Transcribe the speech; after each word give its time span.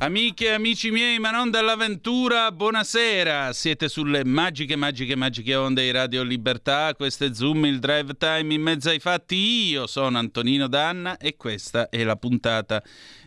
Amiche 0.00 0.46
e 0.46 0.50
amici 0.52 0.92
miei, 0.92 1.18
ma 1.18 1.32
non 1.32 1.50
dall'avventura, 1.50 2.52
buonasera. 2.52 3.52
Siete 3.52 3.88
sulle 3.88 4.24
magiche, 4.24 4.76
magiche, 4.76 5.16
magiche 5.16 5.56
onde 5.56 5.82
di 5.82 5.90
Radio 5.90 6.22
Libertà. 6.22 6.94
Questo 6.94 7.24
è 7.24 7.34
Zoom, 7.34 7.64
il 7.64 7.80
drive 7.80 8.16
time 8.16 8.54
in 8.54 8.62
mezzo 8.62 8.90
ai 8.90 9.00
fatti. 9.00 9.66
Io 9.70 9.88
sono 9.88 10.16
Antonino 10.18 10.68
Danna 10.68 11.16
e 11.16 11.36
questa 11.36 11.88
è 11.88 12.04
la 12.04 12.14
puntata 12.14 12.80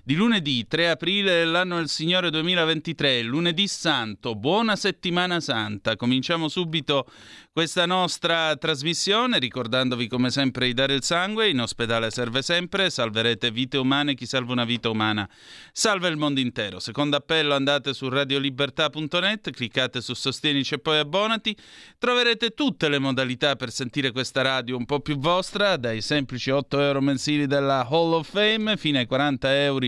di 0.04 0.16
lunedì 0.16 0.66
3 0.66 0.90
aprile 0.90 1.32
dell'anno 1.32 1.76
del 1.76 1.88
Signore 1.88 2.32
2023, 2.32 3.22
lunedì 3.22 3.68
santo, 3.68 4.36
buona 4.36 4.76
settimana 4.76 5.40
santa. 5.40 5.96
Cominciamo 5.96 6.48
subito 6.48 7.08
questa 7.54 7.86
nostra 7.86 8.56
trasmissione 8.56 9.38
ricordandovi 9.38 10.08
come 10.08 10.32
sempre 10.32 10.68
di 10.68 10.74
dare 10.74 10.96
il 10.96 11.04
sangue, 11.04 11.50
in 11.50 11.60
ospedale 11.60 12.10
serve 12.10 12.42
sempre, 12.42 12.90
salverete 12.90 13.52
vite 13.52 13.78
umane, 13.78 14.16
chi 14.16 14.26
salva 14.26 14.54
una 14.54 14.66
vita 14.66 14.90
umana 14.90 15.30
salva 15.72 16.08
il 16.08 16.18
mondo 16.18 16.40
intero. 16.40 16.61
Secondo 16.80 17.16
appello 17.16 17.56
andate 17.56 17.94
su 17.94 18.08
radiolibertà.net, 18.10 19.52
cliccate 19.52 20.02
su 20.02 20.14
Sostienici 20.14 20.76
e 20.76 20.80
poi 20.80 21.00
abbonati, 21.00 21.56
troverete 21.98 22.52
tutte 22.52 22.88
le 22.90 23.00
modalità 23.00 23.56
per 23.56 23.72
sentire 23.72 24.12
questa 24.12 24.42
radio 24.42 24.78
un 24.78 24.86
po' 24.86 25.00
più 25.00 25.18
vostra, 25.18 25.78
dai 25.78 26.02
semplici 26.02 26.52
8 26.52 26.80
euro 26.80 27.02
mensili 27.02 27.48
della 27.48 27.88
Hall 27.90 28.14
of 28.14 28.30
Fame 28.30 28.78
fino 28.78 29.00
ai 29.00 29.06
40 29.06 29.64
euro 29.64 29.88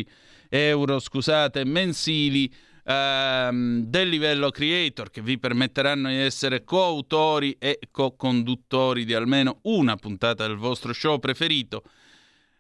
euro 0.50 1.00
scusate, 1.00 1.66
mensili 1.66 2.52
ehm, 2.86 3.86
del 3.86 4.10
livello 4.10 4.52
creator 4.52 5.10
che 5.10 5.22
vi 5.22 5.40
permetteranno 5.40 6.10
di 6.10 6.18
essere 6.18 6.64
coautori 6.64 7.56
e 7.60 7.80
co-conduttori 7.90 9.06
di 9.06 9.14
almeno 9.14 9.60
una 9.64 9.96
puntata 9.96 10.46
del 10.46 10.58
vostro 10.58 10.94
show 10.94 11.20
preferito 11.20 11.84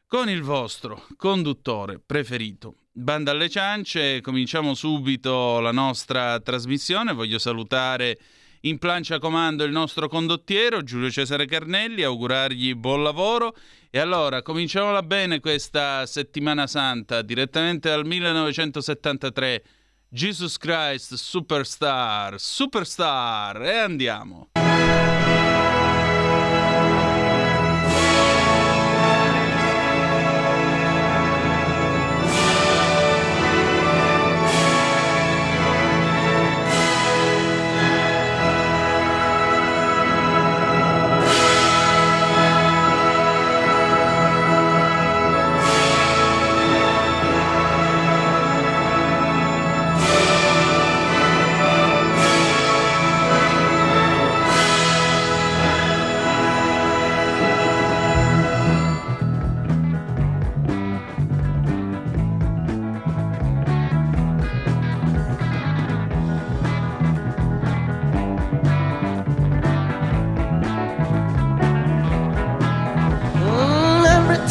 con 0.07 0.29
il 0.29 0.41
vostro 0.41 1.07
conduttore 1.17 1.99
preferito. 1.99 2.75
Banda 2.95 3.31
alle 3.31 3.49
ciance, 3.49 4.21
cominciamo 4.21 4.75
subito 4.75 5.59
la 5.59 5.71
nostra 5.71 6.39
trasmissione. 6.39 7.11
Voglio 7.11 7.39
salutare 7.39 8.19
in 8.61 8.77
plancia 8.77 9.17
comando 9.17 9.63
il 9.63 9.71
nostro 9.71 10.07
condottiero 10.07 10.83
Giulio 10.83 11.09
Cesare 11.09 11.47
Carnelli, 11.47 12.03
augurargli 12.03 12.75
buon 12.75 13.01
lavoro 13.01 13.55
e 13.89 13.97
allora, 13.97 14.43
cominciamola 14.43 15.01
bene 15.01 15.39
questa 15.39 16.05
settimana 16.05 16.67
santa, 16.67 17.23
direttamente 17.23 17.89
dal 17.89 18.05
1973. 18.05 19.63
Jesus 20.09 20.57
Christ 20.57 21.15
Superstar, 21.15 22.39
Superstar, 22.39 23.59
e 23.63 23.77
andiamo. 23.77 24.49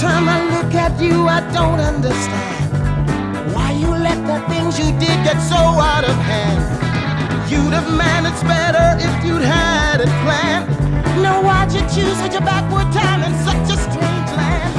time 0.02 0.28
I 0.28 0.42
look 0.50 0.74
at 0.74 1.00
you, 1.00 1.28
I 1.30 1.38
don't 1.54 1.78
understand 1.78 3.54
why 3.54 3.70
you 3.70 3.86
let 3.86 4.18
the 4.26 4.42
things 4.50 4.74
you 4.74 4.90
did 4.98 5.16
get 5.22 5.38
so 5.38 5.54
out 5.54 6.02
of 6.02 6.16
hand. 6.26 6.58
You'd 7.46 7.70
have 7.70 7.86
managed 7.94 8.42
better 8.42 8.98
if 8.98 9.14
you'd 9.24 9.46
had 9.46 10.00
it 10.02 10.10
planned. 10.26 10.66
Now 11.22 11.38
why'd 11.46 11.70
you 11.70 11.82
choose 11.94 12.18
such 12.18 12.34
a 12.34 12.42
backward 12.42 12.90
time 12.90 13.22
in 13.22 13.32
such 13.46 13.66
a 13.70 13.78
strange 13.78 14.30
land? 14.34 14.74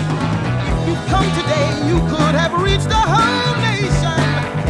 If 0.76 0.80
you 0.92 0.96
come 1.08 1.28
today, 1.40 1.72
you 1.88 2.04
could 2.12 2.36
have 2.36 2.54
reached 2.60 2.90
the 2.92 3.04
whole 3.16 3.56
nation. 3.64 4.20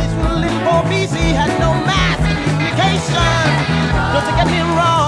Israel 0.05 0.37
and 0.37 0.85
BC 0.85 1.17
had 1.33 1.51
no 1.65 1.73
mass 1.89 2.21
communication. 2.29 3.41
Don't 4.13 4.37
get 4.37 4.47
me 4.53 4.61
wrong. 4.77 5.02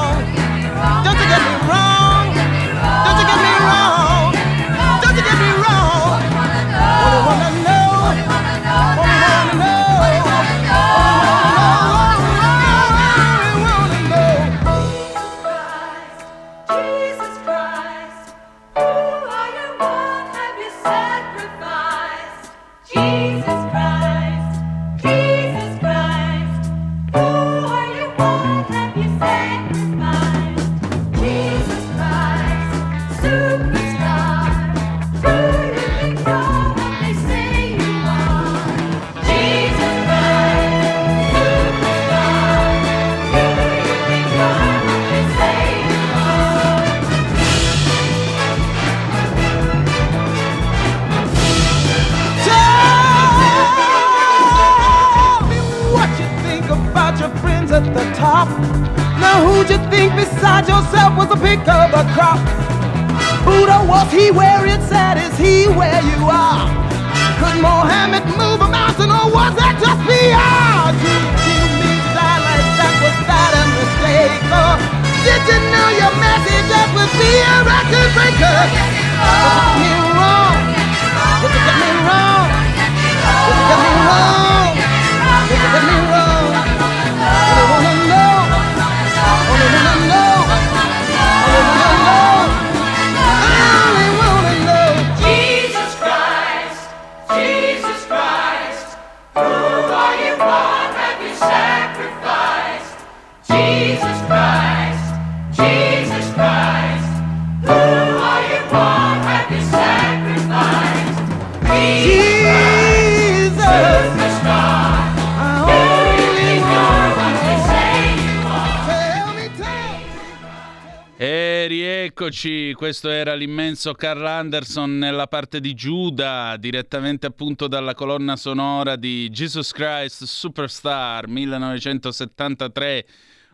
Questo 122.85 123.09
era 123.09 123.33
l'immenso 123.33 123.93
Carl 123.93 124.23
Anderson 124.27 124.99
nella 124.99 125.25
parte 125.25 125.59
di 125.59 125.73
Giuda, 125.73 126.55
direttamente 126.59 127.25
appunto 127.25 127.67
dalla 127.67 127.95
colonna 127.95 128.35
sonora 128.35 128.95
di 128.95 129.27
Jesus 129.31 129.71
Christ 129.71 130.25
Superstar 130.25 131.27
1973 131.27 133.05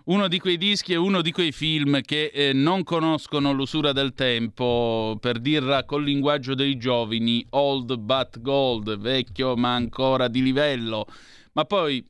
uno 0.07 0.27
di 0.27 0.37
quei 0.37 0.57
dischi 0.57 0.91
e 0.91 0.97
uno 0.97 1.21
di 1.21 1.31
quei 1.31 1.53
film 1.53 2.01
che 2.01 2.25
eh, 2.33 2.51
non 2.51 2.83
conoscono 2.83 3.53
l'usura 3.53 3.93
del 3.93 4.13
tempo, 4.13 5.17
per 5.21 5.39
dirla 5.39 5.85
col 5.85 6.03
linguaggio 6.03 6.53
dei 6.53 6.75
giovani, 6.75 7.45
old 7.51 7.95
but 7.99 8.41
gold, 8.41 8.97
vecchio 8.97 9.55
ma 9.55 9.73
ancora 9.73 10.27
di 10.27 10.43
livello. 10.43 11.05
Ma 11.53 11.63
poi 11.63 12.05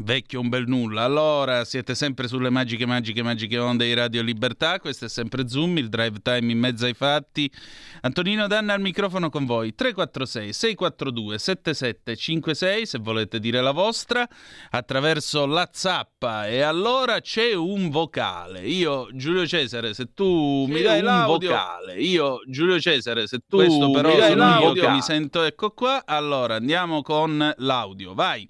Vecchio 0.00 0.40
un 0.40 0.48
bel 0.48 0.66
nulla. 0.66 1.02
Allora, 1.02 1.66
siete 1.66 1.94
sempre 1.94 2.26
sulle 2.26 2.48
magiche, 2.48 2.86
magiche, 2.86 3.22
magiche 3.22 3.58
onde 3.58 3.84
di 3.84 3.92
Radio 3.92 4.22
Libertà. 4.22 4.80
Questo 4.80 5.04
è 5.04 5.08
sempre 5.08 5.46
Zoom, 5.48 5.76
il 5.76 5.90
drive 5.90 6.22
time 6.22 6.50
in 6.50 6.58
mezzo 6.58 6.86
ai 6.86 6.94
fatti. 6.94 7.52
Antonino 8.00 8.46
Danna 8.46 8.72
al 8.72 8.80
microfono 8.80 9.28
con 9.28 9.44
voi. 9.44 9.74
346 9.74 10.52
642 10.54 11.38
7756 11.38 12.86
se 12.86 12.98
volete 12.98 13.38
dire 13.38 13.60
la 13.60 13.72
vostra 13.72 14.26
attraverso 14.70 15.44
la 15.44 15.68
zappa. 15.70 16.48
E 16.48 16.62
allora 16.62 17.20
c'è 17.20 17.52
un 17.52 17.90
vocale. 17.90 18.66
Io, 18.66 19.08
Giulio 19.12 19.46
Cesare, 19.46 19.92
se 19.92 20.14
tu 20.14 20.64
c'è 20.68 20.72
mi 20.72 20.80
dai 20.80 21.02
l'audio. 21.02 21.50
vocale. 21.50 22.00
Io, 22.00 22.40
Giulio 22.48 22.80
Cesare, 22.80 23.26
se 23.26 23.40
tu 23.46 23.58
Questo 23.58 23.90
però 23.90 24.08
mi 24.08 24.16
dai 24.16 24.34
l'audio, 24.34 24.90
mi 24.90 25.02
sento 25.02 25.42
ecco 25.42 25.72
qua. 25.72 26.04
Allora 26.06 26.54
andiamo 26.54 27.02
con 27.02 27.52
l'audio. 27.58 28.14
Vai 28.14 28.48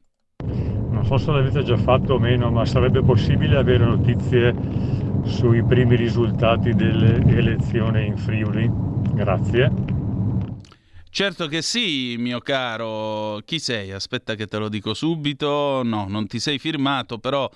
non 1.13 1.21
so 1.21 1.27
se 1.27 1.33
l'avete 1.33 1.63
già 1.63 1.77
fatto 1.77 2.15
o 2.15 2.19
meno, 2.19 2.51
ma 2.51 2.65
sarebbe 2.65 3.03
possibile 3.03 3.59
avere 3.59 3.85
notizie 3.85 4.55
sui 5.25 5.63
primi 5.63 5.95
risultati 5.95 6.73
delle 6.73 7.17
elezioni 7.37 8.07
in 8.07 8.17
Friuli? 8.17 8.67
Grazie. 9.13 9.71
Certo 11.11 11.49
che 11.49 11.61
sì, 11.61 12.17
mio 12.19 12.41
caro. 12.41 13.43
Chi 13.45 13.59
sei? 13.59 13.93
Aspetta 13.93 14.35
che 14.37 14.47
te 14.47 14.57
lo 14.57 14.71
dico 14.71 14.95
subito. 14.95 15.83
No, 15.85 16.07
non 16.09 16.27
ti 16.27 16.41
sei 16.41 16.59
firmato, 16.59 17.19
però 17.19 17.47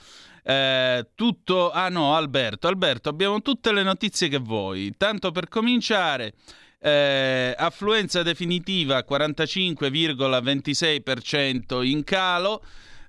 eh, 0.45 1.07
tutto... 1.15 1.71
Ah 1.71 1.89
no, 1.89 2.15
Alberto. 2.15 2.69
Alberto, 2.69 3.09
abbiamo 3.09 3.41
tutte 3.41 3.73
le 3.73 3.83
notizie 3.83 4.29
che 4.29 4.37
vuoi. 4.39 4.93
Tanto 4.99 5.31
per 5.31 5.49
cominciare... 5.49 6.35
Eh, 6.79 7.55
affluenza 7.57 8.23
definitiva 8.23 9.03
45,26% 9.09 11.83
in 11.83 12.05
calo, 12.05 12.63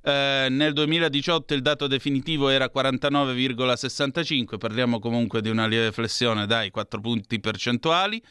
eh, 0.07 0.47
nel 0.49 0.71
2018 0.71 1.53
il 1.53 1.61
dato 1.61 1.85
definitivo 1.87 2.47
era 2.47 2.71
49,65, 2.73 4.57
parliamo 4.57 4.99
comunque 4.99 5.41
di 5.41 5.49
una 5.49 5.67
lieve 5.67 5.91
flessione, 5.91 6.45
dai, 6.45 6.71
4 6.71 7.01
punti 7.01 7.41
percentuali. 7.41 8.23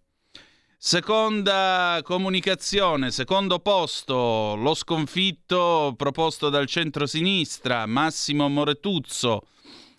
Seconda 0.84 2.00
comunicazione, 2.02 3.12
secondo 3.12 3.60
posto, 3.60 4.56
lo 4.56 4.74
sconfitto 4.74 5.94
proposto 5.96 6.48
dal 6.48 6.66
centro-sinistra, 6.66 7.86
Massimo 7.86 8.48
Moretuzzo, 8.48 9.46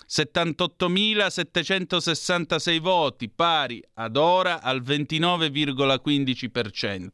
78.766 0.05 2.81
voti, 2.81 3.29
pari 3.29 3.81
ad 3.93 4.17
ora 4.17 4.61
al 4.61 4.81
29,15%. 4.81 7.09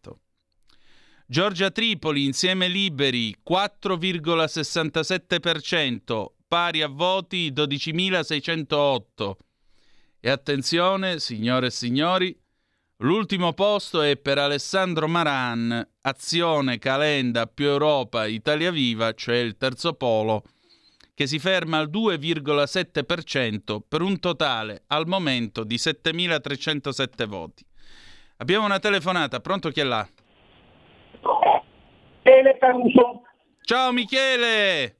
Giorgia 1.27 1.69
Tripoli, 1.69 2.25
insieme 2.25 2.67
liberi, 2.67 3.35
4,67%, 3.47 6.25
pari 6.47 6.81
a 6.81 6.87
voti 6.87 7.51
12.608. 7.51 9.35
E 10.21 10.29
attenzione, 10.31 11.19
signore 11.19 11.67
e 11.67 11.71
signori, 11.71 12.35
L'ultimo 13.01 13.53
posto 13.53 14.01
è 14.01 14.17
per 14.17 14.37
Alessandro 14.39 15.07
Maran, 15.07 15.89
Azione, 16.01 16.79
Calenda, 16.79 17.45
più 17.45 17.67
Europa, 17.67 18.25
Italia 18.25 18.71
Viva, 18.71 19.13
cioè 19.13 19.37
il 19.37 19.55
terzo 19.55 19.93
polo, 19.93 20.43
che 21.15 21.25
si 21.25 21.39
ferma 21.39 21.77
al 21.77 21.89
2,7% 21.89 23.79
per 23.87 24.01
un 24.01 24.19
totale 24.19 24.83
al 24.87 25.07
momento 25.07 25.63
di 25.63 25.75
7.307 25.75 27.25
voti. 27.25 27.65
Abbiamo 28.39 28.65
una 28.65 28.79
telefonata, 28.79 29.39
pronto 29.39 29.69
chi 29.69 29.79
è 29.79 29.85
là? 29.85 30.05
Michele 32.21 32.57
Caruso. 32.57 33.21
Ciao 33.61 33.93
Michele! 33.93 34.97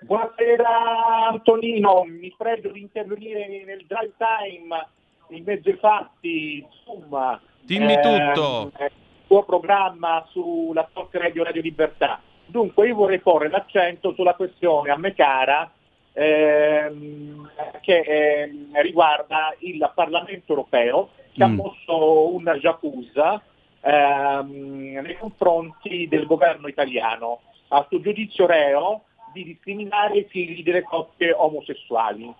Buonasera 0.00 1.28
Antonino, 1.28 2.02
mi 2.02 2.34
pregio 2.36 2.72
di 2.72 2.80
intervenire 2.80 3.46
nel 3.64 3.86
drive 3.86 4.14
time 4.18 4.88
in 5.28 5.44
mezzo 5.44 5.68
ai 5.68 5.76
fatti, 5.76 6.66
insomma, 6.66 7.40
dimmi 7.60 7.94
eh, 7.94 8.00
tutto. 8.00 8.72
Il 8.78 8.90
tuo 9.26 9.42
programma 9.44 10.24
sulla 10.30 10.88
Talk 10.92 11.14
Radio 11.14 11.44
Radio 11.44 11.62
Libertà. 11.62 12.20
Dunque 12.46 12.86
io 12.86 12.94
vorrei 12.94 13.20
porre 13.20 13.48
l'accento 13.48 14.12
sulla 14.14 14.34
questione 14.34 14.90
a 14.90 14.98
me 14.98 15.14
cara 15.14 15.70
ehm, 16.12 17.50
che 17.80 17.98
eh, 17.98 18.50
riguarda 18.82 19.54
il 19.60 19.90
Parlamento 19.94 20.52
europeo 20.52 21.10
che 21.32 21.44
mm. 21.44 21.50
ha 21.50 21.54
mosso 21.54 22.34
una 22.34 22.58
giacusa 22.58 23.42
ehm, 23.80 25.00
nei 25.02 25.16
confronti 25.18 26.06
del 26.08 26.26
governo 26.26 26.68
italiano 26.68 27.40
a 27.68 27.84
suo 27.88 28.00
giudizio 28.00 28.46
reo 28.46 29.04
di 29.32 29.44
discriminare 29.44 30.18
i 30.18 30.26
figli 30.28 30.62
delle 30.62 30.82
coppie 30.82 31.32
omosessuali. 31.32 32.32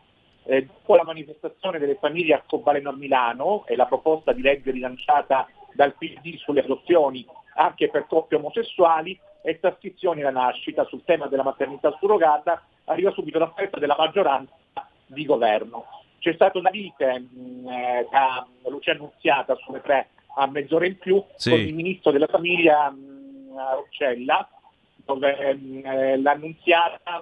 Eh, 0.47 0.67
dopo 0.67 0.97
la 0.97 1.05
manifestazione 1.05 1.79
delle 1.79 1.97
famiglie 1.97 2.35
arcobaleno 2.35 2.91
a 2.91 2.95
Milano 2.95 3.65
e 3.67 3.77
la 3.77 3.87
proposta 3.87 4.33
di 4.33 4.43
legge 4.43 4.71
rilanciata 4.71 5.49
dal 5.73 5.95
PD 5.95 6.37
sulle 6.37 6.61
adozioni 6.61 7.27
anche 7.55 7.89
per 7.89 8.07
coppie 8.07 8.37
omosessuali, 8.37 9.19
e 9.47 9.61
trascrizioni 9.61 10.23
alla 10.23 10.31
nascita 10.31 10.85
sul 10.85 11.05
tema 11.05 11.27
della 11.27 11.43
maternità 11.43 11.95
surrogata, 12.01 12.63
arriva 12.85 13.13
subito 13.13 13.39
l'offerta 13.39 13.79
della 13.79 13.95
maggioranza 13.99 14.55
di 15.05 15.27
governo. 15.27 15.85
C'è 16.19 16.33
stata 16.33 16.59
una 16.59 16.71
lite 16.71 17.19
mh, 17.19 17.69
eh, 17.69 18.09
da 18.11 18.47
Lucia 18.71 18.93
Annunziata 18.93 19.55
sulle 19.57 19.83
tre 19.83 20.09
a 20.37 20.47
mezz'ora 20.47 20.87
in 20.87 20.97
più 20.97 21.23
sì. 21.37 21.51
con 21.51 21.59
il 21.59 21.75
ministro 21.75 22.11
della 22.11 22.27
famiglia 22.27 22.91
mh, 22.91 23.75
Roccella, 23.75 24.49
dove 25.05 25.55
mh, 25.55 25.81
eh, 25.85 26.17
l'Annunziata 26.23 27.21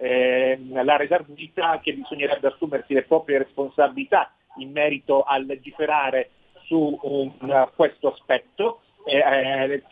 eh, 0.00 0.58
la 0.70 0.96
redarguita 0.96 1.80
che 1.82 1.92
bisognerebbe 1.92 2.48
assumersi 2.48 2.94
le 2.94 3.02
proprie 3.02 3.38
responsabilità 3.38 4.30
in 4.58 4.70
merito 4.70 5.22
a 5.22 5.38
legiferare 5.38 6.30
su 6.62 6.98
un, 7.02 7.68
questo 7.74 8.12
aspetto, 8.12 8.82
eh, 9.04 9.82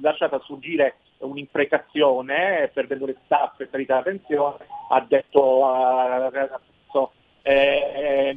lasciata 0.00 0.38
sfuggire 0.40 0.96
un'imprecazione 1.18 2.70
per 2.72 2.86
denurizzato 2.86 3.62
e 3.62 3.66
per 3.66 3.84
la 3.88 4.02
pensione, 4.02 4.56
ha 4.90 5.00
detto 5.00 5.64
uh, 5.64 7.10
eh, 7.42 8.36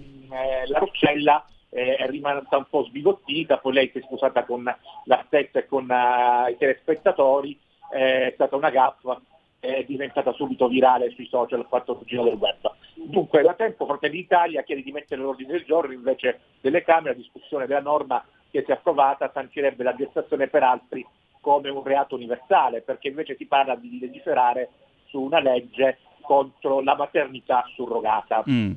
la 0.65 0.79
Roccella 0.79 1.45
eh, 1.69 1.95
è 1.95 2.07
rimasta 2.07 2.57
un 2.57 2.65
po' 2.69 2.85
sbigottita, 2.85 3.57
poi 3.57 3.73
lei 3.73 3.89
si 3.91 3.99
è 3.99 4.01
scusata 4.01 4.45
con 4.45 4.63
la 4.63 5.23
stessa 5.27 5.59
e 5.59 5.67
con 5.67 5.87
uh, 5.87 6.49
i 6.49 6.57
telespettatori, 6.57 7.59
è 7.91 8.31
stata 8.33 8.55
una 8.55 8.69
gaffa, 8.69 9.21
è 9.61 9.85
diventata 9.85 10.33
subito 10.33 10.67
virale 10.67 11.11
sui 11.11 11.27
social, 11.27 11.59
ha 11.59 11.67
fatto 11.69 11.99
il 11.99 12.07
giro 12.07 12.23
del 12.23 12.33
web. 12.33 12.69
Dunque 12.95 13.43
da 13.43 13.53
tempo 13.53 13.85
Fratelli 13.85 14.17
d'Italia 14.17 14.63
chiede 14.63 14.81
di 14.81 14.91
mettere 14.91 15.21
l'ordine 15.21 15.51
del 15.51 15.65
giorno 15.65 15.93
invece 15.93 16.39
delle 16.61 16.83
Camere 16.83 17.11
a 17.11 17.15
discussione 17.15 17.67
della 17.67 17.79
norma 17.79 18.25
che 18.49 18.63
se 18.65 18.71
approvata 18.73 19.29
sancirebbe 19.31 19.83
la 19.83 19.95
gestazione 19.95 20.47
per 20.47 20.63
altri 20.63 21.05
come 21.39 21.69
un 21.69 21.83
reato 21.83 22.15
universale, 22.15 22.81
perché 22.81 23.07
invece 23.09 23.35
si 23.35 23.45
parla 23.45 23.75
di 23.75 23.99
legiferare 23.99 24.69
su 25.05 25.21
una 25.21 25.39
legge 25.39 25.99
contro 26.21 26.81
la 26.81 26.95
maternità 26.95 27.63
surrogata. 27.75 28.43
Mm. 28.49 28.73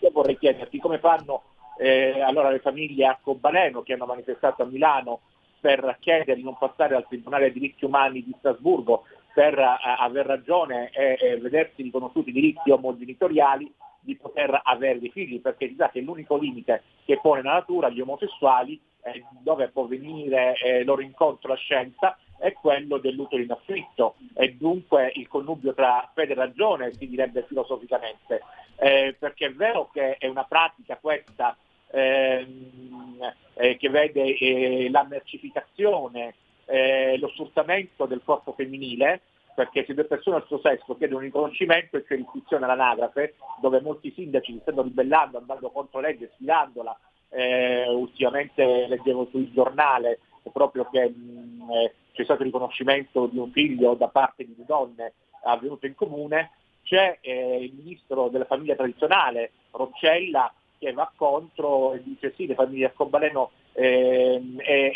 Io 0.00 0.10
vorrei 0.10 0.38
chiederti 0.38 0.78
come 0.78 0.98
fanno 0.98 1.42
eh, 1.78 2.20
allora 2.20 2.50
le 2.50 2.60
famiglie 2.60 3.06
a 3.06 3.18
Cobaleno 3.20 3.82
che 3.82 3.92
hanno 3.92 4.06
manifestato 4.06 4.62
a 4.62 4.66
Milano 4.66 5.20
per 5.60 5.96
chiedere 6.00 6.34
di 6.34 6.42
non 6.42 6.58
passare 6.58 6.96
al 6.96 7.06
Tribunale 7.06 7.44
dei 7.44 7.52
diritti 7.52 7.84
umani 7.84 8.24
di 8.24 8.34
Strasburgo 8.38 9.04
per 9.32 9.58
uh, 9.58 10.02
aver 10.02 10.26
ragione 10.26 10.90
e, 10.90 11.16
e 11.20 11.36
vedersi 11.38 11.82
riconosciuti 11.82 12.30
i 12.30 12.32
diritti 12.32 12.70
omogenitoriali 12.70 13.72
di 14.00 14.16
poter 14.16 14.60
avere 14.64 14.98
dei 14.98 15.10
figli, 15.10 15.40
perché 15.40 15.68
si 15.68 15.76
sa 15.76 15.88
che 15.90 16.00
l'unico 16.00 16.36
limite 16.36 16.82
che 17.04 17.20
pone 17.20 17.42
la 17.42 17.52
natura 17.52 17.86
agli 17.86 18.00
omosessuali, 18.00 18.80
eh, 19.04 19.24
dove 19.42 19.68
può 19.68 19.86
venire 19.86 20.56
eh, 20.56 20.84
loro 20.84 21.02
incontro 21.02 21.48
la 21.48 21.56
scienza, 21.56 22.16
è 22.38 22.52
quello 22.52 22.98
dell'utero 22.98 23.40
in 23.40 23.52
affitto 23.52 24.16
e 24.34 24.54
dunque 24.54 25.12
il 25.14 25.28
connubio 25.28 25.74
tra 25.74 26.10
fede 26.12 26.32
e 26.32 26.36
ragione 26.36 26.92
si 26.92 27.08
direbbe 27.08 27.44
filosoficamente, 27.44 28.42
eh, 28.76 29.14
perché 29.16 29.46
è 29.46 29.52
vero 29.52 29.88
che 29.92 30.16
è 30.16 30.26
una 30.26 30.44
pratica 30.44 30.96
questa 30.96 31.56
ehm, 31.92 33.32
eh, 33.54 33.76
che 33.76 33.88
vede 33.88 34.36
eh, 34.36 34.90
la 34.90 35.04
mercificazione, 35.04 36.34
eh, 36.72 37.18
lo 37.18 37.28
sfruttamento 37.28 38.06
del 38.06 38.22
corpo 38.24 38.52
femminile, 38.52 39.20
perché 39.54 39.84
se 39.84 39.92
due 39.92 40.04
persone 40.04 40.36
al 40.36 40.46
suo 40.46 40.58
sesso 40.60 40.96
chiedono 40.96 41.18
un 41.18 41.26
riconoscimento 41.26 41.98
e 41.98 42.04
c'è 42.04 42.16
l'iscrizione 42.16 42.64
all'anagrafe, 42.64 43.34
dove 43.60 43.82
molti 43.82 44.10
sindaci 44.12 44.52
si 44.52 44.58
stanno 44.62 44.82
ribellando, 44.82 45.36
andando 45.36 45.70
contro 45.70 46.00
legge, 46.00 46.30
sfidandola, 46.34 46.98
eh, 47.28 47.86
ultimamente 47.88 48.86
leggevo 48.88 49.28
sul 49.30 49.52
giornale 49.52 50.20
proprio 50.50 50.88
che 50.90 51.08
mh, 51.08 51.70
eh, 51.70 51.94
c'è 52.12 52.24
stato 52.24 52.40
il 52.40 52.46
riconoscimento 52.46 53.26
di 53.26 53.38
un 53.38 53.50
figlio 53.52 53.94
da 53.94 54.08
parte 54.08 54.44
di 54.44 54.54
due 54.54 54.64
donne 54.66 55.12
avvenuto 55.44 55.86
in 55.86 55.94
comune, 55.94 56.52
c'è 56.84 57.18
eh, 57.20 57.64
il 57.64 57.74
ministro 57.74 58.28
della 58.28 58.44
famiglia 58.44 58.74
tradizionale, 58.74 59.52
Roccella, 59.70 60.52
che 60.78 60.92
va 60.92 61.10
contro 61.14 61.92
e 61.92 62.02
dice 62.02 62.32
sì, 62.34 62.46
le 62.46 62.54
famiglie 62.54 62.86
arcobaleno 62.86 63.50
eh, 63.72 64.40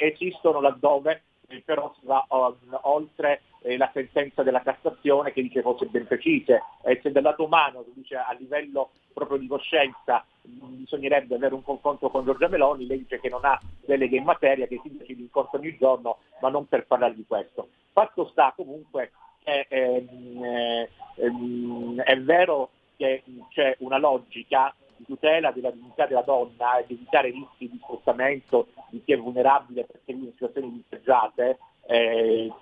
esistono 0.01 0.61
laddove 0.61 1.23
però 1.65 1.95
si 1.99 2.07
va 2.07 2.27
oltre 2.83 3.43
eh, 3.63 3.77
la 3.77 3.91
sentenza 3.93 4.43
della 4.43 4.63
Cassazione 4.63 5.33
che 5.33 5.43
dice 5.43 5.63
cose 5.63 5.87
ben 5.87 6.07
precise 6.07 6.63
e 6.83 7.01
se 7.03 7.13
dal 7.13 7.23
lato 7.23 7.45
umano, 7.45 7.85
dice 7.95 8.17
a 8.17 8.33
livello 8.39 8.91
proprio 9.13 9.39
di 9.39 9.47
coscienza 9.47 10.25
bisognerebbe 10.43 11.37
avere 11.37 11.55
un 11.55 11.63
confronto 11.63 12.11
con 12.11 12.25
Giorgia 12.25 12.49
Meloni, 12.49 12.87
lei 12.87 12.99
dice 12.99 13.21
che 13.21 13.29
non 13.29 13.45
ha 13.45 13.61
deleghe 13.85 14.17
in 14.17 14.25
materia, 14.25 14.67
che 14.67 14.75
i 14.75 14.81
sindaci 14.83 15.15
li 15.15 15.23
incontrano 15.23 15.65
ogni 15.65 15.77
giorno, 15.77 16.19
ma 16.41 16.49
non 16.49 16.67
per 16.67 16.87
parlare 16.87 17.15
di 17.15 17.25
questo. 17.27 17.69
Fatto 17.93 18.29
sta 18.29 18.53
comunque 18.55 19.13
che 19.43 19.67
ehm, 19.69 20.87
ehm, 21.17 22.01
è 22.03 22.21
vero 22.21 22.71
che 22.97 23.23
c'è 23.51 23.77
una 23.81 23.99
logica 23.99 24.75
di 24.97 25.05
tutela 25.05 25.51
della 25.53 25.71
dignità 25.71 26.07
della 26.07 26.23
donna 26.23 26.79
e 26.79 26.87
di 26.87 26.95
evitare 26.95 27.31
rischi 27.31 27.71
di 27.71 27.79
spostamento 27.83 28.69
di 28.91 29.03
chi 29.05 29.13
è 29.13 29.17
vulnerabile 29.17 29.85
perché 29.85 30.13
vive 30.13 30.27
in 30.27 30.33
situazioni 30.33 30.73
disagiate, 30.73 31.59
eh, 31.87 32.53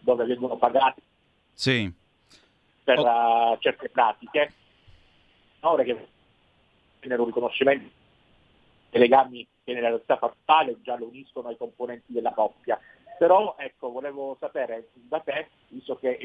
dove 0.00 0.24
vengono 0.24 0.56
pagati 0.56 1.02
sì. 1.52 1.90
per 2.82 2.98
oh. 2.98 3.52
uh, 3.52 3.58
certe 3.58 3.88
pratiche, 3.88 4.52
ora 5.60 5.82
che 5.82 6.08
genera 7.00 7.22
un 7.22 7.28
riconoscimento 7.28 8.02
dei 8.90 9.00
legami 9.00 9.46
che 9.64 9.72
nella 9.72 9.88
realtà 9.88 10.16
fatale 10.16 10.76
già 10.82 10.96
lo 10.96 11.06
uniscono 11.06 11.48
ai 11.48 11.56
componenti 11.56 12.12
della 12.12 12.32
coppia. 12.32 12.78
Però 13.18 13.54
ecco, 13.58 13.90
volevo 13.90 14.36
sapere 14.40 14.88
da 14.92 15.20
te, 15.20 15.48
visto 15.68 15.96
che 15.96 16.18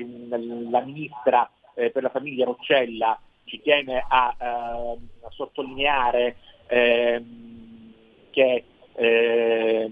la 0.70 0.82
ministra 0.82 1.50
eh, 1.76 1.92
per 1.92 2.04
la 2.04 2.10
famiglia 2.10 2.46
Roccella 2.46 3.20
ci 3.50 3.60
tiene 3.62 4.06
a, 4.08 4.36
eh, 4.40 4.46
a 4.46 5.30
sottolineare 5.32 6.38
eh, 6.68 7.24
che 8.30 8.64
eh, 8.94 9.92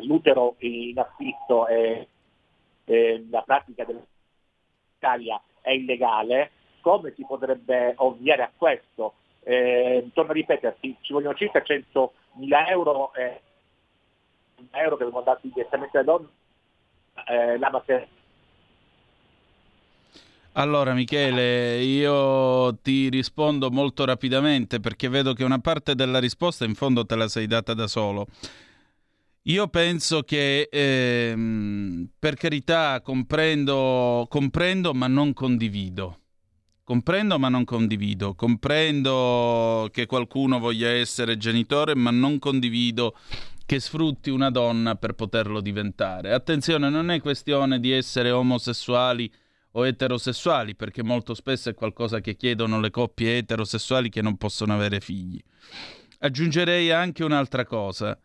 l'utero 0.00 0.56
in 0.58 0.98
affitto 0.98 1.66
e 1.66 2.08
la 3.30 3.42
pratica 3.42 3.84
dell'Italia 3.84 5.40
è 5.60 5.72
illegale, 5.72 6.50
come 6.80 7.12
si 7.14 7.24
potrebbe 7.26 7.92
ovviare 7.96 8.42
a 8.42 8.50
questo? 8.56 9.14
Eh, 9.42 10.08
torno 10.14 10.30
a 10.30 10.34
ripeterti, 10.34 10.96
ci 11.00 11.12
vogliono 11.12 11.34
circa 11.34 11.62
100 11.62 12.12
mila 12.34 12.66
euro, 12.68 13.12
eh, 13.14 13.40
euro 14.72 14.96
che 14.96 15.04
vengono 15.04 15.24
dati 15.24 15.50
direttamente 15.52 15.98
alle 15.98 16.06
donne, 16.06 16.28
eh, 17.26 17.58
la 17.58 17.70
materia 17.70 18.08
allora 20.52 20.92
Michele, 20.94 21.82
io 21.82 22.76
ti 22.82 23.08
rispondo 23.08 23.70
molto 23.70 24.04
rapidamente 24.04 24.80
perché 24.80 25.08
vedo 25.08 25.32
che 25.32 25.44
una 25.44 25.60
parte 25.60 25.94
della 25.94 26.18
risposta 26.18 26.64
in 26.64 26.74
fondo 26.74 27.06
te 27.06 27.14
la 27.14 27.28
sei 27.28 27.46
data 27.46 27.74
da 27.74 27.86
solo. 27.86 28.26
Io 29.42 29.68
penso 29.68 30.22
che, 30.22 30.68
ehm, 30.70 32.08
per 32.18 32.34
carità, 32.34 33.00
comprendo, 33.00 34.26
comprendo 34.28 34.92
ma 34.92 35.06
non 35.06 35.32
condivido. 35.32 36.18
Comprendo 36.84 37.38
ma 37.38 37.48
non 37.48 37.64
condivido. 37.64 38.34
Comprendo 38.34 39.88
che 39.90 40.06
qualcuno 40.06 40.58
voglia 40.58 40.88
essere 40.90 41.38
genitore 41.38 41.94
ma 41.94 42.10
non 42.10 42.38
condivido 42.38 43.14
che 43.64 43.80
sfrutti 43.80 44.30
una 44.30 44.50
donna 44.50 44.96
per 44.96 45.12
poterlo 45.12 45.60
diventare. 45.60 46.32
Attenzione, 46.32 46.90
non 46.90 47.10
è 47.10 47.20
questione 47.20 47.80
di 47.80 47.90
essere 47.90 48.30
omosessuali 48.30 49.30
o 49.78 49.86
eterosessuali, 49.86 50.74
perché 50.74 51.02
molto 51.02 51.34
spesso 51.34 51.70
è 51.70 51.74
qualcosa 51.74 52.20
che 52.20 52.34
chiedono 52.34 52.80
le 52.80 52.90
coppie 52.90 53.38
eterosessuali 53.38 54.08
che 54.08 54.22
non 54.22 54.36
possono 54.36 54.74
avere 54.74 55.00
figli. 55.00 55.40
Aggiungerei 56.18 56.90
anche 56.90 57.22
un'altra 57.22 57.64
cosa. 57.64 58.18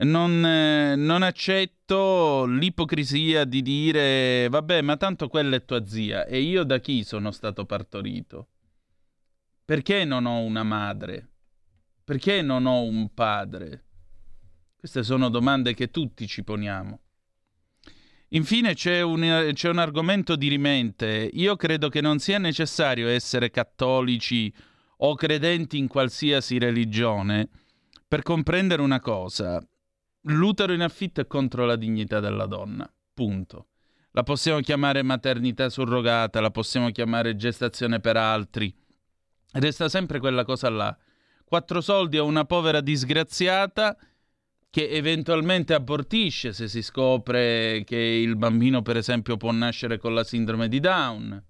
Non, 0.00 0.44
eh, 0.44 0.94
non, 0.94 1.22
accetto 1.22 2.44
l'ipocrisia 2.44 3.44
di 3.44 3.62
dire 3.62 4.48
vabbè, 4.48 4.80
ma 4.82 4.96
tanto 4.96 5.26
quella 5.26 5.56
è 5.56 5.64
tua 5.64 5.84
zia 5.86 6.24
e 6.24 6.40
io 6.40 6.62
da 6.62 6.78
chi 6.78 7.02
sono 7.02 7.32
stato 7.32 7.64
partorito? 7.64 8.48
Perché 9.64 10.04
non 10.04 10.24
ho 10.26 10.38
una 10.38 10.62
madre? 10.62 11.30
Perché 12.04 12.42
non 12.42 12.66
ho 12.66 12.82
un 12.82 13.12
padre? 13.12 13.86
Queste 14.76 15.02
sono 15.02 15.30
domande 15.30 15.74
che 15.74 15.90
tutti 15.90 16.28
ci 16.28 16.44
poniamo. 16.44 17.00
Infine 18.30 18.74
c'è 18.74 19.00
un, 19.00 19.50
c'è 19.52 19.68
un 19.70 19.78
argomento 19.78 20.36
dirimente. 20.36 21.30
Io 21.32 21.56
credo 21.56 21.88
che 21.88 22.00
non 22.00 22.18
sia 22.18 22.38
necessario 22.38 23.08
essere 23.08 23.50
cattolici 23.50 24.52
o 24.98 25.14
credenti 25.14 25.78
in 25.78 25.86
qualsiasi 25.86 26.58
religione 26.58 27.48
per 28.06 28.22
comprendere 28.22 28.82
una 28.82 29.00
cosa. 29.00 29.62
L'utero 30.22 30.72
in 30.72 30.82
affitto 30.82 31.20
è 31.20 31.26
contro 31.26 31.64
la 31.64 31.76
dignità 31.76 32.20
della 32.20 32.46
donna. 32.46 32.90
Punto. 33.14 33.68
La 34.12 34.22
possiamo 34.22 34.60
chiamare 34.60 35.02
maternità 35.02 35.68
surrogata, 35.68 36.40
la 36.40 36.50
possiamo 36.50 36.90
chiamare 36.90 37.36
gestazione 37.36 38.00
per 38.00 38.16
altri. 38.16 38.74
Resta 39.52 39.88
sempre 39.88 40.18
quella 40.18 40.44
cosa 40.44 40.68
là. 40.68 40.96
Quattro 41.44 41.80
soldi 41.80 42.18
a 42.18 42.22
una 42.22 42.44
povera 42.44 42.80
disgraziata 42.80 43.96
che 44.78 44.90
eventualmente 44.90 45.74
abortisce 45.74 46.52
se 46.52 46.68
si 46.68 46.82
scopre 46.82 47.82
che 47.84 47.96
il 47.96 48.36
bambino, 48.36 48.80
per 48.80 48.96
esempio, 48.96 49.36
può 49.36 49.50
nascere 49.50 49.98
con 49.98 50.14
la 50.14 50.22
sindrome 50.22 50.68
di 50.68 50.78
Down. 50.78 51.44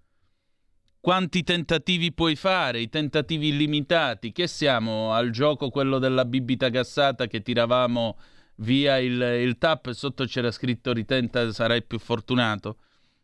Quanti 0.98 1.42
tentativi 1.42 2.14
puoi 2.14 2.36
fare? 2.36 2.80
I 2.80 2.88
tentativi 2.88 3.48
illimitati. 3.48 4.32
Che 4.32 4.46
siamo 4.46 5.12
al 5.12 5.28
gioco 5.28 5.68
quello 5.68 5.98
della 5.98 6.24
bibita 6.24 6.70
gassata 6.70 7.26
che 7.26 7.42
tiravamo 7.42 8.18
via 8.60 8.96
il, 8.96 9.20
il 9.20 9.58
tap 9.58 9.88
e 9.88 9.92
sotto 9.92 10.24
c'era 10.24 10.50
scritto 10.50 10.94
ritenta 10.94 11.52
sarai 11.52 11.82
più 11.82 11.98
fortunato? 11.98 12.78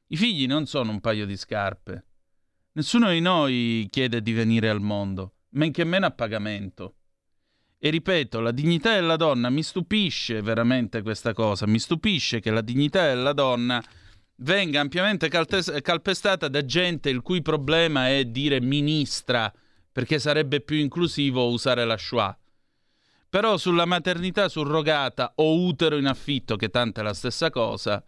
I 0.09 0.19
figli 0.19 0.47
non 0.47 0.67
sono 0.67 0.91
un 0.91 1.01
paio 1.01 1.25
di 1.25 1.35
scarpe. 1.39 2.05
Nessuno 2.73 3.09
di 3.09 3.21
noi 3.21 3.89
chiede 3.91 4.21
di 4.21 4.35
venire 4.35 4.69
al 4.69 4.83
mondo, 4.83 5.37
men 5.53 5.73
che 5.73 5.85
meno 5.85 6.05
a 6.05 6.11
pagamento. 6.11 6.97
E 7.85 7.91
ripeto, 7.91 8.41
la 8.41 8.51
dignità 8.51 8.95
della 8.95 9.17
donna 9.17 9.51
mi 9.51 9.63
stupisce 9.63 10.41
veramente 10.41 11.03
questa 11.03 11.35
cosa, 11.35 11.67
mi 11.67 11.79
stupisce 11.79 12.41
che 12.41 12.51
la 12.51 12.63
dignità 12.63 13.09
della 13.09 13.35
donna 13.35 13.85
venga 14.37 14.81
ampiamente 14.81 15.29
calpestata 15.29 16.49
da 16.49 16.65
gente 16.65 17.11
il 17.11 17.21
cui 17.21 17.43
problema 17.43 18.09
è 18.09 18.25
dire 18.25 18.59
ministra, 18.63 19.53
perché 19.93 20.19
sarebbe 20.19 20.63
più 20.63 20.79
inclusivo 20.79 21.51
usare 21.51 21.85
la 21.85 21.99
schwa. 21.99 22.35
Però 23.29 23.59
sulla 23.59 23.85
maternità 23.85 24.49
surrogata 24.49 25.35
o 25.35 25.67
utero 25.67 25.99
in 25.99 26.07
affitto, 26.07 26.57
che 26.57 26.71
tanto 26.71 27.01
è 27.01 27.03
la 27.03 27.13
stessa 27.13 27.51
cosa, 27.51 28.03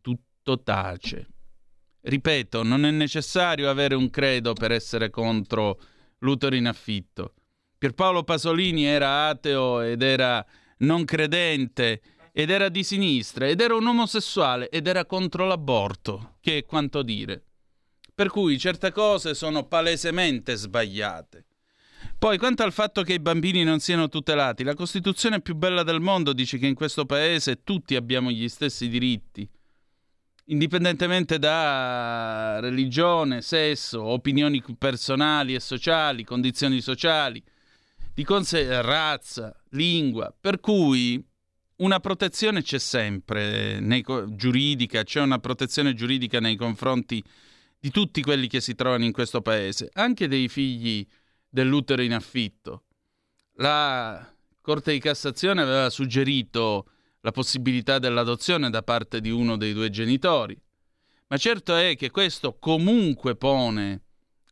tutto 0.00 0.60
tace. 0.60 1.28
Ripeto, 2.00 2.64
non 2.64 2.84
è 2.84 2.90
necessario 2.90 3.70
avere 3.70 3.94
un 3.94 4.10
credo 4.10 4.54
per 4.54 4.72
essere 4.72 5.08
contro 5.08 5.80
l'utero 6.18 6.56
in 6.56 6.66
affitto. 6.66 7.34
Pierpaolo 7.80 8.24
Pasolini 8.24 8.84
era 8.84 9.28
ateo 9.28 9.80
ed 9.80 10.02
era 10.02 10.44
non 10.80 11.06
credente 11.06 12.02
ed 12.30 12.50
era 12.50 12.68
di 12.68 12.84
sinistra 12.84 13.46
ed 13.46 13.62
era 13.62 13.74
un 13.74 13.86
omosessuale 13.86 14.68
ed 14.68 14.86
era 14.86 15.06
contro 15.06 15.46
l'aborto, 15.46 16.34
che 16.42 16.58
è 16.58 16.64
quanto 16.66 17.00
dire. 17.00 17.42
Per 18.14 18.28
cui 18.28 18.58
certe 18.58 18.92
cose 18.92 19.32
sono 19.32 19.64
palesemente 19.64 20.56
sbagliate. 20.56 21.46
Poi, 22.18 22.36
quanto 22.36 22.64
al 22.64 22.72
fatto 22.74 23.02
che 23.02 23.14
i 23.14 23.18
bambini 23.18 23.64
non 23.64 23.80
siano 23.80 24.10
tutelati, 24.10 24.62
la 24.62 24.74
Costituzione 24.74 25.40
più 25.40 25.54
bella 25.54 25.82
del 25.82 26.00
mondo 26.00 26.34
dice 26.34 26.58
che 26.58 26.66
in 26.66 26.74
questo 26.74 27.06
paese 27.06 27.62
tutti 27.64 27.96
abbiamo 27.96 28.30
gli 28.30 28.46
stessi 28.50 28.90
diritti, 28.90 29.48
indipendentemente 30.44 31.38
da 31.38 32.60
religione, 32.60 33.40
sesso, 33.40 34.02
opinioni 34.02 34.62
personali 34.76 35.54
e 35.54 35.60
sociali, 35.60 36.24
condizioni 36.24 36.82
sociali, 36.82 37.42
di 38.14 38.24
conseguenza 38.24 38.80
razza, 38.80 39.56
lingua, 39.70 40.34
per 40.38 40.60
cui 40.60 41.24
una 41.76 42.00
protezione 42.00 42.62
c'è 42.62 42.78
sempre, 42.78 43.80
nei, 43.80 44.04
giuridica, 44.28 45.02
c'è 45.02 45.20
una 45.20 45.38
protezione 45.38 45.94
giuridica 45.94 46.38
nei 46.40 46.56
confronti 46.56 47.22
di 47.78 47.90
tutti 47.90 48.22
quelli 48.22 48.46
che 48.46 48.60
si 48.60 48.74
trovano 48.74 49.04
in 49.04 49.12
questo 49.12 49.40
paese, 49.40 49.88
anche 49.94 50.28
dei 50.28 50.48
figli 50.48 51.06
dell'utero 51.48 52.02
in 52.02 52.12
affitto. 52.12 52.84
La 53.54 54.34
Corte 54.60 54.92
di 54.92 55.00
Cassazione 55.00 55.62
aveva 55.62 55.88
suggerito 55.88 56.90
la 57.20 57.32
possibilità 57.32 57.98
dell'adozione 57.98 58.70
da 58.70 58.82
parte 58.82 59.20
di 59.20 59.30
uno 59.30 59.56
dei 59.56 59.72
due 59.72 59.88
genitori, 59.88 60.60
ma 61.28 61.36
certo 61.38 61.76
è 61.76 61.96
che 61.96 62.10
questo 62.10 62.58
comunque 62.58 63.36
pone 63.36 64.02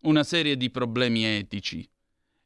una 0.03 0.25
serie 0.25 0.57
di 0.57 0.71
problemi 0.71 1.25
etici. 1.25 1.87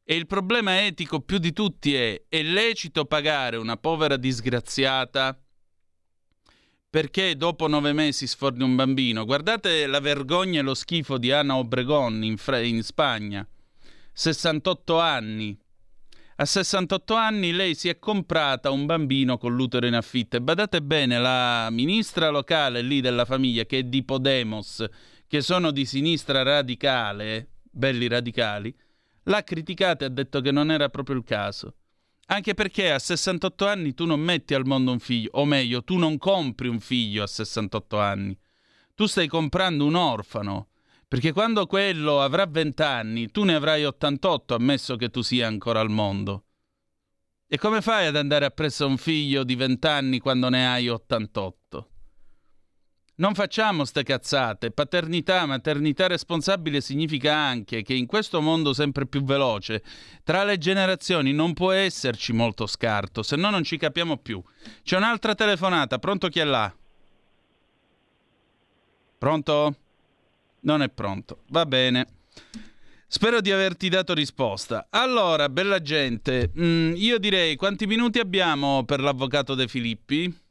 E 0.05 0.15
il 0.15 0.27
problema 0.27 0.85
etico 0.85 1.21
più 1.21 1.37
di 1.37 1.53
tutti 1.53 1.95
è: 1.95 2.23
è 2.27 2.41
lecito 2.43 3.05
pagare 3.05 3.57
una 3.57 3.77
povera 3.77 4.17
disgraziata 4.17 5.37
perché 6.93 7.35
dopo 7.35 7.67
nove 7.67 7.91
mesi 7.91 8.27
sforni 8.27 8.61
un 8.61 8.75
bambino? 8.75 9.25
Guardate 9.25 9.87
la 9.87 9.99
vergogna 9.99 10.59
e 10.59 10.63
lo 10.63 10.75
schifo 10.75 11.17
di 11.17 11.31
Anna 11.31 11.55
Obregon 11.57 12.23
in, 12.23 12.37
Fre- 12.37 12.67
in 12.67 12.83
Spagna 12.83 13.47
68 14.11 14.99
anni. 14.99 15.57
A 16.35 16.45
68 16.45 17.15
anni 17.15 17.51
lei 17.51 17.73
si 17.73 17.89
è 17.89 17.97
comprata 17.97 18.69
un 18.69 18.85
bambino 18.85 19.39
con 19.39 19.55
l'utero 19.55 19.87
in 19.87 19.95
affitto 19.95 20.37
e 20.37 20.41
badate 20.41 20.83
bene, 20.83 21.17
la 21.17 21.69
ministra 21.71 22.29
locale 22.29 22.83
lì 22.83 23.01
della 23.01 23.25
famiglia 23.25 23.65
che 23.65 23.79
è 23.79 23.83
di 23.83 24.03
Podemos, 24.03 24.85
che 25.27 25.41
sono 25.41 25.71
di 25.71 25.85
sinistra 25.85 26.43
radicale, 26.43 27.53
belli 27.71 28.07
radicali, 28.07 28.75
l'ha 29.23 29.43
criticata 29.43 30.05
e 30.05 30.07
ha 30.07 30.11
detto 30.11 30.41
che 30.41 30.51
non 30.51 30.71
era 30.71 30.89
proprio 30.89 31.15
il 31.15 31.23
caso. 31.23 31.75
Anche 32.27 32.53
perché 32.53 32.91
a 32.91 32.99
68 32.99 33.67
anni 33.67 33.93
tu 33.93 34.05
non 34.05 34.19
metti 34.19 34.53
al 34.53 34.65
mondo 34.65 34.91
un 34.91 34.99
figlio, 34.99 35.29
o 35.33 35.45
meglio, 35.45 35.83
tu 35.83 35.97
non 35.97 36.17
compri 36.17 36.67
un 36.67 36.79
figlio 36.79 37.23
a 37.23 37.27
68 37.27 37.99
anni. 37.99 38.37
Tu 38.95 39.05
stai 39.05 39.27
comprando 39.27 39.85
un 39.85 39.95
orfano 39.95 40.69
perché 41.13 41.31
quando 41.31 41.67
quello 41.67 42.21
avrà 42.21 42.47
20 42.47 42.81
anni, 42.81 43.29
tu 43.29 43.43
ne 43.43 43.53
avrai 43.53 43.85
88, 43.85 44.55
ammesso 44.55 44.95
che 44.95 45.09
tu 45.09 45.21
sia 45.21 45.45
ancora 45.45 45.79
al 45.79 45.91
mondo. 45.91 46.45
E 47.47 47.59
come 47.59 47.81
fai 47.81 48.07
ad 48.07 48.15
andare 48.15 48.45
appresso 48.45 48.85
a 48.85 48.87
un 48.87 48.97
figlio 48.97 49.43
di 49.43 49.53
20 49.53 49.85
anni 49.85 50.17
quando 50.17 50.49
ne 50.49 50.67
hai 50.67 50.89
88? 50.89 51.91
Non 53.15 53.35
facciamo 53.35 53.85
ste 53.85 54.01
cazzate. 54.01 54.71
Paternità, 54.71 55.45
maternità 55.45 56.07
responsabile 56.07 56.81
significa 56.81 57.35
anche 57.35 57.83
che 57.83 57.93
in 57.93 58.07
questo 58.07 58.41
mondo 58.41 58.73
sempre 58.73 59.05
più 59.05 59.23
veloce, 59.23 59.83
tra 60.23 60.43
le 60.43 60.57
generazioni 60.57 61.31
non 61.31 61.53
può 61.53 61.71
esserci 61.71 62.33
molto 62.33 62.65
scarto, 62.65 63.21
se 63.21 63.35
no 63.35 63.51
non 63.51 63.63
ci 63.63 63.77
capiamo 63.77 64.17
più. 64.17 64.41
C'è 64.81 64.97
un'altra 64.97 65.35
telefonata, 65.35 65.99
pronto 65.99 66.27
chi 66.29 66.39
è 66.39 66.43
là? 66.43 66.73
Pronto? 69.19 69.75
Non 70.61 70.81
è 70.81 70.89
pronto. 70.89 71.43
Va 71.49 71.65
bene. 71.67 72.07
Spero 73.05 73.41
di 73.41 73.51
averti 73.51 73.89
dato 73.89 74.15
risposta. 74.15 74.87
Allora, 74.89 75.49
bella 75.49 75.79
gente, 75.83 76.51
mm, 76.57 76.93
io 76.95 77.19
direi 77.19 77.55
quanti 77.55 77.85
minuti 77.85 78.17
abbiamo 78.17 78.83
per 78.85 79.01
l'avvocato 79.01 79.53
De 79.53 79.67
Filippi? 79.67 80.42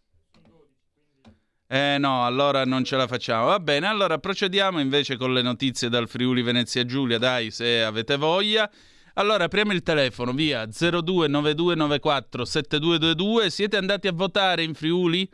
Eh 1.75 1.97
no, 1.97 2.27
allora 2.27 2.67
non 2.67 2.85
ce 2.85 2.97
la 2.97 3.07
facciamo. 3.07 3.47
Va 3.47 3.59
bene, 3.59 3.87
allora 3.87 4.19
procediamo 4.19 4.79
invece 4.79 5.17
con 5.17 5.33
le 5.33 5.41
notizie 5.41 5.89
dal 5.89 6.07
Friuli 6.07 6.43
Venezia 6.43 6.85
Giulia, 6.85 7.17
dai, 7.17 7.51
se 7.51 7.83
avete 7.83 8.19
voglia. 8.19 8.71
Allora, 9.15 9.45
apriamo 9.45 9.73
il 9.73 9.83
telefono, 9.83 10.35
via 10.35 10.67
029294 10.67 12.45
7222. 12.45 13.49
Siete 13.49 13.79
andati 13.79 14.07
a 14.07 14.13
votare 14.13 14.63
in 14.63 14.75
Friuli? 14.75 15.27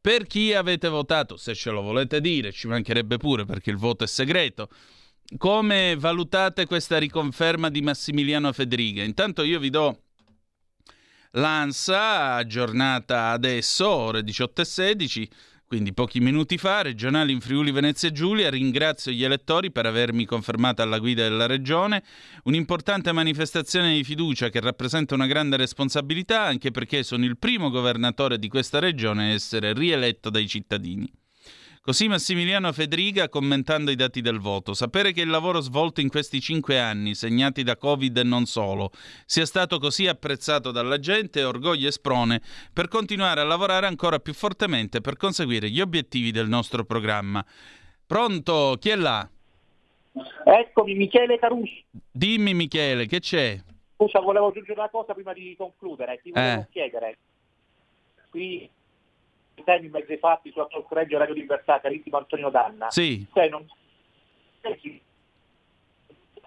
Per 0.00 0.26
chi 0.28 0.54
avete 0.54 0.86
votato, 0.86 1.36
se 1.36 1.52
ce 1.52 1.70
lo 1.70 1.82
volete 1.82 2.20
dire, 2.20 2.52
ci 2.52 2.68
mancherebbe 2.68 3.16
pure 3.16 3.44
perché 3.44 3.70
il 3.70 3.76
voto 3.76 4.04
è 4.04 4.06
segreto. 4.06 4.68
Come 5.36 5.96
valutate 5.98 6.64
questa 6.64 6.98
riconferma 6.98 7.68
di 7.70 7.82
Massimiliano 7.82 8.52
Federiga? 8.52 9.02
Intanto 9.02 9.42
io 9.42 9.58
vi 9.58 9.70
do 9.70 10.02
l'ANSA 11.32 12.34
aggiornata 12.34 13.30
adesso, 13.30 13.88
ore 13.88 14.22
18 14.22 14.60
e 14.60 14.64
16 14.64 15.30
quindi 15.72 15.94
pochi 15.94 16.20
minuti 16.20 16.58
fa, 16.58 16.82
regionale 16.82 17.32
in 17.32 17.40
Friuli 17.40 17.70
Venezia 17.70 18.12
Giulia, 18.12 18.50
ringrazio 18.50 19.10
gli 19.10 19.24
elettori 19.24 19.72
per 19.72 19.86
avermi 19.86 20.26
confermato 20.26 20.82
alla 20.82 20.98
guida 20.98 21.22
della 21.22 21.46
regione, 21.46 22.02
un'importante 22.42 23.10
manifestazione 23.10 23.94
di 23.94 24.04
fiducia 24.04 24.50
che 24.50 24.60
rappresenta 24.60 25.14
una 25.14 25.26
grande 25.26 25.56
responsabilità 25.56 26.42
anche 26.42 26.70
perché 26.72 27.02
sono 27.02 27.24
il 27.24 27.38
primo 27.38 27.70
governatore 27.70 28.38
di 28.38 28.48
questa 28.48 28.80
regione 28.80 29.30
a 29.30 29.32
essere 29.32 29.72
rieletto 29.72 30.28
dai 30.28 30.46
cittadini. 30.46 31.10
Così 31.84 32.06
Massimiliano 32.06 32.70
Federiga 32.70 33.28
commentando 33.28 33.90
i 33.90 33.96
dati 33.96 34.20
del 34.20 34.38
voto. 34.38 34.72
Sapere 34.72 35.10
che 35.10 35.22
il 35.22 35.28
lavoro 35.28 35.58
svolto 35.58 36.00
in 36.00 36.10
questi 36.10 36.40
cinque 36.40 36.78
anni, 36.78 37.16
segnati 37.16 37.64
da 37.64 37.76
Covid 37.76 38.18
e 38.18 38.22
non 38.22 38.44
solo, 38.44 38.92
sia 39.26 39.44
stato 39.44 39.80
così 39.80 40.06
apprezzato 40.06 40.70
dalla 40.70 41.00
gente 41.00 41.40
è 41.40 41.46
orgoglio 41.46 41.88
e 41.88 41.90
sprone 41.90 42.40
per 42.72 42.86
continuare 42.86 43.40
a 43.40 43.44
lavorare 43.44 43.88
ancora 43.88 44.20
più 44.20 44.32
fortemente 44.32 45.00
per 45.00 45.16
conseguire 45.16 45.70
gli 45.70 45.80
obiettivi 45.80 46.30
del 46.30 46.46
nostro 46.46 46.84
programma. 46.84 47.44
Pronto? 48.06 48.76
Chi 48.78 48.90
è 48.90 48.94
là? 48.94 49.28
Eccomi, 50.44 50.94
Michele 50.94 51.36
Caruso. 51.40 51.82
Dimmi 52.12 52.54
Michele, 52.54 53.06
che 53.06 53.18
c'è? 53.18 53.60
Scusa, 53.96 54.20
volevo 54.20 54.50
aggiungere 54.50 54.78
una 54.78 54.88
cosa 54.88 55.14
prima 55.14 55.32
di 55.32 55.56
concludere. 55.58 56.20
Ti 56.22 56.30
volevo 56.30 56.60
eh. 56.60 56.66
chiedere. 56.70 57.18
Qui 58.30 58.70
temi 59.64 59.88
mezzi 59.88 60.16
fatti 60.16 60.50
sulla 60.50 60.66
Talk 60.66 60.90
Radio 60.92 61.18
Radio 61.18 61.34
Libertà, 61.34 61.80
carissimo 61.80 62.18
Antonio 62.18 62.50
Danna. 62.50 62.90
Sì. 62.90 63.26
Cioè, 63.32 63.48
non 63.48 63.66
il 64.64 65.00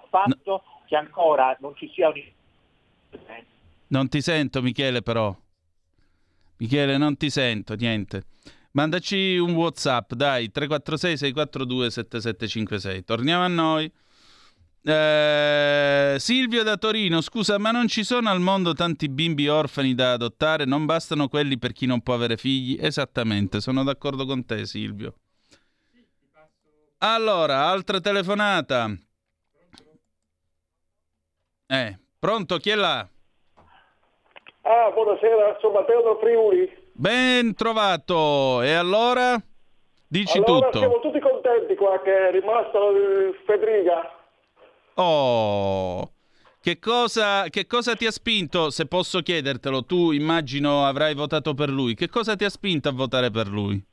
fatto 0.10 0.40
no. 0.46 0.64
che 0.86 0.96
ancora 0.96 1.56
non 1.60 1.76
ci 1.76 1.90
sia 1.94 2.10
un... 2.10 2.22
Non 3.88 4.10
ti 4.10 4.22
sento 4.22 4.62
Michele 4.62 5.02
però. 5.02 5.36
Michele 6.58 6.98
non 6.98 7.18
ti 7.18 7.30
sento, 7.30 7.76
niente. 7.76 8.24
Mandaci 8.72 9.38
un 9.38 9.54
Whatsapp, 9.54 10.14
dai, 10.14 10.52
346 10.52 11.18
642 11.18 11.92
7756. 11.92 13.04
Torniamo 13.04 13.44
a 13.44 13.48
noi. 13.48 13.92
Eh, 14.88 16.18
Silvio 16.20 16.62
da 16.62 16.78
Torino, 16.78 17.20
scusa, 17.20 17.58
ma 17.58 17.72
non 17.72 17.88
ci 17.88 18.04
sono 18.04 18.30
al 18.30 18.40
mondo 18.40 18.74
tanti 18.74 19.10
bimbi 19.10 19.48
orfani 19.48 19.96
da 19.96 20.12
adottare? 20.12 20.66
Non 20.66 20.86
bastano 20.86 21.28
quelli 21.28 21.58
per 21.58 21.72
chi 21.72 21.88
non 21.88 22.02
può 22.02 22.14
avere 22.14 22.38
figli? 22.38 22.78
Esattamente, 22.80 23.62
sono 23.62 23.84
d'accordo 23.84 24.28
con 24.28 24.46
te, 24.46 24.68
Silvio. 24.68 25.16
Allora, 27.00 27.66
altra 27.66 28.00
telefonata. 28.00 28.92
Eh, 31.68 32.00
pronto, 32.20 32.58
chi 32.58 32.70
è 32.70 32.76
là? 32.76 33.00
Ah, 34.62 34.92
buonasera, 34.94 35.58
sono 35.62 35.80
Matteo 35.80 36.02
da 36.02 36.16
Friuli. 36.20 36.70
Ben 36.92 37.56
trovato. 37.56 38.62
E 38.62 38.74
allora? 38.74 39.36
Dici 40.08 40.38
allora, 40.38 40.68
tutto. 40.68 40.78
Siamo 40.78 41.00
tutti 41.00 41.20
contenti 41.20 41.76
qua 41.76 42.00
che 42.04 42.28
è 42.28 42.32
rimasto 42.32 42.92
il 42.92 43.36
Federica. 43.46 44.25
Oh, 44.96 46.14
che 46.62 46.80
cosa, 46.80 47.50
che 47.50 47.68
cosa, 47.68 47.96
ti 47.96 48.06
ha 48.06 48.12
spinto, 48.12 48.70
se 48.70 48.86
posso 48.86 49.22
chiedertelo, 49.22 49.84
tu 49.84 50.12
immagino 50.12 50.86
avrai 50.86 51.14
votato 51.14 51.54
per 51.54 51.70
lui, 51.70 51.96
che 51.96 52.08
cosa 52.08 52.36
ti 52.36 52.46
ha 52.46 52.50
spinto 52.50 52.88
a 52.88 52.94
votare 52.94 53.30
per 53.30 53.48
lui? 53.48 53.84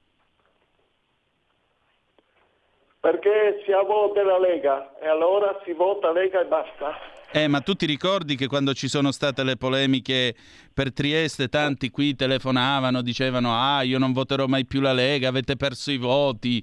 Perché 3.01 3.63
siamo 3.65 4.13
della 4.15 4.39
Lega 4.39 4.97
e 5.01 5.09
allora 5.09 5.61
si 5.65 5.73
vota 5.73 6.13
Lega 6.13 6.41
e 6.41 6.45
basta. 6.45 6.95
Eh, 7.33 7.49
ma 7.49 7.61
tu 7.61 7.75
ti 7.75 7.85
ricordi 7.85 8.37
che 8.37 8.47
quando 8.47 8.73
ci 8.73 8.87
sono 8.87 9.11
state 9.11 9.43
le 9.43 9.57
polemiche 9.57 10.37
per 10.73 10.93
Trieste, 10.93 11.49
tanti 11.49 11.91
qui 11.91 12.15
telefonavano, 12.15 13.03
dicevano 13.03 13.55
ah 13.55 13.83
io 13.83 13.99
non 13.99 14.13
voterò 14.13 14.47
mai 14.47 14.67
più 14.67 14.81
la 14.81 14.93
Lega, 14.93 15.29
avete 15.29 15.57
perso 15.57 15.91
i 15.91 15.97
voti. 15.97 16.63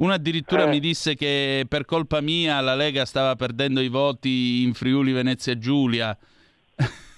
Uno 0.00 0.14
addirittura 0.14 0.64
eh. 0.64 0.68
mi 0.68 0.80
disse 0.80 1.14
che 1.14 1.66
per 1.68 1.84
colpa 1.84 2.20
mia 2.22 2.60
la 2.60 2.74
Lega 2.74 3.04
stava 3.04 3.34
perdendo 3.36 3.80
i 3.80 3.88
voti 3.88 4.62
in 4.62 4.72
Friuli 4.74 5.12
Venezia 5.12 5.56
Giulia. 5.58 6.16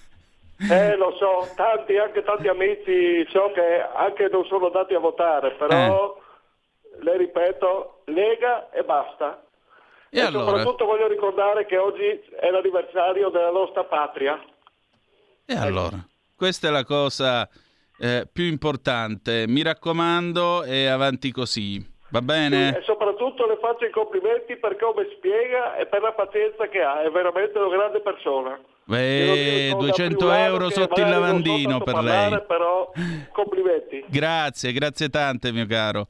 Eh, 0.71 0.95
lo 0.95 1.12
so, 1.18 1.53
tanti, 1.57 1.97
anche 1.97 2.23
tanti 2.23 2.47
amici 2.47 3.27
so 3.33 3.51
che 3.53 3.85
anche 3.97 4.29
non 4.31 4.45
sono 4.45 4.66
andati 4.66 4.95
a 4.95 5.01
votare, 5.01 5.57
però 5.57 6.16
eh. 6.16 7.03
le 7.03 7.16
ripeto, 7.16 8.03
Lega 8.05 8.71
e 8.71 8.85
basta. 8.85 9.42
E, 10.09 10.21
e 10.21 10.21
allora? 10.21 10.45
soprattutto 10.47 10.85
voglio 10.85 11.09
ricordare 11.09 11.66
che 11.66 11.77
oggi 11.79 12.05
è 12.05 12.49
l'anniversario 12.51 13.31
della 13.31 13.51
nostra 13.51 13.83
patria. 13.83 14.40
E 15.45 15.57
allora? 15.57 15.99
Questa 16.37 16.68
è 16.68 16.71
la 16.71 16.85
cosa 16.85 17.49
eh, 17.99 18.29
più 18.33 18.45
importante. 18.45 19.47
Mi 19.49 19.62
raccomando 19.62 20.62
e 20.62 20.87
avanti 20.87 21.33
così. 21.33 21.91
Va 22.12 22.20
bene? 22.20 22.77
E 22.77 22.83
soprattutto 22.85 23.46
le 23.46 23.57
faccio 23.59 23.87
i 23.87 23.90
complimenti 23.90 24.59
per 24.59 24.77
come 24.77 25.09
spiega 25.16 25.77
e 25.77 25.87
per 25.87 26.03
la 26.03 26.12
pazienza 26.12 26.68
che 26.68 26.83
ha, 26.83 27.03
è 27.03 27.11
veramente 27.11 27.57
una 27.57 27.75
grande 27.75 28.01
persona. 28.01 28.61
Beh, 28.85 29.75
200 29.79 30.31
euro 30.33 30.68
sotto 30.68 31.01
il 31.01 31.09
lavandino 31.09 31.81
per 31.81 31.94
parlare, 31.94 32.31
lei. 32.37 32.44
Però 32.46 32.92
complimenti. 33.33 34.05
Grazie, 34.09 34.72
grazie 34.72 35.09
tante 35.09 35.53
mio 35.53 35.64
caro. 35.64 36.07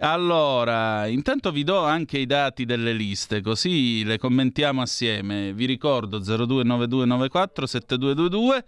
Allora, 0.00 1.06
intanto 1.06 1.50
vi 1.50 1.64
do 1.64 1.78
anche 1.78 2.18
i 2.18 2.26
dati 2.26 2.66
delle 2.66 2.92
liste, 2.92 3.40
così 3.40 4.04
le 4.04 4.18
commentiamo 4.18 4.82
assieme. 4.82 5.54
Vi 5.54 5.64
ricordo 5.64 6.18
029294 6.18 7.66
7222. 7.66 8.64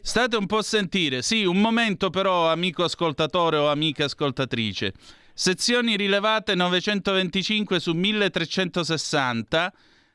State 0.00 0.36
un 0.36 0.46
po' 0.46 0.56
a 0.56 0.62
sentire, 0.62 1.20
sì, 1.20 1.44
un 1.44 1.60
momento 1.60 2.08
però, 2.08 2.48
amico 2.48 2.82
ascoltatore 2.82 3.58
o 3.58 3.68
amica 3.68 4.06
ascoltatrice. 4.06 4.94
Sezioni 5.40 5.96
rilevate 5.96 6.56
925 6.56 7.78
su 7.78 7.92
1360, 7.92 9.72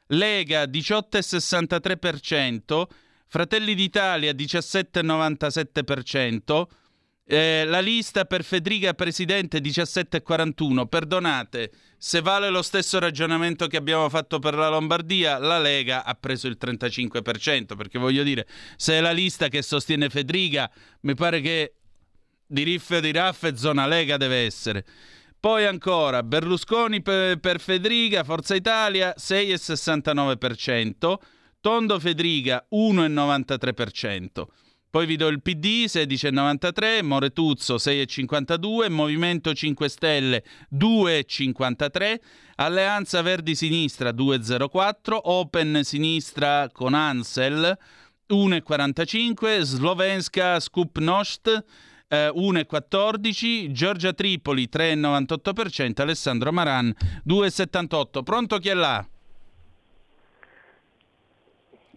Lega 0.07 0.65
18,63%, 0.65 2.83
Fratelli 3.25 3.73
d'Italia 3.73 4.33
17,97%, 4.33 6.67
eh, 7.25 7.63
la 7.65 7.79
lista 7.79 8.25
per 8.25 8.43
Federica 8.43 8.93
Presidente 8.93 9.59
17,41. 9.59 10.87
Perdonate, 10.87 11.71
se 11.97 12.19
vale 12.19 12.49
lo 12.49 12.61
stesso 12.61 12.99
ragionamento 12.99 13.67
che 13.67 13.77
abbiamo 13.77 14.09
fatto 14.09 14.39
per 14.39 14.55
la 14.55 14.67
Lombardia, 14.67 15.37
la 15.37 15.57
Lega 15.57 16.03
ha 16.03 16.15
preso 16.15 16.47
il 16.47 16.57
35%, 16.59 17.77
perché 17.77 17.97
voglio 17.97 18.23
dire, 18.23 18.45
se 18.75 18.95
è 18.95 18.99
la 18.99 19.13
lista 19.13 19.47
che 19.47 19.61
sostiene 19.61 20.09
Federica, 20.09 20.69
mi 21.03 21.13
pare 21.13 21.39
che 21.39 21.75
di 22.45 22.63
riffe 22.63 23.01
di 23.01 23.11
raffe 23.11 23.55
zona 23.55 23.87
Lega 23.87 24.17
deve 24.17 24.45
essere. 24.45 24.85
Poi 25.39 25.65
ancora 25.65 26.23
Berlusconi 26.23 27.01
per, 27.01 27.37
per 27.39 27.59
Federica, 27.59 28.23
Forza 28.23 28.55
Italia 28.55 29.13
6,69%, 29.17 31.15
Tondo 31.59 31.99
Federica 31.99 32.65
1,93%. 32.71 34.45
Poi 34.93 35.05
vi 35.07 35.15
do 35.15 35.27
il 35.27 35.41
PD 35.41 35.85
16,93, 35.87 37.03
Moretuzzo 37.03 37.75
6,52, 37.75 38.91
Movimento 38.91 39.51
5 39.53 39.89
Stelle 39.89 40.43
2,53, 40.71 42.19
Alleanza 42.57 43.23
Verdi 43.23 43.55
Sinistra 43.55 44.11
2,04, 44.11 45.17
Open 45.23 45.79
Sinistra 45.83 46.69
con 46.71 46.93
Ansel 46.93 47.75
1,45, 48.29 49.61
Slovenska 49.61 50.59
Skupnost 50.59 51.65
eh, 52.13 52.29
1,14, 52.29 53.71
Giorgia 53.71 54.13
Tripoli 54.13 54.69
3,98%, 54.71 56.01
Alessandro 56.01 56.51
Maran 56.51 56.93
2,78%. 57.27 58.21
Pronto 58.21 58.57
chi 58.59 58.69
è 58.69 58.73
là? 58.75 59.03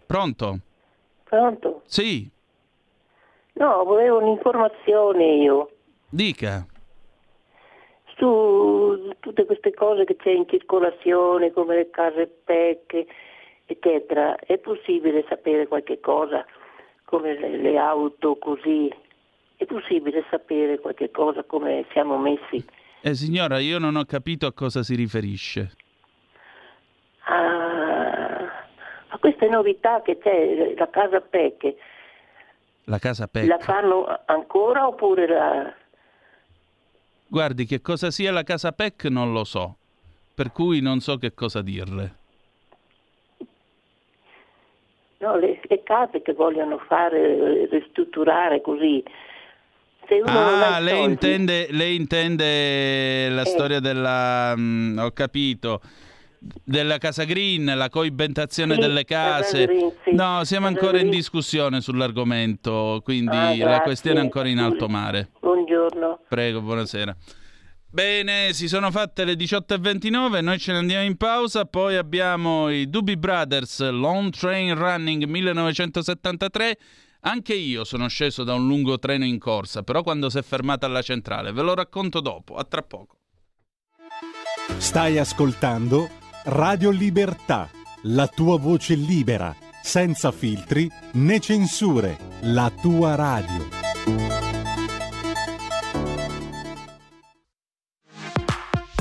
Pronto? 0.07 0.59
Pronto? 1.23 1.81
Sì. 1.85 2.27
No, 3.53 3.83
volevo 3.83 4.19
un'informazione 4.19 5.35
io. 5.35 5.69
Dica. 6.09 6.65
Su 8.15 9.13
tutte 9.19 9.45
queste 9.45 9.73
cose 9.73 10.05
che 10.05 10.15
c'è 10.15 10.31
in 10.31 10.47
circolazione, 10.47 11.51
come 11.51 11.75
le 11.75 11.89
case 11.91 12.25
PEC, 12.25 13.05
eccetera, 13.65 14.35
è 14.37 14.57
possibile 14.57 15.23
sapere 15.27 15.67
qualche 15.67 15.99
cosa, 15.99 16.43
come 17.03 17.37
le, 17.37 17.57
le 17.57 17.77
auto 17.77 18.37
così, 18.37 18.91
è 19.57 19.65
possibile 19.65 20.23
sapere 20.29 20.79
qualche 20.79 21.09
cosa 21.09 21.43
come 21.43 21.85
siamo 21.91 22.17
messi? 22.17 22.63
Eh, 23.01 23.15
signora, 23.15 23.59
io 23.59 23.79
non 23.79 23.95
ho 23.95 24.05
capito 24.05 24.45
a 24.45 24.53
cosa 24.53 24.83
si 24.83 24.95
riferisce. 24.95 25.71
Ah, 27.23 28.45
a 29.07 29.17
queste 29.19 29.49
novità 29.49 30.01
che 30.03 30.19
c'è, 30.19 30.75
la 30.77 30.89
casa 30.89 31.19
PEC. 31.21 31.75
La 32.85 32.99
casa 32.99 33.27
PEC? 33.27 33.47
La 33.47 33.59
fanno 33.59 34.05
ancora 34.25 34.87
oppure 34.87 35.27
la... 35.27 35.73
Guardi, 37.27 37.65
che 37.65 37.81
cosa 37.81 38.11
sia 38.11 38.31
la 38.31 38.43
casa 38.43 38.71
PEC 38.71 39.05
non 39.05 39.33
lo 39.33 39.43
so, 39.43 39.75
per 40.33 40.51
cui 40.51 40.81
non 40.81 40.99
so 40.99 41.17
che 41.17 41.33
cosa 41.33 41.61
dirle. 41.61 42.15
No, 45.19 45.35
le, 45.35 45.59
le 45.63 45.83
case 45.83 46.21
che 46.21 46.33
vogliono 46.33 46.77
fare, 46.77 47.65
ristrutturare 47.65 48.61
così, 48.61 49.03
ah, 50.25 50.79
lei 50.79 51.03
intende, 51.03 51.67
lei 51.71 51.95
intende, 51.95 53.29
la 53.29 53.41
eh. 53.41 53.45
storia 53.45 53.79
della... 53.79 54.55
Mh, 54.55 54.61
mm, 54.61 54.97
ho 54.99 55.11
capito 55.11 55.81
della 56.63 56.97
Casa 56.97 57.23
Green, 57.23 57.65
la 57.65 57.89
coibentazione 57.89 58.75
sì, 58.75 58.79
delle 58.79 59.05
case. 59.05 59.65
Green, 59.65 59.91
sì. 60.03 60.13
No, 60.13 60.43
siamo 60.43 60.67
ancora 60.67 60.93
Green. 60.93 61.05
in 61.05 61.11
discussione 61.11 61.81
sull'argomento, 61.81 63.01
quindi 63.03 63.35
ah, 63.35 63.55
la 63.55 63.81
questione 63.81 64.19
è 64.19 64.21
ancora 64.21 64.47
in 64.47 64.59
alto 64.59 64.87
mare. 64.87 65.29
Buongiorno. 65.39 66.21
Prego, 66.27 66.61
buonasera. 66.61 67.15
Bene, 67.89 68.53
si 68.53 68.67
sono 68.67 68.91
fatte 68.91 69.23
le 69.23 69.33
18.29, 69.33 70.43
noi 70.43 70.59
ce 70.59 70.73
ne 70.73 70.79
andiamo 70.79 71.05
in 71.05 71.15
pausa, 71.15 71.65
poi 71.65 71.95
abbiamo 71.95 72.69
i 72.69 72.89
Doobie 72.89 73.17
Brothers 73.17 73.89
Long 73.89 74.29
Train 74.29 74.75
Running 74.75 75.23
1973 75.23 76.77
anche 77.27 77.53
io 77.53 77.83
sono 77.83 78.07
sceso 78.07 78.43
da 78.43 78.53
un 78.53 78.67
lungo 78.67 78.99
treno 78.99 79.25
in 79.25 79.37
corsa, 79.37 79.83
però 79.83 80.01
quando 80.01 80.29
si 80.29 80.37
è 80.37 80.41
fermata 80.41 80.85
alla 80.85 81.01
centrale, 81.01 81.51
ve 81.51 81.61
lo 81.61 81.75
racconto 81.75 82.21
dopo, 82.21 82.55
a 82.55 82.63
tra 82.63 82.81
poco. 82.81 83.17
Stai 84.77 85.17
ascoltando 85.17 86.09
Radio 86.45 86.89
Libertà, 86.89 87.69
la 88.03 88.27
tua 88.27 88.57
voce 88.57 88.95
libera, 88.95 89.53
senza 89.81 90.31
filtri 90.31 90.89
né 91.13 91.39
censure, 91.39 92.17
la 92.41 92.71
tua 92.81 93.15
radio. 93.15 93.67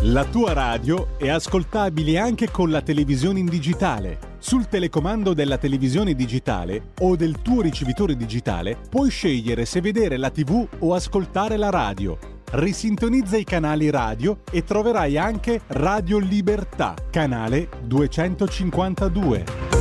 La 0.02 0.24
tua 0.24 0.52
radio 0.52 1.18
è 1.18 1.28
ascoltabile 1.28 2.18
anche 2.18 2.50
con 2.50 2.70
la 2.70 2.82
televisione 2.82 3.38
in 3.38 3.46
digitale. 3.46 4.35
Sul 4.46 4.68
telecomando 4.68 5.34
della 5.34 5.58
televisione 5.58 6.14
digitale 6.14 6.92
o 7.00 7.16
del 7.16 7.42
tuo 7.42 7.62
ricevitore 7.62 8.14
digitale 8.14 8.78
puoi 8.88 9.10
scegliere 9.10 9.64
se 9.64 9.80
vedere 9.80 10.16
la 10.16 10.30
TV 10.30 10.64
o 10.78 10.94
ascoltare 10.94 11.56
la 11.56 11.68
radio. 11.68 12.16
Risintonizza 12.52 13.36
i 13.36 13.42
canali 13.42 13.90
radio 13.90 14.42
e 14.52 14.62
troverai 14.62 15.18
anche 15.18 15.62
Radio 15.66 16.18
Libertà, 16.18 16.94
canale 17.10 17.68
252. 17.86 19.75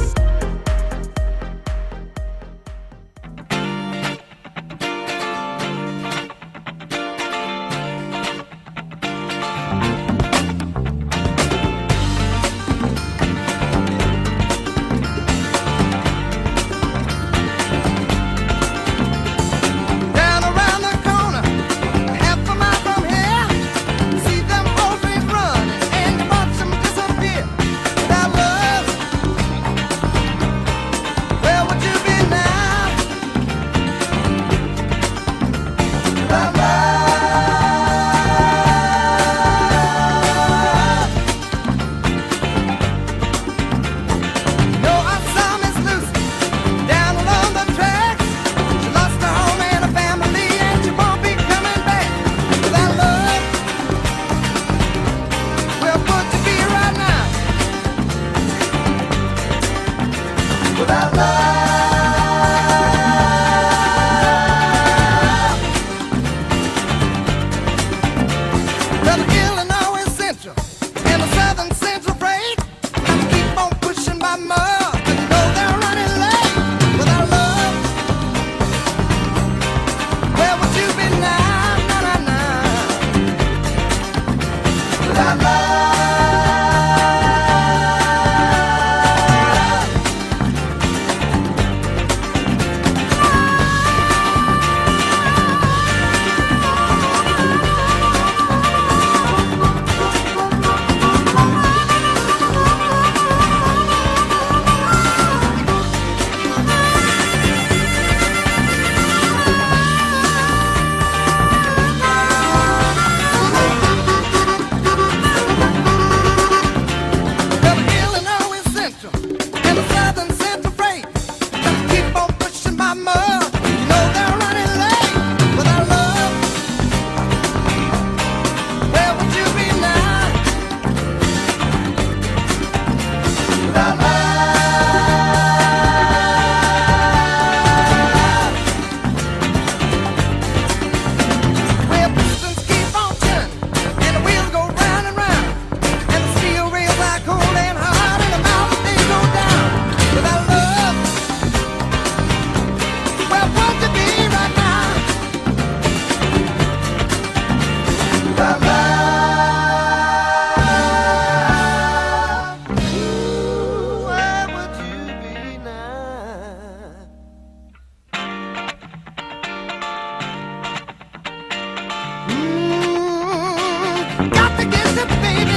Ed 175.09 175.54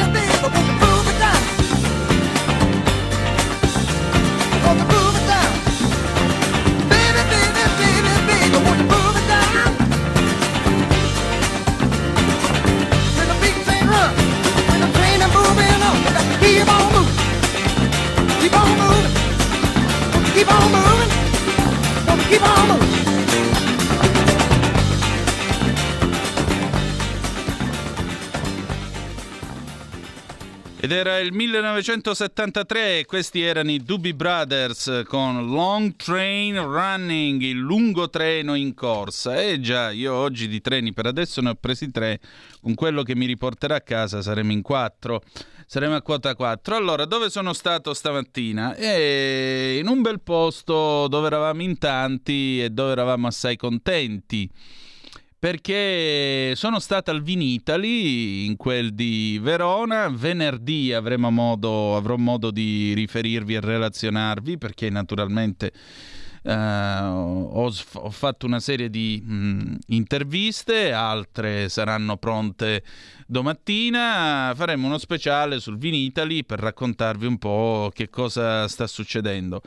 il 31.21 31.33
1973 31.33 32.99
e 33.01 33.05
questi 33.05 33.43
erano 33.43 33.71
i 33.71 33.83
Doobie 33.83 34.15
Brothers 34.15 35.03
con 35.07 35.51
Long 35.51 35.97
Train 35.97 36.61
Running, 36.61 37.41
il 37.43 37.59
lungo 37.59 38.09
treno 38.09 38.55
in 38.55 38.75
corsa. 38.75 39.41
E 39.41 39.61
già, 39.61 39.91
io 39.91 40.15
oggi 40.15 40.49
di 40.49 40.61
treni 40.61 40.93
per 40.93 41.07
adesso 41.07 41.41
ne 41.41 41.51
ho 41.51 41.55
presi 41.55 41.91
tre, 41.91 42.21
con 42.61 42.75
quello 42.75 43.03
che 43.03 43.15
mi 43.15 43.27
riporterà 43.27 43.77
a 43.77 43.81
casa 43.81 44.23
saremo 44.23 44.53
in 44.53 44.63
quattro, 44.63 45.23
saremo 45.67 45.95
a 45.95 46.03
quota 46.03 46.35
4. 46.35 46.77
Allora, 46.77 47.05
dove 47.05 47.31
sono 47.31 47.53
stato 47.53 47.95
stamattina? 47.95 48.75
E 48.75 49.79
in 49.81 49.89
un 49.89 50.03
bel 50.03 50.21
posto 50.21 51.09
dove 51.09 51.27
eravamo 51.27 51.63
in 51.63 51.79
tanti 51.79 52.63
e 52.63 52.71
dove 52.71 52.93
eravamo 52.93 53.27
assai 53.27 53.57
contenti 53.57 54.51
perché 55.39 56.55
sono 56.57 56.81
stato 56.81 57.13
al 57.13 57.23
Vinitali, 57.23 58.45
in 58.47 58.57
quel 58.57 58.93
di 58.93 59.39
Verona, 59.41 60.09
venerdì 60.09 60.93
modo, 61.31 61.97
avrò 61.97 62.17
modo 62.17 62.51
di 62.51 62.93
riferirvi 62.95 63.55
e 63.55 63.61
relazionarvi 63.61 64.59
perché 64.59 64.91
naturalmente 64.91 65.73
uh, 66.43 66.51
ho, 66.51 67.73
ho, 67.93 68.11
fatto 68.11 68.47
una 68.47 68.59
serie 68.59 68.91
di 68.91 69.23
mh, 69.25 69.35
mm, 69.35 69.75
interviste, 69.89 70.93
altre 70.93 71.69
saranno 71.69 72.17
pronte 72.17 72.83
domattina, 73.27 74.53
faremo 74.57 74.87
uno 74.87 74.99
speciale 74.99 75.61
sul 75.61 75.79
Vinitali 75.79 76.45
per 76.45 76.59
raccontarvi 76.59 77.27
un 77.27 77.39
po' 77.39 77.93
che 77.95 78.09
cosa 78.11 78.67
sta 78.67 78.89
succedendo. 78.89 79.63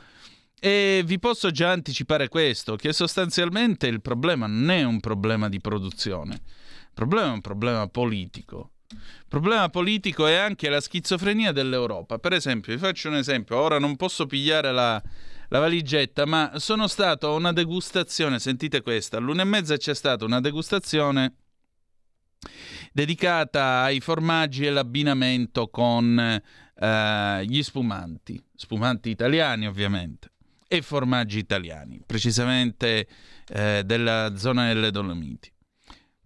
E 0.64 1.02
vi 1.04 1.18
posso 1.18 1.50
già 1.50 1.72
anticipare 1.72 2.28
questo, 2.28 2.76
che 2.76 2.92
sostanzialmente 2.92 3.88
il 3.88 4.00
problema 4.00 4.46
non 4.46 4.70
è 4.70 4.84
un 4.84 5.00
problema 5.00 5.48
di 5.48 5.60
produzione, 5.60 6.34
il 6.34 6.90
problema 6.94 7.30
è 7.30 7.32
un 7.32 7.40
problema 7.40 7.88
politico. 7.88 8.70
Il 8.92 9.26
problema 9.26 9.68
politico 9.70 10.24
è 10.24 10.36
anche 10.36 10.68
la 10.68 10.80
schizofrenia 10.80 11.50
dell'Europa. 11.50 12.18
Per 12.18 12.32
esempio, 12.32 12.72
vi 12.72 12.78
faccio 12.78 13.08
un 13.08 13.16
esempio, 13.16 13.56
ora 13.56 13.80
non 13.80 13.96
posso 13.96 14.26
pigliare 14.26 14.70
la, 14.70 15.02
la 15.48 15.58
valigetta, 15.58 16.26
ma 16.26 16.52
sono 16.58 16.86
stato 16.86 17.26
a 17.26 17.34
una 17.34 17.52
degustazione, 17.52 18.38
sentite 18.38 18.82
questa, 18.82 19.16
all'una 19.16 19.42
e 19.42 19.46
mezza 19.46 19.76
c'è 19.76 19.96
stata 19.96 20.24
una 20.24 20.40
degustazione 20.40 21.34
dedicata 22.92 23.80
ai 23.80 23.98
formaggi 23.98 24.64
e 24.64 24.70
l'abbinamento 24.70 25.66
con 25.70 26.16
eh, 26.20 27.44
gli 27.46 27.62
spumanti, 27.64 28.40
spumanti 28.54 29.10
italiani 29.10 29.66
ovviamente 29.66 30.30
e 30.72 30.80
formaggi 30.80 31.36
italiani, 31.36 32.00
precisamente 32.06 33.06
eh, 33.48 33.82
della 33.84 34.36
zona 34.36 34.68
delle 34.68 34.90
Dolomiti. 34.90 35.52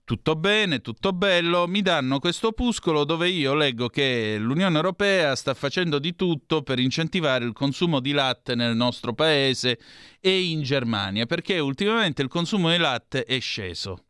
Tutto 0.04 0.36
bene, 0.36 0.80
tutto 0.80 1.12
bello, 1.12 1.66
mi 1.66 1.82
danno 1.82 2.20
questo 2.20 2.48
opuscolo 2.48 3.02
dove 3.02 3.28
io 3.28 3.54
leggo 3.54 3.88
che 3.88 4.36
l'Unione 4.38 4.76
Europea 4.76 5.34
sta 5.34 5.52
facendo 5.52 5.98
di 5.98 6.14
tutto 6.14 6.62
per 6.62 6.78
incentivare 6.78 7.44
il 7.44 7.54
consumo 7.54 7.98
di 7.98 8.12
latte 8.12 8.54
nel 8.54 8.76
nostro 8.76 9.14
paese 9.14 9.80
e 10.20 10.42
in 10.42 10.62
Germania, 10.62 11.26
perché 11.26 11.58
ultimamente 11.58 12.22
il 12.22 12.28
consumo 12.28 12.70
di 12.70 12.76
latte 12.76 13.24
è 13.24 13.40
sceso. 13.40 14.04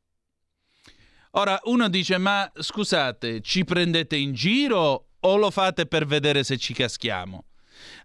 Ora 1.31 1.59
uno 1.65 1.89
dice: 1.89 2.19
Ma 2.19 2.53
scusate, 2.55 3.41
ci 3.41 3.65
prendete 3.65 4.17
in 4.17 4.35
giro 4.35 5.13
o 5.19 5.37
lo 5.37 5.51
fate 5.51 5.87
per 5.87 6.05
vedere 6.05 6.45
se 6.45 6.59
ci 6.59 6.75
caschiamo? 6.75 7.46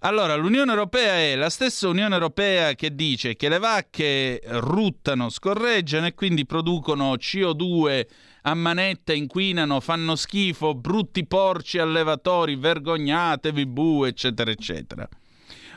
Allora, 0.03 0.33
l'Unione 0.33 0.71
Europea 0.71 1.13
è 1.13 1.35
la 1.35 1.51
stessa 1.51 1.87
Unione 1.87 2.15
Europea 2.15 2.73
che 2.73 2.95
dice 2.95 3.35
che 3.35 3.49
le 3.49 3.59
vacche 3.59 4.41
ruttano, 4.45 5.29
scorreggiano 5.29 6.07
e 6.07 6.15
quindi 6.15 6.47
producono 6.47 7.13
CO2 7.13 8.07
a 8.41 8.55
manetta, 8.55 9.13
inquinano, 9.13 9.79
fanno 9.79 10.15
schifo, 10.15 10.73
brutti 10.73 11.27
porci 11.27 11.77
allevatori, 11.77 12.55
vergognatevi, 12.55 13.67
bu, 13.67 14.05
eccetera, 14.05 14.49
eccetera. 14.49 15.07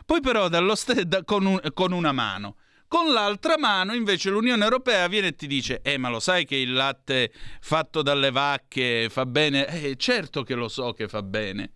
Poi 0.06 0.22
però 0.22 0.48
st- 0.74 1.02
da, 1.02 1.22
con, 1.22 1.44
un, 1.44 1.60
con 1.74 1.92
una 1.92 2.12
mano. 2.12 2.56
Con 2.88 3.12
l'altra 3.12 3.58
mano 3.58 3.92
invece 3.92 4.30
l'Unione 4.30 4.64
Europea 4.64 5.06
viene 5.06 5.28
e 5.28 5.34
ti 5.34 5.46
dice 5.46 5.80
Eh 5.82 5.98
ma 5.98 6.08
lo 6.08 6.20
sai 6.20 6.46
che 6.46 6.56
il 6.56 6.72
latte 6.72 7.30
fatto 7.60 8.00
dalle 8.00 8.30
vacche 8.30 9.08
fa 9.10 9.26
bene? 9.26 9.66
Eh 9.66 9.96
certo 9.96 10.44
che 10.44 10.54
lo 10.54 10.68
so 10.68 10.94
che 10.94 11.08
fa 11.08 11.22
bene. 11.22 11.72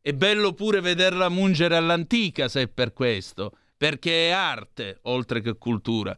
È 0.00 0.12
bello 0.12 0.52
pure 0.52 0.80
vederla 0.80 1.28
mungere 1.28 1.76
all'antica 1.76 2.48
se 2.48 2.62
è 2.62 2.68
per 2.68 2.92
questo, 2.92 3.56
perché 3.76 4.28
è 4.28 4.30
arte 4.30 5.00
oltre 5.02 5.40
che 5.40 5.58
cultura. 5.58 6.16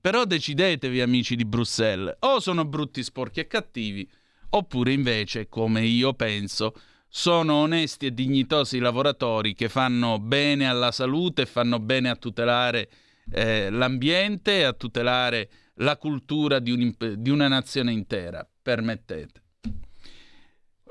Però 0.00 0.24
decidetevi, 0.24 1.00
amici 1.00 1.36
di 1.36 1.44
Bruxelles, 1.44 2.16
o 2.20 2.40
sono 2.40 2.64
brutti, 2.64 3.02
sporchi 3.02 3.40
e 3.40 3.46
cattivi, 3.46 4.08
oppure 4.50 4.92
invece, 4.92 5.48
come 5.48 5.84
io 5.84 6.14
penso, 6.14 6.74
sono 7.08 7.54
onesti 7.54 8.06
e 8.06 8.14
dignitosi 8.14 8.78
lavoratori 8.78 9.54
che 9.54 9.68
fanno 9.68 10.18
bene 10.20 10.68
alla 10.68 10.92
salute 10.92 11.44
fanno 11.44 11.80
bene 11.80 12.08
a 12.08 12.14
tutelare 12.14 12.88
eh, 13.32 13.68
l'ambiente 13.68 14.58
e 14.58 14.62
a 14.62 14.72
tutelare 14.72 15.50
la 15.74 15.96
cultura 15.96 16.60
di, 16.60 16.70
un, 16.70 16.94
di 17.16 17.30
una 17.30 17.48
nazione 17.48 17.92
intera. 17.92 18.48
Permettete. 18.62 19.42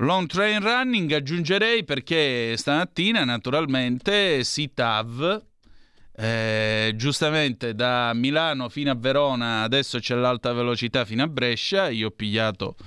Long 0.01 0.27
train 0.27 0.61
running 0.61 1.11
aggiungerei 1.11 1.83
perché 1.83 2.55
stamattina 2.55 3.25
naturalmente 3.25 4.45
SITAV, 4.45 5.43
eh, 6.15 6.93
giustamente 6.95 7.75
da 7.75 8.13
Milano 8.13 8.69
fino 8.69 8.91
a 8.91 8.95
Verona 8.95 9.63
adesso 9.63 9.99
c'è 9.99 10.15
l'alta 10.15 10.53
velocità 10.53 11.03
fino 11.03 11.23
a 11.23 11.27
Brescia, 11.27 11.89
io 11.89 12.07
ho 12.07 12.11
pigliato 12.11 12.77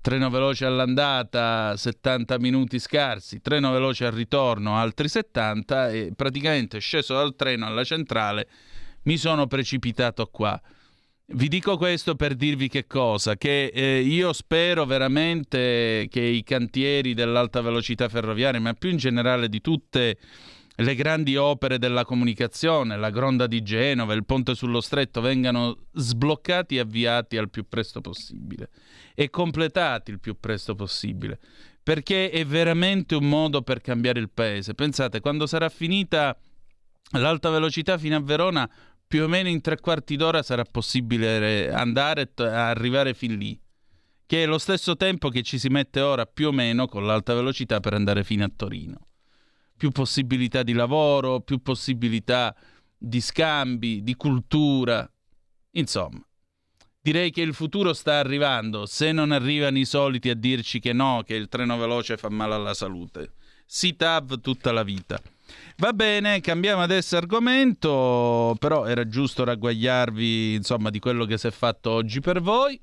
treno 0.00 0.30
veloce 0.30 0.66
all'andata 0.66 1.76
70 1.76 2.38
minuti 2.38 2.78
scarsi, 2.78 3.40
treno 3.40 3.72
veloce 3.72 4.06
al 4.06 4.12
ritorno 4.12 4.76
altri 4.76 5.08
70 5.08 5.90
e 5.90 6.12
praticamente 6.14 6.78
sceso 6.78 7.14
dal 7.14 7.34
treno 7.34 7.66
alla 7.66 7.82
centrale 7.82 8.48
mi 9.02 9.16
sono 9.16 9.48
precipitato 9.48 10.26
qua. 10.26 10.60
Vi 11.32 11.46
dico 11.46 11.76
questo 11.76 12.16
per 12.16 12.34
dirvi 12.34 12.66
che 12.66 12.88
cosa, 12.88 13.36
che 13.36 13.66
eh, 13.66 14.00
io 14.00 14.32
spero 14.32 14.84
veramente 14.84 16.08
che 16.10 16.20
i 16.20 16.42
cantieri 16.42 17.14
dell'alta 17.14 17.60
velocità 17.60 18.08
ferroviaria, 18.08 18.60
ma 18.60 18.74
più 18.74 18.90
in 18.90 18.96
generale 18.96 19.48
di 19.48 19.60
tutte 19.60 20.18
le 20.74 20.94
grandi 20.96 21.36
opere 21.36 21.78
della 21.78 22.04
comunicazione, 22.04 22.96
la 22.96 23.10
Gronda 23.10 23.46
di 23.46 23.62
Genova, 23.62 24.12
il 24.14 24.24
ponte 24.24 24.56
sullo 24.56 24.80
stretto, 24.80 25.20
vengano 25.20 25.86
sbloccati 25.92 26.74
e 26.74 26.80
avviati 26.80 27.36
al 27.36 27.48
più 27.48 27.64
presto 27.68 28.00
possibile 28.00 28.68
e 29.14 29.30
completati 29.30 30.10
il 30.10 30.18
più 30.18 30.36
presto 30.40 30.74
possibile, 30.74 31.38
perché 31.80 32.30
è 32.30 32.44
veramente 32.44 33.14
un 33.14 33.28
modo 33.28 33.62
per 33.62 33.80
cambiare 33.80 34.18
il 34.18 34.30
paese. 34.30 34.74
Pensate, 34.74 35.20
quando 35.20 35.46
sarà 35.46 35.68
finita 35.68 36.36
l'alta 37.12 37.50
velocità 37.50 37.98
fino 37.98 38.16
a 38.16 38.20
Verona, 38.20 38.68
più 39.10 39.24
o 39.24 39.26
meno 39.26 39.48
in 39.48 39.60
tre 39.60 39.80
quarti 39.80 40.14
d'ora 40.14 40.40
sarà 40.40 40.62
possibile 40.62 41.68
andare 41.72 42.30
e 42.32 42.44
arrivare 42.44 43.12
fin 43.12 43.36
lì, 43.38 43.60
che 44.24 44.44
è 44.44 44.46
lo 44.46 44.56
stesso 44.56 44.94
tempo 44.94 45.30
che 45.30 45.42
ci 45.42 45.58
si 45.58 45.66
mette 45.66 45.98
ora 45.98 46.26
più 46.26 46.46
o 46.46 46.52
meno 46.52 46.86
con 46.86 47.04
l'alta 47.04 47.34
velocità 47.34 47.80
per 47.80 47.94
andare 47.94 48.22
fino 48.22 48.44
a 48.44 48.52
Torino. 48.54 49.08
Più 49.76 49.90
possibilità 49.90 50.62
di 50.62 50.74
lavoro, 50.74 51.40
più 51.40 51.60
possibilità 51.60 52.54
di 52.96 53.20
scambi, 53.20 54.04
di 54.04 54.14
cultura. 54.14 55.12
Insomma, 55.72 56.24
direi 57.00 57.32
che 57.32 57.40
il 57.40 57.52
futuro 57.52 57.92
sta 57.92 58.20
arrivando, 58.20 58.86
se 58.86 59.10
non 59.10 59.32
arrivano 59.32 59.78
i 59.78 59.86
soliti 59.86 60.30
a 60.30 60.36
dirci 60.36 60.78
che 60.78 60.92
no, 60.92 61.24
che 61.26 61.34
il 61.34 61.48
treno 61.48 61.76
veloce 61.76 62.16
fa 62.16 62.28
male 62.28 62.54
alla 62.54 62.74
salute. 62.74 63.32
Si 63.66 63.96
TAV 63.96 64.40
tutta 64.40 64.70
la 64.70 64.84
vita. 64.84 65.20
Va 65.76 65.92
bene, 65.92 66.40
cambiamo 66.40 66.82
adesso 66.82 67.16
argomento, 67.16 68.54
però 68.58 68.84
era 68.84 69.08
giusto 69.08 69.44
ragguagliarvi 69.44 70.54
insomma 70.54 70.90
di 70.90 70.98
quello 70.98 71.24
che 71.24 71.38
si 71.38 71.46
è 71.46 71.50
fatto 71.50 71.90
oggi 71.90 72.20
per 72.20 72.40
voi. 72.40 72.78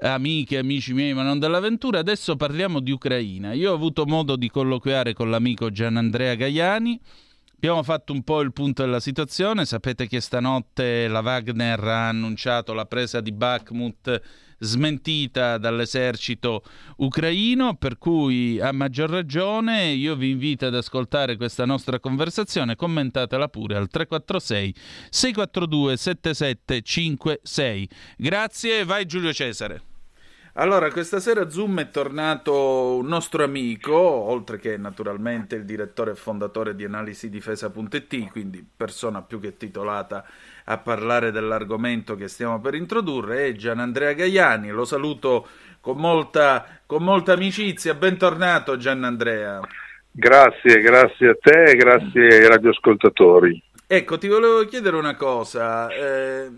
Amiche 0.00 0.58
amici 0.58 0.92
miei, 0.92 1.12
ma 1.12 1.22
non 1.22 1.38
dell'avventura, 1.38 1.98
adesso 1.98 2.36
parliamo 2.36 2.80
di 2.80 2.92
Ucraina. 2.92 3.52
Io 3.52 3.72
ho 3.72 3.74
avuto 3.74 4.06
modo 4.06 4.36
di 4.36 4.48
colloquiare 4.48 5.12
con 5.12 5.30
l'amico 5.30 5.70
Gianandrea 5.70 6.34
Gaiani 6.34 7.00
Abbiamo 7.60 7.82
fatto 7.82 8.12
un 8.12 8.22
po' 8.22 8.40
il 8.40 8.52
punto 8.52 8.84
della 8.84 9.00
situazione, 9.00 9.64
sapete 9.64 10.06
che 10.06 10.20
stanotte 10.20 11.08
la 11.08 11.18
Wagner 11.18 11.82
ha 11.82 12.06
annunciato 12.06 12.72
la 12.72 12.84
presa 12.86 13.20
di 13.20 13.32
Bakhmut 13.32 14.22
smentita 14.60 15.58
dall'esercito 15.58 16.62
ucraino, 16.98 17.74
per 17.74 17.98
cui 17.98 18.60
a 18.60 18.70
maggior 18.70 19.10
ragione 19.10 19.86
io 19.86 20.14
vi 20.14 20.30
invito 20.30 20.66
ad 20.66 20.76
ascoltare 20.76 21.36
questa 21.36 21.64
nostra 21.64 21.98
conversazione, 21.98 22.76
commentatela 22.76 23.48
pure 23.48 23.74
al 23.74 23.88
346 23.88 24.74
642 25.10 25.96
7756. 25.96 27.88
Grazie, 28.18 28.84
vai 28.84 29.04
Giulio 29.04 29.32
Cesare. 29.32 29.82
Allora, 30.60 30.90
questa 30.90 31.20
sera 31.20 31.48
Zoom 31.50 31.78
è 31.78 31.90
tornato 31.90 32.96
un 32.96 33.06
nostro 33.06 33.44
amico, 33.44 33.94
oltre 33.94 34.58
che 34.58 34.76
naturalmente 34.76 35.54
il 35.54 35.64
direttore 35.64 36.10
e 36.10 36.14
fondatore 36.16 36.74
di 36.74 36.82
analisidifesa.it, 36.84 38.28
quindi 38.32 38.66
persona 38.76 39.22
più 39.22 39.38
che 39.38 39.56
titolata 39.56 40.24
a 40.64 40.78
parlare 40.78 41.30
dell'argomento 41.30 42.16
che 42.16 42.26
stiamo 42.26 42.60
per 42.60 42.74
introdurre, 42.74 43.46
è 43.46 43.52
Gian 43.52 43.78
Andrea 43.78 44.12
Gaiani. 44.14 44.70
Lo 44.70 44.84
saluto 44.84 45.46
con 45.80 45.96
molta, 45.96 46.80
con 46.86 47.04
molta 47.04 47.34
amicizia. 47.34 47.94
Bentornato 47.94 48.76
Gian 48.76 49.04
Andrea. 49.04 49.60
Grazie, 50.10 50.80
grazie 50.80 51.28
a 51.28 51.36
te 51.40 51.62
e 51.70 51.76
grazie 51.76 52.36
ai 52.36 52.48
radioascoltatori. 52.48 53.62
Ecco, 53.86 54.18
ti 54.18 54.26
volevo 54.26 54.64
chiedere 54.64 54.96
una 54.96 55.14
cosa. 55.14 55.88
Eh, 55.88 56.50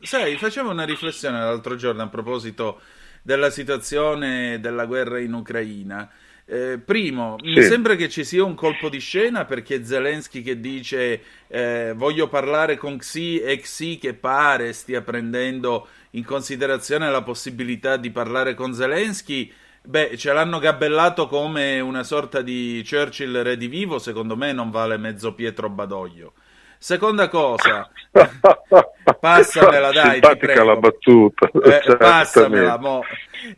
sai, 0.00 0.36
facevo 0.36 0.70
una 0.70 0.84
riflessione 0.84 1.40
l'altro 1.40 1.74
giorno 1.74 2.02
a 2.02 2.06
proposito 2.06 2.80
della 3.28 3.50
situazione 3.50 4.58
della 4.58 4.86
guerra 4.86 5.18
in 5.18 5.34
Ucraina. 5.34 6.10
Eh, 6.46 6.78
primo, 6.82 7.36
sì. 7.38 7.56
mi 7.56 7.62
sembra 7.62 7.94
che 7.94 8.08
ci 8.08 8.24
sia 8.24 8.42
un 8.42 8.54
colpo 8.54 8.88
di 8.88 9.00
scena 9.00 9.44
perché 9.44 9.84
Zelensky 9.84 10.40
che 10.40 10.58
dice 10.60 11.20
eh, 11.46 11.92
voglio 11.94 12.28
parlare 12.28 12.78
con 12.78 12.96
Xi 12.96 13.38
e 13.38 13.58
Xi 13.58 13.98
che 13.98 14.14
pare 14.14 14.72
stia 14.72 15.02
prendendo 15.02 15.88
in 16.12 16.24
considerazione 16.24 17.10
la 17.10 17.20
possibilità 17.20 17.98
di 17.98 18.10
parlare 18.10 18.54
con 18.54 18.72
Zelensky. 18.72 19.52
Beh, 19.82 20.16
ce 20.16 20.32
l'hanno 20.32 20.58
gabellato 20.58 21.26
come 21.26 21.80
una 21.80 22.04
sorta 22.04 22.40
di 22.40 22.82
Churchill 22.88 23.42
redivivo, 23.42 23.98
secondo 23.98 24.38
me 24.38 24.52
non 24.52 24.70
vale 24.70 24.96
mezzo 24.96 25.34
Pietro 25.34 25.68
Badoglio. 25.68 26.32
Seconda 26.78 27.28
cosa, 27.28 27.90
passamela 29.18 29.90
dai, 29.90 30.12
Simpatica 30.12 30.62
la 30.62 30.76
battuta. 30.76 31.50
Eh, 31.50 31.96
passamela, 31.96 32.78
mo. 32.78 33.02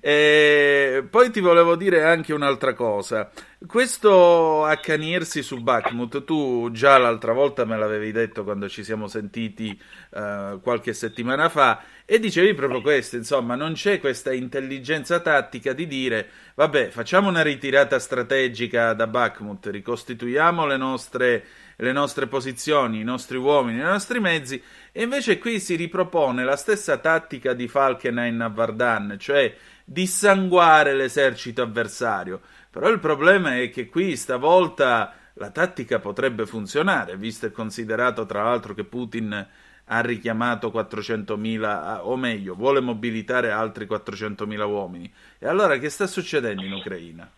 Eh, 0.01 1.05
poi 1.09 1.31
ti 1.31 1.41
volevo 1.41 1.77
dire 1.77 2.03
anche 2.03 2.33
un'altra 2.33 2.73
cosa. 2.73 3.31
Questo 3.67 4.65
accanirsi 4.65 5.43
su 5.43 5.63
Bakhmut, 5.63 6.25
tu 6.25 6.71
già 6.73 6.97
l'altra 6.97 7.33
volta 7.33 7.67
me 7.67 7.77
l'avevi 7.77 8.11
detto 8.11 8.43
quando 8.43 8.71
ci 8.71 8.83
siamo 8.83 9.07
sentiti 9.07 9.79
uh, 10.11 10.59
qualche 10.63 10.95
settimana 10.95 11.51
fa 11.51 11.83
e 12.07 12.19
dicevi 12.19 12.55
proprio 12.55 12.81
questo, 12.81 13.17
insomma, 13.17 13.55
non 13.55 13.75
c'è 13.75 14.01
questa 14.01 14.33
intelligenza 14.33 15.21
tattica 15.21 15.75
di 15.75 15.87
dire 15.87 16.29
vabbè, 16.55 16.89
facciamo 16.89 17.29
una 17.29 17.43
ritirata 17.43 17.99
strategica 17.99 18.95
da 18.95 19.07
Bakhmut, 19.07 19.67
ricostituiamo 19.67 20.67
le 20.67 20.77
nostre 20.77 21.45
le 21.81 21.93
nostre 21.93 22.27
posizioni, 22.27 23.01
i 23.01 23.05
nostri 23.05 23.39
uomini, 23.39 23.79
i 23.79 23.83
nostri 23.83 24.21
mezzi, 24.21 24.63
e 24.93 25.03
invece 25.03 25.39
qui 25.39 25.59
si 25.59 25.77
ripropone 25.77 26.45
la 26.45 26.57
stessa 26.57 26.99
tattica 26.99 27.55
di 27.55 27.69
Falkenhayn 27.69 28.41
a 28.41 28.49
Vardan, 28.49 29.17
cioè 29.19 29.55
dissanguare 29.85 30.95
l'esercito 30.95 31.63
avversario. 31.63 32.41
Però 32.71 32.89
il 32.89 32.99
problema 32.99 33.57
è 33.57 33.71
che 33.71 33.89
qui 33.89 34.15
stavolta 34.17 35.15
la 35.35 35.51
tattica 35.51 35.99
potrebbe 35.99 36.45
funzionare, 36.45 37.17
visto 37.17 37.47
e 37.47 37.51
considerato 37.51 38.27
tra 38.27 38.43
l'altro 38.43 38.75
che 38.75 38.85
Putin 38.85 39.49
ha 39.93 40.01
richiamato 40.01 40.69
400.000, 40.69 42.01
o 42.03 42.17
meglio, 42.17 42.55
vuole 42.55 42.81
mobilitare 42.81 43.51
altri 43.51 43.87
400.000 43.87 44.69
uomini. 44.69 45.13
E 45.39 45.49
allora 45.49 45.79
che 45.79 45.89
sta 45.89 46.07
succedendo 46.07 46.63
in 46.63 46.73
Ucraina? 46.73 47.29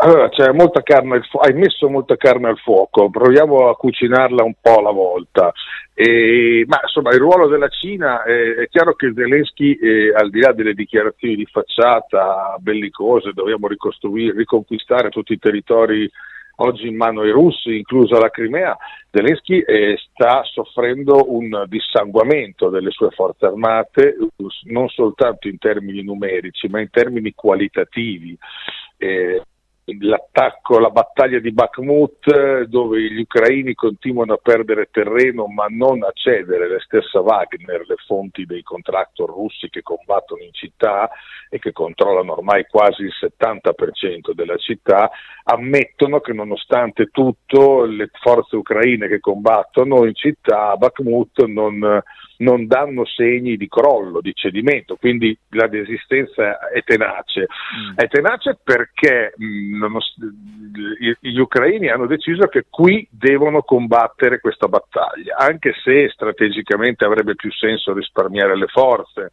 Allora, 0.00 0.28
fu- 0.30 1.38
hai 1.38 1.54
messo 1.54 1.88
molta 1.88 2.16
carne 2.16 2.48
al 2.48 2.58
fuoco, 2.58 3.10
proviamo 3.10 3.68
a 3.68 3.74
cucinarla 3.74 4.44
un 4.44 4.54
po' 4.60 4.78
alla 4.78 4.92
volta. 4.92 5.52
E, 5.92 6.64
ma 6.68 6.78
insomma, 6.82 7.10
il 7.10 7.18
ruolo 7.18 7.48
della 7.48 7.66
Cina 7.66 8.22
eh, 8.22 8.54
è 8.54 8.68
chiaro 8.68 8.94
che 8.94 9.12
Zelensky, 9.12 9.72
eh, 9.72 10.12
al 10.14 10.30
di 10.30 10.38
là 10.38 10.52
delle 10.52 10.74
dichiarazioni 10.74 11.34
di 11.34 11.46
facciata 11.46 12.54
bellicose, 12.60 13.32
dobbiamo 13.32 13.66
riconquistare 13.66 15.08
tutti 15.08 15.32
i 15.32 15.38
territori 15.38 16.08
oggi 16.60 16.86
in 16.86 16.96
mano 16.96 17.22
ai 17.22 17.30
russi, 17.30 17.76
inclusa 17.76 18.20
la 18.20 18.30
Crimea, 18.30 18.76
Zelensky 19.10 19.58
eh, 19.58 19.98
sta 20.10 20.42
soffrendo 20.44 21.32
un 21.32 21.64
dissanguamento 21.66 22.68
delle 22.68 22.90
sue 22.90 23.10
forze 23.10 23.46
armate, 23.46 24.16
non 24.66 24.88
soltanto 24.88 25.48
in 25.48 25.58
termini 25.58 26.04
numerici, 26.04 26.68
ma 26.68 26.80
in 26.80 26.90
termini 26.90 27.32
qualitativi. 27.34 28.38
Eh, 28.96 29.42
l'attacco, 30.00 30.78
la 30.78 30.90
battaglia 30.90 31.38
di 31.38 31.52
Bakhmut 31.52 32.64
dove 32.64 33.00
gli 33.00 33.20
ucraini 33.20 33.74
continuano 33.74 34.34
a 34.34 34.40
perdere 34.42 34.88
terreno 34.90 35.46
ma 35.46 35.66
non 35.68 36.02
a 36.02 36.10
cedere, 36.12 36.68
le 36.68 36.80
stesse 36.80 37.18
Wagner, 37.18 37.84
le 37.86 37.96
fonti 38.06 38.44
dei 38.44 38.62
contractor 38.62 39.30
russi 39.30 39.68
che 39.70 39.82
combattono 39.82 40.42
in 40.42 40.52
città 40.52 41.08
e 41.48 41.58
che 41.58 41.72
controllano 41.72 42.32
ormai 42.32 42.66
quasi 42.68 43.02
il 43.02 43.12
70% 43.18 44.32
della 44.32 44.56
città, 44.56 45.10
ammettono 45.44 46.20
che 46.20 46.32
nonostante 46.32 47.06
tutto 47.06 47.84
le 47.84 48.10
forze 48.20 48.56
ucraine 48.56 49.08
che 49.08 49.20
combattono 49.20 50.04
in 50.04 50.14
città 50.14 50.72
a 50.72 50.76
Bakhmut 50.76 51.44
non 51.44 52.02
non 52.38 52.66
danno 52.66 53.04
segni 53.04 53.56
di 53.56 53.68
crollo, 53.68 54.20
di 54.20 54.32
cedimento, 54.34 54.96
quindi 54.96 55.36
la 55.50 55.66
desistenza 55.66 56.68
è 56.68 56.82
tenace. 56.84 57.42
Mm. 57.42 57.94
È 57.96 58.08
tenace 58.08 58.58
perché 58.62 59.32
mh, 59.36 59.86
mm, 59.86 59.96
gli 61.20 61.38
ucraini 61.38 61.88
hanno 61.88 62.06
deciso 62.06 62.46
che 62.46 62.66
qui 62.68 63.06
devono 63.10 63.62
combattere 63.62 64.40
questa 64.40 64.68
battaglia, 64.68 65.36
anche 65.36 65.72
se 65.82 66.08
strategicamente 66.10 67.04
avrebbe 67.04 67.34
più 67.34 67.50
senso 67.52 67.92
risparmiare 67.92 68.56
le 68.56 68.66
forze. 68.66 69.30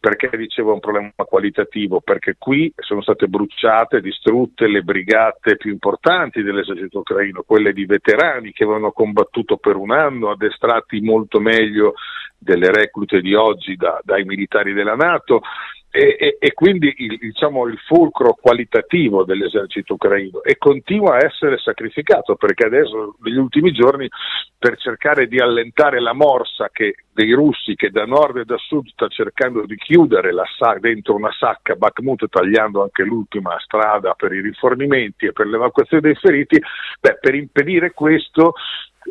Perché 0.00 0.34
dicevo 0.34 0.72
un 0.72 0.80
problema 0.80 1.12
qualitativo? 1.26 2.00
Perché 2.00 2.36
qui 2.38 2.72
sono 2.74 3.02
state 3.02 3.28
bruciate, 3.28 4.00
distrutte 4.00 4.66
le 4.66 4.80
brigate 4.80 5.58
più 5.58 5.70
importanti 5.70 6.42
dell'esercito 6.42 7.00
ucraino, 7.00 7.42
quelle 7.42 7.74
di 7.74 7.84
veterani 7.84 8.52
che 8.52 8.64
avevano 8.64 8.92
combattuto 8.92 9.58
per 9.58 9.76
un 9.76 9.90
anno, 9.90 10.30
addestrati 10.30 11.02
molto 11.02 11.38
meglio 11.38 11.92
delle 12.38 12.72
reclute 12.72 13.20
di 13.20 13.34
oggi 13.34 13.76
da, 13.76 14.00
dai 14.02 14.24
militari 14.24 14.72
della 14.72 14.94
Nato 14.94 15.42
e, 15.90 16.16
e, 16.18 16.36
e 16.38 16.52
quindi 16.52 16.94
il, 16.98 17.18
diciamo, 17.18 17.66
il, 17.66 17.78
fulcro 17.78 18.36
qualitativo 18.40 19.24
dell'esercito 19.24 19.94
ucraino 19.94 20.42
e 20.42 20.56
continua 20.56 21.16
a 21.16 21.24
essere 21.24 21.58
sacrificato 21.58 22.36
perché 22.36 22.66
adesso 22.66 23.16
negli 23.22 23.36
ultimi 23.36 23.72
giorni 23.72 24.08
per 24.56 24.76
cercare 24.76 25.26
di 25.26 25.40
allentare 25.40 26.00
la 26.00 26.12
morsa 26.12 26.68
che, 26.70 26.94
dei 27.12 27.32
russi 27.32 27.74
che 27.74 27.90
da 27.90 28.04
nord 28.04 28.36
e 28.36 28.44
da 28.44 28.56
sud 28.58 28.86
sta 28.88 29.08
cercando 29.08 29.66
di 29.66 29.74
chiudere 29.74 30.32
la, 30.32 30.44
dentro 30.78 31.16
una 31.16 31.32
sacca 31.36 31.74
Bakhmut 31.74 32.28
tagliando 32.28 32.82
anche 32.82 33.02
l'ultima 33.02 33.58
strada 33.58 34.14
per 34.14 34.32
i 34.32 34.40
rifornimenti 34.40 35.26
e 35.26 35.32
per 35.32 35.46
l'evacuazione 35.46 36.02
dei 36.02 36.14
feriti, 36.14 36.60
beh, 37.00 37.18
per 37.20 37.34
impedire 37.34 37.90
questo 37.92 38.54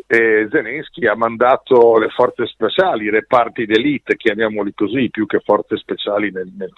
eh, 0.06 0.48
Zelensky 0.50 1.06
ha 1.06 1.14
mandato 1.14 1.98
le 1.98 2.08
forze 2.08 2.46
speciali, 2.46 3.04
i 3.04 3.10
reparti 3.10 3.66
d'elite, 3.66 4.16
chiamiamoli 4.16 4.72
così, 4.74 5.10
più 5.10 5.26
che 5.26 5.40
forze 5.40 5.76
speciali 5.76 6.30
nel, 6.30 6.52
nel, 6.56 6.72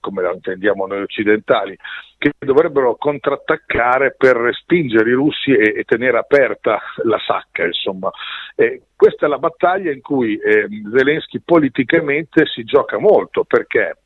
come 0.00 0.22
lo 0.22 0.32
intendiamo 0.34 0.86
noi 0.86 1.02
occidentali, 1.02 1.76
che 2.18 2.32
dovrebbero 2.38 2.96
contrattaccare 2.96 4.14
per 4.16 4.36
respingere 4.36 5.10
i 5.10 5.14
russi 5.14 5.52
e, 5.52 5.74
e 5.78 5.84
tenere 5.84 6.18
aperta 6.18 6.80
la 7.04 7.18
sacca. 7.24 7.64
Insomma. 7.64 8.10
Eh, 8.54 8.82
questa 8.96 9.26
è 9.26 9.28
la 9.28 9.38
battaglia 9.38 9.92
in 9.92 10.00
cui 10.00 10.36
eh, 10.36 10.66
Zelensky 10.92 11.40
politicamente 11.44 12.46
si 12.46 12.64
gioca 12.64 12.98
molto 12.98 13.44
perché 13.44 13.96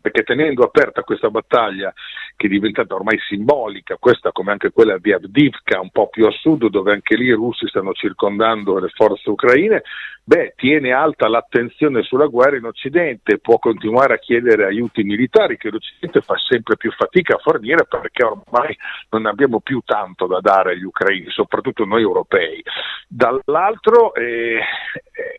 perché 0.00 0.22
tenendo 0.22 0.64
aperta 0.64 1.02
questa 1.02 1.30
battaglia 1.30 1.92
che 2.36 2.46
è 2.46 2.50
diventata 2.50 2.94
ormai 2.94 3.18
simbolica, 3.26 3.96
questa 3.96 4.30
come 4.32 4.52
anche 4.52 4.70
quella 4.70 4.98
di 4.98 5.12
Avdivka 5.12 5.80
un 5.80 5.90
po' 5.90 6.08
più 6.08 6.26
a 6.26 6.30
sud 6.30 6.68
dove 6.68 6.92
anche 6.92 7.16
lì 7.16 7.26
i 7.26 7.32
russi 7.32 7.66
stanno 7.66 7.92
circondando 7.92 8.78
le 8.78 8.88
forze 8.88 9.30
ucraine, 9.30 9.82
beh, 10.22 10.54
tiene 10.56 10.92
alta 10.92 11.28
l'attenzione 11.28 12.02
sulla 12.02 12.26
guerra 12.26 12.56
in 12.56 12.64
Occidente, 12.64 13.38
può 13.38 13.58
continuare 13.58 14.14
a 14.14 14.18
chiedere 14.18 14.64
aiuti 14.66 15.02
militari 15.02 15.56
che 15.56 15.70
l'Occidente 15.70 16.20
fa 16.20 16.36
sempre 16.36 16.76
più 16.76 16.90
fatica 16.92 17.36
a 17.36 17.38
fornire 17.38 17.86
perché 17.88 18.24
ormai 18.24 18.76
non 19.10 19.26
abbiamo 19.26 19.60
più 19.60 19.80
tanto 19.84 20.26
da 20.26 20.40
dare 20.40 20.72
agli 20.72 20.82
ucraini, 20.82 21.30
soprattutto 21.30 21.84
noi 21.84 22.02
europei. 22.02 22.62
Dall'altro 23.08 24.14
eh, 24.14 24.60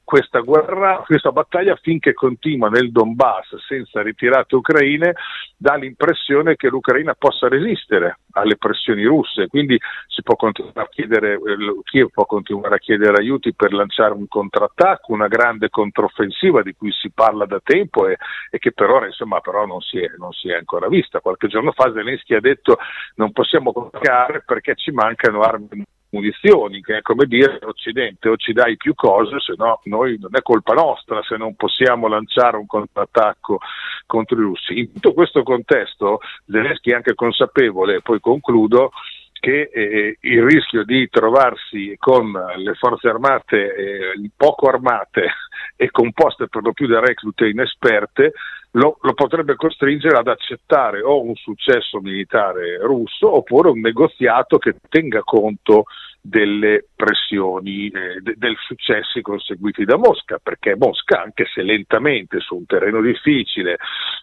questa 0.03 0.39
guerra, 0.39 1.03
questa 1.05 1.32
battaglia 1.32 1.75
finché 1.82 2.13
continua 2.13 2.69
nel 2.69 2.91
Donbass 2.91 3.55
senza 3.67 4.01
ritirate 4.01 4.55
ucraine 4.55 5.13
dà 5.57 5.75
l'impressione 5.75 6.55
che 6.55 6.69
l'Ucraina 6.69 7.13
possa 7.13 7.47
resistere 7.47 8.19
alle 8.32 8.55
pressioni 8.57 9.03
russe, 9.03 9.47
quindi 9.47 9.78
si 10.07 10.21
può 10.21 10.36
continuare 10.36 10.82
a 10.82 10.88
chiedere, 10.88 11.34
eh, 11.34 11.82
Kiev 11.84 12.09
può 12.11 12.25
continuare 12.25 12.75
a 12.75 12.78
chiedere 12.80 13.17
aiuti 13.17 13.53
per 13.53 13.73
lanciare 13.73 14.13
un 14.13 14.28
contrattacco, 14.28 15.11
una 15.11 15.28
grande 15.28 15.69
controffensiva 15.69 16.61
di 16.61 16.73
cui 16.73 16.91
si 16.91 17.11
parla 17.11 17.45
da 17.45 17.59
tempo 17.63 18.07
e, 18.07 18.17
e 18.51 18.59
che 18.59 18.71
per 18.71 18.89
ora 18.89 19.07
insomma, 19.07 19.39
però 19.39 19.65
non 19.65 19.82
si, 19.82 19.97
è, 19.97 20.11
non 20.17 20.32
si, 20.32 20.49
è, 20.49 20.55
ancora 20.55 20.88
vista. 20.88 21.19
Qualche 21.19 21.47
giorno 21.47 21.71
fa 21.71 21.91
Zelensky 21.91 22.36
ha 22.36 22.39
detto 22.39 22.78
non 23.15 23.32
possiamo 23.32 23.73
contraccare 23.73 24.43
perché 24.45 24.75
ci 24.75 24.91
mancano 24.91 25.41
armi 25.41 25.84
munizioni, 26.09 26.81
che 26.81 26.97
è 26.97 27.01
come 27.01 27.25
dire 27.25 27.59
Occidente 27.63 28.29
o 28.29 28.37
ci 28.37 28.53
dai 28.53 28.77
più 28.77 28.93
cose, 28.95 29.39
se 29.39 29.53
no 29.57 29.81
noi 29.83 30.17
non 30.19 30.31
è 30.33 30.41
colpa 30.41 30.73
nostra 30.73 31.21
se 31.23 31.37
non 31.37 31.55
possiamo 31.55 32.07
lanciare 32.07 32.57
un 32.57 32.65
contrattacco 32.65 33.59
contro 34.05 34.37
i 34.37 34.41
russi. 34.41 34.79
In 34.79 34.93
tutto 34.93 35.13
questo 35.13 35.43
contesto 35.43 36.19
Zelensky 36.45 36.91
è 36.91 36.95
anche 36.95 37.15
consapevole, 37.15 38.01
poi 38.01 38.19
concludo, 38.19 38.91
che 39.39 39.69
eh, 39.71 40.17
il 40.19 40.43
rischio 40.43 40.83
di 40.83 41.07
trovarsi 41.09 41.95
con 41.99 42.31
le 42.31 42.73
forze 42.73 43.07
armate 43.07 43.75
eh, 43.75 44.29
poco 44.35 44.67
armate 44.67 45.29
e 45.75 45.91
composte 45.91 46.47
per 46.47 46.63
lo 46.63 46.71
più 46.73 46.87
da 46.87 46.99
reclute 46.99 47.47
inesperte 47.47 48.33
lo, 48.78 48.97
lo, 49.01 49.13
potrebbe 49.13 49.55
costringere 49.55 50.17
ad 50.17 50.28
accettare 50.28 51.01
o 51.01 51.21
un 51.21 51.36
successo 51.36 51.99
militare 51.99 52.78
russo 52.78 53.36
oppure 53.36 53.69
un 53.69 53.80
negoziato 53.80 54.57
che 54.57 54.75
tenga 54.88 55.21
conto 55.23 55.86
delle 56.21 56.88
pressioni, 56.95 57.88
eh, 57.88 58.19
de- 58.19 58.36
dei 58.38 58.55
successi 58.59 59.21
conseguiti 59.21 59.86
da 59.86 59.97
Mosca, 59.97 60.39
perché 60.41 60.75
Mosca, 60.75 61.21
anche 61.21 61.45
se 61.51 61.63
lentamente 61.63 62.39
su 62.39 62.55
un 62.55 62.65
terreno 62.65 63.01
difficile 63.01 63.78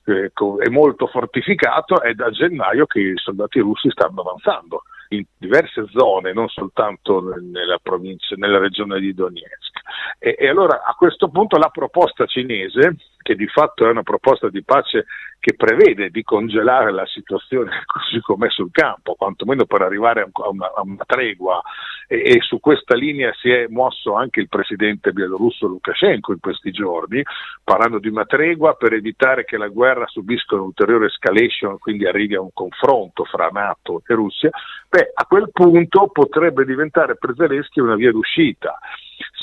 eh, 0.04 0.30
e 0.34 0.70
molto 0.70 1.06
fortificato, 1.06 2.02
è 2.02 2.12
da 2.12 2.30
gennaio 2.30 2.86
che 2.86 3.00
i 3.00 3.12
soldati 3.16 3.58
russi 3.60 3.90
stanno 3.90 4.20
avanzando 4.20 4.82
in 5.08 5.24
diverse 5.38 5.86
zone, 5.92 6.32
non 6.32 6.48
soltanto 6.48 7.20
nella, 7.40 7.80
nella 8.36 8.58
regione 8.58 9.00
di 9.00 9.14
Donetsk. 9.14 9.80
E, 10.18 10.36
e 10.38 10.48
allora 10.48 10.82
a 10.84 10.94
questo 10.94 11.28
punto 11.28 11.56
la 11.56 11.70
proposta 11.70 12.26
cinese, 12.26 12.96
che 13.24 13.34
di 13.34 13.48
fatto 13.48 13.86
è 13.86 13.90
una 13.90 14.02
proposta 14.02 14.50
di 14.50 14.62
pace 14.62 15.06
che 15.40 15.54
prevede 15.54 16.10
di 16.10 16.22
congelare 16.22 16.92
la 16.92 17.06
situazione 17.06 17.82
così 17.84 18.20
com'è 18.20 18.48
sul 18.50 18.70
campo, 18.70 19.14
quantomeno 19.14 19.64
per 19.64 19.82
arrivare 19.82 20.22
a 20.22 20.48
una, 20.48 20.72
a 20.74 20.82
una 20.82 21.04
tregua. 21.06 21.60
E, 22.06 22.36
e, 22.36 22.40
su 22.40 22.60
questa 22.60 22.94
linea 22.94 23.32
si 23.34 23.50
è 23.50 23.66
mosso 23.68 24.14
anche 24.14 24.40
il 24.40 24.48
presidente 24.48 25.12
bielorusso 25.12 25.66
Lukashenko 25.66 26.32
in 26.32 26.40
questi 26.40 26.70
giorni, 26.70 27.22
parlando 27.62 27.98
di 27.98 28.08
una 28.08 28.24
tregua 28.24 28.74
per 28.74 28.92
evitare 28.92 29.44
che 29.44 29.56
la 29.56 29.68
guerra 29.68 30.06
subisca 30.06 30.54
un'ulteriore 30.54 31.06
escalation, 31.06 31.78
quindi 31.78 32.06
arrivi 32.06 32.34
a 32.34 32.40
un 32.40 32.52
confronto 32.52 33.24
fra 33.24 33.48
Nato 33.48 34.02
e 34.06 34.14
Russia, 34.14 34.50
beh, 34.88 35.12
a 35.14 35.26
quel 35.26 35.50
punto 35.52 36.08
potrebbe 36.08 36.64
diventare 36.64 37.16
per 37.16 37.34
Zelensky 37.36 37.80
una 37.80 37.96
via 37.96 38.12
d'uscita. 38.12 38.78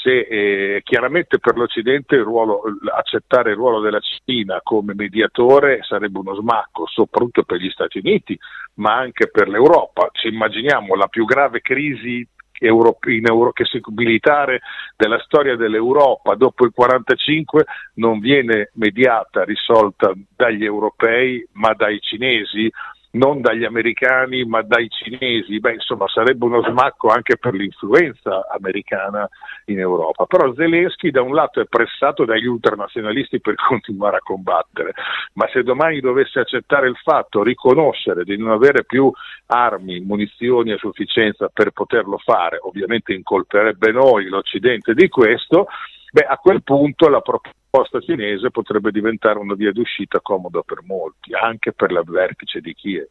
Se 0.02 0.20
eh, 0.20 0.82
chiaramente 0.84 1.38
per 1.38 1.56
l'Occidente 1.56 2.16
il 2.16 2.24
ruolo, 2.24 2.64
accettare 2.96 3.52
il 3.52 3.56
ruolo 3.56 3.71
della 3.80 4.00
Cina 4.26 4.60
come 4.64 4.94
mediatore 4.94 5.80
sarebbe 5.84 6.20
uno 6.20 6.36
smacco, 6.36 6.86
soprattutto 6.88 7.44
per 7.44 7.60
gli 7.60 7.70
Stati 7.70 8.00
Uniti, 8.00 8.38
ma 8.76 8.96
anche 8.96 9.30
per 9.30 9.48
l'Europa. 9.48 10.10
Ci 10.12 10.28
immaginiamo 10.28 10.96
la 10.96 11.08
più 11.08 11.26
grave 11.26 11.62
crisi 11.62 12.28
Euro, 12.64 13.52
che 13.52 13.66
militare 13.96 14.62
della 14.96 15.20
storia 15.20 15.56
dell'Europa 15.56 16.36
dopo 16.36 16.64
il 16.64 16.74
1945 16.76 17.66
non 17.96 18.20
viene 18.20 18.70
mediata, 18.76 19.44
risolta 19.44 20.14
dagli 20.36 20.64
europei 20.64 21.44
ma 21.54 21.74
dai 21.74 22.00
cinesi 22.00 22.72
non 23.12 23.42
dagli 23.42 23.64
americani 23.64 24.46
ma 24.46 24.62
dai 24.62 24.88
cinesi, 24.90 25.60
beh 25.60 25.74
insomma 25.74 26.08
sarebbe 26.08 26.46
uno 26.46 26.62
smacco 26.64 27.10
anche 27.10 27.38
per 27.38 27.54
l'influenza 27.54 28.48
americana 28.50 29.28
in 29.66 29.80
Europa. 29.80 30.26
Però 30.26 30.54
Zelensky 30.54 31.12
da 31.12 31.22
un 31.22 31.34
lato 31.34 31.60
è 31.60 31.66
pressato 31.66 32.26
dagli 32.26 32.46
ultranazionalisti 32.46 33.42
per 33.42 33.56
continuare 33.68 34.18
a 34.18 34.22
combattere, 34.24 34.94
ma 35.34 35.48
se 35.52 35.64
domani 35.64 36.00
dovesse 36.00 36.40
accettare 36.40 36.88
il 36.88 36.98
fatto, 36.98 37.44
riconoscere 37.44 38.24
di 38.24 38.38
non 38.38 38.52
avere 38.52 38.84
più 38.86 39.12
armi, 39.48 40.00
munizioni 40.00 40.72
a 40.72 40.78
sufficienza 40.78 41.50
per 41.52 41.72
poterlo 41.72 42.18
fare, 42.18 42.60
ovviamente 42.62 43.14
incolperebbe 43.14 43.92
noi, 43.92 44.28
l'Occidente 44.28 44.94
di 44.94 45.10
questo, 45.10 45.68
beh 46.12 46.26
a 46.26 46.38
quel 46.38 46.64
punto 46.64 47.10
la 47.10 47.22
proposta 47.22 47.60
proposta 47.72 48.02
cinese 48.02 48.52
potrebbe 48.52 48.92
diventare 48.92 49.40
una 49.40 49.56
via 49.56 49.72
d'uscita 49.72 50.20
comoda 50.20 50.62
per 50.62 50.84
molti, 50.84 51.34
anche 51.34 51.72
per 51.72 51.92
il 51.92 52.04
vertice 52.06 52.60
di 52.60 52.74
Kiev. 52.74 53.08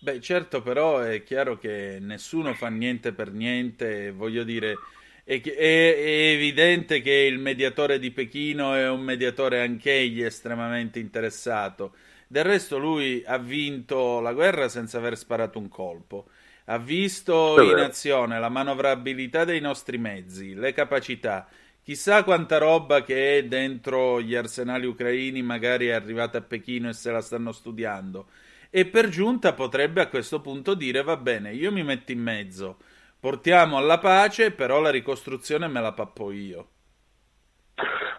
Beh, 0.00 0.18
certo, 0.20 0.62
però 0.62 1.00
è 1.00 1.22
chiaro 1.22 1.58
che 1.58 1.98
nessuno 2.00 2.54
fa 2.54 2.68
niente 2.68 3.12
per 3.12 3.30
niente, 3.32 4.10
voglio 4.10 4.44
dire, 4.44 4.76
è, 5.22 5.40
è, 5.40 5.94
è 5.94 6.32
evidente 6.32 7.02
che 7.02 7.12
il 7.12 7.38
mediatore 7.38 7.98
di 7.98 8.10
Pechino 8.10 8.74
è 8.74 8.88
un 8.88 9.02
mediatore 9.02 9.60
anch'egli 9.60 10.22
estremamente 10.22 10.98
interessato. 10.98 11.94
Del 12.26 12.44
resto 12.44 12.78
lui 12.78 13.22
ha 13.26 13.36
vinto 13.36 14.20
la 14.20 14.32
guerra 14.32 14.68
senza 14.68 14.96
aver 14.96 15.18
sparato 15.18 15.58
un 15.58 15.68
colpo. 15.68 16.28
Ha 16.64 16.78
visto 16.78 17.60
in 17.60 17.78
azione 17.78 18.40
la 18.40 18.48
manovrabilità 18.48 19.44
dei 19.44 19.60
nostri 19.60 19.98
mezzi, 19.98 20.54
le 20.54 20.72
capacità, 20.72 21.46
Chissà 21.84 22.22
quanta 22.22 22.58
roba 22.58 23.02
che 23.02 23.38
è 23.38 23.44
dentro 23.44 24.20
gli 24.20 24.34
arsenali 24.36 24.86
ucraini 24.86 25.42
magari 25.42 25.88
è 25.88 25.92
arrivata 25.92 26.38
a 26.38 26.40
Pechino 26.42 26.88
e 26.88 26.92
se 26.92 27.10
la 27.10 27.20
stanno 27.20 27.50
studiando. 27.52 28.28
E 28.70 28.86
per 28.86 29.08
giunta 29.08 29.52
potrebbe 29.52 30.00
a 30.00 30.08
questo 30.08 30.40
punto 30.40 30.74
dire 30.74 31.02
va 31.02 31.16
bene, 31.16 31.52
io 31.52 31.72
mi 31.72 31.82
metto 31.82 32.12
in 32.12 32.20
mezzo, 32.20 32.78
portiamo 33.18 33.76
alla 33.76 33.98
pace, 33.98 34.52
però 34.52 34.80
la 34.80 34.90
ricostruzione 34.90 35.66
me 35.66 35.80
la 35.80 35.92
pappo 35.92 36.30
io. 36.30 36.68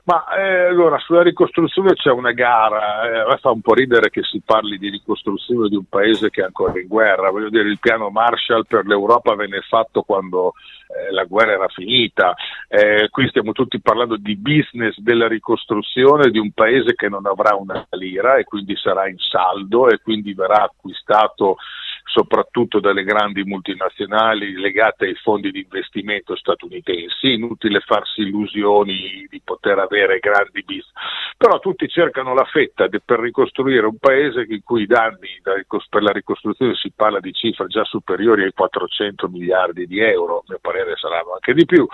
Ma 0.05 0.25
eh, 0.35 0.65
allora 0.65 0.97
sulla 0.99 1.21
ricostruzione 1.21 1.93
c'è 1.93 2.11
una 2.11 2.33
gara, 2.33 3.31
eh, 3.31 3.37
fa 3.37 3.51
un 3.51 3.61
po' 3.61 3.73
ridere 3.73 4.09
che 4.09 4.21
si 4.23 4.41
parli 4.43 4.77
di 4.77 4.89
ricostruzione 4.89 5.69
di 5.69 5.77
un 5.77 5.85
paese 5.87 6.29
che 6.29 6.41
è 6.41 6.45
ancora 6.45 6.77
in 6.77 6.87
guerra, 6.87 7.29
voglio 7.29 7.49
dire 7.49 7.69
il 7.69 7.79
piano 7.79 8.09
Marshall 8.09 8.65
per 8.67 8.85
l'Europa 8.85 9.35
venne 9.35 9.61
fatto 9.61 10.01
quando 10.01 10.55
eh, 10.87 11.13
la 11.13 11.23
guerra 11.23 11.53
era 11.53 11.67
finita, 11.69 12.33
eh, 12.67 13.07
qui 13.09 13.29
stiamo 13.29 13.53
tutti 13.53 13.79
parlando 13.79 14.17
di 14.17 14.35
business 14.35 14.97
della 14.97 15.27
ricostruzione 15.27 16.31
di 16.31 16.39
un 16.39 16.51
paese 16.51 16.95
che 16.95 17.07
non 17.07 17.25
avrà 17.25 17.55
una 17.55 17.87
lira 17.91 18.35
e 18.35 18.43
quindi 18.43 18.75
sarà 18.75 19.07
in 19.07 19.17
saldo 19.17 19.87
e 19.87 20.01
quindi 20.01 20.33
verrà 20.33 20.63
acquistato 20.63 21.55
soprattutto 22.03 22.79
dalle 22.79 23.03
grandi 23.03 23.43
multinazionali 23.43 24.53
legate 24.59 25.05
ai 25.05 25.15
fondi 25.15 25.51
di 25.51 25.61
investimento 25.61 26.35
statunitensi, 26.35 27.33
inutile 27.33 27.79
farsi 27.79 28.21
illusioni 28.21 29.25
di 29.29 29.41
poter 29.43 29.79
avere 29.79 30.19
grandi 30.19 30.63
business, 30.63 30.91
però 31.37 31.59
tutti 31.59 31.87
cercano 31.87 32.33
la 32.33 32.45
fetta 32.45 32.87
per 33.03 33.19
ricostruire 33.19 33.85
un 33.85 33.97
paese 33.97 34.45
in 34.47 34.63
cui 34.63 34.83
i 34.83 34.87
danni 34.87 35.41
per 35.89 36.01
la 36.01 36.11
ricostruzione 36.11 36.75
si 36.75 36.91
parla 36.95 37.19
di 37.19 37.33
cifre 37.33 37.67
già 37.67 37.83
superiori 37.83 38.43
ai 38.43 38.53
400 38.53 39.27
miliardi 39.27 39.87
di 39.87 39.99
euro, 39.99 40.39
a 40.39 40.43
mio 40.47 40.59
parere 40.61 40.95
saranno 40.95 41.33
anche 41.33 41.53
di 41.53 41.65
più, 41.65 41.85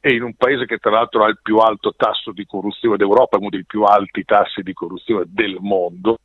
e 0.00 0.14
in 0.14 0.22
un 0.22 0.34
paese 0.34 0.66
che 0.66 0.78
tra 0.78 0.90
l'altro 0.90 1.24
ha 1.24 1.28
il 1.28 1.38
più 1.42 1.56
alto 1.58 1.94
tasso 1.96 2.32
di 2.32 2.46
corruzione 2.46 2.96
d'Europa, 2.96 3.38
uno 3.38 3.50
dei 3.50 3.64
più 3.64 3.82
alti 3.82 4.24
tassi 4.24 4.62
di 4.62 4.72
corruzione 4.72 5.24
del 5.26 5.56
mondo, 5.60 6.18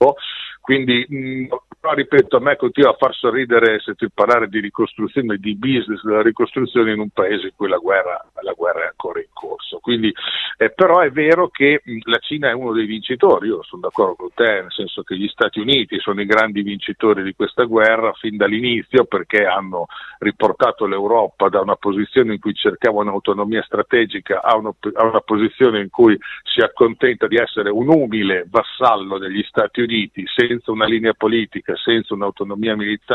quindi 0.62 1.06
mh, 1.08 1.48
ripeto, 1.82 2.38
a 2.38 2.40
me 2.40 2.56
continua 2.56 2.92
a 2.92 2.98
far 2.98 3.16
sorridere 3.22 3.80
sentir 3.82 4.10
parlare 4.12 4.48
di 4.48 4.60
ricostruzione, 4.60 5.38
di 5.38 5.56
business 5.56 6.02
della 6.02 6.24
ricostruzione 6.24 6.92
in 6.92 7.00
un 7.00 7.10
paese 7.10 7.46
in 7.46 7.52
cui 7.56 7.70
la 7.70 7.78
guerra, 7.78 8.20
la 8.42 8.54
guerra 8.54 8.86
è 8.86 8.88
ancora 8.88 9.20
in 9.20 9.28
corso. 9.32 9.78
Quindi, 9.80 10.12
eh, 10.58 10.72
però 10.72 11.00
è 11.00 11.12
vero 11.12 11.50
che 11.50 11.84
la 12.06 12.18
Cina 12.18 12.50
è 12.50 12.54
uno 12.54 12.74
dei 12.74 12.88
vincitori, 12.88 13.48
io 13.48 13.62
sono 13.62 13.84
d'accordo 13.84 14.16
con 14.16 14.30
te, 14.34 14.62
nel 14.62 14.72
senso 14.72 15.04
che 15.04 15.16
gli 15.16 15.28
Stati 15.28 15.60
Uniti 15.60 16.00
sono 16.00 16.22
i 16.22 16.26
grandi 16.26 16.64
vincitori 16.64 17.22
di 17.22 17.36
questa 17.36 17.64
guerra 17.66 18.12
fin 18.14 18.38
dall'inizio 18.38 19.06
perché 19.06 19.46
hanno 19.46 19.86
riportato 20.20 20.88
l'Europa 20.88 21.48
da 21.50 21.62
una 21.62 21.76
posizione 21.76 22.34
in 22.34 22.40
cui 22.40 22.56
cercava 22.56 23.02
un'autonomia 23.02 23.62
strategica 23.62 24.42
a, 24.42 24.56
uno, 24.56 24.76
a 24.94 25.04
una 25.04 25.22
posizione 25.22 25.80
in 25.80 25.90
cui 25.90 26.18
si 26.44 26.62
accontenta 26.62 27.28
di 27.28 27.36
essere 27.36 27.70
un 27.70 27.88
umile 27.88 28.48
vassallo 28.50 29.20
degli 29.20 29.44
Stati 29.44 29.82
Uniti 29.82 30.24
senza 30.26 30.72
una 30.72 30.86
linea 30.86 31.14
politica, 31.14 31.76
senza 31.76 32.16
un'autonomia 32.16 32.76
militare 32.76 33.10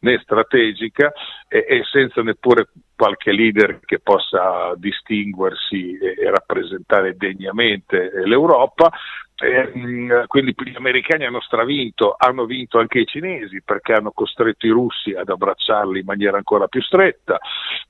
né 0.00 0.18
strategica 0.22 1.12
e, 1.48 1.64
e 1.68 1.82
senza 1.90 2.22
neppure 2.22 2.68
qualche 2.96 3.32
leader 3.32 3.80
che 3.84 3.98
possa 3.98 4.74
distinguersi 4.76 5.98
e 5.98 6.30
rappresentare 6.30 7.16
degnamente 7.16 8.10
l'Europa, 8.24 8.90
eh, 9.38 10.24
quindi 10.26 10.54
gli 10.56 10.76
americani 10.76 11.26
hanno 11.26 11.40
stravinto, 11.40 12.14
hanno 12.16 12.46
vinto 12.46 12.78
anche 12.78 13.00
i 13.00 13.06
cinesi 13.06 13.60
perché 13.62 13.92
hanno 13.92 14.12
costretto 14.12 14.66
i 14.66 14.70
russi 14.70 15.12
ad 15.12 15.28
abbracciarli 15.28 16.00
in 16.00 16.06
maniera 16.06 16.38
ancora 16.38 16.68
più 16.68 16.80
stretta, 16.80 17.38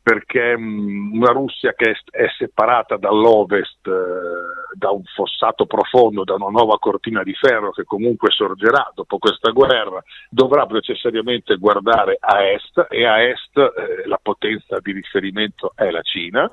perché 0.03 0.55
una 0.55 1.30
Russia 1.30 1.72
che 1.74 1.90
è, 1.90 2.24
è 2.24 2.26
separata 2.36 2.97
dall'ovest 2.97 3.86
eh, 3.86 4.74
da 4.74 4.90
un 4.90 5.05
fossato 5.14 5.66
profondo, 5.66 6.24
da 6.24 6.34
una 6.34 6.49
nuova 6.49 6.78
cortina 6.78 7.22
di 7.22 7.34
ferro 7.34 7.70
che 7.70 7.84
comunque 7.84 8.30
sorgerà 8.30 8.90
dopo 8.94 9.18
questa 9.18 9.53
guerra, 9.53 10.03
dovrà 10.28 10.66
necessariamente 10.68 11.57
guardare 11.57 12.16
a 12.18 12.42
est 12.42 12.86
e 12.90 13.07
a 13.07 13.22
est 13.22 13.57
eh, 13.57 14.07
la 14.09 14.18
potenza 14.20 14.80
di 14.80 14.90
riferimento 14.90 15.72
è 15.76 15.90
la 15.90 16.03
Cina 16.03 16.51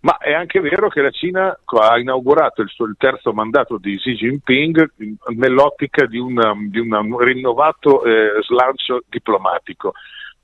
ma 0.00 0.16
è 0.18 0.32
anche 0.32 0.60
vero 0.60 0.88
che 0.88 1.02
la 1.02 1.10
Cina 1.10 1.58
ha 1.64 1.98
inaugurato 1.98 2.62
il 2.62 2.68
suo 2.68 2.86
il 2.86 2.96
terzo 2.98 3.32
mandato 3.32 3.76
di 3.76 3.96
Xi 3.96 4.14
Jinping 4.14 4.92
nell'ottica 5.36 6.06
di, 6.06 6.18
una, 6.18 6.54
di 6.56 6.78
un 6.78 7.18
rinnovato 7.18 8.04
eh, 8.04 8.42
slancio 8.42 9.02
diplomatico 9.08 9.92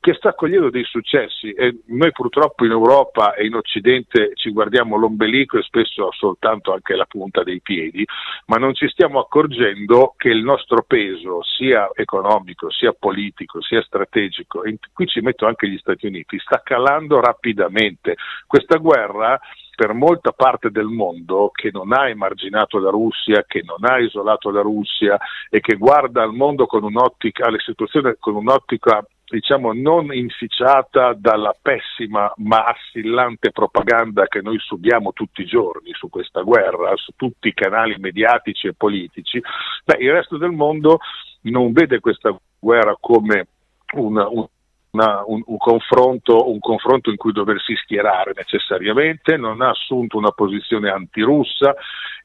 che 0.07 0.15
sta 0.15 0.35
cogliendo 0.35 0.71
dei 0.71 0.85
successi 0.85 1.51
e 1.51 1.81
noi 1.87 2.13
purtroppo 2.13 2.65
in 2.65 2.71
Europa 2.71 3.35
e 3.35 3.45
in 3.45 3.57
Occidente 3.57 4.31
ci 4.35 4.51
guardiamo 4.51 4.97
l'ombelico 4.97 5.59
e 5.59 5.63
spesso 5.63 6.13
soltanto 6.13 6.73
anche 6.73 6.95
la 6.95 7.07
punta 7.07 7.43
dei 7.43 7.61
piedi, 7.61 8.07
ma 8.47 8.57
non 8.57 8.73
ci 8.73 8.87
stiamo 8.87 9.19
accorgendo 9.19 10.15
che 10.17 10.29
il 10.29 10.45
nostro 10.45 10.85
peso 10.87 11.43
sia 11.43 11.91
economico, 11.93 12.71
sia 12.71 12.93
politico, 12.93 13.61
sia 13.61 13.83
strategico, 13.83 14.63
e 14.63 14.79
qui 14.93 15.09
ci 15.09 15.19
metto 15.23 15.45
anche 15.45 15.69
gli 15.69 15.79
Stati 15.79 16.07
Uniti, 16.07 16.39
sta 16.39 16.61
calando 16.63 17.21
rapidamente. 17.21 18.15
Questa 18.47 18.77
guerra 18.77 19.37
per 19.75 19.93
molta 19.93 20.31
parte 20.31 20.71
del 20.71 20.87
mondo 20.87 21.51
che 21.53 21.71
non 21.73 21.93
ha 21.93 22.09
emarginato 22.09 22.79
la 22.79 22.91
Russia, 22.91 23.45
che 23.45 23.63
non 23.65 23.79
ha 23.81 23.99
isolato 23.99 24.51
la 24.51 24.63
Russia 24.63 25.19
e 25.51 25.59
che 25.59 25.75
guarda 25.75 26.23
al 26.23 26.33
mondo 26.33 26.67
con 26.67 26.85
un'ottica, 26.85 27.47
alle 27.47 27.59
situazioni 27.59 28.15
con 28.21 28.37
un'ottica 28.37 29.05
diciamo 29.29 29.73
non 29.73 30.13
inficiata 30.15 31.13
dalla 31.15 31.55
pessima 31.61 32.33
ma 32.37 32.65
assillante 32.65 33.51
propaganda 33.51 34.27
che 34.27 34.41
noi 34.41 34.59
subiamo 34.59 35.13
tutti 35.13 35.43
i 35.43 35.47
giorni 35.47 35.93
su 35.93 36.09
questa 36.09 36.43
guerra, 36.43 36.93
su 36.97 37.13
tutti 37.17 37.49
i 37.49 37.55
canali 37.55 37.97
mediatici 37.99 38.69
e 38.69 38.75
politici, 38.75 39.43
beh, 39.85 39.99
il 39.99 40.13
resto 40.13 40.37
del 40.37 40.53
mondo 40.53 40.99
non 41.43 41.73
vede 41.73 42.01
questa 42.01 42.37
guerra 42.59 42.97
come 43.01 43.49
una, 43.95 44.29
un, 44.29 44.47
una, 44.91 45.23
un, 45.27 45.43
un, 45.45 45.57
confronto, 45.57 46.51
un, 46.51 46.59
confronto, 46.59 47.11
in 47.11 47.17
cui 47.17 47.33
doversi 47.33 47.75
schierare 47.77 48.33
necessariamente, 48.35 49.37
non 49.37 49.61
ha 49.61 49.71
assunto 49.71 50.17
una 50.17 50.31
posizione 50.31 50.91
antirussa 50.91 51.75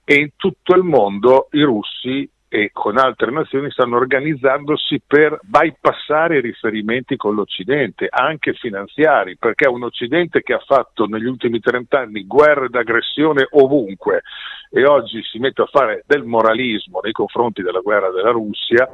e 0.03 0.15
in 0.15 0.29
tutto 0.35 0.75
il 0.75 0.83
mondo 0.83 1.47
i 1.51 1.61
russi 1.61 2.29
e 2.53 2.71
con 2.73 2.97
altre 2.97 3.31
nazioni 3.31 3.71
stanno 3.71 3.95
organizzandosi 3.95 5.01
per 5.07 5.39
bypassare 5.41 6.39
i 6.39 6.41
riferimenti 6.41 7.15
con 7.15 7.33
l'Occidente, 7.33 8.09
anche 8.09 8.51
finanziari, 8.55 9.37
perché 9.37 9.69
un 9.69 9.83
Occidente 9.83 10.41
che 10.41 10.55
ha 10.55 10.59
fatto 10.59 11.05
negli 11.05 11.27
ultimi 11.27 11.61
30 11.61 11.97
anni 11.97 12.27
guerre 12.27 12.67
d'aggressione 12.67 13.47
ovunque 13.51 14.23
e 14.69 14.85
oggi 14.85 15.23
si 15.23 15.39
mette 15.39 15.61
a 15.61 15.69
fare 15.71 16.03
del 16.05 16.25
moralismo 16.25 16.99
nei 17.01 17.13
confronti 17.13 17.61
della 17.61 17.79
guerra 17.79 18.11
della 18.11 18.31
Russia, 18.31 18.93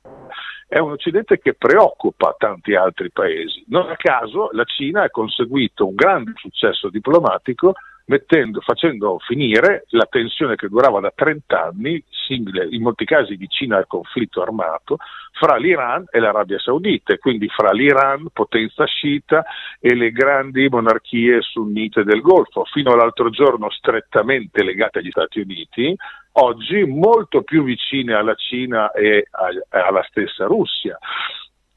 è 0.68 0.78
un 0.78 0.91
Occidente 0.91 1.39
che 1.39 1.55
preoccupa 1.55 2.36
tanti 2.38 2.76
altri 2.76 3.10
paesi. 3.10 3.64
Non 3.70 3.89
a 3.89 3.95
caso 3.95 4.49
la 4.51 4.66
Cina 4.66 5.01
ha 5.01 5.10
conseguito 5.10 5.88
un 5.88 5.95
grande 5.95 6.34
successo 6.36 6.89
diplomatico 6.89 7.74
mettendo, 8.08 8.62
facendo 8.62 9.20
finire 9.20 9.86
la 9.89 10.08
tensione 10.10 10.55
che 10.55 10.68
durava 10.68 10.99
da 10.99 11.12
30 11.14 11.64
anni, 11.64 12.03
simile 12.10 12.68
in 12.70 12.82
molti 12.82 13.05
casi 13.05 13.36
vicina 13.36 13.78
al 13.78 13.88
conflitto 13.88 14.41
armato, 14.41 14.97
fra 15.32 15.55
l'Iran 15.55 16.05
e 16.10 16.20
l'Arabia 16.20 16.60
Saudita, 16.60 17.16
quindi 17.18 17.47
fra 17.47 17.72
l'Iran, 17.72 18.28
potenza 18.34 18.86
sciita, 18.86 19.45
e 19.80 19.93
le 19.93 20.12
grandi 20.12 20.68
monarchie 20.70 21.41
sunnite 21.41 22.03
del 22.03 22.22
Golfo, 22.22 22.64
fino 22.66 22.91
all'altro 22.91 23.30
giorno 23.30 23.70
strettamente 23.70 24.64
legate 24.64 24.99
agli 24.99 25.12
Stati 25.12 25.39
Uniti, 25.39 25.95
oggi 26.34 26.84
molto 26.86 27.41
più 27.41 27.64
vicine 27.64 28.14
alla 28.14 28.36
Cina 28.36 28.91
e 28.91 29.28
alla 29.70 30.03
stessa 30.08 30.45
Russia 30.45 30.97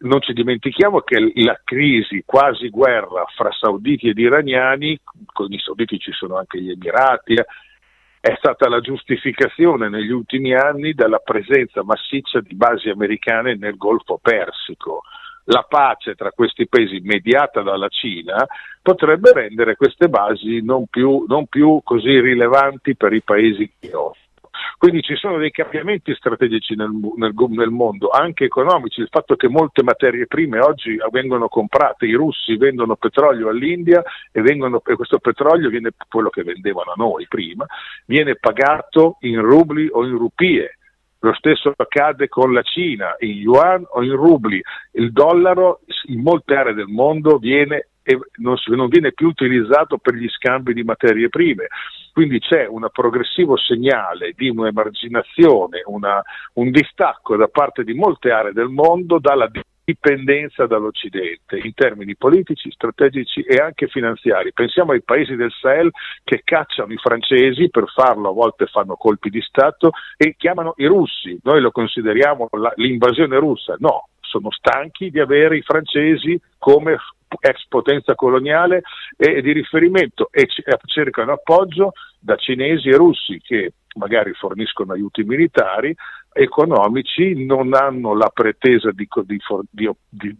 non 0.02 0.20
ci 0.20 0.32
dimentichiamo 0.32 1.00
che 1.00 1.32
la 1.34 1.60
crisi 1.62 2.22
quasi 2.24 2.70
guerra 2.70 3.24
fra 3.34 3.50
sauditi 3.52 4.08
ed 4.08 4.18
iraniani, 4.18 4.98
con 5.26 5.52
i 5.52 5.58
sauditi 5.58 5.98
ci 5.98 6.12
sono 6.12 6.36
anche 6.36 6.60
gli 6.60 6.70
Emirati, 6.70 7.34
è 7.34 8.34
stata 8.36 8.68
la 8.68 8.80
giustificazione 8.80 9.88
negli 9.88 10.10
ultimi 10.10 10.54
anni 10.54 10.92
della 10.92 11.18
presenza 11.18 11.82
massiccia 11.82 12.40
di 12.40 12.54
basi 12.54 12.88
americane 12.88 13.56
nel 13.56 13.76
Golfo 13.76 14.18
Persico. 14.20 15.02
La 15.44 15.64
pace 15.68 16.14
tra 16.14 16.30
questi 16.30 16.68
paesi 16.68 17.00
mediata 17.02 17.62
dalla 17.62 17.88
Cina 17.88 18.46
potrebbe 18.82 19.32
rendere 19.32 19.74
queste 19.74 20.08
basi 20.08 20.62
non 20.62 20.86
più, 20.86 21.24
non 21.26 21.46
più 21.46 21.80
così 21.82 22.20
rilevanti 22.20 22.94
per 22.94 23.12
i 23.12 23.22
paesi 23.22 23.70
che 23.78 23.88
offrono. 23.94 24.29
Quindi 24.78 25.02
ci 25.02 25.14
sono 25.16 25.38
dei 25.38 25.50
cambiamenti 25.50 26.14
strategici 26.14 26.74
nel, 26.74 26.90
nel, 27.16 27.34
nel, 27.48 27.70
mondo, 27.70 28.08
anche 28.08 28.44
economici. 28.44 29.00
Il 29.00 29.08
fatto 29.10 29.36
che 29.36 29.48
molte 29.48 29.82
materie 29.82 30.26
prime 30.26 30.58
oggi 30.60 30.96
vengono 31.10 31.48
comprate, 31.48 32.06
i 32.06 32.14
russi 32.14 32.56
vendono 32.56 32.96
petrolio 32.96 33.48
all'India 33.48 34.02
e, 34.32 34.40
vengono, 34.40 34.82
e 34.84 34.94
questo 34.94 35.18
petrolio 35.18 35.68
viene 35.68 35.90
quello 36.08 36.30
che 36.30 36.42
vendevano 36.42 36.92
a 36.92 36.94
noi 36.96 37.26
prima, 37.28 37.66
viene 38.06 38.36
pagato 38.36 39.16
in 39.20 39.40
rubli 39.40 39.88
o 39.90 40.04
in 40.04 40.16
rupie. 40.16 40.76
Lo 41.22 41.34
stesso 41.34 41.74
accade 41.76 42.28
con 42.28 42.54
la 42.54 42.62
Cina, 42.62 43.14
in 43.18 43.36
yuan 43.36 43.84
o 43.86 44.02
in 44.02 44.16
rubli. 44.16 44.60
Il 44.92 45.12
dollaro 45.12 45.80
in 46.06 46.22
molte 46.22 46.54
aree 46.54 46.72
del 46.72 46.86
mondo 46.86 47.36
viene 47.36 47.89
non, 48.36 48.56
non, 48.66 48.88
viene 48.88 49.12
più 49.12 49.28
utilizzato 49.28 49.98
per 49.98 50.14
gli 50.14 50.28
scambi 50.28 50.72
di 50.72 50.82
materie 50.82 51.28
prime. 51.28 51.66
Quindi 52.12 52.40
c'è 52.40 52.66
un 52.66 52.86
progressivo 52.92 53.56
segnale 53.56 54.32
di 54.36 54.48
un'emarginazione, 54.48 55.82
una, 55.86 56.22
un 56.54 56.70
distacco 56.70 57.36
da 57.36 57.48
parte 57.48 57.84
di 57.84 57.94
molte 57.94 58.30
aree 58.30 58.52
del 58.52 58.68
mondo 58.68 59.18
dalla 59.18 59.48
dipendenza 59.90 60.66
dall'Occidente 60.66 61.58
in 61.58 61.74
termini 61.74 62.16
politici, 62.16 62.70
strategici 62.70 63.42
e 63.42 63.56
anche 63.56 63.88
finanziari. 63.88 64.52
Pensiamo 64.52 64.92
ai 64.92 65.02
paesi 65.02 65.34
del 65.34 65.52
Sahel 65.52 65.90
che 66.22 66.42
cacciano 66.44 66.92
i 66.92 66.96
francesi, 66.96 67.70
per 67.70 67.84
farlo 67.92 68.30
a 68.30 68.32
volte 68.32 68.66
fanno 68.66 68.94
colpi 68.94 69.30
di 69.30 69.40
Stato 69.40 69.90
e 70.16 70.34
chiamano 70.36 70.74
i 70.76 70.86
russi. 70.86 71.38
Noi 71.42 71.60
lo 71.60 71.70
consideriamo 71.70 72.48
la, 72.52 72.72
l'invasione 72.76 73.38
russa. 73.38 73.76
No, 73.78 74.08
sono 74.30 74.50
stanchi 74.52 75.10
di 75.10 75.18
avere 75.18 75.56
i 75.56 75.62
francesi 75.62 76.40
come 76.56 76.96
ex 77.40 77.66
potenza 77.68 78.14
coloniale 78.14 78.82
e 79.16 79.42
di 79.42 79.52
riferimento 79.52 80.28
e 80.32 80.46
cercano 80.86 81.32
appoggio 81.32 81.92
da 82.18 82.36
cinesi 82.36 82.88
e 82.88 82.96
russi 82.96 83.40
che 83.42 83.72
magari 83.96 84.32
forniscono 84.34 84.92
aiuti 84.92 85.24
militari, 85.24 85.94
economici, 86.32 87.44
non 87.44 87.74
hanno 87.74 88.14
la 88.14 88.30
pretesa 88.32 88.92
di, 88.92 89.08
di, 89.24 89.40
di, 89.68 90.36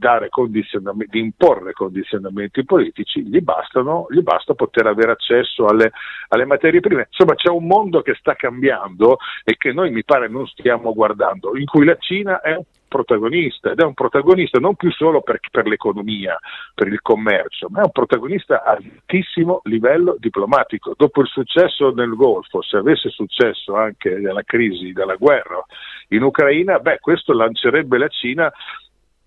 di 1.08 1.18
imporre 1.18 1.72
condizionamenti 1.72 2.64
politici, 2.64 3.24
gli, 3.24 3.40
bastano, 3.40 4.06
gli, 4.08 4.20
basta 4.20 4.54
poter 4.54 4.86
avere 4.86 5.12
accesso 5.12 5.66
alle, 5.66 5.90
alle, 6.28 6.44
materie 6.44 6.80
prime. 6.80 7.08
Insomma 7.10 7.34
c'è 7.34 7.50
un 7.50 7.66
mondo 7.66 8.02
che 8.02 8.14
sta 8.14 8.34
cambiando 8.34 9.18
e 9.42 9.56
che 9.56 9.72
noi 9.72 9.90
mi 9.90 10.04
pare 10.04 10.28
non 10.28 10.46
stiamo 10.46 10.94
guardando, 10.94 11.56
in 11.56 11.66
cui 11.66 11.84
la 11.84 11.96
Cina 11.98 12.40
è 12.40 12.56
protagonista 12.90 13.70
ed 13.70 13.78
è 13.78 13.84
un 13.84 13.94
protagonista 13.94 14.58
non 14.58 14.74
più 14.74 14.90
solo 14.90 15.22
per, 15.22 15.38
per 15.50 15.66
l'economia, 15.66 16.36
per 16.74 16.88
il 16.88 17.00
commercio, 17.00 17.68
ma 17.70 17.80
è 17.80 17.84
un 17.84 17.92
protagonista 17.92 18.64
a 18.64 18.72
altissimo 18.72 19.60
livello 19.64 20.16
diplomatico. 20.18 20.94
Dopo 20.96 21.20
il 21.20 21.28
successo 21.28 21.92
nel 21.92 22.14
Golfo, 22.14 22.60
se 22.62 22.76
avesse 22.76 23.08
successo 23.10 23.76
anche 23.76 24.10
nella 24.10 24.42
crisi 24.42 24.92
della 24.92 25.14
guerra 25.14 25.64
in 26.08 26.22
Ucraina, 26.22 26.80
beh, 26.80 26.98
questo 26.98 27.32
lancerebbe 27.32 27.96
la 27.96 28.08
Cina 28.08 28.52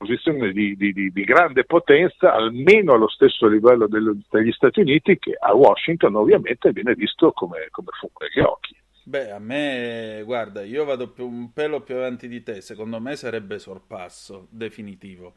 posizione 0.03 0.51
di, 0.51 0.75
di, 0.75 0.91
di, 0.91 1.23
grande 1.23 1.63
potenza, 1.63 2.33
almeno 2.33 2.93
allo 2.93 3.07
stesso 3.07 3.47
livello 3.47 3.87
degli 3.87 4.51
Stati 4.51 4.81
Uniti, 4.81 5.17
che 5.17 5.37
a 5.39 5.53
Washington 5.55 6.15
ovviamente 6.15 6.71
viene 6.73 6.93
visto 6.93 7.31
come, 7.31 7.69
come 7.71 7.87
fumo 7.97 8.13
negli 8.19 8.43
occhi. 8.43 8.75
Beh, 9.05 9.31
a 9.31 9.39
me, 9.39 10.21
guarda, 10.23 10.63
io 10.63 10.85
vado 10.85 11.09
più, 11.09 11.27
un 11.27 11.51
pelo 11.51 11.81
più 11.81 11.95
avanti 11.95 12.29
di 12.29 12.41
te, 12.41 12.61
secondo 12.61 13.01
me 13.01 13.15
sarebbe 13.17 13.59
sorpasso 13.59 14.47
definitivo. 14.49 15.33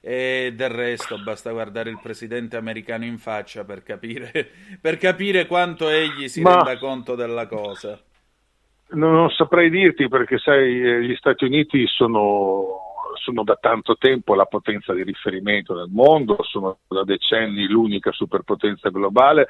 E 0.00 0.52
del 0.54 0.70
resto 0.70 1.16
basta 1.22 1.52
guardare 1.52 1.90
il 1.90 2.00
presidente 2.02 2.56
americano 2.56 3.04
in 3.04 3.18
faccia 3.18 3.64
per 3.64 3.82
capire, 3.82 4.50
per 4.80 4.98
capire 4.98 5.46
quanto 5.46 5.88
egli 5.88 6.28
si 6.28 6.42
Ma... 6.42 6.56
renda 6.56 6.78
conto 6.78 7.14
della 7.14 7.46
cosa. 7.46 8.00
Non 8.88 9.30
saprei 9.30 9.70
dirti 9.70 10.08
perché, 10.08 10.38
sai, 10.38 10.80
eh, 10.80 11.02
gli 11.02 11.14
Stati 11.16 11.44
Uniti 11.44 11.86
sono 11.86 12.82
sono 13.16 13.42
da 13.42 13.56
tanto 13.56 13.96
tempo 13.96 14.36
la 14.36 14.44
potenza 14.44 14.92
di 14.92 15.02
riferimento 15.02 15.74
nel 15.74 15.88
mondo, 15.90 16.36
sono 16.42 16.78
da 16.86 17.02
decenni 17.02 17.66
l'unica 17.66 18.12
superpotenza 18.12 18.90
globale 18.90 19.36
le, 19.36 19.48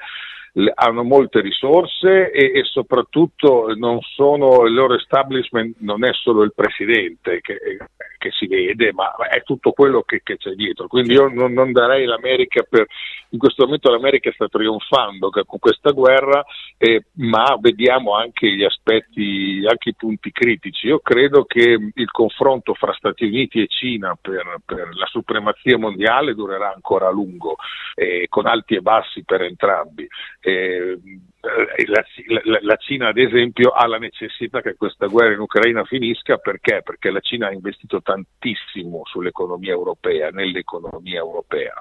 hanno 0.73 1.03
molte 1.03 1.41
risorse 1.41 2.31
e, 2.31 2.51
e, 2.59 2.63
soprattutto 2.63 3.73
non 3.75 3.99
sono, 4.01 4.65
il 4.65 4.73
loro 4.73 4.95
establishment 4.95 5.75
non 5.79 6.03
è 6.03 6.11
solo 6.13 6.43
il 6.43 6.53
presidente 6.53 7.41
che, 7.41 7.59
che 8.17 8.31
si 8.31 8.47
vede, 8.47 8.91
ma 8.93 9.15
è 9.29 9.43
tutto 9.43 9.71
quello 9.71 10.01
che, 10.03 10.21
che 10.23 10.37
c'è 10.37 10.51
dietro. 10.51 10.87
Quindi 10.87 11.13
io 11.13 11.27
non, 11.27 11.53
non, 11.53 11.71
darei 11.71 12.05
l'America 12.05 12.63
per... 12.63 12.85
In 13.29 13.39
questo 13.39 13.65
momento 13.65 13.91
l'America 13.91 14.31
sta 14.31 14.47
trionfando 14.47 15.29
con 15.29 15.59
questa 15.59 15.91
guerra, 15.91 16.45
eh, 16.77 17.05
ma 17.15 17.57
vediamo 17.59 18.15
anche 18.15 18.49
gli 18.49 18.63
aspetti, 18.63 19.65
anche 19.67 19.89
i 19.89 19.95
punti 19.95 20.31
critici. 20.31 20.87
Io 20.87 20.99
credo 20.99 21.43
che 21.43 21.77
il 21.93 22.11
confronto 22.11 22.73
fra 22.73 22.93
Stati 22.93 23.25
Uniti 23.25 23.61
e 23.61 23.67
Cina 23.67 24.17
per, 24.19 24.57
per 24.65 24.95
la 24.95 25.07
supremazia 25.07 25.77
mondiale 25.77 26.35
durerà 26.35 26.73
ancora 26.73 27.07
a 27.07 27.11
lungo, 27.11 27.57
eh, 27.95 28.27
con 28.29 28.45
alti 28.45 28.75
e 28.75 28.81
bassi 28.81 29.23
per 29.23 29.41
entrambi. 29.41 30.07
Eh, 30.39 30.97
la, 31.85 32.03
la, 32.43 32.59
la, 32.61 32.75
Cina 32.77 33.09
ad 33.09 33.17
esempio 33.17 33.69
ha 33.69 33.87
la 33.87 33.97
necessità 33.97 34.61
che 34.61 34.75
questa 34.75 35.07
guerra 35.07 35.33
in 35.33 35.39
Ucraina 35.39 35.83
finisca 35.85 36.37
perché? 36.37 36.81
Perché 36.83 37.09
la 37.09 37.19
Cina 37.19 37.47
ha 37.47 37.53
investito 37.53 38.01
tantissimo 38.07 39.01
sull'economia 39.03 39.73
europea, 39.73 40.29
nell'economia 40.29 41.19
europea. 41.19 41.73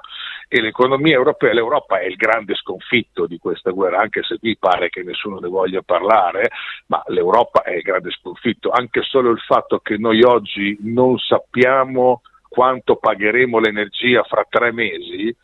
E 0.49 0.61
l'economia 0.61 1.15
europea, 1.15 1.53
l'Europa 1.53 2.01
è 2.01 2.07
il 2.07 2.17
grande 2.17 2.57
sconfitto 2.57 3.27
di 3.27 3.39
questa 3.39 3.71
guerra, 3.71 4.01
anche 4.01 4.25
se 4.25 4.39
qui 4.39 4.57
pare 4.59 4.89
che 4.89 5.05
nessuno 5.05 5.39
ne 5.39 5.49
voglia 5.49 5.83
parlare, 5.83 6.51
ma 6.87 7.01
l'Europa 7.07 7.63
è 7.63 7.75
il 7.75 7.83
grande 7.83 8.11
sconfitto, 8.11 8.71
anche 8.71 9.03
solo 9.03 9.31
il 9.31 9.39
fatto 9.39 9.79
che 9.79 9.97
noi 9.99 10.23
oggi 10.25 10.77
non 10.81 11.17
sappiamo 11.17 12.23
quanto 12.49 12.97
pagheremo 12.97 13.61
l'energia 13.61 14.25
fra 14.25 14.45
tre 14.49 14.73
mesi 14.73 15.35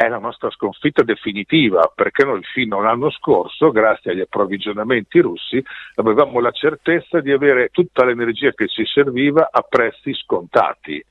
è 0.00 0.08
la 0.08 0.16
nostra 0.16 0.48
sconfitta 0.48 1.02
definitiva, 1.02 1.92
perché 1.94 2.24
noi 2.24 2.42
fino 2.42 2.78
all'anno 2.78 3.10
scorso, 3.10 3.70
grazie 3.70 4.12
agli 4.12 4.20
approvvigionamenti 4.20 5.20
russi, 5.20 5.62
avevamo 5.96 6.40
la 6.40 6.52
certezza 6.52 7.20
di 7.20 7.30
avere 7.30 7.68
tutta 7.68 8.06
l'energia 8.06 8.50
che 8.52 8.66
ci 8.66 8.86
serviva 8.86 9.50
a 9.52 9.60
prezzi 9.60 10.14
scontati. 10.14 11.04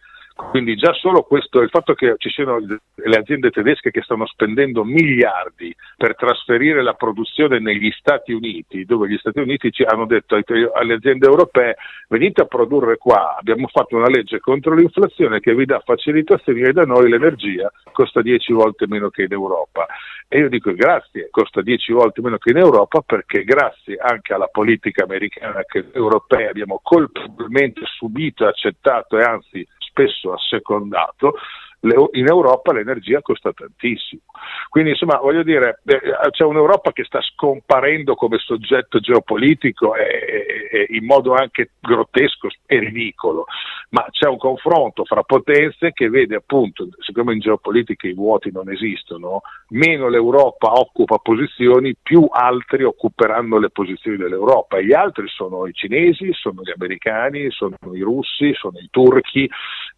Quindi 0.48 0.76
già 0.76 0.94
solo 0.94 1.24
questo, 1.24 1.62
il 1.62 1.70
fatto 1.70 1.94
che 1.94 2.16
ci 2.18 2.30
siano 2.30 2.58
le 2.58 3.18
aziende 3.18 3.52
tedesche 3.52 3.92
che 3.92 4.02
stanno 4.02 4.26
spendendo 4.26 4.84
miliardi 4.84 5.76
per 5.98 6.16
trasferire 6.16 6.82
la 6.82 6.94
produzione 6.94 7.60
negli 7.60 7.92
Stati 7.92 8.32
Uniti, 8.32 8.86
dove 8.86 9.10
gli 9.10 9.18
Stati 9.18 9.40
Uniti 9.40 9.72
ci 9.72 9.84
hanno 9.84 10.06
detto 10.06 10.40
alle 10.74 10.94
aziende 10.94 11.28
europee 11.28 11.76
venite 12.08 12.42
a 12.42 12.46
produrre 12.46 12.98
qua, 12.98 13.36
abbiamo 13.38 13.68
fatto 13.68 13.96
una 13.98 14.08
legge 14.08 14.40
contro 14.40 14.74
l'inflazione 14.74 15.40
che 15.40 15.54
vi 15.54 15.66
dà 15.66 15.82
facilitazioni 15.84 16.62
e 16.62 16.72
da 16.72 16.84
noi 16.84 17.10
l'energia 17.10 17.72
costa 17.92 18.22
10 18.22 18.54
volte 18.54 18.88
meno 18.88 19.10
che 19.10 19.24
in 19.24 19.34
Europa. 19.34 19.86
E 20.28 20.40
io 20.40 20.50
dico 20.50 20.74
grazie, 20.74 21.28
costa 21.32 21.62
10 21.62 21.92
volte 21.92 22.22
meno 22.22 22.38
che 22.38 22.52
in 22.52 22.58
Europa 22.58 23.02
perché 23.02 23.44
grazie 23.44 23.98
anche 23.98 24.34
alla 24.34 24.48
politica 24.48 25.04
americana 25.04 25.64
che 25.68 25.82
noi 25.82 25.92
europei 25.94 26.48
abbiamo 26.48 26.80
colpevolmente 26.82 27.82
subito, 27.84 28.46
accettato 28.46 29.18
e 29.18 29.24
anzi 29.24 29.68
spesso 30.00 30.34
assecondato, 30.34 31.34
in 31.82 32.28
Europa 32.28 32.74
l'energia 32.74 33.22
costa 33.22 33.54
tantissimo. 33.54 34.22
Quindi 34.68 34.92
insomma 34.92 35.18
voglio 35.18 35.44
dire, 35.44 35.82
eh, 35.86 36.00
c'è 36.32 36.44
un'Europa 36.44 36.92
che 36.92 37.06
sta 37.06 37.22
scomparendo 37.22 38.16
come 38.16 38.38
soggetto 38.38 39.00
geopolitico 39.00 39.96
e, 39.96 40.68
e, 40.72 40.88
in 40.90 41.06
modo 41.06 41.34
anche 41.34 41.72
grottesco 41.80 42.50
e 42.66 42.80
ridicolo, 42.80 43.46
ma 43.92 44.06
c'è 44.12 44.28
un 44.28 44.38
confronto 44.38 45.06
fra 45.06 45.24
potenze 45.24 45.94
che 45.94 46.10
vede 46.10 46.36
appunto, 46.36 46.90
siccome 47.00 47.34
in 47.34 47.40
geopolitica 47.40 48.08
i 48.08 48.14
vuoti 48.14 48.52
non 48.52 48.70
esistono, 48.70 49.42
meno 49.70 50.10
l'Europa 50.10 50.74
occupa 50.74 51.18
posizioni, 51.18 51.96
più 52.02 52.28
altri 52.30 52.84
occuperanno 52.84 53.58
le 53.58 53.70
posizioni 53.70 54.18
dell'Europa 54.18 54.78
e 54.78 54.86
gli 54.86 54.94
altri 54.94 55.28
sono 55.30 55.66
i 55.66 55.74
cinesi, 55.74 56.34
sono 56.34 56.62
gli 56.62 56.74
americani, 56.76 57.50
sono 57.52 57.78
i 57.94 58.02
russi, 58.02 58.54
sono 58.54 58.78
i 58.80 58.88
turchi, 58.92 59.50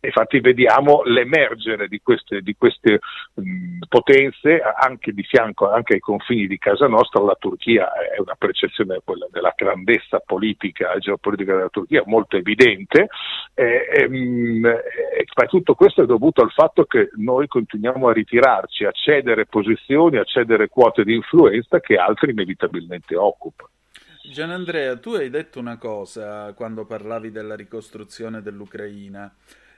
infatti 0.08 0.40
vediamo 0.40 1.04
l'emergere 1.04 1.88
di 1.88 2.00
queste, 2.02 2.42
di 2.42 2.56
queste 2.58 3.00
mh, 3.36 3.86
potenze 3.88 4.60
anche 4.62 5.12
di 5.12 5.24
fianco, 5.24 5.70
anche 5.70 5.94
ai 5.94 6.00
confini 6.00 6.48
di 6.48 6.58
casa 6.58 6.88
nostra, 6.88 7.22
la 7.22 7.38
Turchia 7.40 7.92
è 7.94 8.20
una 8.20 8.36
percezione 8.38 9.00
della 9.30 9.54
grandezza 9.56 10.20
politica 10.20 10.94
e 10.94 11.00
geopolitica 11.00 11.56
della 11.56 11.70
Turchia 11.70 12.04
molto 12.06 12.38
evidente, 12.38 13.08
e, 13.54 13.88
e, 13.92 14.04
e, 14.04 15.48
tutto 15.48 15.76
questo 15.76 16.04
è 16.04 16.06
dovuto 16.06 16.42
al 16.42 16.52
fatto 16.52 16.86
che 16.86 17.10
noi 17.18 17.48
continuiamo 17.48 18.08
a 18.08 18.14
ritirarci, 18.14 18.86
a 18.86 18.92
cedere 18.92 19.46
posizioni, 19.46 20.18
a 20.18 20.24
cedere 20.24 20.68
quote 20.68 21.04
di 21.04 21.14
influenza 21.14 21.80
che 21.80 21.96
altri 21.96 22.32
inevitabilmente 22.32 23.16
occupano. 23.16 23.70
Gianandrea, 24.24 24.98
tu 24.98 25.14
hai 25.14 25.30
detto 25.30 25.60
una 25.60 25.78
cosa 25.78 26.54
quando 26.54 26.86
parlavi 26.86 27.32
della 27.32 27.56
ricostruzione 27.56 28.42
dell'Ucraina 28.42 29.34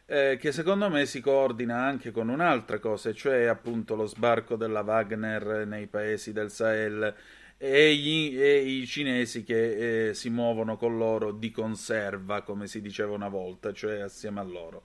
eh, 0.06 0.38
che 0.40 0.52
secondo 0.52 0.90
me 0.90 1.06
si 1.06 1.22
coordina 1.22 1.84
anche 1.84 2.12
con 2.12 2.30
un'altra 2.30 2.80
cosa, 2.80 3.14
cioè 3.14 3.46
appunto 3.46 3.96
lo 3.96 4.06
sbarco 4.06 4.56
della 4.56 4.82
Wagner 4.82 5.66
nei 5.66 5.88
paesi 5.88 6.34
del 6.34 6.52
Sahel 6.52 7.14
e, 7.58 7.96
gli, 7.96 8.38
e 8.40 8.58
i 8.58 8.86
cinesi 8.86 9.44
che 9.44 10.10
eh, 10.10 10.14
si 10.14 10.30
muovono 10.30 10.76
con 10.76 10.98
loro 10.98 11.32
di 11.32 11.52
conserva, 11.52 12.42
come 12.42 12.68
si 12.68 12.82
diceva 12.82 13.14
una 13.14 13.30
volta, 13.30 13.72
cioè 13.72 14.00
assieme 14.00 14.42
a 14.42 14.44
loro. 14.44 14.84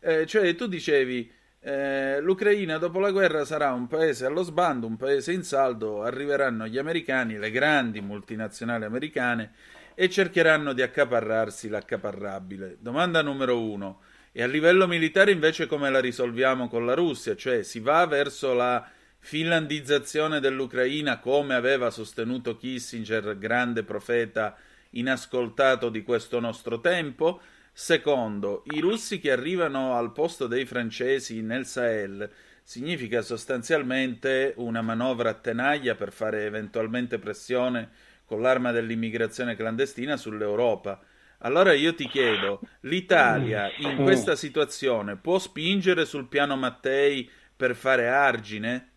Eh, 0.00 0.26
cioè 0.26 0.54
tu 0.54 0.66
dicevi 0.66 1.30
eh, 1.60 2.20
l'Ucraina 2.20 2.78
dopo 2.78 3.00
la 3.00 3.10
guerra 3.10 3.44
sarà 3.44 3.72
un 3.72 3.86
paese 3.88 4.24
allo 4.24 4.42
sbando, 4.42 4.86
un 4.86 4.96
paese 4.96 5.32
in 5.32 5.42
saldo, 5.42 6.02
arriveranno 6.02 6.68
gli 6.68 6.78
americani, 6.78 7.38
le 7.38 7.50
grandi 7.50 8.00
multinazionali 8.00 8.84
americane 8.84 9.52
e 9.94 10.08
cercheranno 10.08 10.72
di 10.72 10.82
accaparrarsi 10.82 11.68
l'accaparrabile. 11.68 12.76
Domanda 12.78 13.22
numero 13.22 13.60
uno. 13.60 14.00
E 14.38 14.42
a 14.42 14.46
livello 14.46 14.86
militare 14.86 15.30
invece 15.30 15.64
come 15.64 15.88
la 15.88 15.98
risolviamo 15.98 16.68
con 16.68 16.84
la 16.84 16.92
Russia? 16.92 17.34
Cioè 17.34 17.62
si 17.62 17.80
va 17.80 18.04
verso 18.04 18.52
la 18.52 18.86
finlandizzazione 19.18 20.40
dell'Ucraina 20.40 21.20
come 21.20 21.54
aveva 21.54 21.88
sostenuto 21.88 22.58
Kissinger, 22.58 23.38
grande 23.38 23.82
profeta 23.82 24.54
inascoltato 24.90 25.88
di 25.88 26.02
questo 26.02 26.38
nostro 26.38 26.82
tempo? 26.82 27.40
Secondo, 27.72 28.62
i 28.74 28.80
russi 28.80 29.20
che 29.20 29.30
arrivano 29.30 29.96
al 29.96 30.12
posto 30.12 30.46
dei 30.46 30.66
francesi 30.66 31.40
nel 31.40 31.64
Sahel 31.64 32.30
significa 32.62 33.22
sostanzialmente 33.22 34.52
una 34.56 34.82
manovra 34.82 35.30
a 35.30 35.34
tenaglia 35.34 35.94
per 35.94 36.12
fare 36.12 36.44
eventualmente 36.44 37.18
pressione 37.18 37.88
con 38.26 38.42
l'arma 38.42 38.70
dell'immigrazione 38.70 39.56
clandestina 39.56 40.18
sull'Europa. 40.18 41.00
Allora 41.40 41.72
io 41.74 41.94
ti 41.94 42.06
chiedo, 42.06 42.60
l'Italia 42.80 43.70
in 43.78 43.96
questa 43.96 44.36
situazione 44.36 45.16
può 45.16 45.38
spingere 45.38 46.04
sul 46.04 46.28
piano 46.28 46.56
Mattei 46.56 47.28
per 47.54 47.74
fare 47.74 48.08
argine? 48.08 48.90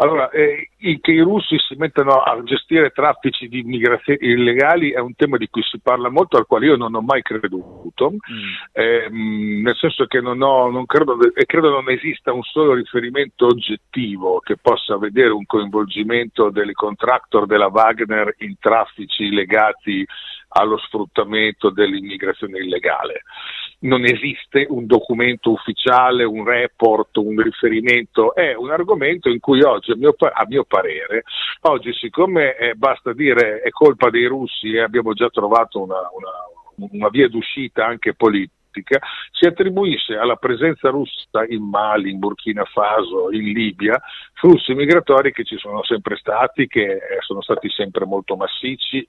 Allora, 0.00 0.30
eh, 0.30 0.70
che 1.00 1.10
i 1.10 1.20
russi 1.20 1.56
si 1.58 1.74
mettano 1.74 2.20
a 2.20 2.40
gestire 2.44 2.90
traffici 2.90 3.48
di 3.48 3.60
immigrazione 3.60 4.20
illegali 4.20 4.92
è 4.92 5.00
un 5.00 5.16
tema 5.16 5.36
di 5.36 5.48
cui 5.48 5.62
si 5.64 5.80
parla 5.80 6.08
molto, 6.08 6.36
al 6.36 6.46
quale 6.46 6.66
io 6.66 6.76
non 6.76 6.94
ho 6.94 7.00
mai 7.00 7.20
creduto, 7.20 8.12
mm. 8.12 8.52
eh, 8.72 9.08
nel 9.10 9.74
senso 9.76 10.06
che 10.06 10.20
non, 10.20 10.40
ho, 10.40 10.70
non 10.70 10.86
credo, 10.86 11.18
e 11.34 11.44
credo 11.46 11.70
non 11.70 11.90
esista 11.90 12.32
un 12.32 12.44
solo 12.44 12.74
riferimento 12.74 13.46
oggettivo 13.46 14.38
che 14.38 14.56
possa 14.56 14.96
vedere 14.96 15.30
un 15.30 15.46
coinvolgimento 15.46 16.50
delle 16.50 16.74
contractor 16.74 17.46
della 17.46 17.66
Wagner 17.66 18.36
in 18.38 18.56
traffici 18.60 19.30
legati 19.30 20.06
allo 20.48 20.78
sfruttamento 20.78 21.70
dell'immigrazione 21.70 22.58
illegale. 22.58 23.22
Non 23.80 24.04
esiste 24.04 24.66
un 24.68 24.86
documento 24.86 25.52
ufficiale, 25.52 26.24
un 26.24 26.44
report, 26.44 27.16
un 27.18 27.40
riferimento, 27.40 28.34
è 28.34 28.54
un 28.54 28.70
argomento 28.70 29.28
in 29.28 29.38
cui 29.38 29.62
oggi, 29.62 29.92
a 29.92 29.96
mio, 29.96 30.14
a 30.18 30.44
mio 30.48 30.64
parere, 30.64 31.22
oggi 31.62 31.92
siccome 31.92 32.56
eh, 32.56 32.74
basta 32.74 33.12
dire 33.12 33.60
è 33.60 33.70
colpa 33.70 34.10
dei 34.10 34.26
russi 34.26 34.72
e 34.72 34.80
abbiamo 34.80 35.12
già 35.12 35.28
trovato 35.28 35.80
una, 35.80 36.00
una, 36.12 36.88
una 36.90 37.08
via 37.08 37.28
d'uscita 37.28 37.86
anche 37.86 38.14
politica, 38.14 38.57
politica, 38.78 38.98
si 39.30 39.46
attribuisce 39.46 40.16
alla 40.16 40.36
presenza 40.36 40.90
russa 40.90 41.44
in 41.48 41.68
Mali, 41.68 42.10
in 42.10 42.18
Burkina 42.18 42.64
Faso, 42.64 43.30
in 43.32 43.52
Libia, 43.52 44.00
flussi 44.34 44.74
migratori 44.74 45.32
che 45.32 45.44
ci 45.44 45.56
sono 45.58 45.82
sempre 45.84 46.16
stati, 46.16 46.66
che 46.66 46.84
eh, 46.84 47.00
sono 47.20 47.42
stati 47.42 47.68
sempre 47.70 48.04
molto 48.04 48.36
massicci 48.36 49.06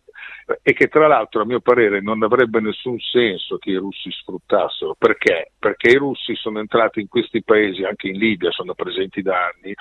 e 0.62 0.74
che 0.74 0.88
tra 0.88 1.08
l'altro 1.08 1.42
a 1.42 1.46
mio 1.46 1.60
parere 1.60 2.02
non 2.02 2.24
avrebbe 2.24 2.60
nessun 2.60 2.98
senso 3.00 3.58
che 3.58 3.72
i 3.72 3.76
russi 3.76 4.12
sfruttassero. 4.12 4.96
Perché? 4.98 5.52
Perché 5.58 5.92
i 5.92 5.98
russi 5.98 6.36
sono 6.36 6.60
entrati 6.60 7.00
in 7.00 7.08
questi 7.08 7.44
paesi, 7.44 7.84
anche 7.84 8.08
in 8.08 8.18
Libia 8.18 8.52
sono 8.52 8.74
presenti 8.74 9.22
da 9.22 9.52
anni, 9.54 9.74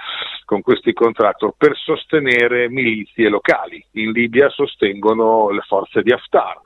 con 0.44 0.60
questi 0.60 0.92
contrattor 0.92 1.54
per 1.56 1.76
sostenere 1.76 2.68
milizie 2.68 3.28
locali. 3.28 3.84
In 3.92 4.12
Libia 4.12 4.48
sostengono 4.50 5.50
le 5.50 5.62
forze 5.66 6.02
di 6.02 6.12
Haftar 6.12 6.60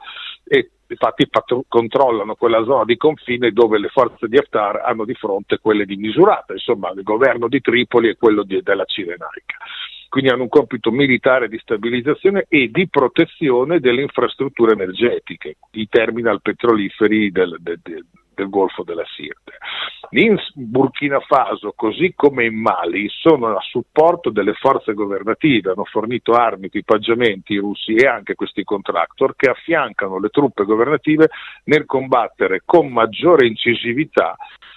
e 0.45 0.71
infatti 0.93 1.29
patru- 1.29 1.65
controllano 1.69 2.35
quella 2.35 2.63
zona 2.65 2.85
di 2.85 2.97
confine 2.97 3.51
dove 3.51 3.79
le 3.79 3.89
forze 3.89 4.29
di 4.29 4.37
Haftar 4.37 4.83
hanno 4.85 5.05
di 5.05 5.15
fronte 5.15 5.59
quelle 5.59 5.85
di 5.85 5.97
Misurata, 5.97 6.53
insomma 6.53 6.91
il 6.91 7.03
governo 7.03 7.49
di 7.49 7.61
Tripoli 7.61 8.09
e 8.09 8.17
quello 8.17 8.43
di, 8.43 8.63
della 8.63 8.85
Cirenaica. 8.85 9.57
Quindi 10.13 10.29
hanno 10.29 10.43
un 10.43 10.51
compito 10.51 10.91
militare 10.91 11.49
di 11.49 11.57
stabilizzazione 11.57 12.45
e 12.51 12.69
di 12.71 12.87
protezione 12.87 13.81
delle 13.81 14.03
infrastrutture 14.03 14.75
energetiche, 14.75 15.57
i 15.71 15.89
terminal 15.89 16.43
petroliferi 16.43 17.31
del, 17.31 17.57
del, 17.59 17.81
del 17.83 18.05
del 18.35 18.49
Golfo 18.49 18.83
della 18.83 19.05
Sirte. 19.15 19.59
In 20.11 20.37
Burkina 20.55 21.21
Faso, 21.21 21.73
così 21.77 22.15
come 22.15 22.47
in 22.47 22.59
Mali, 22.59 23.09
sono 23.09 23.49
a 23.49 23.61
supporto 23.61 24.31
delle 24.31 24.55
forze 24.55 24.95
governative, 24.95 25.73
hanno 25.73 25.85
fornito 25.85 26.33
armi, 26.33 26.67
equipaggiamenti 26.67 27.57
russi 27.57 27.95
e 27.95 28.07
anche 28.07 28.35
questi 28.35 28.65
contractor 28.65 29.35
che 29.37 29.51
affiancano 29.51 30.19
le 30.19 30.29
truppe 30.29 30.65
governative 30.65 31.29
nel 31.65 31.85
combattere 31.85 32.63
con 32.65 32.91
maggiore 32.91 33.47
incisività 33.47 34.35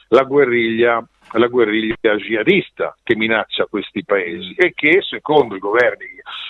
la 0.09 0.23
guerriglia 0.23 1.05
la 1.37 1.47
guerriglia 1.47 2.15
jihadista 2.17 2.95
che 3.03 3.15
minaccia 3.15 3.65
questi 3.65 4.03
paesi 4.03 4.53
e 4.55 4.73
che 4.73 5.01
secondo 5.01 5.55
i 5.55 5.59
governi, 5.59 6.05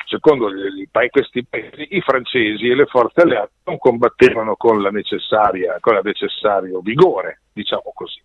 secondo 0.05 0.51
gli, 0.51 0.87
questi 1.09 1.45
paesi, 1.45 1.87
i 1.89 2.01
francesi 2.01 2.67
e 2.67 2.75
le 2.75 2.85
forze 2.85 3.21
alleate 3.21 3.51
non 3.65 3.77
combattevano 3.77 4.55
con, 4.55 4.81
con 5.79 5.95
il 5.95 6.03
necessario 6.03 6.79
vigore, 6.81 7.41
diciamo 7.53 7.91
così. 7.93 8.21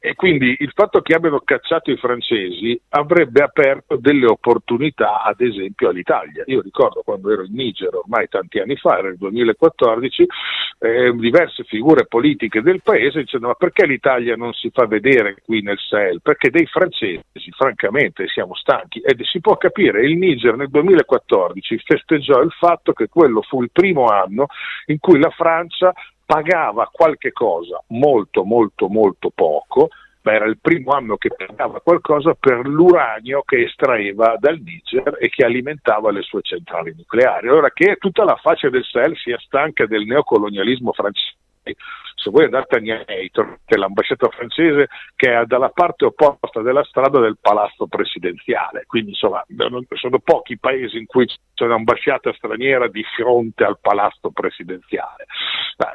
E, 0.00 0.14
quindi 0.14 0.56
il 0.58 0.72
fatto 0.74 1.00
che 1.00 1.14
abbiano 1.14 1.40
cacciato 1.40 1.90
i 1.90 1.96
francesi 1.96 2.80
avrebbe 2.90 3.42
aperto 3.42 3.96
delle 3.96 4.26
opportunità, 4.26 5.22
ad 5.22 5.40
esempio, 5.40 5.88
all'Italia. 5.88 6.42
Io 6.46 6.60
ricordo 6.60 7.02
quando 7.04 7.30
ero 7.30 7.44
in 7.44 7.54
Niger, 7.54 7.94
ormai 7.94 8.28
tanti 8.28 8.58
anni 8.58 8.76
fa, 8.76 8.98
era 8.98 9.08
il 9.08 9.16
2014, 9.16 10.26
eh, 10.80 11.12
diverse 11.14 11.62
figure 11.64 12.06
politiche 12.06 12.60
del 12.60 12.82
paese 12.82 13.20
dicevano 13.20 13.50
ma 13.52 13.54
perché 13.54 13.86
l'Italia 13.86 14.34
non 14.34 14.52
si 14.52 14.70
fa 14.72 14.86
vedere 14.86 15.36
qui 15.44 15.62
nel 15.62 15.78
Sahel? 15.78 16.20
Perché 16.22 16.50
dei 16.50 16.66
francesi, 16.66 17.22
francamente, 17.56 18.26
siamo 18.28 18.54
stanchi. 18.54 19.00
E 19.00 19.16
si 19.24 19.40
può 19.40 19.56
capire, 19.56 20.04
il 20.04 20.16
Niger 20.16 20.56
nel 20.56 20.70
2014 20.70 21.78
festeggiò 21.78 22.40
il 22.40 22.52
fatto 22.52 22.92
che 22.92 23.08
quello 23.08 23.42
fu 23.42 23.62
il 23.62 23.70
primo 23.70 24.06
anno 24.06 24.46
in 24.86 24.98
cui 24.98 25.18
la 25.18 25.30
Francia 25.30 25.92
pagava 26.32 26.88
qualche 26.90 27.30
cosa, 27.30 27.82
molto 27.88 28.44
molto 28.44 28.88
molto 28.88 29.30
poco, 29.34 29.51
ma 30.22 30.32
era 30.32 30.44
il 30.46 30.58
primo 30.60 30.92
anno 30.92 31.16
che 31.16 31.30
pagava 31.34 31.80
qualcosa 31.80 32.34
per 32.34 32.66
l'uranio 32.66 33.42
che 33.42 33.64
estraeva 33.64 34.36
dal 34.38 34.60
Niger 34.60 35.16
e 35.18 35.28
che 35.28 35.44
alimentava 35.44 36.12
le 36.12 36.22
sue 36.22 36.42
centrali 36.42 36.94
nucleari. 36.96 37.48
Allora 37.48 37.70
che 37.70 37.96
tutta 37.98 38.24
la 38.24 38.36
faccia 38.36 38.70
del 38.70 38.84
Sahel 38.84 39.16
sia 39.16 39.38
stanca 39.38 39.86
del 39.86 40.04
neocolonialismo 40.06 40.92
francese 40.92 41.40
se 42.22 42.30
voi 42.30 42.44
andate 42.44 42.76
a 42.76 42.80
Niamey 42.80 43.30
l'ambasciata 43.66 44.28
francese 44.28 44.88
che 45.16 45.36
è 45.36 45.44
dalla 45.44 45.70
parte 45.70 46.04
opposta 46.04 46.60
della 46.60 46.84
strada 46.84 47.20
del 47.20 47.38
palazzo 47.40 47.86
presidenziale, 47.86 48.84
quindi 48.86 49.10
insomma 49.10 49.44
sono 49.94 50.18
pochi 50.18 50.58
paesi 50.58 50.98
in 50.98 51.06
cui 51.06 51.26
c'è 51.26 51.64
un'ambasciata 51.64 52.32
straniera 52.34 52.88
di 52.88 53.02
fronte 53.16 53.64
al 53.64 53.78
palazzo 53.80 54.30
presidenziale. 54.30 55.26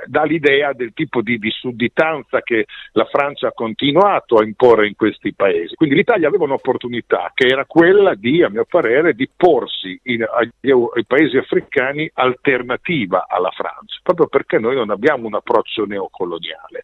Dà 0.06 0.24
l'idea 0.24 0.74
del 0.74 0.94
tipo 0.94 1.22
di, 1.22 1.38
di 1.38 1.50
sudditanza 1.52 2.42
che 2.42 2.66
la 2.94 3.06
Francia 3.06 3.48
ha 3.48 3.54
continuato 3.54 4.38
a 4.38 4.44
imporre 4.44 4.88
in 4.88 4.96
questi 4.96 5.34
paesi. 5.34 5.76
Quindi 5.76 5.96
l'Italia 5.96 6.28
aveva 6.28 6.46
un'opportunità 6.46 7.32
che 7.34 7.48
era 7.48 7.66
quella 7.66 8.16
di, 8.16 8.44
a 8.44 8.50
mio 8.50 8.66
parere, 8.66 9.14
di 9.14 9.30
porsi 9.36 10.00
in, 10.04 10.24
ai, 10.24 10.50
ai 10.62 11.06
paesi 11.06 11.38
africani 11.38 12.10
alternativa 12.14 13.26
alla 13.28 13.52
Francia, 13.52 14.00
proprio 14.04 14.28
perché 14.28 14.60
noi 14.60 14.76
non 14.76 14.90
abbiamo 14.90 15.28
un 15.28 15.36
approccio 15.36 15.86
neocoloniale. 15.86 16.84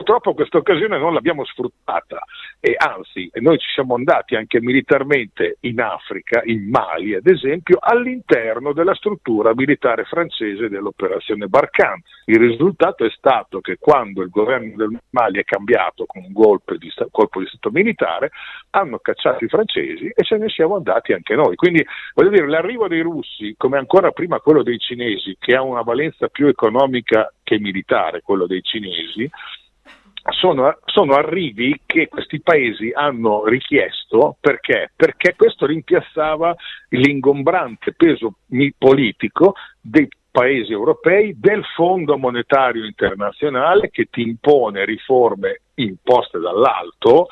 Purtroppo 0.00 0.32
questa 0.32 0.56
occasione 0.56 0.98
non 0.98 1.12
l'abbiamo 1.12 1.44
sfruttata 1.44 2.24
e 2.58 2.74
anzi 2.74 3.30
noi 3.34 3.58
ci 3.58 3.70
siamo 3.74 3.96
andati 3.96 4.34
anche 4.34 4.58
militarmente 4.58 5.58
in 5.60 5.78
Africa, 5.78 6.40
in 6.42 6.70
Mali 6.70 7.14
ad 7.14 7.26
esempio, 7.26 7.76
all'interno 7.78 8.72
della 8.72 8.94
struttura 8.94 9.52
militare 9.54 10.04
francese 10.04 10.70
dell'operazione 10.70 11.48
Barkhane. 11.48 12.00
Il 12.24 12.38
risultato 12.38 13.04
è 13.04 13.10
stato 13.10 13.60
che 13.60 13.76
quando 13.78 14.22
il 14.22 14.30
governo 14.30 14.74
del 14.74 14.98
Mali 15.10 15.38
è 15.38 15.44
cambiato 15.44 16.06
con 16.06 16.22
un 16.24 16.32
colpo 16.32 16.74
di, 16.76 16.90
colpo 17.10 17.40
di 17.40 17.46
Stato 17.48 17.70
militare, 17.70 18.30
hanno 18.70 19.00
cacciato 19.00 19.44
i 19.44 19.48
francesi 19.48 20.06
e 20.06 20.24
ce 20.24 20.38
ne 20.38 20.48
siamo 20.48 20.76
andati 20.76 21.12
anche 21.12 21.34
noi. 21.34 21.56
Quindi 21.56 21.84
voglio 22.14 22.30
dire, 22.30 22.48
l'arrivo 22.48 22.88
dei 22.88 23.02
russi, 23.02 23.54
come 23.58 23.76
ancora 23.76 24.12
prima 24.12 24.40
quello 24.40 24.62
dei 24.62 24.78
cinesi, 24.78 25.36
che 25.38 25.54
ha 25.54 25.62
una 25.62 25.82
valenza 25.82 26.28
più 26.28 26.46
economica 26.46 27.30
che 27.42 27.58
militare, 27.58 28.22
quello 28.22 28.46
dei 28.46 28.62
cinesi, 28.62 29.28
sono, 30.28 30.78
sono, 30.84 31.14
arrivi 31.14 31.80
che 31.86 32.08
questi 32.08 32.40
paesi 32.40 32.90
hanno 32.92 33.44
richiesto 33.46 34.36
perché? 34.40 34.90
Perché 34.94 35.34
questo 35.34 35.66
rimpiazzava 35.66 36.54
l'ingombrante 36.90 37.92
peso 37.92 38.34
politico 38.76 39.54
dei 39.80 40.08
paesi 40.30 40.72
europei 40.72 41.34
del 41.38 41.64
Fondo 41.74 42.16
Monetario 42.16 42.84
Internazionale 42.84 43.90
che 43.90 44.08
ti 44.10 44.22
impone 44.22 44.84
riforme 44.84 45.62
imposte 45.74 46.38
dall'alto 46.38 47.28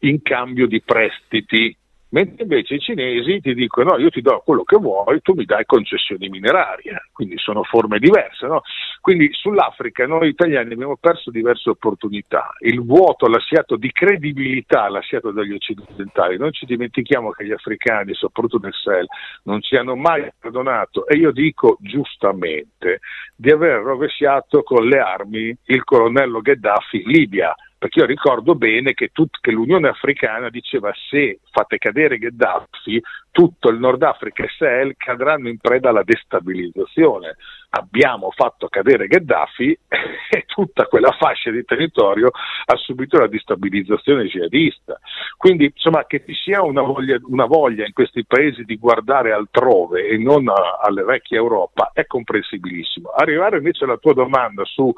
in 0.00 0.20
cambio 0.20 0.66
di 0.66 0.82
prestiti 0.82 1.74
mentre 2.14 2.44
invece 2.44 2.74
i 2.74 2.78
cinesi 2.78 3.40
ti 3.40 3.54
dicono 3.54 3.90
no, 3.90 3.98
io 3.98 4.08
ti 4.08 4.20
do 4.20 4.40
quello 4.44 4.62
che 4.62 4.76
vuoi, 4.76 5.20
tu 5.20 5.32
mi 5.34 5.44
dai 5.44 5.64
concessioni 5.66 6.28
minerarie, 6.28 7.08
quindi 7.12 7.36
sono 7.38 7.64
forme 7.64 7.98
diverse. 7.98 8.46
No? 8.46 8.62
Quindi 9.00 9.28
sull'Africa 9.32 10.06
noi 10.06 10.28
italiani 10.28 10.72
abbiamo 10.72 10.96
perso 10.96 11.32
diverse 11.32 11.70
opportunità, 11.70 12.54
il 12.60 12.82
vuoto 12.84 13.26
lasciato 13.26 13.74
di 13.74 13.90
credibilità 13.90 14.88
lasciato 14.88 15.32
dagli 15.32 15.52
occidentali, 15.52 16.38
non 16.38 16.52
ci 16.52 16.66
dimentichiamo 16.66 17.30
che 17.30 17.46
gli 17.46 17.52
africani, 17.52 18.14
soprattutto 18.14 18.60
nel 18.62 18.74
Sahel, 18.74 19.06
non 19.42 19.60
ci 19.60 19.74
hanno 19.74 19.96
mai 19.96 20.30
perdonato 20.38 21.08
e 21.08 21.16
io 21.16 21.32
dico 21.32 21.78
giustamente 21.80 23.00
di 23.34 23.50
aver 23.50 23.82
rovesciato 23.82 24.62
con 24.62 24.86
le 24.86 25.00
armi 25.00 25.56
il 25.64 25.82
colonnello 25.82 26.40
Gheddafi 26.40 27.02
Libia 27.06 27.54
perché 27.84 27.98
io 27.98 28.06
ricordo 28.06 28.54
bene 28.54 28.94
che, 28.94 29.10
tut, 29.12 29.36
che, 29.42 29.50
l'Unione 29.50 29.88
Africana 29.88 30.48
diceva 30.48 30.90
se 31.10 31.40
fate 31.50 31.76
cadere 31.76 32.16
Gheddafi 32.16 33.02
tutto 33.34 33.68
il 33.68 33.80
Nord 33.80 34.00
Africa 34.04 34.44
e 34.44 34.48
Sahel 34.56 34.94
cadranno 34.96 35.48
in 35.48 35.58
preda 35.58 35.88
alla 35.88 36.04
destabilizzazione. 36.04 37.34
Abbiamo 37.70 38.30
fatto 38.30 38.68
cadere 38.68 39.08
Gheddafi 39.08 39.76
e 40.30 40.44
tutta 40.46 40.86
quella 40.86 41.10
fascia 41.10 41.50
di 41.50 41.64
territorio 41.64 42.30
ha 42.30 42.76
subito 42.76 43.18
la 43.18 43.26
destabilizzazione 43.26 44.26
jihadista. 44.26 45.00
Quindi 45.36 45.64
insomma 45.64 46.06
che 46.06 46.22
ci 46.24 46.32
sia 46.32 46.62
una 46.62 46.82
voglia, 46.82 47.18
una 47.24 47.46
voglia 47.46 47.84
in 47.84 47.92
questi 47.92 48.24
paesi 48.24 48.62
di 48.62 48.76
guardare 48.76 49.32
altrove 49.32 50.06
e 50.06 50.16
non 50.16 50.48
a, 50.48 50.78
alle 50.80 51.02
vecchie 51.02 51.36
Europa 51.36 51.90
è 51.92 52.06
comprensibilissimo. 52.06 53.08
Arrivare 53.08 53.56
invece 53.56 53.82
alla 53.82 53.96
tua 53.96 54.14
domanda 54.14 54.64
su 54.64 54.94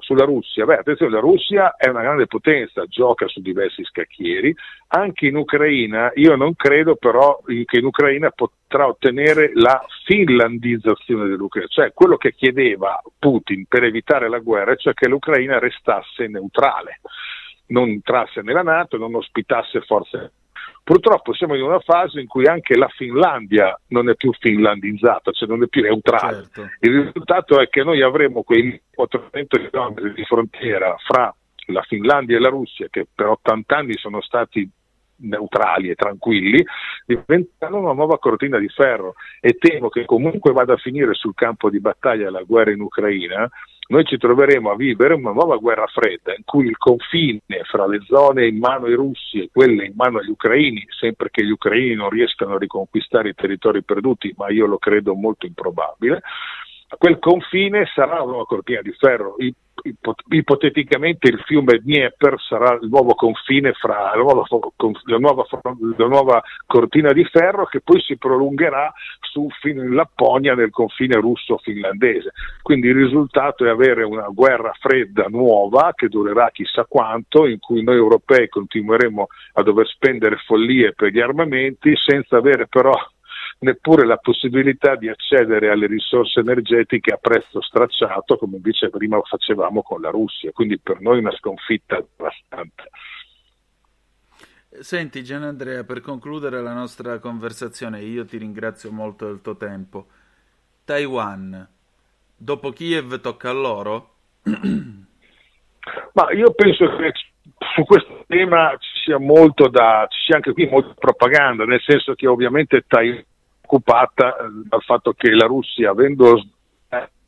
sulla 0.00 0.24
Russia, 0.24 0.64
beh 0.64 0.78
attenzione, 0.78 1.12
la 1.12 1.20
Russia 1.20 1.76
è 1.76 1.88
una 1.88 2.02
grande 2.02 2.26
potenza, 2.26 2.84
gioca 2.86 3.28
su 3.28 3.40
diversi 3.40 3.84
scacchieri, 3.84 4.54
anche 4.88 5.26
in 5.26 5.36
Ucraina, 5.36 6.10
io 6.14 6.34
non 6.36 6.54
credo 6.56 6.96
però 6.96 7.40
che 7.64 7.79
in 7.80 7.86
Ucraina 7.86 8.30
potrà 8.30 8.86
ottenere 8.86 9.50
la 9.54 9.84
finlandizzazione 10.04 11.26
dell'Ucraina, 11.28 11.68
cioè 11.68 11.92
quello 11.92 12.16
che 12.16 12.34
chiedeva 12.34 13.02
Putin 13.18 13.66
per 13.66 13.84
evitare 13.84 14.28
la 14.28 14.38
guerra, 14.38 14.76
cioè 14.76 14.94
che 14.94 15.08
l'Ucraina 15.08 15.58
restasse 15.58 16.28
neutrale, 16.28 17.00
non 17.66 17.88
entrasse 17.88 18.42
nella 18.42 18.62
Nato, 18.62 18.96
non 18.96 19.14
ospitasse 19.14 19.80
forze 19.80 20.32
Purtroppo 20.82 21.32
siamo 21.34 21.54
in 21.54 21.62
una 21.62 21.78
fase 21.78 22.20
in 22.20 22.26
cui 22.26 22.46
anche 22.46 22.76
la 22.76 22.88
Finlandia 22.88 23.78
non 23.88 24.08
è 24.08 24.16
più 24.16 24.32
finlandizzata, 24.32 25.30
cioè 25.30 25.48
non 25.48 25.62
è 25.62 25.68
più 25.68 25.82
neutrale. 25.82 26.48
Certo. 26.52 26.68
Il 26.80 27.04
risultato 27.04 27.60
è 27.60 27.68
che 27.68 27.84
noi 27.84 28.02
avremo 28.02 28.42
quei 28.42 28.80
400 28.92 29.68
km 29.70 30.12
di 30.12 30.24
frontiera 30.24 30.96
fra 30.98 31.32
la 31.66 31.82
Finlandia 31.82 32.36
e 32.36 32.40
la 32.40 32.48
Russia, 32.48 32.88
che 32.90 33.06
per 33.14 33.26
80 33.26 33.76
anni 33.76 33.96
sono 33.98 34.20
stati 34.20 34.68
neutrali 35.20 35.90
e 35.90 35.94
tranquilli, 35.94 36.64
diventano 37.04 37.78
una 37.78 37.92
nuova 37.92 38.18
cortina 38.18 38.58
di 38.58 38.68
ferro. 38.68 39.14
E 39.40 39.56
temo 39.58 39.88
che 39.88 40.04
comunque 40.04 40.52
vada 40.52 40.74
a 40.74 40.78
finire 40.78 41.14
sul 41.14 41.34
campo 41.34 41.70
di 41.70 41.80
battaglia 41.80 42.30
la 42.30 42.42
guerra 42.42 42.72
in 42.72 42.80
Ucraina. 42.80 43.48
Noi 43.90 44.04
ci 44.04 44.18
troveremo 44.18 44.70
a 44.70 44.76
vivere 44.76 45.14
una 45.14 45.32
nuova 45.32 45.56
guerra 45.56 45.86
fredda 45.88 46.32
in 46.32 46.44
cui 46.44 46.66
il 46.66 46.76
confine 46.76 47.40
fra 47.64 47.88
le 47.88 47.98
zone 48.04 48.46
in 48.46 48.58
mano 48.58 48.86
ai 48.86 48.94
russi 48.94 49.40
e 49.40 49.50
quelle 49.52 49.86
in 49.86 49.94
mano 49.96 50.18
agli 50.18 50.30
ucraini, 50.30 50.86
sempre 50.96 51.28
che 51.30 51.44
gli 51.44 51.50
ucraini 51.50 51.94
non 51.94 52.08
riescano 52.08 52.54
a 52.54 52.58
riconquistare 52.58 53.30
i 53.30 53.34
territori 53.34 53.82
perduti, 53.82 54.32
ma 54.36 54.48
io 54.48 54.66
lo 54.66 54.78
credo 54.78 55.14
molto 55.14 55.46
improbabile, 55.46 56.22
quel 56.98 57.18
confine 57.18 57.86
sarà 57.94 58.22
una 58.22 58.44
cortina 58.44 58.80
di 58.82 58.92
ferro. 58.92 59.36
Ipoteticamente 60.28 61.28
il 61.28 61.40
fiume 61.46 61.78
Dnieper 61.78 62.38
sarà 62.38 62.78
il 62.82 62.88
nuovo 62.90 63.14
confine 63.14 63.72
fra 63.72 64.14
la 64.14 64.20
nuova, 64.20 64.44
la 65.04 65.16
nuova, 65.16 65.46
la 65.96 66.06
nuova 66.06 66.42
cortina 66.66 67.12
di 67.12 67.24
ferro 67.24 67.64
che 67.64 67.80
poi 67.80 67.98
si 68.02 68.18
prolungherà 68.18 68.92
su, 69.20 69.48
fino 69.60 69.82
in 69.82 69.94
Lapponia 69.94 70.54
nel 70.54 70.70
confine 70.70 71.14
russo-finlandese. 71.14 72.32
Quindi 72.60 72.88
il 72.88 72.96
risultato 72.96 73.64
è 73.64 73.70
avere 73.70 74.02
una 74.02 74.28
guerra 74.28 74.72
fredda 74.78 75.26
nuova 75.28 75.92
che 75.94 76.08
durerà 76.08 76.50
chissà 76.50 76.84
quanto, 76.84 77.46
in 77.46 77.58
cui 77.58 77.82
noi 77.82 77.96
europei 77.96 78.48
continueremo 78.48 79.28
a 79.54 79.62
dover 79.62 79.86
spendere 79.86 80.36
follie 80.44 80.92
per 80.92 81.10
gli 81.10 81.20
armamenti 81.20 81.94
senza 81.96 82.36
avere 82.36 82.66
però 82.66 82.92
neppure 83.60 84.06
la 84.06 84.16
possibilità 84.16 84.96
di 84.96 85.08
accedere 85.08 85.70
alle 85.70 85.86
risorse 85.86 86.40
energetiche 86.40 87.12
a 87.12 87.18
prezzo 87.18 87.60
stracciato 87.60 88.36
come 88.36 88.56
invece 88.56 88.88
prima 88.88 89.20
facevamo 89.22 89.82
con 89.82 90.00
la 90.00 90.10
Russia, 90.10 90.50
quindi 90.52 90.78
per 90.78 91.00
noi 91.00 91.18
una 91.18 91.32
sconfitta 91.32 92.02
devastante. 92.16 92.90
Senti 94.80 95.22
Gian 95.24 95.42
Andrea, 95.42 95.84
per 95.84 96.00
concludere 96.00 96.62
la 96.62 96.72
nostra 96.72 97.18
conversazione, 97.18 98.00
io 98.00 98.24
ti 98.24 98.38
ringrazio 98.38 98.90
molto 98.92 99.26
del 99.26 99.42
tuo 99.42 99.56
tempo. 99.56 100.06
Taiwan, 100.84 101.68
dopo 102.36 102.70
Kiev 102.70 103.20
tocca 103.20 103.50
a 103.50 103.52
loro? 103.52 104.14
Ma 106.12 106.30
io 106.32 106.52
penso 106.52 106.96
che 106.96 107.12
su 107.74 107.84
questo 107.84 108.24
tema 108.26 108.74
ci 108.78 109.00
sia 109.04 109.18
molto 109.18 109.68
da, 109.68 110.06
ci 110.08 110.20
sia 110.24 110.36
anche 110.36 110.52
qui 110.52 110.66
molta 110.66 110.94
propaganda, 110.94 111.64
nel 111.64 111.82
senso 111.84 112.14
che 112.14 112.26
ovviamente 112.26 112.84
Taiwan 112.86 113.24
preoccupata 113.70 114.36
eh, 114.36 114.48
dal 114.66 114.82
fatto 114.82 115.12
che 115.12 115.30
la 115.30 115.46
Russia, 115.46 115.90
avendo 115.90 116.44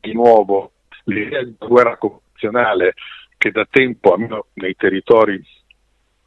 di 0.01 0.13
nuovo 0.13 0.71
l'idea 1.05 1.41
di 1.41 1.55
guerra 1.57 1.95
convenzionale 1.95 2.93
che 3.37 3.51
da 3.51 3.65
tempo, 3.69 4.13
almeno 4.13 4.47
nei 4.55 4.75
territori 4.75 5.41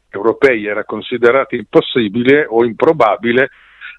europei, 0.09 0.65
era 0.65 0.83
considerata 0.83 1.55
impossibile 1.55 2.47
o 2.49 2.65
improbabile, 2.65 3.49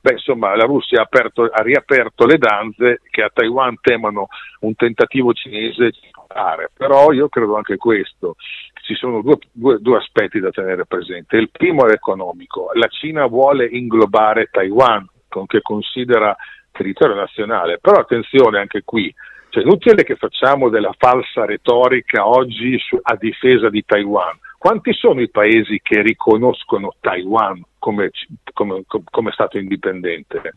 beh, 0.02 0.12
insomma, 0.12 0.56
la 0.56 0.64
Russia 0.64 1.00
ha, 1.00 1.04
aperto, 1.04 1.44
ha, 1.44 1.62
riaperto 1.62 2.26
le 2.26 2.38
danze 2.38 3.00
che 3.10 3.22
a 3.22 3.30
Taiwan 3.32 3.76
temono 3.80 4.26
un 4.60 4.74
tentativo 4.74 5.32
cinese 5.32 5.90
di 5.90 6.10
fare. 6.26 6.70
Però 6.76 7.12
io 7.12 7.28
credo 7.28 7.56
anche 7.56 7.76
questo, 7.76 8.34
ci 8.82 8.94
sono 8.94 9.22
due, 9.22 9.38
due, 9.52 9.78
due 9.80 9.98
aspetti 9.98 10.40
da 10.40 10.50
tenere 10.50 10.86
presente. 10.86 11.36
Il 11.36 11.50
primo 11.50 11.86
è 11.86 11.92
economico, 11.92 12.70
la 12.74 12.88
Cina 12.88 13.26
vuole 13.26 13.66
inglobare 13.66 14.48
Taiwan, 14.50 15.06
che 15.46 15.60
considera 15.62 16.36
territorio 16.72 17.16
nazionale, 17.16 17.78
però 17.78 18.00
attenzione 18.00 18.58
anche 18.58 18.82
qui, 18.84 19.12
cioè 19.50 19.62
inutile 19.62 20.04
che 20.04 20.16
facciamo 20.16 20.68
della 20.68 20.94
falsa 20.96 21.44
retorica 21.44 22.26
oggi 22.26 22.78
su, 22.78 22.98
a 23.00 23.16
difesa 23.16 23.68
di 23.68 23.84
Taiwan. 23.84 24.38
Quanti 24.58 24.92
sono 24.92 25.20
i 25.20 25.30
paesi 25.30 25.80
che 25.82 26.02
riconoscono 26.02 26.94
Taiwan 27.00 27.62
come, 27.78 28.10
come, 28.52 28.82
come 28.86 29.30
Stato 29.32 29.58
indipendente? 29.58 30.54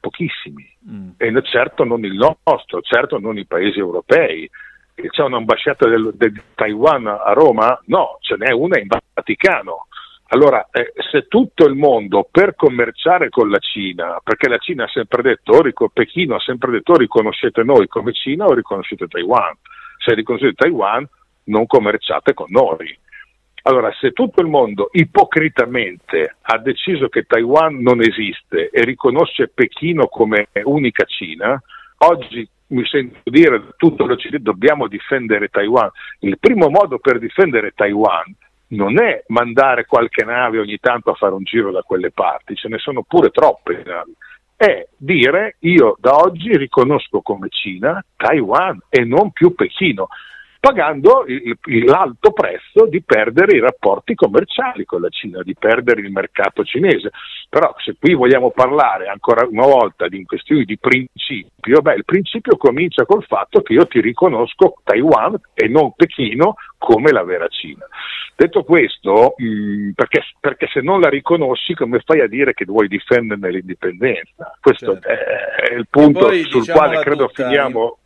Pochissimi. 0.00 0.70
Mm. 0.88 1.10
E 1.16 1.42
certo 1.42 1.84
non 1.84 2.04
il 2.04 2.14
nostro, 2.14 2.80
certo 2.82 3.18
non 3.18 3.38
i 3.38 3.46
paesi 3.46 3.78
europei. 3.78 4.48
C'è 4.94 5.22
un'ambasciata 5.22 5.88
del, 5.88 6.12
del 6.14 6.42
Taiwan 6.54 7.06
a 7.06 7.32
Roma? 7.32 7.80
No, 7.86 8.18
ce 8.20 8.36
n'è 8.36 8.52
una 8.52 8.78
in 8.78 8.88
Vaticano. 9.14 9.86
Allora, 10.30 10.68
eh, 10.70 10.92
se 11.10 11.26
tutto 11.26 11.64
il 11.64 11.74
mondo 11.74 12.28
per 12.30 12.54
commerciare 12.54 13.30
con 13.30 13.48
la 13.48 13.58
Cina, 13.58 14.20
perché 14.22 14.48
la 14.48 14.58
Cina 14.58 14.84
ha 14.84 14.88
sempre 14.88 15.22
detto, 15.22 15.52
o 15.52 15.88
Pechino 15.88 16.34
ha 16.34 16.40
sempre 16.40 16.70
detto 16.70 16.92
o 16.92 16.96
riconoscete 16.98 17.62
noi 17.62 17.86
come 17.86 18.12
Cina 18.12 18.44
o 18.44 18.52
riconoscete 18.52 19.06
Taiwan. 19.06 19.56
Se 20.04 20.12
riconoscete 20.14 20.54
Taiwan 20.54 21.08
non 21.44 21.66
commerciate 21.66 22.34
con 22.34 22.48
noi. 22.50 22.96
Allora, 23.62 23.90
se 23.98 24.12
tutto 24.12 24.42
il 24.42 24.48
mondo 24.48 24.90
ipocritamente 24.92 26.36
ha 26.42 26.58
deciso 26.58 27.08
che 27.08 27.22
Taiwan 27.22 27.78
non 27.78 28.02
esiste 28.02 28.68
e 28.68 28.84
riconosce 28.84 29.48
Pechino 29.48 30.08
come 30.08 30.48
unica 30.64 31.04
Cina, 31.04 31.60
oggi 31.98 32.46
mi 32.68 32.84
sento 32.84 33.18
dire 33.24 33.68
tutto 33.78 34.04
l'Occidente 34.04 34.42
dobbiamo 34.42 34.88
difendere 34.88 35.48
Taiwan. 35.48 35.90
Il 36.20 36.38
primo 36.38 36.68
modo 36.68 36.98
per 36.98 37.18
difendere 37.18 37.72
Taiwan 37.74 38.34
non 38.68 39.00
è 39.00 39.24
mandare 39.28 39.86
qualche 39.86 40.24
nave 40.24 40.58
ogni 40.58 40.78
tanto 40.78 41.10
a 41.10 41.14
fare 41.14 41.34
un 41.34 41.42
giro 41.42 41.70
da 41.70 41.82
quelle 41.82 42.10
parti, 42.10 42.54
ce 42.54 42.68
ne 42.68 42.78
sono 42.78 43.02
pure 43.02 43.30
troppe 43.30 43.82
navi, 43.84 44.14
è 44.56 44.88
dire 44.96 45.56
io 45.60 45.96
da 46.00 46.16
oggi 46.16 46.56
riconosco 46.56 47.20
come 47.20 47.48
Cina 47.48 48.04
Taiwan 48.16 48.78
e 48.88 49.04
non 49.04 49.30
più 49.30 49.54
Pechino 49.54 50.08
pagando 50.60 51.24
il, 51.26 51.56
l'alto 51.84 52.32
prezzo 52.32 52.86
di 52.86 53.02
perdere 53.02 53.56
i 53.56 53.60
rapporti 53.60 54.14
commerciali 54.14 54.84
con 54.84 55.00
la 55.00 55.08
Cina, 55.08 55.42
di 55.42 55.54
perdere 55.58 56.00
il 56.00 56.10
mercato 56.10 56.64
cinese. 56.64 57.10
Però 57.48 57.74
se 57.78 57.96
qui 57.98 58.14
vogliamo 58.14 58.50
parlare 58.50 59.06
ancora 59.06 59.46
una 59.48 59.66
volta 59.66 60.08
di 60.08 60.24
questioni 60.24 60.64
di 60.64 60.78
principio, 60.78 61.80
beh, 61.80 61.94
il 61.94 62.04
principio 62.04 62.56
comincia 62.56 63.04
col 63.04 63.24
fatto 63.24 63.62
che 63.62 63.72
io 63.72 63.86
ti 63.86 64.00
riconosco 64.00 64.74
Taiwan 64.84 65.38
e 65.54 65.68
non 65.68 65.92
Pechino 65.94 66.56
come 66.76 67.12
la 67.12 67.24
vera 67.24 67.48
Cina. 67.48 67.86
Detto 68.36 68.62
questo, 68.62 69.34
mh, 69.36 69.44
mm, 69.44 69.90
perché, 69.96 70.22
perché, 70.38 70.68
se 70.72 70.80
non 70.80 71.00
la 71.00 71.08
riconosci, 71.08 71.74
come 71.74 72.00
fai 72.04 72.20
a 72.20 72.28
dire 72.28 72.54
che 72.54 72.64
vuoi 72.64 72.86
difenderne 72.86 73.50
l'indipendenza? 73.50 74.56
Questo 74.60 74.92
certo. 74.92 75.08
è, 75.08 75.70
è, 75.70 75.74
il 75.74 75.88
punto 75.90 76.26
poi, 76.26 76.44
sul 76.44 76.64
quale 76.70 77.00
credo 77.00 77.26
tutta, 77.26 77.44
finiamo. 77.44 77.98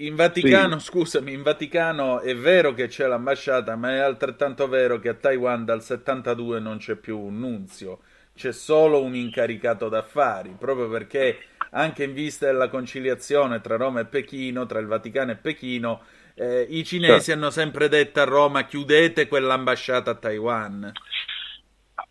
In 0.00 0.14
Vaticano, 0.14 0.78
sì. 0.78 0.86
scusami, 0.86 1.32
in 1.32 1.42
Vaticano 1.42 2.20
è 2.20 2.34
vero 2.34 2.72
che 2.72 2.86
c'è 2.86 3.06
l'ambasciata, 3.06 3.76
ma 3.76 3.90
è 3.90 3.98
altrettanto 3.98 4.66
vero 4.66 4.98
che 4.98 5.10
a 5.10 5.14
Taiwan 5.14 5.64
dal 5.66 5.82
72 5.82 6.58
non 6.58 6.78
c'è 6.78 6.94
più 6.94 7.18
un 7.18 7.38
nunzio, 7.38 8.00
c'è 8.34 8.50
solo 8.52 9.02
un 9.02 9.14
incaricato 9.14 9.90
d'affari, 9.90 10.56
proprio 10.58 10.88
perché 10.88 11.38
anche 11.72 12.04
in 12.04 12.14
vista 12.14 12.46
della 12.46 12.68
conciliazione 12.68 13.60
tra 13.60 13.76
Roma 13.76 14.00
e 14.00 14.06
Pechino, 14.06 14.64
tra 14.64 14.78
il 14.78 14.86
Vaticano 14.86 15.32
e 15.32 15.36
Pechino, 15.36 16.02
eh, 16.34 16.66
i 16.70 16.82
cinesi 16.82 17.24
certo. 17.24 17.32
hanno 17.32 17.50
sempre 17.50 17.88
detto 17.88 18.20
a 18.20 18.24
Roma 18.24 18.64
chiudete 18.64 19.28
quell'ambasciata 19.28 20.12
a 20.12 20.14
Taiwan. 20.14 20.92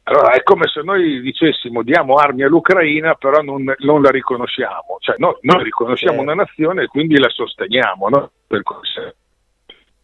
Allora 0.09 0.31
è 0.31 0.41
come 0.41 0.65
se 0.67 0.81
noi 0.81 1.21
dicessimo 1.21 1.83
diamo 1.83 2.15
armi 2.15 2.41
all'Ucraina 2.41 3.13
però 3.13 3.41
non, 3.41 3.71
non 3.77 4.01
la 4.01 4.09
riconosciamo, 4.09 4.97
cioè 4.99 5.15
no, 5.19 5.37
noi 5.41 5.63
riconosciamo 5.63 6.17
certo. 6.17 6.31
una 6.31 6.43
nazione 6.43 6.83
e 6.83 6.87
quindi 6.87 7.19
la 7.19 7.29
sosteniamo, 7.29 8.09
no? 8.09 8.31
per 8.47 8.63
cui 8.63 8.79
se 8.91 9.15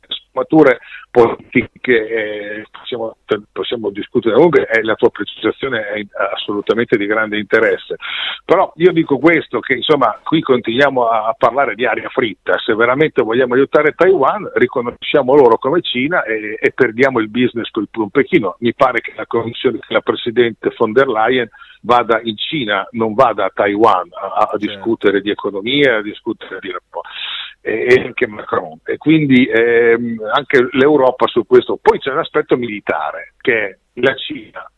sfumature 0.08 0.80
politiche 1.16 2.08
eh, 2.08 2.66
possiamo, 2.70 3.16
possiamo, 3.54 3.90
discutere. 3.90 4.36
Comunque 4.36 4.68
eh, 4.68 4.84
la 4.84 4.96
tua 4.96 5.10
precisazione 5.10 5.88
è 5.88 6.06
assolutamente 6.34 6.98
di 6.98 7.06
grande 7.06 7.38
interesse. 7.38 7.96
Però 8.44 8.74
io 8.76 8.92
dico 8.92 9.18
questo 9.18 9.62
che 9.62 9.76
insomma 9.76 10.20
qui 10.22 10.42
continuiamo 10.42 11.08
a, 11.08 11.28
a 11.28 11.36
parlare 11.38 11.76
di 11.76 11.86
aria 11.86 12.10
fritta. 12.10 12.58
Se 12.58 12.76
veramente 12.76 13.24
vogliamo 13.24 13.54
aiutare 13.54 13.94
Taiwan 13.94 14.52
riconosciamo 14.56 15.36
loro 15.36 15.58
come 15.58 15.80
Cina 15.82 16.24
e, 16.24 16.58
e 16.60 16.72
perdiamo 16.72 17.20
il 17.20 17.30
business 17.30 17.70
con 17.70 17.84
il 17.90 18.10
Pechino 18.12 18.58
mi 18.60 18.74
pare 18.74 19.00
che 19.00 19.14
la, 19.16 19.26
che 19.26 19.80
la 19.88 20.02
Presidente 20.02 20.74
von 20.78 20.92
der 20.92 21.08
Leyen 21.08 21.50
vada 21.80 22.20
in 22.24 22.36
Cina, 22.36 22.86
non 22.92 23.14
vada 23.14 23.46
a 23.46 23.52
Taiwan 23.54 24.10
a, 24.12 24.34
a 24.36 24.48
certo. 24.48 24.58
discutere 24.58 25.22
di 25.22 25.30
economia, 25.30 25.98
a 25.98 26.02
discutere 26.02 26.60
di 26.60 26.72
rapporti 26.72 27.10
e 27.66 28.04
anche 28.06 28.28
Macron. 28.28 28.80
E 28.84 28.98
quindi 28.98 29.48
ehm, 29.48 30.22
anche 30.32 30.68
l'Europa 30.72 31.26
su 31.26 31.46
questo. 31.48 31.80
Poi 31.82 31.98
c'è 31.98 32.12
un 32.12 32.20
aspetto 32.20 32.56
militare, 32.58 33.34
che 33.42 33.80
la 33.94 34.14
Cina 34.16 34.70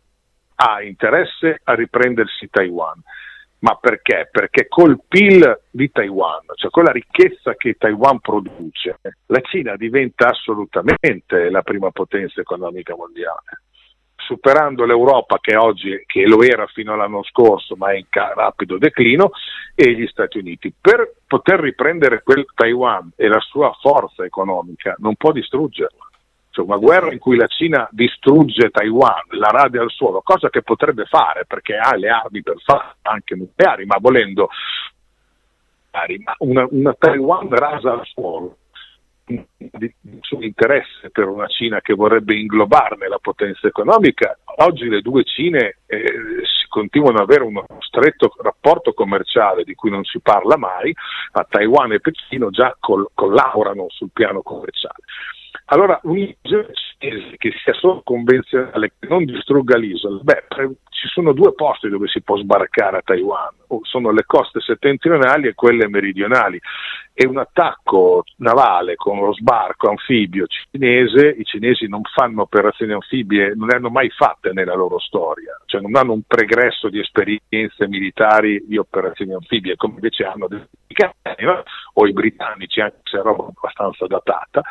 ha 0.56 0.82
interesse 0.82 1.60
a 1.66 1.74
riprendersi 1.74 2.50
Taiwan. 2.50 3.02
Ma 3.60 3.76
perché? 3.76 4.30
Perché 4.32 4.68
col 4.68 5.02
PIL 5.06 5.62
di 5.70 5.92
Taiwan, 5.92 6.42
cioè 6.56 6.70
con 6.70 6.84
la 6.84 6.92
ricchezza 6.92 7.56
che 7.56 7.76
Taiwan 7.78 8.20
produce, 8.20 9.00
la 9.26 9.42
Cina 9.42 9.76
diventa 9.76 10.30
assolutamente 10.30 11.50
la 11.50 11.64
prima 11.64 11.90
potenza 11.90 12.40
economica 12.40 12.96
mondiale 12.96 13.64
superando 14.28 14.86
l'Europa 14.86 15.38
che 15.40 15.56
oggi 15.56 16.04
che 16.06 16.28
lo 16.28 16.44
era 16.44 16.68
fino 16.68 16.92
all'anno 16.92 17.24
scorso 17.24 17.76
ma 17.78 17.92
è 17.92 17.96
in 17.96 18.06
rapido 18.12 18.78
declino 18.78 19.32
e 19.74 19.94
gli 19.94 20.06
Stati 20.08 20.38
Uniti. 20.38 20.74
Per 20.80 21.14
poter 21.26 21.62
riprendere 21.62 22.22
quel 22.24 22.46
Taiwan 22.54 23.12
e 23.16 23.30
la 23.30 23.40
sua 23.40 23.72
forza 23.82 24.26
economica 24.26 24.96
non 25.00 25.16
può 25.16 25.32
distruggerla. 25.32 26.06
Cioè 26.50 26.66
una 26.66 26.78
guerra 26.78 27.14
in 27.14 27.20
cui 27.20 27.38
la 27.38 27.48
Cina 27.48 27.88
distrugge 27.92 28.70
Taiwan, 28.70 29.22
la 29.30 29.50
radia 29.50 29.82
al 29.82 29.92
suolo, 29.92 30.22
cosa 30.22 30.50
che 30.50 30.62
potrebbe 30.62 31.06
fare 31.06 31.46
perché 31.46 31.78
ha 31.78 31.96
le 31.96 32.10
armi 32.10 32.42
per 32.42 32.56
fare 32.64 32.96
anche 33.04 33.36
nucleari, 33.36 33.86
ma 33.86 33.98
volendo 34.00 34.50
una, 36.40 36.68
una 36.70 36.94
Taiwan 36.94 37.48
rasa 37.50 37.94
al 37.94 38.06
suolo 38.06 38.58
di 39.28 39.94
nessun 40.02 40.44
interesse 40.44 41.10
per 41.12 41.28
una 41.28 41.48
Cina 41.48 41.82
che 41.82 41.94
vorrebbe 41.94 42.36
inglobarne 42.36 43.10
la 43.10 43.20
potenza 43.20 43.68
economica. 43.68 44.38
Oggi 44.58 44.88
le 44.88 45.02
due 45.02 45.24
Cine 45.24 45.80
eh, 45.86 46.14
continuano 46.70 47.18
ad 47.18 47.30
avere 47.30 47.44
uno 47.44 47.66
stretto 47.80 48.34
rapporto 48.42 48.94
commerciale 48.94 49.64
di 49.64 49.76
cui 49.76 49.90
non 49.90 50.04
si 50.04 50.20
parla 50.20 50.58
mai, 50.58 50.94
ma 51.34 51.46
Taiwan 51.50 51.92
e 51.92 52.00
Pechino 52.00 52.50
già 52.50 52.76
col- 52.80 53.10
collaborano 53.14 53.88
sul 53.90 54.10
piano 54.14 54.42
commerciale. 54.42 55.04
Allora 55.66 56.00
cinese 56.04 57.36
che 57.38 57.52
sia 57.64 57.74
solo 57.74 58.02
convenzionale, 58.04 58.94
che 59.00 59.08
non 59.08 59.26
distrugga 59.26 59.78
l'isola, 59.78 60.20
beh, 60.22 60.46
ci 60.90 61.08
sono 61.10 61.34
due 61.34 61.54
posti 61.54 61.90
dove 61.90 62.08
si 62.08 62.22
può 62.22 62.38
sbarcare 62.38 62.98
a 62.98 63.02
Taiwan, 63.04 63.54
sono 63.82 64.12
le 64.12 64.24
coste 64.26 64.60
settentrionali 64.62 65.48
e 65.48 65.54
quelle 65.54 65.88
meridionali. 65.88 66.60
E 67.14 67.26
un 67.26 67.38
attacco 67.38 68.24
navale 68.38 68.96
con 68.96 69.20
lo 69.20 69.34
sbarco 69.34 69.90
anfibio 69.90 70.46
cinese, 70.46 71.36
i 71.38 71.44
cinesi 71.44 71.88
non 71.88 72.02
fanno 72.04 72.44
operazioni 72.44 72.94
anfibie, 72.94 73.54
non 73.56 73.68
le 73.68 73.76
hanno 73.76 73.90
mai 73.90 74.10
fatte 74.12 74.52
nella 74.54 74.76
loro 74.76 75.00
storia, 75.00 75.60
cioè 75.66 75.82
non 75.82 75.96
hanno 75.96 76.14
un 76.14 76.22
pregresso 76.28 76.90
di 76.90 77.00
esperienze 77.00 77.88
militari 77.88 78.64
di 78.68 78.78
operazioni 78.78 79.34
anfibie 79.34 79.76
come 79.76 79.96
invece 79.96 80.26
hanno 80.26 80.48
dei 80.48 80.64
americani 80.88 81.66
o 81.94 82.08
i 82.08 82.14
britannici, 82.14 82.82
anche 82.82 83.00
se 83.04 83.18
è 83.18 83.22
roba 83.22 83.48
abbastanza 83.48 84.06
datata. 84.08 84.62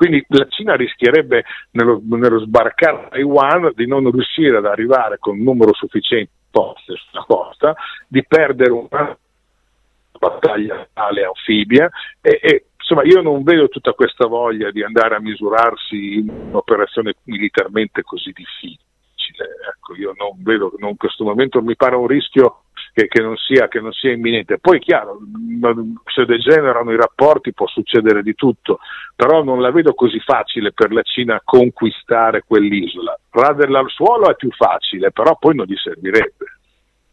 Quindi 0.00 0.24
la 0.28 0.46
Cina 0.48 0.76
rischierebbe 0.76 1.44
nello, 1.72 2.00
nello 2.02 2.40
sbarcare 2.40 3.08
Taiwan 3.10 3.70
di 3.74 3.86
non 3.86 4.10
riuscire 4.10 4.56
ad 4.56 4.64
arrivare 4.64 5.18
con 5.18 5.36
un 5.36 5.44
numero 5.44 5.74
sufficiente 5.74 6.30
di 6.32 6.48
poste 6.50 6.94
sulla 6.96 7.22
costa, 7.28 7.76
di 8.08 8.24
perdere 8.26 8.70
una 8.70 9.14
battaglia 10.18 10.88
navale 10.94 11.24
anfibia 11.24 11.90
e, 12.22 12.40
e 12.42 12.64
insomma 12.78 13.02
io 13.02 13.20
non 13.20 13.42
vedo 13.42 13.68
tutta 13.68 13.92
questa 13.92 14.26
voglia 14.26 14.70
di 14.70 14.82
andare 14.82 15.16
a 15.16 15.20
misurarsi 15.20 16.14
in 16.14 16.30
un'operazione 16.30 17.16
militarmente 17.24 18.02
così 18.02 18.32
difficile. 18.32 18.78
Ecco, 19.68 19.96
io 19.96 20.14
non 20.16 20.42
vedo, 20.42 20.72
in 20.78 20.96
questo 20.96 21.24
momento 21.24 21.60
mi 21.60 21.76
pare 21.76 21.96
un 21.96 22.06
rischio 22.06 22.62
che, 23.00 23.08
che, 23.08 23.22
non 23.22 23.36
sia, 23.36 23.68
che, 23.68 23.80
non 23.80 23.92
sia, 23.92 24.12
imminente. 24.12 24.58
Poi 24.58 24.78
chiaro, 24.78 25.18
se 26.12 26.24
degenerano 26.26 26.92
i 26.92 26.96
rapporti 26.96 27.52
può 27.52 27.66
succedere 27.66 28.22
di 28.22 28.34
tutto, 28.34 28.80
però 29.16 29.42
non 29.42 29.60
la 29.60 29.70
vedo 29.70 29.94
così 29.94 30.20
facile 30.20 30.72
per 30.72 30.92
la 30.92 31.02
Cina 31.02 31.40
conquistare 31.42 32.44
quell'isola. 32.46 33.18
Raderla 33.30 33.78
al 33.78 33.88
suolo 33.88 34.30
è 34.30 34.36
più 34.36 34.50
facile, 34.50 35.12
però 35.12 35.36
poi 35.38 35.54
non 35.54 35.66
gli 35.66 35.76
servirebbe. 35.76 36.58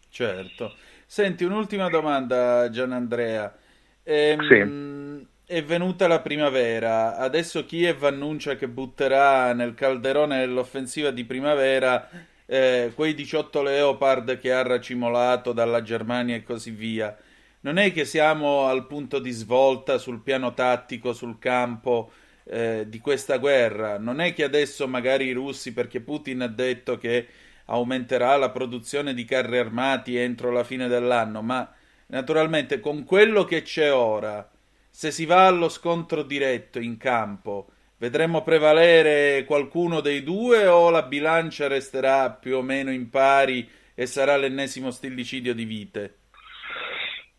Certo. 0.09 0.73
Senti, 1.05 1.43
un'ultima 1.45 1.89
domanda, 1.89 2.69
Gian 2.69 2.91
Andrea. 2.91 3.55
Ehm, 4.03 4.47
sì. 4.47 5.35
È 5.47 5.63
venuta 5.63 6.09
la 6.09 6.19
primavera, 6.19 7.15
adesso 7.15 7.63
Kiev 7.65 8.03
annuncia 8.03 8.57
che 8.57 8.67
butterà 8.67 9.53
nel 9.53 9.75
calderone 9.75 10.39
dell'offensiva 10.39 11.09
di 11.11 11.23
primavera 11.23 12.09
eh, 12.47 12.91
quei 12.95 13.13
18 13.13 13.61
Leopard 13.61 14.39
che 14.39 14.51
ha 14.51 14.63
racimolato 14.63 15.51
dalla 15.53 15.83
Germania 15.83 16.35
e 16.35 16.43
così 16.43 16.71
via. 16.71 17.15
Non 17.59 17.77
è 17.77 17.91
che 17.91 18.05
siamo 18.05 18.65
al 18.65 18.87
punto 18.87 19.19
di 19.19 19.31
svolta 19.31 19.97
sul 19.97 20.21
piano 20.21 20.53
tattico, 20.53 21.13
sul 21.13 21.37
campo 21.37 22.11
eh, 22.45 22.85
di 22.87 22.99
questa 22.99 23.37
guerra. 23.37 23.99
Non 23.99 24.21
è 24.21 24.33
che 24.33 24.43
adesso 24.43 24.87
magari 24.87 25.25
i 25.25 25.33
russi, 25.33 25.73
perché 25.73 25.99
Putin 25.99 26.41
ha 26.41 26.47
detto 26.47 26.97
che 26.97 27.27
aumenterà 27.65 28.37
la 28.37 28.49
produzione 28.49 29.13
di 29.13 29.25
carri 29.25 29.57
armati 29.57 30.15
entro 30.15 30.51
la 30.51 30.63
fine 30.63 30.87
dell'anno, 30.87 31.41
ma 31.41 31.69
naturalmente 32.07 32.79
con 32.79 33.03
quello 33.03 33.43
che 33.43 33.63
c'è 33.63 33.93
ora, 33.93 34.49
se 34.89 35.11
si 35.11 35.25
va 35.25 35.47
allo 35.47 35.67
scontro 35.67 36.23
diretto 36.23 36.79
in 36.79 36.95
campo, 36.95 37.71
Vedremo 37.99 38.43
prevalere 38.43 39.43
qualcuno 39.45 40.01
dei 40.01 40.21
due 40.21 40.67
o 40.67 40.91
la 40.91 41.01
bilancia 41.01 41.67
resterà 41.67 42.29
più 42.29 42.57
o 42.57 42.61
meno 42.61 42.91
in 42.91 43.09
pari 43.09 43.67
e 43.95 44.05
sarà 44.05 44.37
l'ennesimo 44.37 44.91
stillicidio 44.91 45.55
di 45.55 45.65
vite? 45.65 46.17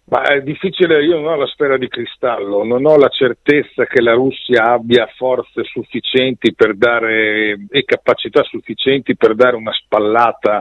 Ma 0.07 0.23
è 0.23 0.41
difficile, 0.43 1.05
io 1.05 1.21
non 1.21 1.33
ho 1.33 1.37
la 1.37 1.47
sfera 1.47 1.77
di 1.77 1.87
cristallo, 1.87 2.65
non 2.65 2.85
ho 2.87 2.97
la 2.97 3.09
certezza 3.09 3.85
che 3.85 4.01
la 4.01 4.15
Russia 4.15 4.73
abbia 4.73 5.07
forze 5.17 5.63
sufficienti 5.63 6.53
dare 6.75 7.67
e 7.71 7.85
capacità 7.85 8.43
sufficienti 8.43 9.15
per 9.17 9.37
dare 9.37 9.55
una 9.55 9.73
spallata 9.73 10.61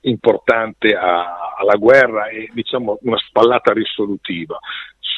importante 0.00 0.94
a, 0.94 1.54
alla 1.56 1.76
guerra 1.76 2.28
e 2.28 2.50
diciamo 2.52 2.98
una 3.02 3.18
spallata 3.18 3.72
risolutiva 3.72 4.58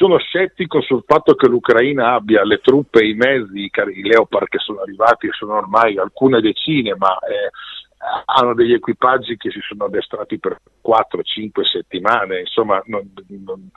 sono 0.01 0.17
scettico 0.17 0.81
sul 0.81 1.03
fatto 1.05 1.35
che 1.35 1.47
l'Ucraina 1.47 2.15
abbia 2.15 2.43
le 2.43 2.57
truppe 2.57 3.01
e 3.01 3.09
i 3.09 3.13
mezzi, 3.13 3.69
i 3.69 4.01
Leopard 4.01 4.47
che 4.47 4.57
sono 4.57 4.81
arrivati, 4.81 5.29
sono 5.31 5.57
ormai 5.57 5.99
alcune 5.99 6.41
decine, 6.41 6.95
ma 6.97 7.19
eh, 7.19 7.51
hanno 8.25 8.55
degli 8.55 8.73
equipaggi 8.73 9.37
che 9.37 9.51
si 9.51 9.59
sono 9.61 9.85
addestrati 9.85 10.39
per 10.39 10.57
4-5 10.83 11.61
settimane, 11.71 12.39
insomma 12.39 12.81
non, 12.87 13.13
non, 13.45 13.69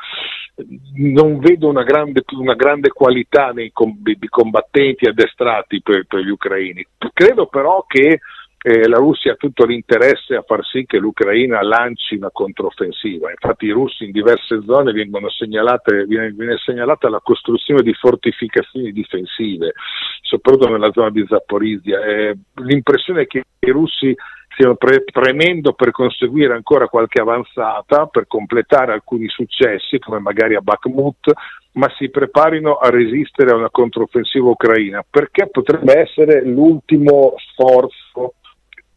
non 0.95 1.39
vedo 1.41 1.69
una 1.69 1.83
grande, 1.83 2.25
una 2.31 2.55
grande, 2.55 2.89
qualità 2.89 3.51
nei, 3.51 3.71
di 3.75 4.29
combattenti 4.29 5.05
addestrati 5.05 5.83
per, 5.83 6.07
per 6.07 6.21
gli 6.21 6.31
ucraini. 6.31 6.87
Credo 7.13 7.49
però 7.49 7.85
che 7.87 8.21
eh, 8.67 8.89
la 8.89 8.97
Russia 8.97 9.33
ha 9.33 9.37
tutto 9.37 9.67
l'interesse 9.67 10.37
a 10.37 10.41
far 10.41 10.65
sì 10.65 10.87
che 10.87 10.97
l'Ucraina 10.97 11.61
lanci 11.61 12.15
una 12.15 12.31
controffensiva. 12.33 13.29
Infatti 13.29 13.67
i 13.67 13.71
russi 13.71 14.05
in 14.05 14.11
diverse 14.11 14.63
zone 14.65 14.93
vengono 14.93 15.29
segnalate, 15.29 16.07
viene, 16.07 16.31
viene 16.31 16.57
segnalata 16.57 17.11
la 17.11 17.21
costruzione 17.23 17.83
di 17.83 17.93
fortificazioni 17.93 18.91
difensive, 18.91 19.75
soprattutto 20.23 20.71
nella 20.71 20.91
zona 20.93 21.11
di 21.11 21.27
Zaporizia. 21.29 22.03
Eh, 22.07 22.39
l'impressione 22.63 23.23
è 23.23 23.27
che 23.27 23.43
i 23.59 23.71
russi 23.71 24.17
stiano 24.55 24.77
pre- 24.77 25.05
premendo 25.13 25.75
per 25.75 25.91
conseguire 25.91 26.55
ancora 26.55 26.89
qualche 26.89 27.21
avanzata, 27.21 28.07
per 28.07 28.27
completare 28.27 28.95
alcuni 28.95 29.29
successi, 29.29 29.99
come 29.99 30.21
magari 30.21 30.55
a 30.55 30.63
Bakhmut, 30.63 31.33
ma 31.73 31.93
si 31.99 32.09
preparino 32.09 32.77
a 32.77 32.89
resistere 32.89 33.51
a 33.51 33.57
una 33.57 33.69
controffensiva 33.69 34.49
ucraina, 34.49 35.05
perché 35.07 35.49
potrebbe 35.51 35.99
essere 35.99 36.43
l'ultimo 36.47 37.35
sforzo 37.37 38.37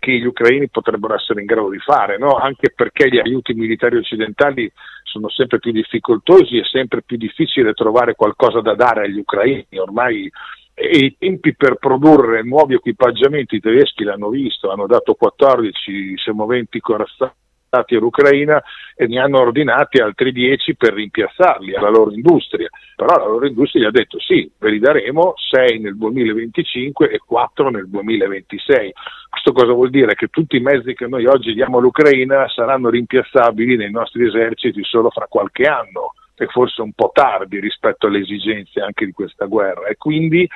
che 0.08 0.18
gli 0.18 0.26
ucraini 0.26 0.70
potrebbero 0.70 1.16
essere 1.16 1.42
in 1.42 1.46
grado 1.48 1.70
di 1.70 1.80
fare, 1.80 2.18
no? 2.18 2.36
anche 2.36 2.72
perché 2.74 3.10
gli 3.10 3.20
aiuti 3.20 3.54
militari 3.54 3.98
occidentali 3.98 4.72
sono 5.04 5.28
sempre 5.30 5.60
più 5.60 5.72
difficoltosi 5.72 6.58
e 6.58 6.64
sempre 6.64 7.02
più 7.02 7.18
difficile 7.18 7.74
trovare 7.74 8.16
qualcosa 8.16 8.62
da 8.62 8.74
dare 8.74 9.04
agli 9.04 9.20
ucraini. 9.20 9.68
Ormai 9.78 10.32
e 10.74 10.98
i 10.98 11.16
tempi 11.18 11.56
per 11.56 11.76
produrre 11.76 12.44
nuovi 12.44 12.76
equipaggiamenti 12.76 13.56
i 13.56 13.60
tedeschi 13.60 14.04
l'hanno 14.04 14.30
visto, 14.30 14.72
hanno 14.72 14.86
dato 14.86 15.16
14 15.16 16.14
semoventi 16.18 16.80
corazzati 16.80 17.47
all'Ucraina 17.70 18.62
e 18.96 19.08
ne 19.08 19.20
hanno 19.20 19.40
ordinati 19.40 20.00
altri 20.00 20.32
10 20.32 20.76
per 20.76 20.94
rimpiazzarli 20.94 21.76
alla 21.76 21.90
loro 21.90 22.12
industria. 22.12 22.70
Però 22.96 23.16
la 23.16 23.28
loro 23.28 23.46
industria 23.46 23.84
gli 23.84 23.86
ha 23.86 23.92
detto 23.92 24.20
sì, 24.20 24.50
ve 24.58 24.72
li 24.72 24.80
daremo 24.80 25.34
6 25.36 25.80
nel 25.80 25.98
2025 25.98 27.10
e 27.10 27.20
4 27.26 27.70
nel 27.70 27.88
2026. 27.90 28.94
Questo 29.30 29.52
cosa 29.52 29.74
vuol 29.74 29.90
dire? 29.90 30.16
Che 30.16 30.28
tutti 30.28 30.56
i 30.56 30.62
mezzi 30.62 30.94
che 30.94 31.08
noi 31.08 31.26
oggi 31.26 31.54
diamo 31.54 31.78
all'Ucraina 31.78 32.48
saranno 32.50 32.90
rimpiazzabili 32.90 33.76
nei 33.76 33.92
nostri 33.92 34.26
eserciti 34.26 34.84
solo 34.84 35.10
fra 35.10 35.28
qualche 35.30 35.66
anno 35.66 36.14
e 36.36 36.48
forse 36.48 36.82
un 36.82 36.94
po' 36.94 37.12
tardi 37.14 37.60
rispetto 37.60 38.08
alle 38.08 38.20
esigenze 38.20 38.80
anche 38.80 39.06
di 39.06 39.12
questa 39.12 39.46
guerra. 39.46 39.88
E 39.88 39.96
quindi 39.96 40.48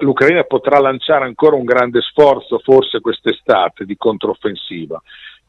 l'Ucraina 0.00 0.44
potrà 0.44 0.78
lanciare 0.78 1.24
ancora 1.24 1.56
un 1.56 1.64
grande 1.64 2.00
sforzo, 2.00 2.58
forse 2.58 3.00
quest'estate, 3.00 3.84
di 3.84 3.96
controffensiva 3.96 5.00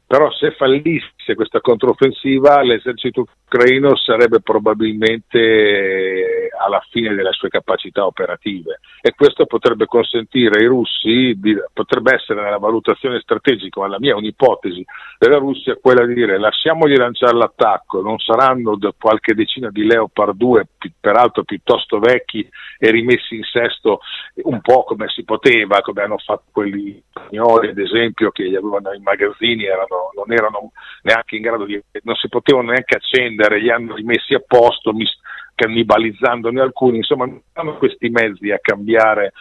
però 0.08 0.32
se 0.32 0.51
fallisse 0.51 1.12
questa 1.36 1.61
controffensiva 1.61 2.61
l'esercito 2.61 3.28
ucraino 3.45 3.95
sarebbe 3.95 4.41
probabilmente 4.41 6.49
alla 6.59 6.84
fine 6.89 7.13
delle 7.13 7.32
sue 7.32 7.49
capacità 7.49 8.05
operative. 8.05 8.80
E 9.01 9.13
questo 9.15 9.45
potrebbe 9.45 9.86
consentire 9.86 10.59
ai 10.59 10.65
russi, 10.65 11.34
di, 11.38 11.55
potrebbe 11.71 12.15
essere 12.15 12.41
nella 12.41 12.57
valutazione 12.57 13.19
strategica, 13.19 13.80
ma 13.80 13.88
la 13.88 13.99
mia 13.99 14.11
è 14.11 14.15
un'ipotesi 14.15 14.84
della 15.17 15.38
Russia, 15.38 15.78
quella 15.80 16.05
di 16.05 16.13
dire 16.13 16.38
lasciamogli 16.38 16.95
lanciare 16.95 17.38
l'attacco, 17.38 18.01
non 18.01 18.17
saranno 18.19 18.78
qualche 18.97 19.34
decina 19.34 19.69
di 19.69 19.86
Leopard 19.86 20.36
2, 20.36 20.67
peraltro 20.99 21.43
piuttosto 21.43 21.99
vecchi 21.99 22.47
e 22.78 22.91
rimessi 22.91 23.36
in 23.36 23.43
sesto 23.43 23.99
un 24.43 24.59
po' 24.61 24.84
come 24.84 25.07
si 25.07 25.23
poteva, 25.23 25.82
come 25.82 26.01
hanno 26.01 26.17
fatto 26.17 26.45
quelli 26.51 27.01
spagnoli 27.28 27.69
ad 27.69 27.78
esempio 27.78 28.32
che 28.32 28.43
li 28.43 28.55
avevano 28.55 28.93
in 28.93 29.03
magazzini, 29.03 29.65
erano 29.65 30.11
non 30.15 30.32
erano 30.32 30.71
neanche 31.03 31.16
in 31.36 31.41
grado 31.41 31.65
di, 31.65 31.82
non 32.03 32.15
si 32.15 32.28
potevano 32.30 32.72
neanche 32.72 32.95
accendere, 32.95 33.59
li 33.59 33.72
hanno 33.72 33.95
rimessi 33.95 34.34
a 34.34 34.43
posto, 34.45 34.93
mis- 34.93 35.20
cannibalizzandone 35.57 36.61
alcuni, 36.61 36.97
insomma 36.97 37.26
non 37.26 37.41
hanno 37.53 37.78
questi 37.78 38.09
mezzi 38.09 38.51
a 38.51 38.59
cambiare 38.61 39.34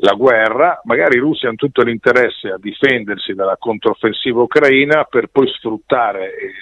la 0.00 0.14
guerra, 0.14 0.80
magari 0.84 1.16
i 1.16 1.20
russi 1.20 1.46
hanno 1.46 1.56
tutto 1.56 1.82
l'interesse 1.82 2.48
a 2.48 2.58
difendersi 2.58 3.34
dalla 3.34 3.56
controffensiva 3.58 4.40
ucraina 4.40 5.04
per 5.04 5.28
poi 5.28 5.46
sfruttare 5.48 6.34
e 6.34 6.52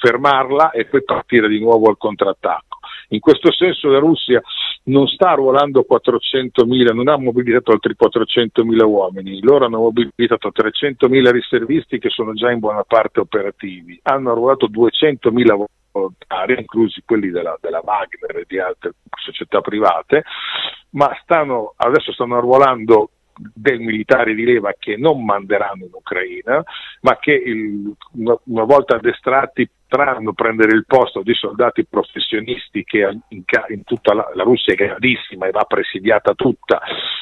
fermarla 0.00 0.70
e 0.72 0.86
poi 0.86 1.04
partire 1.04 1.48
di 1.48 1.60
nuovo 1.60 1.88
al 1.88 1.96
contrattacco. 1.96 2.67
In 3.08 3.20
questo 3.20 3.50
senso 3.52 3.88
la 3.88 3.98
Russia 3.98 4.42
non 4.84 5.06
sta 5.06 5.30
arruolando 5.30 5.86
400.000, 5.88 6.94
non 6.94 7.08
ha 7.08 7.16
mobilitato 7.16 7.72
altri 7.72 7.94
400.000 7.98 8.84
uomini, 8.84 9.40
loro 9.40 9.64
hanno 9.64 9.78
mobilitato 9.78 10.50
300.000 10.54 11.30
riservisti 11.30 11.98
che 11.98 12.10
sono 12.10 12.34
già 12.34 12.50
in 12.50 12.58
buona 12.58 12.82
parte 12.84 13.20
operativi, 13.20 13.98
hanno 14.02 14.32
arruolato 14.32 14.68
200.000 14.68 15.64
volontari, 15.90 16.58
inclusi 16.58 17.02
quelli 17.04 17.30
della, 17.30 17.56
della 17.60 17.80
Wagner 17.82 18.36
e 18.36 18.44
di 18.46 18.58
altre 18.58 18.92
società 19.16 19.60
private, 19.60 20.24
ma 20.90 21.10
stanno, 21.22 21.74
adesso 21.76 22.12
stanno 22.12 22.36
arruolando 22.36 23.10
dei 23.54 23.78
militari 23.78 24.34
di 24.34 24.44
leva 24.44 24.74
che 24.78 24.96
non 24.96 25.24
manderanno 25.24 25.84
in 25.84 25.92
Ucraina, 25.92 26.62
ma 27.02 27.18
che 27.18 27.32
il, 27.32 27.92
una, 28.44 28.64
volta 28.64 28.96
addestrati 28.96 29.68
potranno 29.88 30.32
prendere 30.34 30.76
il 30.76 30.84
posto 30.86 31.22
di 31.22 31.32
soldati 31.32 31.86
professionisti 31.86 32.84
che 32.84 32.98
in, 33.28 33.42
in 33.68 33.84
tutta 33.84 34.12
la, 34.12 34.30
la, 34.34 34.42
Russia 34.42 34.74
è 34.74 34.76
grandissima 34.76 35.46
e 35.46 35.50
va 35.50 35.64
presidiata 35.64 36.34
tutta, 36.34 36.80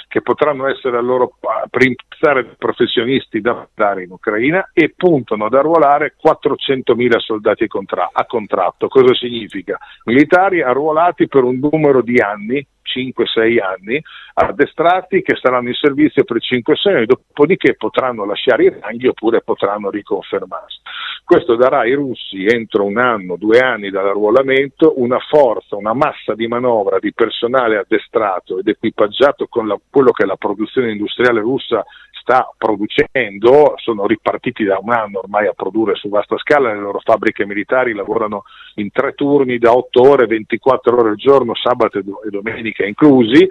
che 0.08 0.20
potranno 0.20 0.66
essere 0.66 0.96
a 0.96 1.00
loro 1.00 1.36
per 1.70 1.82
iniziare 1.82 2.56
professionisti 2.58 3.40
da 3.40 3.54
mandare 3.54 4.02
in 4.02 4.10
Ucraina 4.10 4.70
e 4.72 4.92
puntano 4.96 5.46
ad 5.46 5.54
arruolare 5.54 6.16
400.000 6.16 7.18
soldati 7.18 7.68
contra- 7.68 8.10
a 8.12 8.26
contratto. 8.26 8.88
Cosa 8.88 9.14
significa? 9.14 9.78
Militari 10.04 10.62
arruolati 10.62 11.28
per 11.28 11.44
un 11.44 11.58
numero 11.60 12.02
di 12.02 12.18
anni 12.18 12.66
5-6 12.86 13.62
anni, 13.62 14.02
addestrati 14.34 15.22
che 15.22 15.36
saranno 15.40 15.68
in 15.68 15.74
servizio 15.74 16.24
per 16.24 16.38
5-6 16.38 16.94
anni, 16.94 17.06
dopodiché 17.06 17.74
potranno 17.74 18.24
lasciare 18.24 18.64
i 18.64 18.78
ranghi 18.80 19.08
oppure 19.08 19.42
potranno 19.42 19.90
riconfermarsi. 19.90 20.80
Questo 21.26 21.56
darà 21.56 21.80
ai 21.80 21.92
russi 21.92 22.46
entro 22.46 22.84
un 22.84 22.98
anno, 22.98 23.34
due 23.34 23.58
anni 23.58 23.90
dall'arruolamento 23.90 24.92
una 25.00 25.18
forza, 25.18 25.74
una 25.74 25.92
massa 25.92 26.36
di 26.36 26.46
manovra 26.46 27.00
di 27.00 27.12
personale 27.12 27.78
addestrato 27.78 28.60
ed 28.60 28.68
equipaggiato 28.68 29.48
con 29.48 29.66
la, 29.66 29.76
quello 29.90 30.12
che 30.12 30.24
la 30.24 30.36
produzione 30.36 30.92
industriale 30.92 31.40
russa 31.40 31.84
sta 32.12 32.48
producendo, 32.56 33.74
sono 33.78 34.06
ripartiti 34.06 34.62
da 34.62 34.78
un 34.80 34.92
anno 34.92 35.18
ormai 35.18 35.48
a 35.48 35.52
produrre 35.52 35.96
su 35.96 36.08
vasta 36.08 36.38
scala, 36.38 36.72
le 36.72 36.78
loro 36.78 37.00
fabbriche 37.02 37.44
militari 37.44 37.92
lavorano 37.92 38.44
in 38.76 38.92
tre 38.92 39.14
turni 39.14 39.58
da 39.58 39.72
8 39.72 40.08
ore, 40.08 40.26
24 40.26 40.96
ore 40.96 41.08
al 41.08 41.16
giorno, 41.16 41.56
sabato 41.56 41.98
e 41.98 42.04
domenica 42.30 42.86
inclusi, 42.86 43.48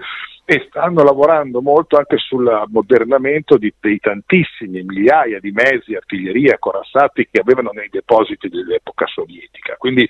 e 0.48 0.64
stanno 0.68 1.02
lavorando 1.02 1.60
molto 1.60 1.96
anche 1.96 2.18
sull'ammodernamento 2.18 3.56
di, 3.58 3.74
dei 3.80 3.98
tantissimi 3.98 4.84
migliaia 4.84 5.40
di 5.40 5.50
mezzi, 5.50 5.96
artiglieria, 5.96 6.56
corazzati 6.60 7.26
che 7.28 7.40
avevano 7.40 7.70
nei 7.72 7.88
depositi 7.90 8.48
dell'epoca 8.48 9.06
sovietica. 9.06 9.74
Quindi 9.76 10.08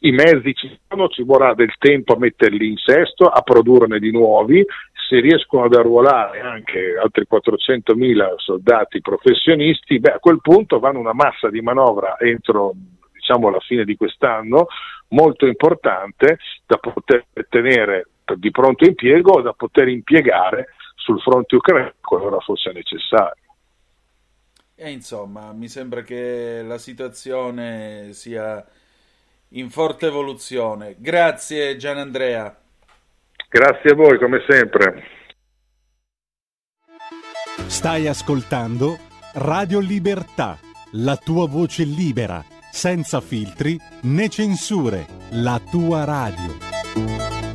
i 0.00 0.10
mezzi 0.10 0.52
ci 0.52 0.78
sono, 0.86 1.08
ci 1.08 1.22
vorrà 1.22 1.54
del 1.54 1.72
tempo 1.78 2.12
a 2.12 2.18
metterli 2.18 2.68
in 2.68 2.76
sesto, 2.76 3.28
a 3.28 3.40
produrne 3.40 3.98
di 3.98 4.10
nuovi, 4.10 4.62
se 5.08 5.20
riescono 5.20 5.64
ad 5.64 5.74
arruolare 5.74 6.40
anche 6.40 6.98
altri 7.02 7.26
400.000 7.30 8.34
soldati 8.36 9.00
professionisti, 9.00 9.98
beh, 9.98 10.12
a 10.12 10.18
quel 10.18 10.40
punto 10.42 10.80
vanno 10.80 10.98
una 10.98 11.14
massa 11.14 11.48
di 11.48 11.62
manovra 11.62 12.18
entro 12.18 12.74
diciamo, 13.12 13.48
la 13.48 13.60
fine 13.60 13.84
di 13.84 13.96
quest'anno 13.96 14.66
molto 15.08 15.46
importante 15.46 16.38
da 16.66 16.76
poter 16.76 17.24
tenere 17.48 18.08
di 18.36 18.50
pronto 18.50 18.84
impiego 18.84 19.40
da 19.40 19.52
poter 19.52 19.88
impiegare 19.88 20.68
sul 20.94 21.20
fronte 21.20 21.56
ucraino 21.56 21.92
qualora 22.00 22.38
fosse 22.40 22.72
necessario. 22.72 23.42
E 24.74 24.90
insomma, 24.90 25.52
mi 25.52 25.68
sembra 25.68 26.02
che 26.02 26.62
la 26.62 26.78
situazione 26.78 28.12
sia 28.12 28.64
in 29.50 29.70
forte 29.70 30.06
evoluzione. 30.06 30.96
Grazie 30.98 31.76
Gian 31.76 31.98
Andrea. 31.98 32.56
Grazie 33.48 33.90
a 33.90 33.94
voi 33.94 34.18
come 34.18 34.42
sempre. 34.48 35.04
Stai 37.66 38.06
ascoltando 38.06 38.98
Radio 39.34 39.78
Libertà, 39.78 40.58
la 40.92 41.16
tua 41.16 41.46
voce 41.46 41.84
libera, 41.84 42.44
senza 42.70 43.20
filtri 43.20 43.78
né 44.02 44.28
censure, 44.28 45.06
la 45.30 45.60
tua 45.70 46.04
radio. 46.04 47.51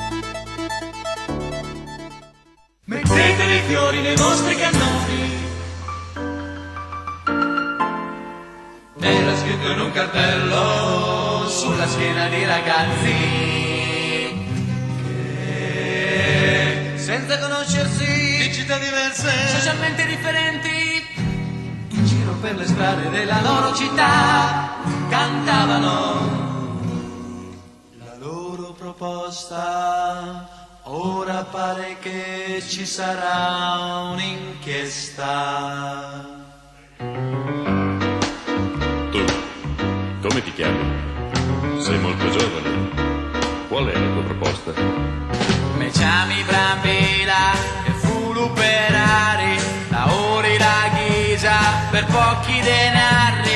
Mettete 3.10 3.46
dei 3.46 3.62
fiori 3.62 4.02
nei 4.02 4.16
vostri 4.16 4.56
cannoni. 4.56 5.46
Era 9.00 9.36
scritto 9.38 9.72
in 9.72 9.80
un 9.80 9.92
cartello 9.92 11.48
sulla 11.48 11.88
schiena 11.88 12.28
di 12.28 12.46
ragazzi 12.46 13.56
senza 17.08 17.40
conoscersi, 17.40 18.06
di 18.06 18.54
città 18.54 18.78
diverse, 18.78 19.30
socialmente 19.48 20.06
differenti, 20.06 21.06
in 21.92 22.06
giro 22.06 22.34
per 22.42 22.58
le 22.58 22.68
strade 22.68 23.10
della 23.10 23.40
loro 23.40 23.74
città, 23.74 24.76
cantavano 25.08 26.36
la 27.98 28.16
loro 28.20 28.74
proposta. 28.74 30.57
Ora 30.90 31.44
pare 31.44 31.98
che 32.00 32.64
ci 32.66 32.86
sarà 32.86 34.10
un'inchiesta. 34.14 35.26
Tu, 39.12 39.26
come 40.22 40.42
ti 40.44 40.54
chiami? 40.54 41.82
Sei 41.82 42.00
molto 42.00 42.30
giovane. 42.30 42.90
Qual 43.68 43.86
è 43.86 44.00
la 44.00 44.14
tua 44.14 44.24
proposta? 44.24 44.72
Me 45.76 45.90
chiami 45.90 46.42
Brambilla 46.44 47.52
e 47.86 47.92
fu 47.92 48.32
l'uperari, 48.32 49.60
lavori 49.90 50.58
la 50.58 50.90
ghisa 50.96 51.60
per 51.92 52.06
pochi 52.06 52.62
denari 52.62 53.47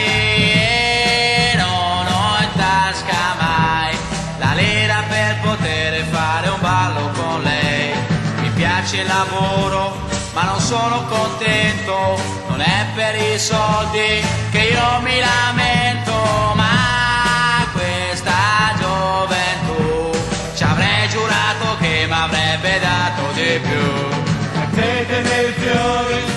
piace 8.82 9.02
il 9.02 9.08
lavoro 9.08 10.10
ma 10.34 10.44
non 10.44 10.60
sono 10.60 11.06
contento, 11.06 12.20
non 12.48 12.62
è 12.62 12.86
per 12.96 13.16
i 13.16 13.38
soldi 13.38 14.24
che 14.50 14.60
io 14.60 15.02
mi 15.02 15.20
lamento, 15.20 16.14
ma 16.56 17.68
questa 17.74 18.74
gioventù 18.80 20.10
ci 20.56 20.64
avrei 20.64 21.10
giurato 21.10 21.78
che 21.80 22.06
mi 22.08 22.14
avrebbe 22.14 22.80
dato 22.80 23.22
di 23.34 23.60
più. 23.60 24.60
Mettete 24.60 25.22
dei 25.22 25.52
fiori 25.52 26.31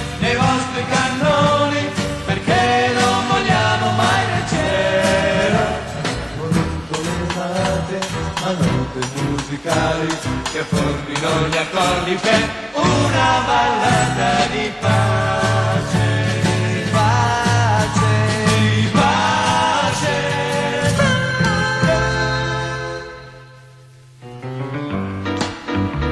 musicali 9.64 10.06
che 10.52 10.62
formino 10.64 11.48
gli 11.48 11.56
accordi 11.56 12.14
per 12.16 12.48
una 12.74 13.42
ballata 13.46 14.46
di 14.52 14.72
pace. 14.78 16.42
Di 16.42 16.90
pace, 16.90 18.12
di 18.44 18.88
pace. 18.92 20.16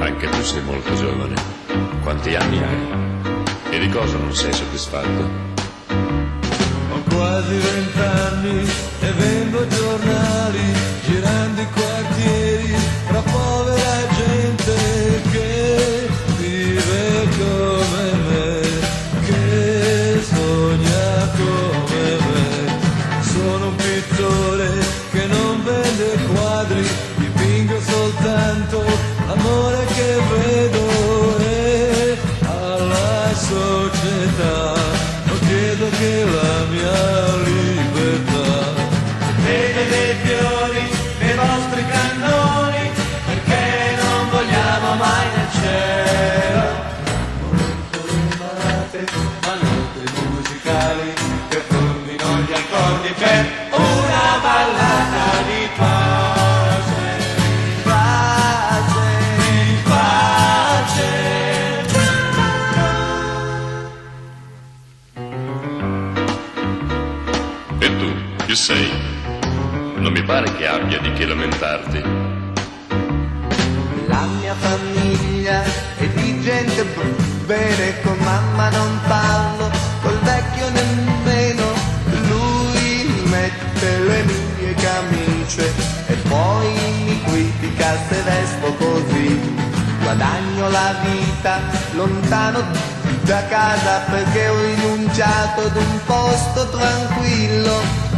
Anche 0.00 0.28
tu 0.30 0.42
sei 0.42 0.62
molto 0.62 0.94
giovane. 0.94 1.34
Quanti 2.02 2.34
anni 2.34 2.58
hai? 2.58 3.00
E 3.70 3.78
di 3.78 3.88
cosa 3.90 4.16
non 4.16 4.34
sei 4.34 4.52
soddisfatto? 4.52 5.50
Ho 6.90 7.02
quasi 7.08 7.56
vent'anni 7.56 8.70
e 9.00 9.12
vendo 9.12 9.66
giornali, 9.68 10.74
girando 11.04 11.60
i 11.60 11.66
quartieri 11.72 12.51
sei. 68.62 68.88
Non 69.96 70.12
mi 70.12 70.22
pare 70.22 70.54
che 70.54 70.68
abbia 70.68 71.00
di 71.00 71.12
che 71.14 71.26
lamentarti. 71.26 72.00
La 74.06 74.24
mia 74.38 74.54
famiglia 74.54 75.64
è 75.98 76.06
di 76.06 76.40
gente 76.40 76.84
bene, 77.44 78.00
con 78.02 78.16
mamma 78.18 78.68
non 78.70 79.00
parlo, 79.08 79.68
col 80.00 80.16
vecchio 80.20 80.70
nemmeno. 80.70 81.64
Lui 82.28 83.22
mette 83.24 83.98
le 83.98 84.22
mie 84.30 84.74
camicie 84.74 85.66
e 86.06 86.14
poi 86.28 86.68
mi 87.04 87.20
critica 87.24 87.96
se 88.08 88.22
vesto 88.22 88.74
così. 88.74 89.40
Guadagno 90.02 90.70
la 90.70 90.94
vita 91.02 91.58
lontano 91.94 92.62
da 93.22 93.44
casa 93.46 94.04
perché 94.08 94.48
ho 94.48 94.60
rinunciato 94.60 95.62
ad 95.62 95.76
un 95.76 95.98
posto 96.06 96.68
tranquillo. 96.68 98.11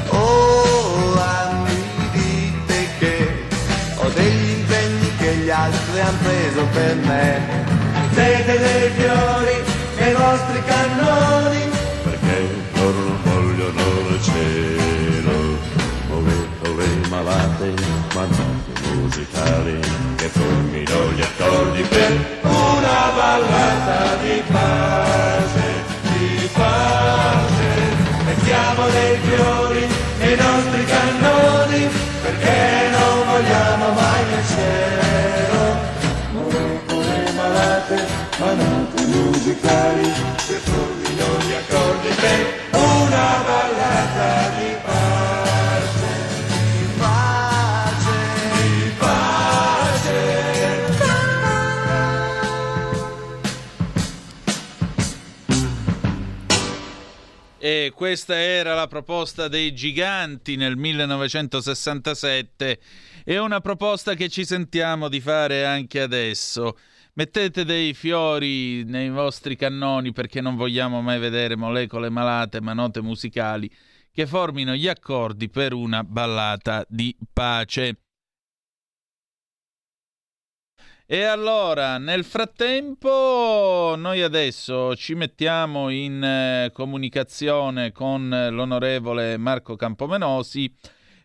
Degli 4.14 4.50
impegni 4.58 5.16
che 5.16 5.34
gli 5.36 5.50
altri 5.50 6.00
hanno 6.00 6.18
preso 6.22 6.66
per 6.72 6.94
me. 6.96 7.64
Siete 8.12 8.58
dei 8.58 8.90
fiori 8.90 9.56
nei 9.98 10.12
vostri 10.14 10.62
cannoni. 10.64 11.70
Perché 12.04 12.48
loro 12.74 13.18
vogliono 13.24 14.08
il 14.10 14.22
cielo, 14.22 15.58
muovendo 16.08 16.74
le 16.76 17.08
malate, 17.08 17.74
manate 18.14 18.74
musicali 18.94 19.80
che 20.16 20.28
formino 20.28 21.12
gli 21.12 21.20
accordi 21.20 21.82
per 21.82 22.38
Una 22.42 23.10
ballata 23.16 24.16
di 24.22 24.42
pace, 24.50 25.66
di 26.02 26.48
pace. 26.52 28.24
Mettiamo 28.24 28.88
dei 28.88 29.18
fiori 29.18 29.63
manate 38.44 39.06
musicali 39.06 40.12
che 40.46 40.58
formino 40.58 41.24
gli 41.46 41.52
accordi 41.52 42.08
per 42.08 42.68
una 42.72 43.42
ballata 43.42 44.50
di 44.58 44.74
pace, 44.84 46.08
di 46.76 46.86
pace, 46.98 48.18
di 48.52 48.92
pace. 48.98 50.20
E 57.58 57.92
questa 57.94 58.36
era 58.36 58.74
la 58.74 58.88
proposta 58.88 59.48
dei 59.48 59.72
giganti 59.72 60.56
nel 60.56 60.76
1967 60.76 62.78
e 63.24 63.38
una 63.38 63.60
proposta 63.60 64.12
che 64.12 64.28
ci 64.28 64.44
sentiamo 64.44 65.08
di 65.08 65.20
fare 65.20 65.64
anche 65.64 66.02
adesso. 66.02 66.76
Mettete 67.16 67.64
dei 67.64 67.94
fiori 67.94 68.82
nei 68.82 69.08
vostri 69.08 69.54
cannoni 69.54 70.12
perché 70.12 70.40
non 70.40 70.56
vogliamo 70.56 71.00
mai 71.00 71.20
vedere 71.20 71.54
molecole 71.54 72.10
malate 72.10 72.60
ma 72.60 72.72
note 72.72 73.00
musicali 73.02 73.72
che 74.10 74.26
formino 74.26 74.74
gli 74.74 74.88
accordi 74.88 75.48
per 75.48 75.74
una 75.74 76.02
ballata 76.02 76.84
di 76.88 77.16
pace. 77.32 77.98
E 81.06 81.22
allora, 81.22 81.98
nel 81.98 82.24
frattempo, 82.24 83.94
noi 83.96 84.22
adesso 84.22 84.96
ci 84.96 85.14
mettiamo 85.14 85.90
in 85.90 86.20
eh, 86.20 86.70
comunicazione 86.72 87.92
con 87.92 88.28
l'onorevole 88.28 89.36
Marco 89.36 89.76
Campomenosi 89.76 90.74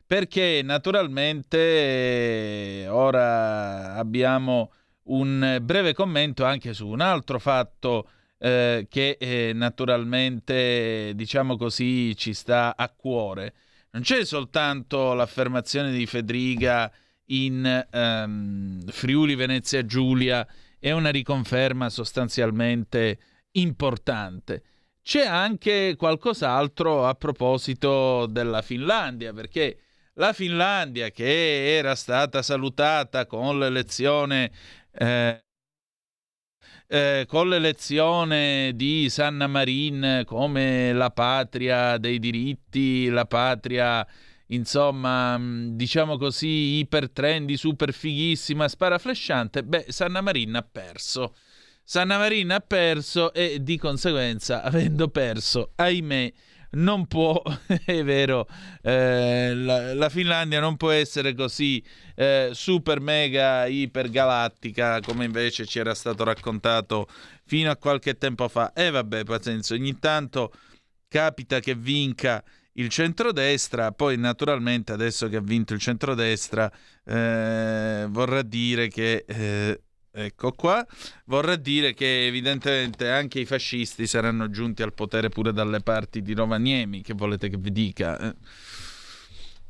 perché 0.06 0.62
naturalmente 0.64 1.58
eh, 1.58 2.88
ora 2.90 3.96
abbiamo 3.96 4.72
un 5.10 5.60
breve 5.62 5.94
commento 5.94 6.46
anche 6.46 6.74
su 6.74 6.88
un 6.88 7.02
altro 7.02 7.40
fatto 7.40 8.10
eh, 8.38 8.88
che 8.90 9.18
eh, 9.20 9.52
naturalmente, 9.54 11.14
diciamo 11.16 11.58
così, 11.58 12.16
ci 12.16 12.34
sta 12.34 12.76
a 12.76 12.90
cuore. 12.90 13.54
Non 13.92 14.02
c'è 14.02 14.24
soltanto 14.24 15.14
l'affermazione 15.14 15.92
di 15.92 16.06
Federica 16.06 16.92
in 17.32 17.88
ehm, 17.92 18.86
Friuli 18.88 19.36
Venezia 19.36 19.86
Giulia 19.86 20.48
è 20.80 20.92
una 20.92 21.10
riconferma 21.10 21.90
sostanzialmente 21.90 23.20
importante. 23.52 24.64
C'è 25.02 25.26
anche 25.26 25.96
qualcos'altro 25.98 27.08
a 27.08 27.16
proposito 27.16 28.28
della 28.28 28.62
Finlandia, 28.62 29.34
perché 29.34 29.80
la 30.14 30.34
Finlandia 30.34 31.10
che 31.10 31.78
era 31.78 31.96
stata 31.96 32.42
salutata 32.42 33.26
con 33.26 33.58
l'elezione 33.58 34.52
eh, 35.00 35.44
eh, 36.88 37.26
con 37.28 37.48
l'elezione 37.48 38.74
di 38.76 39.10
Sanna 39.10 39.48
Marin 39.48 40.24
come 40.26 40.92
la 40.92 41.10
patria 41.12 41.98
dei 41.98 42.20
diritti, 42.20 43.08
la 43.08 43.26
patria 43.26 44.06
insomma, 44.48 45.38
mh, 45.38 45.76
diciamo 45.76 46.18
così, 46.18 46.80
iper 46.80 47.12
trendy, 47.12 47.56
super 47.56 47.94
fighissima, 47.94 48.68
sparaflesciante, 48.68 49.64
beh, 49.64 49.86
Sanna 49.90 50.22
Marin 50.22 50.56
ha 50.56 50.64
perso. 50.64 51.36
Sanna 51.84 52.18
Marin 52.18 52.52
ha 52.52 52.60
perso 52.60 53.34
e 53.34 53.64
di 53.64 53.78
conseguenza, 53.78 54.62
avendo 54.64 55.08
perso, 55.08 55.72
ahimè, 55.76 56.34
non 56.72 57.08
può, 57.08 57.42
è 57.86 58.04
vero, 58.04 58.48
eh, 58.82 59.54
la, 59.56 59.94
la 59.94 60.10
Finlandia 60.10 60.60
non 60.60 60.78
può 60.78 60.92
essere 60.92 61.34
così 61.34 61.84
eh, 62.16 62.50
super 62.54 63.00
mega 63.00 63.66
iper 63.66 64.10
galattica 64.10 65.00
come 65.00 65.26
invece 65.26 65.66
ci 65.66 65.80
era 65.80 65.96
stato 65.96 66.24
raccontato 66.24 67.08
fino 67.46 67.72
a 67.72 67.78
qualche 67.78 68.18
tempo 68.18 68.48
fa. 68.48 68.74
E 68.74 68.90
vabbè, 68.90 69.24
pazienza, 69.24 69.74
ogni 69.74 69.98
tanto 70.00 70.54
capita 71.08 71.60
che 71.60 71.76
vinca 71.76 72.44
il 72.74 72.90
centrodestra, 72.90 73.92
poi 73.92 74.18
naturalmente 74.18 74.92
adesso 74.92 75.28
che 75.28 75.38
ha 75.38 75.42
vinto 75.42 75.74
il 75.74 75.80
centrodestra 75.80 76.72
eh, 77.04 78.06
vorrà 78.10 78.42
dire 78.42 78.88
che... 78.88 79.26
Ecco 80.12 80.54
qua, 80.54 80.86
vorrà 81.26 81.56
dire 81.56 81.94
che 81.94 82.26
evidentemente 82.26 83.10
anche 83.10 83.40
i 83.40 83.46
fascisti 83.46 84.08
saranno 84.08 84.50
giunti 84.50 84.82
al 84.82 84.94
potere 84.94 85.30
pure 85.30 85.54
dalle 85.54 85.82
parti 85.82 86.22
di 86.22 86.34
Rovaniemi, 86.34 87.02
che 87.02 87.14
volete 87.14 87.48
che 87.48 87.58
vi 87.58 87.72
dica? 87.72 88.20
Eh, 88.20 88.36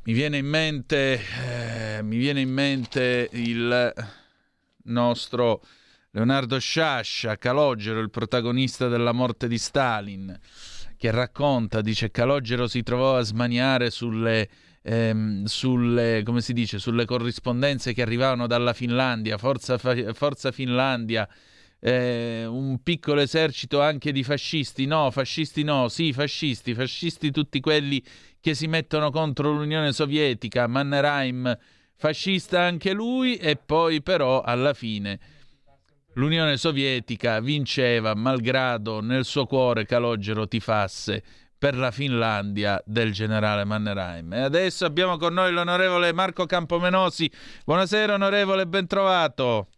mi 0.04 0.12
viene 0.14 0.38
in 0.38 0.46
mente, 0.46 1.20
eh, 1.98 2.02
mi 2.02 2.16
viene 2.16 2.40
in 2.40 2.50
mente 2.50 3.28
il 3.32 3.92
nostro 4.84 5.62
Leonardo 6.12 6.58
Sciascia, 6.58 7.36
Calogero, 7.36 8.00
il 8.00 8.10
protagonista 8.10 8.88
della 8.88 9.12
morte 9.12 9.46
di 9.46 9.58
Stalin 9.58 10.38
che 11.00 11.10
racconta, 11.10 11.80
dice 11.80 12.10
Calogero 12.10 12.68
si 12.68 12.82
trovò 12.82 13.16
a 13.16 13.22
smaniare 13.22 13.90
sulle, 13.90 14.48
ehm, 14.82 15.44
sulle, 15.44 16.24
dice, 16.48 16.78
sulle 16.78 17.04
corrispondenze 17.04 17.92
che 17.92 18.02
arrivavano 18.02 18.46
dalla 18.46 18.72
Finlandia, 18.72 19.38
Forza, 19.38 19.78
Forza 19.78 20.52
Finlandia, 20.52 21.28
eh, 21.80 22.44
un 22.46 22.82
piccolo 22.82 23.20
esercito 23.20 23.80
anche 23.80 24.12
di 24.12 24.22
fascisti, 24.22 24.86
no, 24.86 25.10
fascisti 25.10 25.62
no, 25.62 25.88
sì, 25.88 26.12
fascisti, 26.12 26.74
fascisti 26.74 27.30
tutti 27.30 27.60
quelli 27.60 28.02
che 28.40 28.54
si 28.54 28.66
mettono 28.66 29.10
contro 29.10 29.52
l'Unione 29.52 29.92
Sovietica, 29.92 30.66
Mannerheim, 30.66 31.56
fascista 31.96 32.60
anche 32.62 32.92
lui 32.92 33.36
e 33.36 33.56
poi 33.56 34.02
però 34.02 34.40
alla 34.40 34.72
fine 34.72 35.18
l'Unione 36.14 36.56
Sovietica 36.56 37.40
vinceva 37.40 38.14
malgrado 38.14 39.00
nel 39.00 39.24
suo 39.24 39.46
cuore 39.46 39.84
Calogero 39.84 40.48
tifasse 40.48 41.22
per 41.60 41.76
la 41.76 41.90
Finlandia 41.90 42.82
del 42.86 43.12
generale 43.12 43.66
Mannerheim. 43.66 44.32
E 44.32 44.40
adesso 44.40 44.86
abbiamo 44.86 45.18
con 45.18 45.34
noi 45.34 45.52
l'onorevole 45.52 46.10
Marco 46.14 46.46
Campomenosi. 46.46 47.30
Buonasera 47.66 48.14
onorevole, 48.14 48.66
ben 48.66 48.86
trovato. 48.86 49.68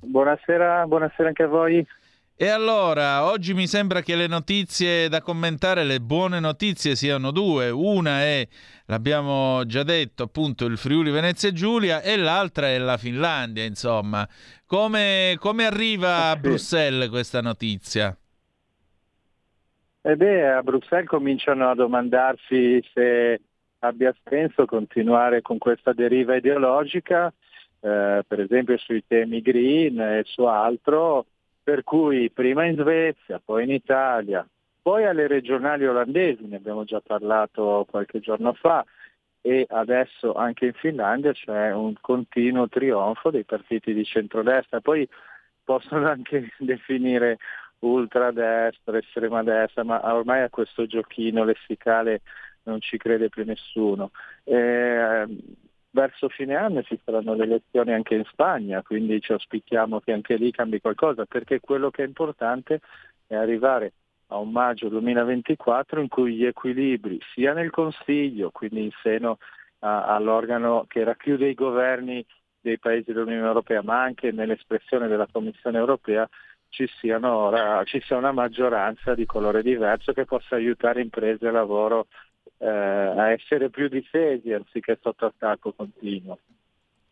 Buonasera, 0.00 0.86
buonasera 0.86 1.28
anche 1.28 1.42
a 1.42 1.48
voi. 1.48 1.86
E 2.34 2.48
allora, 2.48 3.24
oggi 3.24 3.52
mi 3.52 3.66
sembra 3.66 4.00
che 4.00 4.16
le 4.16 4.26
notizie 4.26 5.10
da 5.10 5.20
commentare, 5.20 5.84
le 5.84 6.00
buone 6.00 6.40
notizie 6.40 6.96
siano 6.96 7.30
due. 7.30 7.68
Una 7.68 8.20
è, 8.22 8.48
l'abbiamo 8.86 9.66
già 9.66 9.82
detto, 9.82 10.22
appunto 10.22 10.64
il 10.64 10.78
Friuli 10.78 11.10
Venezia 11.10 11.52
Giulia 11.52 12.00
e 12.00 12.16
l'altra 12.16 12.68
è 12.68 12.78
la 12.78 12.96
Finlandia, 12.96 13.64
insomma. 13.64 14.26
Come, 14.64 15.36
come 15.38 15.66
arriva 15.66 16.30
a 16.30 16.36
Bruxelles 16.36 17.10
questa 17.10 17.42
notizia? 17.42 18.17
E 20.00 20.16
beh, 20.16 20.48
a 20.48 20.62
Bruxelles 20.62 21.08
cominciano 21.08 21.68
a 21.68 21.74
domandarsi 21.74 22.82
se 22.92 23.40
abbia 23.80 24.14
senso 24.24 24.64
continuare 24.64 25.42
con 25.42 25.58
questa 25.58 25.92
deriva 25.92 26.36
ideologica, 26.36 27.32
eh, 27.80 28.24
per 28.26 28.40
esempio 28.40 28.76
sui 28.78 29.04
temi 29.06 29.40
green 29.40 30.00
e 30.00 30.22
su 30.24 30.44
altro, 30.44 31.26
per 31.62 31.84
cui 31.84 32.30
prima 32.30 32.64
in 32.64 32.76
Svezia, 32.76 33.40
poi 33.44 33.64
in 33.64 33.70
Italia, 33.70 34.46
poi 34.80 35.04
alle 35.04 35.26
regionali 35.26 35.86
olandesi, 35.86 36.46
ne 36.46 36.56
abbiamo 36.56 36.84
già 36.84 37.00
parlato 37.00 37.86
qualche 37.90 38.20
giorno 38.20 38.54
fa, 38.54 38.84
e 39.40 39.66
adesso 39.68 40.32
anche 40.34 40.66
in 40.66 40.72
Finlandia 40.72 41.32
c'è 41.32 41.72
un 41.72 41.94
continuo 42.00 42.68
trionfo 42.68 43.30
dei 43.30 43.44
partiti 43.44 43.92
di 43.92 44.04
centrodestra, 44.04 44.80
poi 44.80 45.08
possono 45.62 46.08
anche 46.08 46.52
definire 46.58 47.38
ultradestra, 47.80 48.98
estrema 48.98 49.42
destra, 49.42 49.84
ma 49.84 50.00
ormai 50.14 50.42
a 50.42 50.50
questo 50.50 50.86
giochino 50.86 51.44
lessicale 51.44 52.22
non 52.64 52.80
ci 52.80 52.96
crede 52.96 53.28
più 53.28 53.44
nessuno. 53.44 54.10
Eh, 54.44 55.26
verso 55.90 56.28
fine 56.28 56.54
anno 56.54 56.82
ci 56.82 56.98
saranno 57.04 57.34
le 57.34 57.44
elezioni 57.44 57.92
anche 57.92 58.14
in 58.14 58.24
Spagna, 58.30 58.82
quindi 58.82 59.20
ci 59.20 59.32
auspichiamo 59.32 60.00
che 60.00 60.12
anche 60.12 60.36
lì 60.36 60.50
cambi 60.50 60.80
qualcosa, 60.80 61.24
perché 61.24 61.60
quello 61.60 61.90
che 61.90 62.04
è 62.04 62.06
importante 62.06 62.80
è 63.26 63.34
arrivare 63.34 63.92
a 64.28 64.38
un 64.38 64.50
maggio 64.50 64.88
2024 64.88 66.00
in 66.00 66.08
cui 66.08 66.34
gli 66.34 66.44
equilibri 66.44 67.18
sia 67.32 67.52
nel 67.52 67.70
Consiglio, 67.70 68.50
quindi 68.50 68.84
in 68.84 68.90
seno 69.02 69.38
a, 69.80 70.04
all'organo 70.04 70.84
che 70.86 71.04
racchiude 71.04 71.48
i 71.48 71.54
governi 71.54 72.24
dei 72.60 72.78
paesi 72.78 73.12
dell'Unione 73.12 73.46
Europea, 73.46 73.82
ma 73.82 74.02
anche 74.02 74.30
nell'espressione 74.30 75.08
della 75.08 75.28
Commissione 75.30 75.78
Europea, 75.78 76.28
ci, 76.68 76.88
siano, 77.00 77.52
ci 77.84 78.00
sia 78.04 78.16
una 78.16 78.32
maggioranza 78.32 79.14
di 79.14 79.26
colore 79.26 79.62
diverso 79.62 80.12
che 80.12 80.24
possa 80.24 80.56
aiutare 80.56 81.00
imprese 81.00 81.48
e 81.48 81.50
lavoro 81.50 82.06
eh, 82.58 82.66
a 82.68 83.30
essere 83.30 83.70
più 83.70 83.88
difesi 83.88 84.52
anziché 84.52 84.98
sotto 85.02 85.26
attacco 85.26 85.72
continuo. 85.72 86.38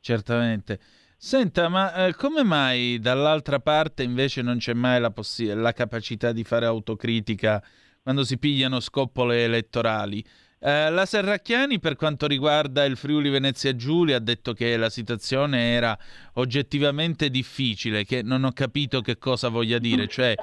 Certamente. 0.01 0.79
Senta, 1.19 1.69
ma 1.69 2.07
eh, 2.07 2.15
come 2.15 2.45
mai 2.45 2.99
dall'altra 2.99 3.59
parte 3.59 4.03
invece 4.03 4.43
non 4.43 4.59
c'è 4.59 4.75
mai 4.75 5.01
la, 5.01 5.11
possi- 5.11 5.47
la 5.47 5.73
capacità 5.73 6.31
di 6.31 6.45
fare 6.45 6.67
autocritica 6.67 7.63
quando 8.03 8.23
si 8.23 8.39
pigliano 8.39 8.81
scoppole 8.81 9.45
elettorali? 9.45 10.23
Eh, 10.59 10.91
la 10.91 11.05
Serracchiani 11.05 11.79
per 11.79 11.97
quanto 11.97 12.27
riguarda 12.27 12.87
il 12.87 12.97
Friuli 12.97 13.29
Venezia 13.29 13.77
Giulia 13.77 14.17
ha 14.17 14.21
detto 14.21 14.55
che 14.55 14.79
la 14.79 14.89
situazione 14.89 15.73
era 15.73 15.97
oggettivamente 16.35 17.29
difficile, 17.29 18.07
che 18.07 18.23
non 18.23 18.43
ho 18.43 18.53
capito 18.53 19.03
che 19.03 19.19
cosa 19.19 19.49
voglia 19.49 19.79
dire, 19.79 20.09
cioè 20.09 20.35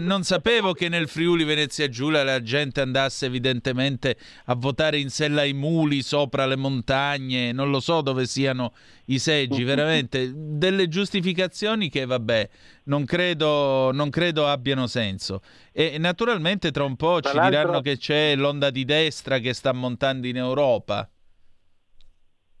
non 0.00 0.22
sapevo 0.22 0.74
che 0.74 0.90
nel 0.90 1.08
Friuli 1.08 1.44
Venezia 1.44 1.88
Giulia 1.88 2.22
la 2.22 2.42
gente 2.42 2.82
andasse 2.82 3.24
evidentemente 3.24 4.18
a 4.44 4.54
votare 4.54 4.98
in 4.98 5.08
sella 5.08 5.40
ai 5.40 5.54
muli 5.54 6.02
sopra 6.02 6.44
le 6.44 6.56
montagne, 6.56 7.52
non 7.52 7.70
lo 7.70 7.80
so 7.80 8.02
dove 8.02 8.26
siano 8.26 8.74
i 9.06 9.18
seggi, 9.18 9.62
veramente 9.64 10.30
delle 10.34 10.88
giustificazioni 10.88 11.88
che 11.88 12.04
vabbè, 12.04 12.48
non 12.84 13.04
credo, 13.04 13.90
non 13.92 14.10
credo 14.10 14.46
abbiano 14.46 14.86
senso. 14.86 15.40
E 15.72 15.98
naturalmente 15.98 16.70
tra 16.70 16.84
un 16.84 16.96
po' 16.96 17.20
ci 17.20 17.38
diranno 17.38 17.80
che 17.80 17.96
c'è 17.96 18.34
l'onda 18.36 18.70
di 18.70 18.84
destra 18.84 19.38
che 19.38 19.52
sta 19.52 19.72
montando 19.72 20.26
in 20.26 20.36
Europa. 20.36 21.08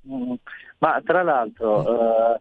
Mm. 0.08 0.34
Ma 0.78 1.00
tra 1.02 1.22
l'altro, 1.22 2.34
eh, 2.34 2.40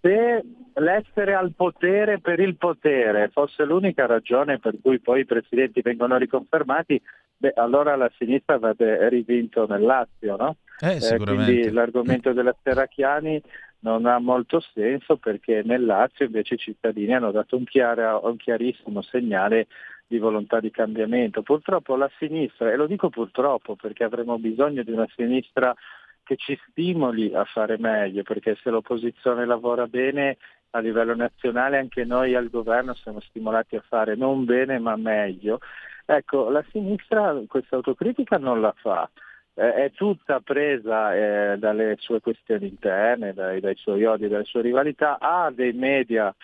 se 0.00 0.44
l'essere 0.74 1.34
al 1.34 1.52
potere 1.54 2.20
per 2.20 2.40
il 2.40 2.56
potere 2.56 3.28
fosse 3.28 3.64
l'unica 3.64 4.06
ragione 4.06 4.58
per 4.58 4.76
cui 4.80 4.98
poi 5.00 5.20
i 5.20 5.26
presidenti 5.26 5.82
vengono 5.82 6.16
riconfermati, 6.16 7.00
beh, 7.36 7.52
allora 7.56 7.96
la 7.96 8.10
sinistra 8.16 8.54
avrebbe 8.54 9.08
rivinto 9.08 9.66
nel 9.66 9.82
Lazio, 9.82 10.36
no? 10.36 10.56
Eh, 10.80 10.96
eh, 10.96 11.18
quindi 11.18 11.70
l'argomento 11.70 12.32
della 12.32 12.54
Serracchiani 12.62 13.42
non 13.80 14.06
ha 14.06 14.18
molto 14.18 14.60
senso 14.74 15.16
perché 15.16 15.62
nel 15.64 15.84
Lazio 15.84 16.26
invece 16.26 16.54
i 16.54 16.58
cittadini 16.58 17.14
hanno 17.14 17.30
dato 17.30 17.56
un, 17.56 17.64
chiaro, 17.64 18.26
un 18.26 18.36
chiarissimo 18.36 19.02
segnale 19.02 19.68
di 20.06 20.18
volontà 20.18 20.60
di 20.60 20.70
cambiamento. 20.70 21.42
Purtroppo 21.42 21.96
la 21.96 22.10
sinistra, 22.18 22.72
e 22.72 22.76
lo 22.76 22.86
dico 22.86 23.08
purtroppo 23.10 23.76
perché 23.76 24.04
avremo 24.04 24.38
bisogno 24.38 24.82
di 24.82 24.92
una 24.92 25.08
sinistra 25.14 25.74
che 26.22 26.36
ci 26.36 26.58
stimoli 26.68 27.32
a 27.34 27.44
fare 27.44 27.78
meglio, 27.78 28.22
perché 28.22 28.56
se 28.62 28.70
l'opposizione 28.70 29.46
lavora 29.46 29.86
bene 29.86 30.36
a 30.70 30.80
livello 30.80 31.14
nazionale 31.14 31.78
anche 31.78 32.04
noi 32.04 32.34
al 32.34 32.50
governo 32.50 32.92
siamo 32.94 33.20
stimolati 33.20 33.76
a 33.76 33.84
fare 33.86 34.16
non 34.16 34.44
bene 34.44 34.78
ma 34.78 34.96
meglio. 34.96 35.60
Ecco, 36.08 36.50
la 36.50 36.64
sinistra 36.70 37.34
questa 37.48 37.76
autocritica 37.76 38.38
non 38.38 38.60
la 38.60 38.72
fa, 38.76 39.10
eh, 39.54 39.74
è 39.74 39.92
tutta 39.92 40.40
presa 40.40 41.14
eh, 41.16 41.58
dalle 41.58 41.96
sue 41.98 42.20
questioni 42.20 42.68
interne, 42.68 43.34
dai, 43.34 43.58
dai 43.58 43.74
suoi 43.74 44.04
odi, 44.04 44.28
dalle 44.28 44.44
sue 44.44 44.62
rivalità, 44.62 45.18
ha 45.18 45.50
dei 45.50 45.72
media 45.72 46.34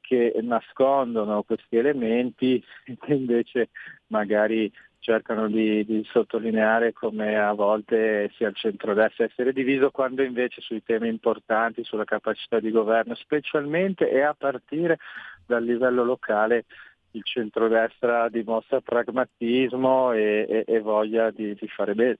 che 0.00 0.34
nascondono 0.42 1.42
questi 1.42 1.76
elementi 1.76 2.62
e 2.84 3.14
invece 3.14 3.70
magari 4.08 4.70
cercano 5.00 5.48
di, 5.48 5.84
di, 5.84 6.06
sottolineare 6.10 6.92
come 6.92 7.36
a 7.36 7.52
volte 7.52 8.30
sia 8.34 8.48
il 8.48 8.54
centrodestra 8.54 9.24
essere 9.24 9.52
diviso 9.52 9.90
quando 9.90 10.22
invece 10.22 10.60
sui 10.60 10.82
temi 10.82 11.08
importanti, 11.08 11.82
sulla 11.82 12.04
capacità 12.04 12.60
di 12.60 12.70
governo 12.70 13.14
specialmente 13.14 14.08
e 14.08 14.20
a 14.20 14.34
partire 14.34 14.98
dal 15.46 15.64
livello 15.64 16.04
locale 16.04 16.66
il 17.12 17.24
centrodestra 17.24 18.28
dimostra 18.28 18.80
pragmatismo 18.80 20.12
e, 20.12 20.46
e, 20.48 20.64
e 20.66 20.80
voglia 20.80 21.30
di, 21.30 21.54
di, 21.54 21.68
fare 21.68 21.94
bene. 21.94 22.18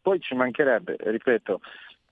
Poi 0.00 0.20
ci 0.20 0.34
mancherebbe, 0.34 0.96
ripeto, 0.98 1.60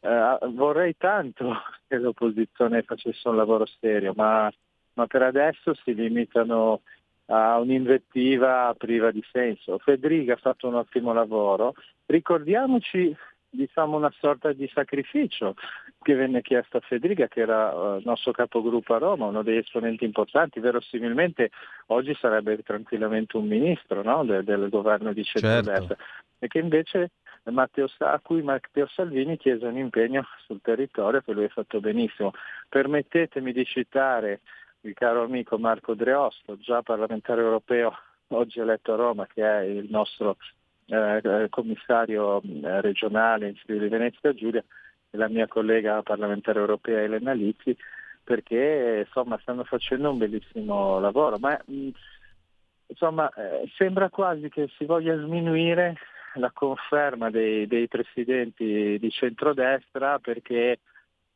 eh, 0.01 0.39
vorrei 0.51 0.97
tanto 0.97 1.55
che 1.87 1.97
l'opposizione 1.97 2.83
facesse 2.83 3.29
un 3.29 3.37
lavoro 3.37 3.67
serio, 3.81 4.13
ma, 4.17 4.51
ma 4.95 5.07
per 5.07 5.23
adesso 5.23 5.75
si 5.75 5.95
limitano 5.95 6.83
a 7.27 7.59
un'invettiva 7.59 8.75
priva 8.77 9.11
di 9.11 9.25
senso. 9.31 9.79
Federica 9.79 10.35
ha 10.35 10.37
fatto 10.37 10.69
un 10.69 10.75
ottimo 10.75 11.13
lavoro, 11.13 11.75
ricordiamoci 12.07 13.15
diciamo 13.53 13.97
una 13.97 14.13
sorta 14.19 14.53
di 14.53 14.69
sacrificio 14.73 15.55
che 16.01 16.15
venne 16.15 16.41
chiesto 16.41 16.79
a 16.79 16.81
Federica, 16.81 17.29
che 17.29 17.41
era 17.41 17.73
uh, 17.73 18.01
nostro 18.05 18.33
capogruppo 18.33 18.95
a 18.95 18.99
Roma, 18.99 19.27
uno 19.27 19.43
degli 19.43 19.59
esponenti 19.59 20.05
importanti, 20.05 20.59
verosimilmente 20.59 21.51
oggi 21.89 22.17
sarebbe 22.19 22.63
tranquillamente 22.63 23.37
un 23.37 23.47
ministro 23.47 24.03
no? 24.03 24.25
De- 24.25 24.43
del 24.43 24.69
governo 24.69 25.13
di 25.13 25.23
centrodestra, 25.23 25.97
certo. 25.97 25.97
e 26.39 26.49
che 26.49 26.59
invece 26.59 27.11
Matteo, 27.45 27.89
a 27.99 28.21
cui 28.21 28.43
Matteo 28.43 28.87
Salvini 28.87 29.37
chiese 29.37 29.67
un 29.67 29.77
impegno 29.77 30.25
sul 30.47 30.61
territorio 30.63 31.21
che 31.21 31.33
lui 31.33 31.45
ha 31.45 31.49
fatto 31.49 31.81
benissimo. 31.81 32.33
Permettetemi 32.69 33.53
di 33.53 33.65
citare 33.65 34.41
il 34.83 34.95
caro 34.95 35.23
amico 35.23 35.59
Marco 35.59 35.95
Dreosto, 35.95 36.57
già 36.59 36.83
parlamentare 36.83 37.43
europeo, 37.43 37.93
oggi 38.29 38.61
eletto 38.61 38.95
a 38.95 38.97
Roma, 38.97 39.27
che 39.27 39.43
è 39.43 39.61
il 39.63 39.89
nostro 39.91 40.37
eh, 40.87 41.47
commissario 41.51 42.41
eh, 42.43 42.81
regionale 42.81 43.49
in 43.49 43.55
Friuli 43.57 43.89
Venezia 43.89 44.35
Giulia, 44.35 44.65
e 45.11 45.17
la 45.17 45.29
mia 45.29 45.47
collega 45.47 46.03
parlamentare 46.03 46.59
europea 46.59 47.03
Elena 47.03 47.33
Lizzi, 47.33 47.77
perché 48.25 49.05
insomma 49.07 49.39
stanno 49.43 49.65
facendo 49.65 50.11
un 50.11 50.19
bellissimo 50.19 50.99
lavoro. 51.01 51.39
Ma 51.39 51.59
mh, 51.65 51.89
insomma 52.87 53.29
eh, 53.31 53.69
sembra 53.77 54.09
quasi 54.09 54.49
che 54.49 54.69
si 54.77 54.85
voglia 54.85 55.17
sminuire 55.17 55.97
la 56.35 56.51
conferma 56.51 57.31
dei, 57.31 57.67
dei 57.67 57.89
presidenti 57.89 58.99
di 58.99 59.11
centrodestra 59.11 60.19
perché 60.19 60.79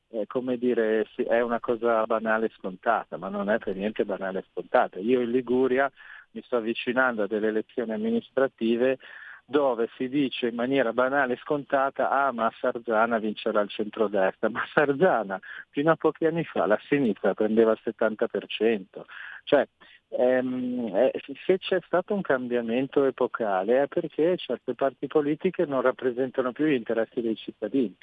eh, 0.08 0.26
come 0.26 0.56
dire, 0.56 1.06
è 1.26 1.40
una 1.40 1.60
cosa 1.60 2.04
banale 2.04 2.46
e 2.46 2.52
scontata, 2.56 3.16
ma 3.16 3.28
non 3.28 3.50
è 3.50 3.58
per 3.58 3.74
niente 3.74 4.04
banale 4.04 4.40
e 4.40 4.44
scontata. 4.50 4.98
Io 4.98 5.20
in 5.20 5.30
Liguria 5.30 5.90
mi 6.32 6.42
sto 6.42 6.56
avvicinando 6.56 7.24
a 7.24 7.26
delle 7.26 7.48
elezioni 7.48 7.92
amministrative 7.92 8.98
dove 9.48 9.88
si 9.96 10.08
dice 10.08 10.48
in 10.48 10.56
maniera 10.56 10.92
banale 10.92 11.34
e 11.34 11.38
scontata 11.38 12.10
ah 12.10 12.32
ma 12.32 12.52
Sarzana 12.58 13.18
vincerà 13.18 13.60
il 13.60 13.68
centrodestra, 13.68 14.48
ma 14.50 14.66
Sarzana 14.74 15.40
fino 15.70 15.92
a 15.92 15.96
pochi 15.96 16.26
anni 16.26 16.42
fa 16.44 16.66
la 16.66 16.78
sinistra 16.88 17.32
prendeva 17.32 17.70
il 17.70 17.80
70%, 17.82 19.04
cioè 19.44 19.66
ehm, 20.08 20.90
eh, 20.92 21.12
se 21.44 21.58
c'è 21.58 21.78
stato 21.86 22.12
un 22.12 22.22
cambiamento 22.22 23.04
epocale 23.04 23.84
è 23.84 23.86
perché 23.86 24.36
certe 24.36 24.74
parti 24.74 25.06
politiche 25.06 25.64
non 25.64 25.80
rappresentano 25.80 26.50
più 26.50 26.66
gli 26.66 26.72
interessi 26.72 27.20
dei 27.20 27.36
cittadini. 27.36 27.96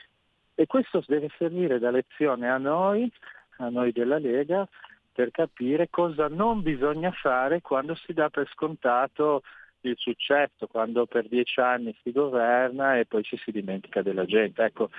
E 0.56 0.66
questo 0.66 1.04
deve 1.08 1.30
servire 1.38 1.80
da 1.80 1.92
lezione 1.92 2.50
a 2.50 2.58
noi, 2.58 3.12
a 3.58 3.70
noi 3.70 3.92
della 3.92 4.20
Lega, 4.20 4.68
per 5.12 5.32
capire 5.32 5.90
cosa 5.90 6.28
non 6.28 6.62
bisogna 6.62 7.12
fare 7.12 7.62
quando 7.62 7.96
si 7.96 8.14
dà 8.14 8.30
per 8.30 8.48
scontato 8.54 9.42
il 9.88 9.98
successo, 9.98 10.68
quando 10.68 11.06
per 11.06 11.28
dieci 11.28 11.60
anni 11.60 11.96
si 12.02 12.12
governa 12.12 12.98
e 12.98 13.06
poi 13.06 13.24
ci 13.24 13.38
si 13.38 13.52
dimentica 13.52 14.02
della 14.02 14.26
gente. 14.26 14.64
Ecco, 14.64 14.90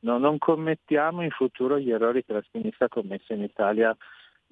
no, 0.00 0.18
non 0.18 0.38
commettiamo 0.38 1.22
in 1.22 1.30
futuro 1.30 1.78
gli 1.78 1.90
errori 1.90 2.24
che 2.24 2.32
la 2.32 2.44
sinistra 2.50 2.86
ha 2.86 2.88
commesso 2.88 3.32
in 3.32 3.42
Italia 3.42 3.96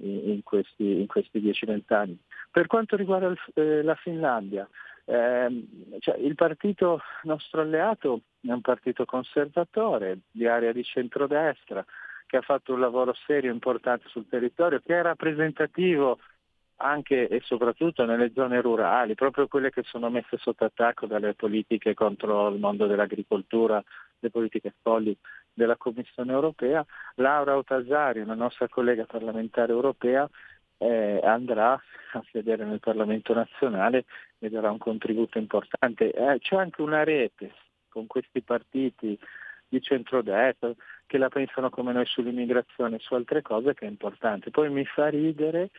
in 0.03 0.41
questi, 0.43 1.01
in 1.01 1.07
questi 1.07 1.41
10-20 1.41 1.81
anni. 1.89 2.19
Per 2.51 2.67
quanto 2.67 2.97
riguarda 2.97 3.27
il, 3.27 3.39
eh, 3.55 3.83
la 3.83 3.95
Finlandia, 3.95 4.69
eh, 5.05 5.67
cioè, 5.99 6.17
il 6.17 6.35
partito 6.35 7.01
nostro 7.25 7.61
alleato 7.61 8.23
è 8.41 8.53
un 8.53 8.61
partito 8.61 9.05
conservatore 9.05 10.21
di 10.31 10.47
area 10.47 10.73
di 10.73 10.85
centrodestra 10.85 11.85
che 12.27 12.37
ha 12.37 12.43
fatto 12.43 12.73
un 12.73 12.81
lavoro 12.81 13.13
serio 13.27 13.51
e 13.51 13.55
importante 13.55 14.09
sul 14.09 14.29
territorio, 14.29 14.81
che 14.81 14.97
è 14.97 15.03
rappresentativo 15.03 16.21
anche 16.81 17.29
e 17.29 17.41
soprattutto 17.45 18.05
nelle 18.05 18.33
zone 18.35 18.61
rurali, 18.61 19.15
proprio 19.15 19.47
quelle 19.47 19.71
che 19.71 19.83
sono 19.85 20.09
messe 20.11 20.39
sotto 20.39 20.65
attacco 20.65 21.07
dalle 21.07 21.35
politiche 21.35 21.95
contro 21.95 22.49
il 22.49 22.59
mondo 22.59 22.87
dell'agricoltura, 22.87 23.83
le 24.19 24.31
politiche 24.31 24.75
folli 24.81 25.17
della 25.53 25.77
Commissione 25.77 26.33
europea. 26.33 26.85
Laura 27.17 27.57
Otasari, 27.57 28.21
una 28.21 28.35
nostra 28.35 28.69
collega 28.69 29.05
parlamentare 29.05 29.73
europea, 29.73 30.29
eh, 30.79 31.21
andrà 31.23 31.73
a 31.73 32.25
sedere 32.33 32.65
nel 32.65 32.81
Parlamento 32.81 33.35
nazionale 33.35 34.07
e 34.39 34.49
darà 34.49 34.71
un 34.71 34.79
contributo 34.79 35.39
importante. 35.39 36.13
Eh, 36.13 36.39
c'è 36.39 36.57
anche 36.57 36.81
una 36.81 37.05
rete 37.05 37.53
con 37.89 38.07
questi 38.07 38.41
partiti 38.41 39.19
di 39.69 39.83
centrodestra 39.83 40.73
che 41.07 41.19
la 41.19 41.29
pensano 41.29 41.71
come 41.71 41.93
noi 41.93 42.07
sull'immigrazione 42.07 42.97
e 42.97 43.01
su 43.01 43.15
altre 43.15 43.43
cose 43.43 43.75
che 43.75 43.85
è 43.85 43.89
importante. 43.89 44.51
Poi 44.51 44.71
mi 44.71 44.85
fa 44.87 45.09
ridere 45.09 45.71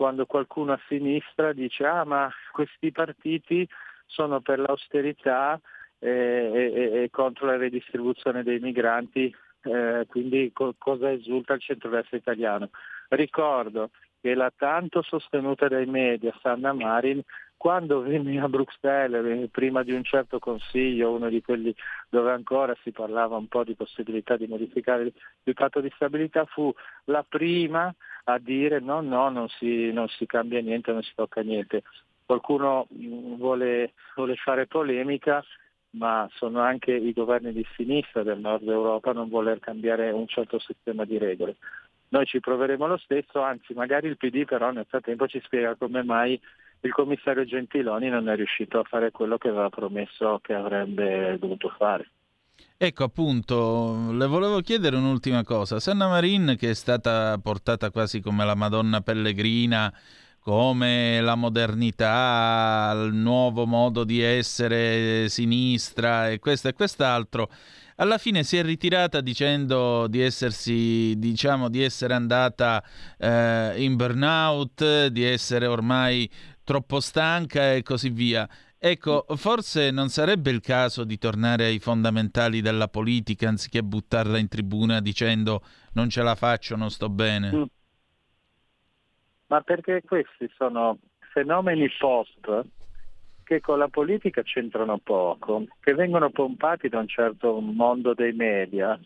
quando 0.00 0.24
qualcuno 0.24 0.72
a 0.72 0.80
sinistra 0.88 1.52
dice 1.52 1.84
ah 1.84 2.06
ma 2.06 2.30
questi 2.52 2.90
partiti 2.90 3.68
sono 4.06 4.40
per 4.40 4.58
l'austerità 4.58 5.60
eh, 5.98 6.08
e, 6.08 7.02
e, 7.02 7.10
contro 7.10 7.44
la 7.44 7.58
redistribuzione 7.58 8.42
dei 8.42 8.60
migranti, 8.60 9.30
eh, 9.64 10.06
quindi 10.08 10.52
co- 10.54 10.74
cosa 10.78 11.10
esulta 11.10 11.52
il 11.52 11.60
centrodestra 11.60 12.16
italiano. 12.16 12.70
Ricordo 13.10 13.90
che 14.22 14.32
la 14.32 14.50
tanto 14.56 15.02
sostenuta 15.02 15.68
dai 15.68 15.84
media 15.84 16.34
Sanna 16.40 16.72
Marin 16.72 17.20
quando 17.60 18.00
venne 18.00 18.40
a 18.40 18.48
Bruxelles, 18.48 19.50
prima 19.50 19.82
di 19.82 19.92
un 19.92 20.02
certo 20.02 20.38
consiglio, 20.38 21.12
uno 21.12 21.28
di 21.28 21.42
quelli 21.42 21.74
dove 22.08 22.32
ancora 22.32 22.74
si 22.82 22.90
parlava 22.90 23.36
un 23.36 23.48
po' 23.48 23.64
di 23.64 23.74
possibilità 23.74 24.38
di 24.38 24.46
modificare 24.46 25.12
il 25.42 25.54
patto 25.54 25.80
di 25.80 25.92
stabilità, 25.94 26.46
fu 26.46 26.72
la 27.04 27.22
prima 27.22 27.94
a 28.24 28.38
dire 28.38 28.80
no, 28.80 29.02
no, 29.02 29.28
non 29.28 29.46
si, 29.50 29.92
non 29.92 30.08
si 30.08 30.24
cambia 30.24 30.62
niente, 30.62 30.90
non 30.90 31.02
si 31.02 31.12
tocca 31.14 31.42
niente. 31.42 31.82
Qualcuno 32.24 32.86
mm, 32.94 33.34
vuole, 33.34 33.92
vuole 34.14 34.36
fare 34.36 34.66
polemica, 34.66 35.44
ma 35.90 36.26
sono 36.36 36.60
anche 36.60 36.92
i 36.92 37.12
governi 37.12 37.52
di 37.52 37.66
sinistra 37.76 38.22
del 38.22 38.38
nord 38.38 38.66
Europa 38.66 39.10
a 39.10 39.12
non 39.12 39.28
voler 39.28 39.58
cambiare 39.58 40.10
un 40.12 40.26
certo 40.28 40.58
sistema 40.60 41.04
di 41.04 41.18
regole. 41.18 41.56
Noi 42.08 42.24
ci 42.24 42.40
proveremo 42.40 42.86
lo 42.86 42.96
stesso, 42.96 43.42
anzi 43.42 43.74
magari 43.74 44.08
il 44.08 44.16
PD 44.16 44.46
però 44.46 44.70
nel 44.70 44.86
frattempo 44.88 45.28
ci 45.28 45.42
spiega 45.44 45.74
come 45.74 46.02
mai 46.02 46.40
il 46.80 46.92
commissario 46.92 47.44
Gentiloni 47.44 48.08
non 48.08 48.28
è 48.28 48.36
riuscito 48.36 48.78
a 48.78 48.84
fare 48.84 49.10
quello 49.10 49.38
che 49.38 49.48
aveva 49.48 49.68
promesso 49.68 50.38
che 50.42 50.54
avrebbe 50.54 51.36
dovuto 51.38 51.68
fare. 51.76 52.10
Ecco 52.76 53.04
appunto, 53.04 54.10
le 54.12 54.26
volevo 54.26 54.60
chiedere 54.60 54.96
un'ultima 54.96 55.44
cosa. 55.44 55.80
Sanna 55.80 56.08
Marin 56.08 56.56
che 56.58 56.70
è 56.70 56.74
stata 56.74 57.38
portata 57.42 57.90
quasi 57.90 58.20
come 58.20 58.44
la 58.44 58.54
Madonna 58.54 59.02
Pellegrina, 59.02 59.92
come 60.40 61.20
la 61.20 61.34
modernità, 61.34 62.92
il 62.96 63.12
nuovo 63.12 63.66
modo 63.66 64.04
di 64.04 64.22
essere 64.22 65.28
sinistra 65.28 66.30
e 66.30 66.38
questo 66.38 66.68
e 66.68 66.72
quest'altro, 66.72 67.50
alla 67.96 68.16
fine 68.16 68.42
si 68.44 68.56
è 68.56 68.62
ritirata 68.62 69.20
dicendo 69.20 70.06
di 70.08 70.22
essersi, 70.22 71.14
diciamo, 71.18 71.68
di 71.68 71.82
essere 71.82 72.14
andata 72.14 72.82
eh, 73.18 73.74
in 73.76 73.96
burnout, 73.96 75.08
di 75.08 75.22
essere 75.22 75.66
ormai 75.66 76.28
troppo 76.70 77.00
stanca 77.00 77.72
e 77.74 77.82
così 77.82 78.10
via. 78.10 78.48
Ecco, 78.78 79.24
forse 79.34 79.90
non 79.90 80.08
sarebbe 80.08 80.50
il 80.50 80.60
caso 80.60 81.02
di 81.02 81.18
tornare 81.18 81.64
ai 81.64 81.80
fondamentali 81.80 82.60
della 82.60 82.86
politica 82.86 83.48
anziché 83.48 83.82
buttarla 83.82 84.38
in 84.38 84.46
tribuna 84.46 85.00
dicendo 85.00 85.62
non 85.94 86.08
ce 86.08 86.22
la 86.22 86.36
faccio, 86.36 86.76
non 86.76 86.88
sto 86.90 87.08
bene. 87.08 87.52
Mm. 87.52 87.62
Ma 89.48 89.60
perché 89.62 90.02
questi 90.06 90.48
sono 90.56 90.98
fenomeni 91.32 91.90
post 91.98 92.64
che 93.42 93.60
con 93.60 93.78
la 93.78 93.88
politica 93.88 94.42
c'entrano 94.42 94.98
poco, 94.98 95.64
che 95.80 95.92
vengono 95.94 96.30
pompati 96.30 96.88
da 96.88 97.00
un 97.00 97.08
certo 97.08 97.58
mondo 97.58 98.14
dei 98.14 98.32
media 98.32 98.96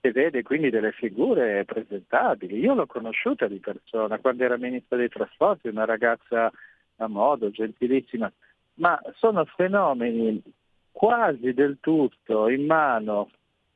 e 0.00 0.10
vede 0.10 0.42
quindi 0.42 0.68
delle 0.68 0.90
figure 0.90 1.64
presentabili. 1.64 2.58
Io 2.58 2.74
l'ho 2.74 2.86
conosciuta 2.86 3.46
di 3.46 3.60
persona 3.60 4.18
quando 4.18 4.42
era 4.42 4.56
ministro 4.56 4.96
dei 4.96 5.08
trasporti, 5.08 5.68
una 5.68 5.84
ragazza 5.84 6.50
a 6.96 7.08
modo, 7.08 7.50
gentilissima, 7.50 8.30
ma 8.74 9.00
sono 9.16 9.44
fenomeni 9.44 10.42
quasi 10.90 11.52
del 11.52 11.78
tutto 11.80 12.48
in 12.48 12.66
mano 12.66 13.30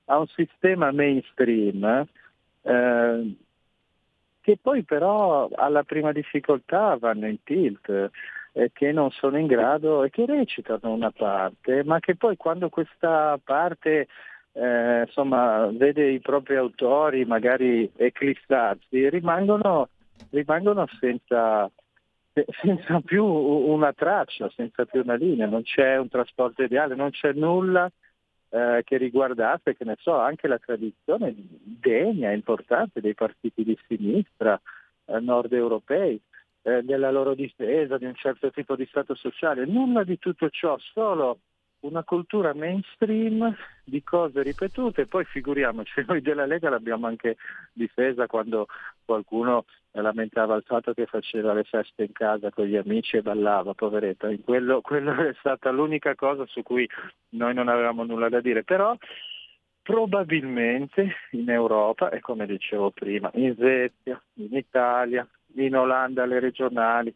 a 0.07 0.19
un 0.19 0.27
sistema 0.29 0.91
mainstream 0.93 2.07
eh, 2.63 3.37
che 4.41 4.59
poi 4.61 4.83
però 4.83 5.49
alla 5.55 5.83
prima 5.83 6.13
difficoltà 6.13 6.97
vanno 6.97 7.27
in 7.27 7.43
tilt 7.43 8.11
e 8.53 8.71
che 8.73 8.93
non 8.93 9.11
sono 9.11 9.37
in 9.39 9.47
grado 9.47 10.05
e 10.05 10.11
che 10.11 10.25
recitano 10.25 10.93
una 10.93 11.11
parte, 11.11 11.85
ma 11.85 12.01
che 12.01 12.17
poi 12.17 12.37
quando 12.37 12.71
questa 12.71 13.39
parte 13.43 14.09
eh, 14.53 15.03
insomma, 15.07 15.67
vede 15.67 16.11
i 16.11 16.21
propri 16.21 16.57
autori 16.57 17.25
magari 17.25 17.91
eclissarsi, 17.95 19.09
rimangono, 19.11 19.91
rimangono 20.31 20.87
senza, 20.99 21.71
senza 22.61 23.01
più 23.01 23.25
una 23.25 23.93
traccia, 23.93 24.51
senza 24.55 24.85
più 24.85 25.01
una 25.03 25.15
linea, 25.15 25.47
non 25.47 25.63
c'è 25.63 25.97
un 25.97 26.09
trasporto 26.09 26.63
ideale, 26.63 26.95
non 26.95 27.11
c'è 27.11 27.33
nulla 27.33 27.91
eh, 28.51 28.83
che 28.85 28.97
riguardasse, 28.97 29.77
che 29.77 29.85
ne 29.85 29.97
so, 29.99 30.17
anche 30.17 30.49
la 30.49 30.59
tradizione 30.59 31.35
degna, 31.37 32.33
importante 32.33 33.01
dei 33.01 33.15
partiti 33.15 33.65
di 33.65 33.79
sinistra 33.87 34.61
eh, 35.07 35.21
nord 35.21 35.53
europei, 35.53 36.21
eh, 36.63 36.83
della 36.83 37.11
loro 37.11 37.35
difesa 37.35 37.99
di 37.99 38.05
un 38.05 38.15
certo 38.15 38.51
tipo 38.51 38.77
di 38.77 38.87
stato 38.87 39.15
sociale, 39.15 39.65
nulla 39.65 40.05
di 40.05 40.19
tutto 40.19 40.49
ciò, 40.51 40.77
solo 40.79 41.41
una 41.81 42.03
cultura 42.03 42.55
mainstream 42.55 43.55
di 43.85 44.03
cose 44.03 44.43
ripetute, 44.43 45.07
poi 45.07 45.25
figuriamoci, 45.25 46.05
noi 46.07 46.21
della 46.21 46.47
Lega 46.47 46.71
l'abbiamo 46.71 47.07
anche 47.07 47.37
difesa 47.73 48.27
quando 48.27 48.67
qualcuno 49.05 49.65
lamentava 49.93 50.57
il 50.57 50.65
fatto 50.67 50.93
che 50.93 51.07
faceva 51.07 51.53
le 51.53 51.65
feste 51.65 52.05
in 52.05 52.13
casa 52.13 52.51
con 52.51 52.67
gli 52.67 52.77
amici 52.77 53.17
e 53.17 53.23
ballava, 53.23 53.75
poveretta, 53.75 54.29
quello, 54.45 54.81
quello 54.81 55.15
è 55.15 55.35
stata 55.39 55.71
l'unica 55.71 56.15
cosa 56.15 56.45
su 56.47 56.63
cui 56.63 56.89
noi 57.31 57.55
non 57.55 57.69
avevamo 57.69 58.05
nulla 58.05 58.29
da 58.29 58.41
dire, 58.41 58.65
però 58.65 58.97
probabilmente 59.83 61.15
in 61.31 61.49
Europa, 61.49 62.11
e 62.11 62.21
come 62.21 62.47
dicevo 62.47 62.91
prima, 62.91 63.31
in 63.35 63.55
Svezia, 63.55 64.21
in 64.35 64.55
Italia, 64.55 65.27
in 65.55 65.75
Olanda 65.75 66.27
le 66.27 66.41
regionali, 66.41 67.13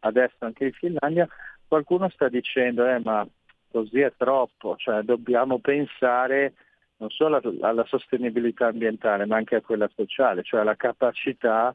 adesso 0.00 0.36
anche 0.38 0.64
in 0.64 0.72
Finlandia, 0.72 1.28
qualcuno 1.68 2.08
sta 2.08 2.28
dicendo 2.28 2.86
eh, 2.86 2.98
ma 3.00 3.26
così 3.74 3.98
è 3.98 4.12
troppo, 4.16 4.76
cioè 4.76 5.02
dobbiamo 5.02 5.58
pensare 5.58 6.54
non 6.98 7.10
solo 7.10 7.40
alla 7.60 7.84
sostenibilità 7.86 8.68
ambientale 8.68 9.26
ma 9.26 9.34
anche 9.34 9.56
a 9.56 9.62
quella 9.62 9.90
sociale, 9.96 10.44
cioè 10.44 10.60
alla 10.60 10.76
capacità 10.76 11.74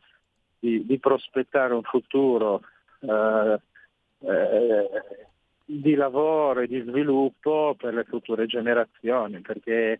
di, 0.58 0.86
di 0.86 0.98
prospettare 0.98 1.74
un 1.74 1.84
futuro 1.84 2.62
eh, 3.02 3.60
eh, 4.20 4.90
di 5.66 5.94
lavoro 5.96 6.62
e 6.62 6.68
di 6.68 6.80
sviluppo 6.88 7.76
per 7.78 7.94
le 7.94 8.06
future 8.06 8.46
generazioni, 8.46 9.42
perché 9.42 10.00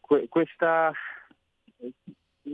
que- 0.00 0.26
questa, 0.28 0.90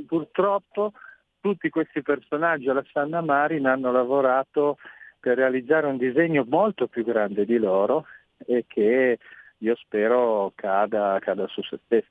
purtroppo 0.09 0.93
tutti 1.39 1.71
questi 1.71 2.03
personaggi 2.03 2.69
alla 2.69 2.85
Sanna 2.91 3.21
Marin 3.21 3.67
hanno 3.67 3.93
lavorato 3.93 4.77
per 5.21 5.37
realizzare 5.37 5.87
un 5.87 5.99
disegno 5.99 6.45
molto 6.49 6.89
più 6.89 7.05
grande 7.05 7.45
di 7.45 7.59
loro 7.59 8.07
e 8.47 8.65
che 8.67 9.19
io 9.59 9.77
spero 9.77 10.53
cada, 10.55 11.19
cada 11.21 11.47
su 11.49 11.63
se 11.63 11.79
stesso. 11.85 12.09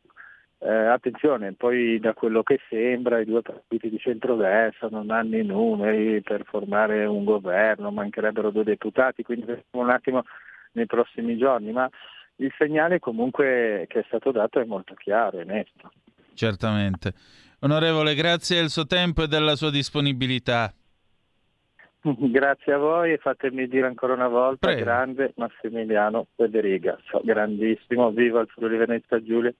Eh, 0.61 0.69
attenzione, 0.69 1.53
poi 1.53 1.99
da 1.99 2.13
quello 2.13 2.43
che 2.43 2.59
sembra 2.69 3.19
i 3.19 3.25
due 3.25 3.41
partiti 3.41 3.89
di 3.89 3.97
centrodestra 3.97 4.89
non 4.91 5.09
hanno 5.09 5.37
i 5.37 5.45
numeri 5.45 6.21
per 6.21 6.43
formare 6.43 7.05
un 7.05 7.23
governo, 7.23 7.91
mancherebbero 7.91 8.51
due 8.51 8.65
deputati, 8.65 9.23
quindi 9.23 9.45
vedremo 9.45 9.83
un 9.83 9.89
attimo 9.89 10.23
nei 10.73 10.85
prossimi 10.85 11.37
giorni, 11.37 11.71
ma 11.71 11.89
il 12.37 12.53
segnale 12.57 12.99
comunque 12.99 13.85
che 13.87 13.99
è 13.99 14.03
stato 14.07 14.31
dato 14.31 14.59
è 14.59 14.65
molto 14.65 14.93
chiaro 14.95 15.39
e 15.39 15.45
nesto. 15.45 15.91
Certamente. 16.33 17.13
Onorevole, 17.61 18.13
grazie 18.13 18.59
del 18.59 18.69
suo 18.69 18.85
tempo 18.85 19.23
e 19.23 19.27
della 19.27 19.55
sua 19.55 19.71
disponibilità. 19.71 20.73
Grazie 22.31 22.73
a 22.73 22.77
voi 22.77 23.13
e 23.13 23.17
fatemi 23.17 23.67
dire 23.67 23.87
ancora 23.87 24.13
una 24.13 24.27
volta, 24.27 24.67
Prego. 24.67 24.83
grande 24.83 25.33
Massimiliano 25.35 26.27
Federiga, 26.35 26.97
grandissimo, 27.23 28.11
viva 28.11 28.41
il 28.41 28.47
Friuli 28.47 28.77
Venezia 28.77 29.21
Giulia, 29.21 29.53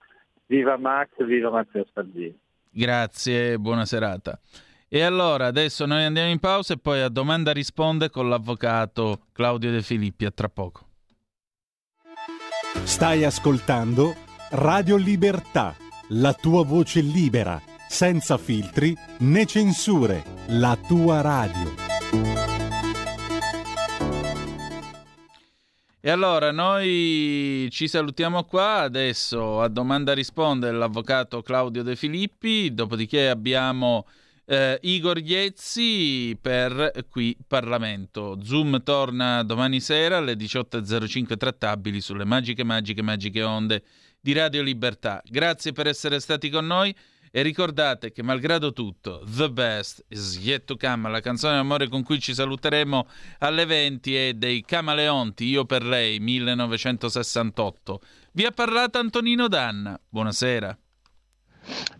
viva 0.45 0.78
Max, 0.78 1.10
viva 1.26 1.49
Matteo 1.49 1.86
Salvini. 1.94 2.38
Grazie, 2.72 3.57
buona 3.57 3.86
serata. 3.86 4.40
E 4.88 5.02
allora 5.02 5.45
adesso 5.45 5.86
noi 5.86 6.03
andiamo 6.03 6.30
in 6.30 6.40
pausa 6.40 6.74
e 6.74 6.80
poi 6.80 7.02
a 7.02 7.10
domanda 7.10 7.52
risponde 7.52 8.10
con 8.10 8.28
l'avvocato 8.28 9.28
Claudio 9.34 9.72
De 9.72 9.82
Filippi, 9.82 10.26
a 10.26 10.32
tra 10.32 10.49
poco. 10.49 10.88
Stai 12.84 13.24
ascoltando 13.24 14.16
Radio 14.52 14.95
Libertà, 14.95 15.76
la 16.10 16.34
tua 16.34 16.64
voce 16.64 17.02
libera 17.02 17.61
senza 17.90 18.38
filtri 18.38 18.95
né 19.20 19.45
censure, 19.45 20.24
la 20.49 20.78
tua 20.88 21.22
radio. 21.22 21.89
E 26.01 26.09
allora 26.09 26.51
noi 26.51 27.67
ci 27.71 27.89
salutiamo 27.89 28.45
qua, 28.45 28.80
adesso 28.80 29.59
a 29.59 29.67
domanda 29.67 30.13
risponde 30.13 30.71
l'avvocato 30.71 31.41
Claudio 31.41 31.84
De 31.84 31.97
Filippi, 31.97 32.73
dopodiché 32.73 33.27
abbiamo 33.27 34.07
eh, 34.45 34.80
Igor 34.84 35.17
Iezzi 35.19 36.38
per 36.39 37.05
qui 37.09 37.35
Parlamento. 37.45 38.39
Zoom 38.41 38.81
torna 38.81 39.43
domani 39.43 39.81
sera 39.81 40.19
alle 40.19 40.35
18.05 40.35 41.35
trattabili 41.35 41.99
sulle 41.99 42.23
magiche, 42.23 42.63
magiche, 42.63 43.01
magiche 43.01 43.43
onde 43.43 43.84
di 44.21 44.31
Radio 44.31 44.61
Libertà. 44.61 45.21
Grazie 45.26 45.73
per 45.73 45.88
essere 45.88 46.21
stati 46.21 46.49
con 46.49 46.65
noi. 46.65 46.95
E 47.31 47.43
ricordate 47.43 48.11
che 48.11 48.23
malgrado 48.23 48.73
tutto, 48.73 49.22
The 49.23 49.51
Best 49.51 50.03
is 50.07 50.39
Yet 50.41 50.65
to 50.65 50.77
Come, 50.77 51.11
la 51.11 51.19
canzone 51.19 51.56
d'amore 51.57 51.88
con 51.88 52.01
cui 52.01 52.19
ci 52.19 52.34
saluteremo 52.34 53.07
alle 53.39 53.65
20 53.65 54.15
è 54.15 54.34
dei 54.34 54.64
Camaleonti, 54.65 55.45
Io 55.45 55.65
per 55.65 55.84
lei, 55.84 56.19
1968. 56.19 58.01
Vi 58.31 58.45
ha 58.45 58.51
parlato 58.51 58.97
Antonino 58.97 59.47
Danna. 59.47 59.99
Buonasera. 60.10 60.76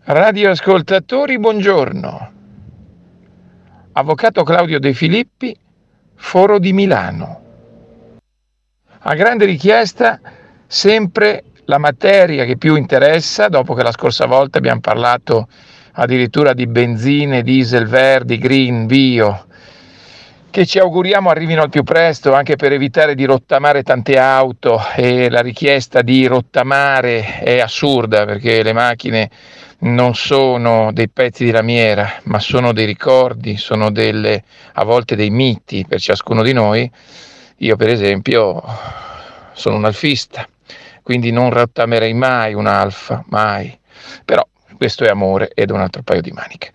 Radioascoltatori, 0.02 1.38
buongiorno. 1.38 2.32
Avvocato 3.92 4.42
Claudio 4.42 4.80
De 4.80 4.94
Filippi, 4.94 5.56
Foro 6.16 6.58
di 6.58 6.72
Milano. 6.72 7.42
A 8.98 9.14
grande 9.14 9.44
richiesta, 9.44 10.20
sempre 10.66 11.44
la 11.70 11.78
materia 11.78 12.44
che 12.44 12.56
più 12.56 12.74
interessa, 12.74 13.46
dopo 13.46 13.74
che 13.74 13.84
la 13.84 13.92
scorsa 13.92 14.26
volta 14.26 14.58
abbiamo 14.58 14.80
parlato 14.80 15.46
addirittura 15.92 16.52
di 16.52 16.66
benzine, 16.66 17.42
diesel 17.42 17.86
verdi, 17.86 18.38
green, 18.38 18.86
bio, 18.86 19.46
che 20.50 20.66
ci 20.66 20.80
auguriamo 20.80 21.30
arrivino 21.30 21.62
al 21.62 21.70
più 21.70 21.84
presto 21.84 22.34
anche 22.34 22.56
per 22.56 22.72
evitare 22.72 23.14
di 23.14 23.24
rottamare 23.24 23.84
tante 23.84 24.18
auto 24.18 24.80
e 24.96 25.30
la 25.30 25.42
richiesta 25.42 26.02
di 26.02 26.26
rottamare 26.26 27.38
è 27.38 27.60
assurda 27.60 28.24
perché 28.24 28.64
le 28.64 28.72
macchine 28.72 29.30
non 29.82 30.16
sono 30.16 30.90
dei 30.92 31.08
pezzi 31.08 31.44
di 31.44 31.52
lamiera, 31.52 32.14
ma 32.24 32.40
sono 32.40 32.72
dei 32.72 32.84
ricordi, 32.84 33.56
sono 33.56 33.92
delle, 33.92 34.42
a 34.72 34.82
volte 34.82 35.14
dei 35.14 35.30
miti 35.30 35.86
per 35.86 36.00
ciascuno 36.00 36.42
di 36.42 36.52
noi. 36.52 36.90
Io 37.58 37.76
per 37.76 37.90
esempio 37.90 38.60
sono 39.52 39.76
un 39.76 39.84
alfista 39.84 40.44
quindi 41.02 41.30
non 41.30 41.50
rottamerei 41.50 42.14
mai 42.14 42.54
un'alfa, 42.54 43.24
mai. 43.28 43.78
Però 44.24 44.46
questo 44.76 45.04
è 45.04 45.08
amore 45.08 45.50
ed 45.54 45.70
un 45.70 45.80
altro 45.80 46.02
paio 46.02 46.22
di 46.22 46.32
maniche. 46.32 46.72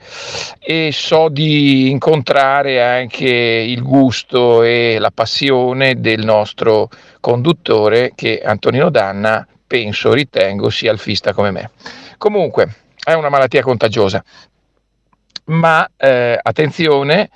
E 0.60 0.92
so 0.94 1.28
di 1.30 1.90
incontrare 1.90 2.84
anche 2.84 3.26
il 3.28 3.82
gusto 3.82 4.62
e 4.62 4.98
la 5.00 5.10
passione 5.12 6.00
del 6.00 6.24
nostro 6.24 6.90
conduttore 7.20 8.12
che 8.14 8.42
Antonino 8.46 8.92
Danna 8.92 9.48
penso, 9.66 10.14
ritengo, 10.14 10.70
sia 10.70 10.92
alfista 10.92 11.34
come 11.34 11.50
me. 11.50 11.72
Comunque, 12.18 12.76
è 13.04 13.14
una 13.14 13.30
malattia 13.30 13.62
contagiosa, 13.62 14.24
ma 15.46 15.90
eh, 15.98 16.40
attenzione, 16.42 17.30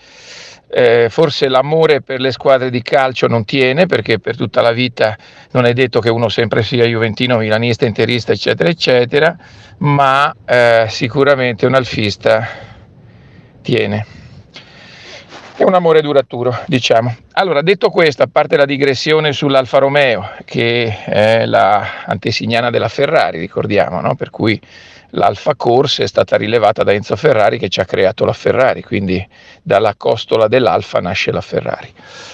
eh, 0.72 1.08
forse 1.10 1.48
l'amore 1.48 2.02
per 2.02 2.20
le 2.20 2.32
squadre 2.32 2.70
di 2.70 2.82
calcio 2.82 3.28
non 3.28 3.44
tiene 3.44 3.88
perché 3.88 4.20
per 4.20 4.38
tutta 4.38 4.62
la 4.62 4.72
vita 4.72 5.18
non 5.52 5.66
è 5.66 5.74
detto 5.74 6.00
che 6.00 6.10
uno 6.10 6.30
sempre 6.30 6.62
sia 6.62 6.86
juventino, 6.86 7.38
milanista, 7.38 7.86
interista, 7.86 8.32
eccetera, 8.32 8.70
eccetera, 8.70 9.36
ma 9.80 10.34
eh, 10.46 10.86
sicuramente 10.90 11.66
un 11.66 11.74
alfista 11.74 12.48
tiene. 13.62 14.06
È 15.56 15.64
un 15.64 15.74
amore 15.74 16.02
duraturo, 16.02 16.58
diciamo. 16.68 17.14
Allora, 17.34 17.62
detto 17.62 17.90
questo, 17.90 18.24
a 18.24 18.30
parte 18.32 18.56
la 18.56 18.64
digressione 18.64 19.34
sull'Alfa 19.34 19.80
Romeo, 19.80 20.32
che 20.46 21.04
è 21.04 21.46
la 21.46 22.06
antesignana 22.06 22.70
della 22.70 22.88
Ferrari, 22.88 23.40
ricordiamo, 23.40 24.00
no? 24.00 24.16
per 24.16 24.30
cui 24.30 24.60
l'Alfa 25.11 25.56
Corse 25.56 26.03
è 26.03 26.07
stata 26.07 26.38
rilevata 26.38 26.84
da 26.84 26.94
Enzo 26.94 27.15
Ferrari 27.15 27.57
che 27.57 27.69
ci 27.69 27.80
ha 27.80 27.86
creato 27.86 28.26
la 28.26 28.34
Ferrari, 28.34 28.84
quindi 28.84 29.26
dalla 29.61 29.95
costola 29.95 30.48
dell'Alfa 30.48 30.99
nasce 30.99 31.31
la 31.31 31.41
Ferrari. 31.41 31.91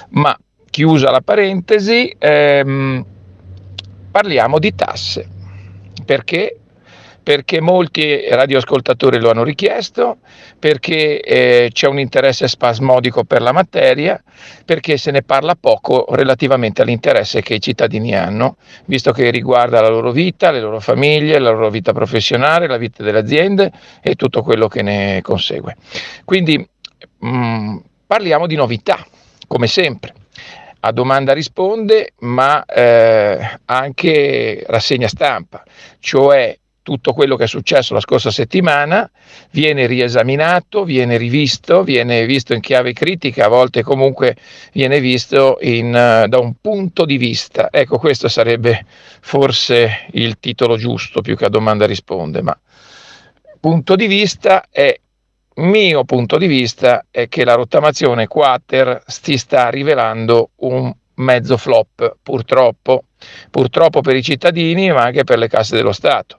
Ma 0.09 0.37
chiusa 0.69 1.11
la 1.11 1.21
parentesi, 1.21 2.13
ehm, 2.17 3.05
parliamo 4.11 4.59
di 4.59 4.75
tasse. 4.75 5.29
Perché? 6.05 6.59
Perché 7.25 7.59
molti 7.59 8.29
radioascoltatori 8.29 9.19
lo 9.19 9.31
hanno 9.31 9.43
richiesto, 9.43 10.17
perché 10.59 11.19
eh, 11.21 11.69
c'è 11.73 11.87
un 11.87 11.97
interesse 11.97 12.47
spasmodico 12.47 13.23
per 13.23 13.41
la 13.41 13.51
materia, 13.51 14.21
perché 14.63 14.97
se 14.97 15.09
ne 15.09 15.23
parla 15.23 15.55
poco 15.59 16.05
relativamente 16.11 16.83
all'interesse 16.83 17.41
che 17.41 17.55
i 17.55 17.59
cittadini 17.59 18.15
hanno, 18.15 18.57
visto 18.85 19.11
che 19.11 19.31
riguarda 19.31 19.81
la 19.81 19.89
loro 19.89 20.11
vita, 20.11 20.51
le 20.51 20.61
loro 20.61 20.79
famiglie, 20.79 21.39
la 21.39 21.49
loro 21.49 21.71
vita 21.71 21.93
professionale, 21.93 22.67
la 22.67 22.77
vita 22.77 23.01
delle 23.01 23.17
aziende 23.17 23.71
e 24.03 24.13
tutto 24.13 24.43
quello 24.43 24.67
che 24.67 24.83
ne 24.83 25.21
consegue. 25.23 25.77
Quindi 26.25 26.63
mh, 27.21 27.27
mm, 27.27 27.77
parliamo 28.05 28.45
di 28.45 28.55
novità, 28.55 29.03
come 29.47 29.65
sempre 29.65 30.13
a 30.87 30.91
domanda 30.91 31.33
risponde, 31.33 32.13
ma 32.19 32.63
eh, 32.65 33.59
anche 33.65 34.63
rassegna 34.67 35.07
stampa, 35.07 35.63
cioè 35.99 36.55
tutto 36.85 37.13
quello 37.13 37.35
che 37.35 37.45
è 37.45 37.47
successo 37.47 37.95
la 37.95 37.99
scorsa 37.99 38.29
settimana 38.29 39.09
viene 39.49 39.87
riesaminato, 39.87 40.83
viene 40.83 41.17
rivisto, 41.17 41.81
viene 41.81 42.27
visto 42.27 42.53
in 42.53 42.59
chiave 42.61 42.93
critica, 42.93 43.45
a 43.45 43.47
volte 43.47 43.81
comunque 43.81 44.35
viene 44.71 44.99
visto 44.99 45.57
in, 45.61 45.87
uh, 45.87 46.27
da 46.27 46.37
un 46.37 46.53
punto 46.61 47.05
di 47.05 47.17
vista. 47.17 47.69
Ecco, 47.71 47.97
questo 47.97 48.27
sarebbe 48.27 48.85
forse 49.19 50.05
il 50.11 50.37
titolo 50.39 50.77
giusto 50.77 51.21
più 51.21 51.35
che 51.35 51.45
a 51.45 51.49
domanda 51.49 51.87
risponde, 51.87 52.43
ma 52.43 52.55
punto 53.59 53.95
di 53.95 54.05
vista 54.05 54.65
è 54.69 54.95
mio 55.55 56.03
punto 56.03 56.37
di 56.37 56.45
vista 56.45 57.05
è 57.09 57.27
che 57.27 57.43
la 57.43 57.55
rottamazione 57.55 58.27
quater 58.27 59.01
si 59.07 59.39
sta 59.39 59.69
rivelando 59.69 60.51
un 60.57 60.93
mezzo 61.15 61.57
flop, 61.57 62.17
purtroppo, 62.21 63.05
purtroppo 63.49 64.01
per 64.01 64.15
i 64.15 64.23
cittadini, 64.23 64.91
ma 64.91 65.03
anche 65.03 65.23
per 65.23 65.37
le 65.37 65.47
casse 65.47 65.75
dello 65.75 65.91
Stato. 65.91 66.37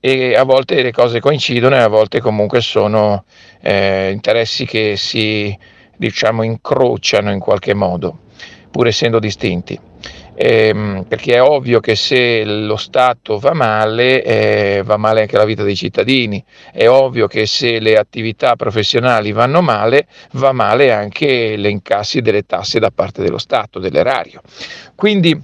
E 0.00 0.34
a 0.34 0.44
volte 0.44 0.82
le 0.82 0.92
cose 0.92 1.20
coincidono 1.20 1.76
e 1.76 1.80
a 1.80 1.88
volte 1.88 2.20
comunque 2.20 2.60
sono 2.60 3.24
eh, 3.60 4.10
interessi 4.10 4.66
che 4.66 4.96
si 4.96 5.56
diciamo 5.96 6.42
incrociano 6.42 7.30
in 7.30 7.38
qualche 7.38 7.74
modo, 7.74 8.18
pur 8.70 8.86
essendo 8.86 9.18
distinti 9.18 9.78
ehm, 10.34 11.04
perché 11.06 11.34
è 11.34 11.42
ovvio 11.42 11.80
che 11.80 11.94
se 11.94 12.44
lo 12.44 12.76
Stato 12.76 13.38
va 13.38 13.54
male, 13.54 14.22
eh, 14.22 14.82
va 14.84 14.96
male 14.96 15.22
anche 15.22 15.36
la 15.36 15.44
vita 15.44 15.62
dei 15.62 15.76
cittadini, 15.76 16.42
è 16.72 16.88
ovvio 16.88 17.26
che 17.26 17.46
se 17.46 17.78
le 17.78 17.96
attività 17.96 18.56
professionali 18.56 19.32
vanno 19.32 19.62
male, 19.62 20.06
va 20.32 20.52
male 20.52 20.92
anche 20.92 21.56
le 21.56 21.68
incassi 21.68 22.20
delle 22.20 22.42
tasse 22.42 22.78
da 22.78 22.90
parte 22.90 23.22
dello 23.22 23.38
Stato, 23.38 23.78
dell'erario. 23.78 24.42
Quindi 24.94 25.40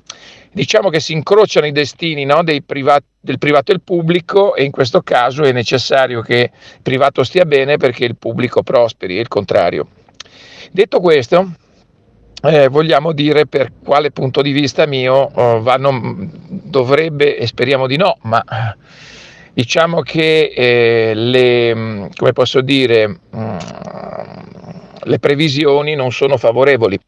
diciamo 0.59 0.91
che 0.91 0.99
si 0.99 1.13
incrociano 1.13 1.67
i 1.67 1.73
destini 1.73 2.25
no, 2.25 2.43
privat- 2.67 3.05
del 3.21 3.39
privato 3.39 3.71
e 3.71 3.77
il 3.77 3.81
pubblico 3.81 4.57
e 4.57 4.65
in 4.65 4.73
questo 4.73 5.03
caso 5.03 5.45
è 5.45 5.53
necessario 5.53 6.21
che 6.21 6.51
il 6.53 6.81
privato 6.83 7.23
stia 7.23 7.45
bene 7.45 7.77
perché 7.77 8.05
il 8.05 8.17
pubblico 8.17 8.65
prosperi 8.65 9.19
e 9.19 9.21
il 9.21 9.29
contrario. 9.29 9.87
Detto 10.73 10.99
questo, 10.99 11.53
eh, 12.43 12.67
vogliamo 12.67 13.13
dire 13.13 13.47
per 13.47 13.71
quale 13.85 14.11
punto 14.11 14.43
di 14.43 14.51
vista 14.51 14.85
mio 14.87 15.15
oh, 15.15 15.63
vanno, 15.63 16.29
dovrebbe, 16.49 17.37
e 17.37 17.47
speriamo 17.47 17.87
di 17.87 17.97
no, 17.97 18.17
ma 18.23 18.45
diciamo 19.53 20.01
che 20.01 20.53
eh, 20.57 21.15
le, 21.15 22.09
come 22.17 22.33
posso 22.33 22.63
dire, 22.63 23.07
mm, 23.09 23.57
le 25.05 25.19
previsioni 25.21 25.95
non 25.95 26.11
sono 26.11 26.37
favorevoli 26.37 26.99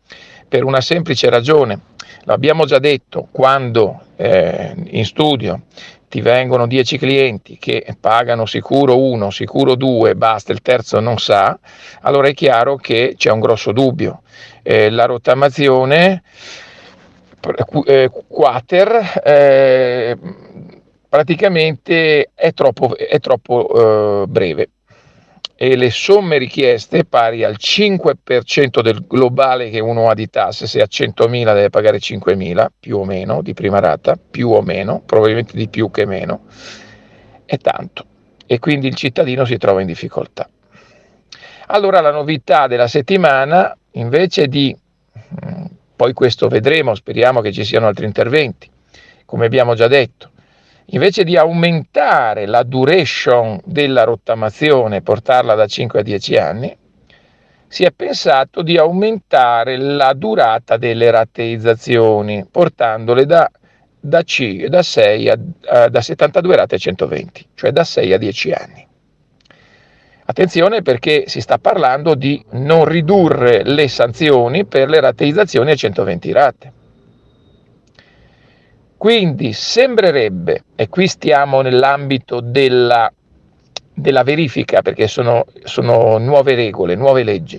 per 0.50 0.64
una 0.64 0.80
semplice 0.80 1.30
ragione. 1.30 1.78
L'abbiamo 2.24 2.66
già 2.66 2.80
detto, 2.80 3.28
quando 3.30 4.00
eh, 4.16 4.74
in 4.88 5.04
studio 5.04 5.62
ti 6.08 6.20
vengono 6.20 6.66
10 6.66 6.98
clienti 6.98 7.56
che 7.56 7.86
pagano 7.98 8.44
sicuro 8.46 8.98
uno, 8.98 9.30
sicuro 9.30 9.76
due, 9.76 10.16
basta, 10.16 10.50
il 10.50 10.60
terzo 10.60 10.98
non 10.98 11.18
sa, 11.18 11.56
allora 12.00 12.26
è 12.26 12.34
chiaro 12.34 12.74
che 12.74 13.14
c'è 13.16 13.30
un 13.30 13.38
grosso 13.38 13.70
dubbio. 13.70 14.22
Eh, 14.62 14.90
la 14.90 15.04
rottamazione 15.04 16.22
eh, 17.86 18.10
quater 18.26 19.22
eh, 19.24 20.18
praticamente 21.08 22.30
è 22.34 22.52
troppo, 22.52 22.96
è 22.96 23.20
troppo 23.20 24.22
eh, 24.22 24.26
breve 24.26 24.68
e 25.62 25.76
le 25.76 25.90
somme 25.90 26.38
richieste 26.38 27.04
pari 27.04 27.44
al 27.44 27.56
5% 27.58 28.80
del 28.80 29.04
globale 29.06 29.68
che 29.68 29.78
uno 29.78 30.08
ha 30.08 30.14
di 30.14 30.30
tasse, 30.30 30.66
se 30.66 30.80
ha 30.80 30.86
100.000 30.88 31.44
deve 31.52 31.68
pagare 31.68 31.98
5.000 31.98 32.66
più 32.80 32.96
o 32.96 33.04
meno 33.04 33.42
di 33.42 33.52
prima 33.52 33.78
rata, 33.78 34.16
più 34.16 34.48
o 34.48 34.62
meno, 34.62 35.02
probabilmente 35.04 35.54
di 35.54 35.68
più 35.68 35.90
che 35.90 36.06
meno, 36.06 36.46
è 37.44 37.58
tanto. 37.58 38.06
e 38.46 38.58
quindi 38.58 38.86
il 38.86 38.94
cittadino 38.94 39.44
si 39.44 39.58
trova 39.58 39.82
in 39.82 39.86
difficoltà. 39.86 40.48
Allora 41.66 42.00
la 42.00 42.10
novità 42.10 42.66
della 42.66 42.88
settimana 42.88 43.76
invece 43.92 44.48
di, 44.48 44.74
mm, 44.74 45.64
poi 45.94 46.14
questo 46.14 46.48
vedremo, 46.48 46.94
speriamo 46.94 47.42
che 47.42 47.52
ci 47.52 47.64
siano 47.64 47.86
altri 47.86 48.06
interventi, 48.06 48.68
come 49.26 49.44
abbiamo 49.44 49.74
già 49.74 49.88
detto, 49.88 50.29
invece 50.90 51.24
di 51.24 51.36
aumentare 51.36 52.46
la 52.46 52.62
duration 52.62 53.60
della 53.64 54.04
rottamazione, 54.04 55.02
portarla 55.02 55.54
da 55.54 55.66
5 55.66 56.00
a 56.00 56.02
10 56.02 56.36
anni, 56.36 56.76
si 57.66 57.84
è 57.84 57.92
pensato 57.92 58.62
di 58.62 58.76
aumentare 58.76 59.76
la 59.76 60.12
durata 60.14 60.76
delle 60.76 61.10
rateizzazioni, 61.10 62.44
portandole 62.50 63.26
da, 63.26 63.48
da, 64.00 64.22
C, 64.24 64.64
da, 64.66 64.82
6 64.82 65.28
a, 65.28 65.38
a, 65.66 65.88
da 65.88 66.00
72 66.00 66.56
rate 66.56 66.74
a 66.74 66.78
120, 66.78 67.46
cioè 67.54 67.70
da 67.70 67.84
6 67.84 68.12
a 68.12 68.18
10 68.18 68.52
anni. 68.52 68.88
Attenzione 70.24 70.82
perché 70.82 71.24
si 71.26 71.40
sta 71.40 71.58
parlando 71.58 72.14
di 72.14 72.44
non 72.50 72.84
ridurre 72.84 73.62
le 73.64 73.88
sanzioni 73.88 74.64
per 74.64 74.88
le 74.88 75.00
rateizzazioni 75.00 75.70
a 75.70 75.74
120 75.76 76.32
rate. 76.32 76.72
Quindi 79.00 79.54
sembrerebbe, 79.54 80.64
e 80.76 80.90
qui 80.90 81.08
stiamo 81.08 81.62
nell'ambito 81.62 82.40
della 82.40 83.10
della 83.94 84.22
verifica, 84.22 84.82
perché 84.82 85.08
sono, 85.08 85.46
sono 85.64 86.18
nuove 86.18 86.54
regole, 86.54 86.96
nuove 86.96 87.22
leggi, 87.22 87.58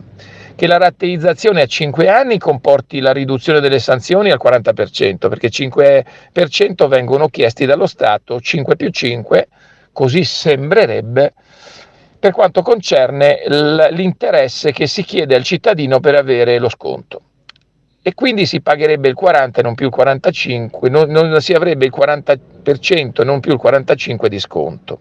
che 0.53 0.67
la 0.67 0.77
rateizzazione 0.77 1.63
a 1.63 1.65
5 1.65 2.07
anni 2.09 2.37
comporti 2.37 2.99
la 2.99 3.11
riduzione 3.11 3.59
delle 3.59 3.79
sanzioni 3.79 4.29
al 4.29 4.39
40%, 4.39 5.29
perché 5.29 5.49
5% 5.49 6.87
vengono 6.87 7.27
chiesti 7.27 7.65
dallo 7.65 7.87
Stato, 7.87 8.39
5 8.39 8.75
più 8.75 8.91
5, 8.91 9.47
così 9.91 10.23
sembrerebbe, 10.23 11.33
per 12.19 12.33
quanto 12.33 12.61
concerne 12.61 13.39
l'interesse 13.47 14.71
che 14.71 14.85
si 14.85 15.03
chiede 15.03 15.33
al 15.33 15.43
cittadino 15.43 15.99
per 15.99 16.13
avere 16.13 16.59
lo 16.59 16.69
sconto. 16.69 17.21
E 18.03 18.13
quindi 18.15 18.47
si 18.47 18.61
pagherebbe 18.61 19.09
il 19.09 19.13
40 19.13 19.59
e 19.59 19.63
non 19.63 19.75
più 19.75 19.85
il 19.85 19.91
45, 19.91 20.89
non, 20.89 21.09
non 21.09 21.39
si 21.39 21.53
avrebbe 21.53 21.85
il 21.85 21.93
40% 21.95 23.21
e 23.21 23.23
non 23.23 23.39
più 23.39 23.53
il 23.53 23.59
45% 23.61 24.25
di 24.25 24.39
sconto. 24.39 24.99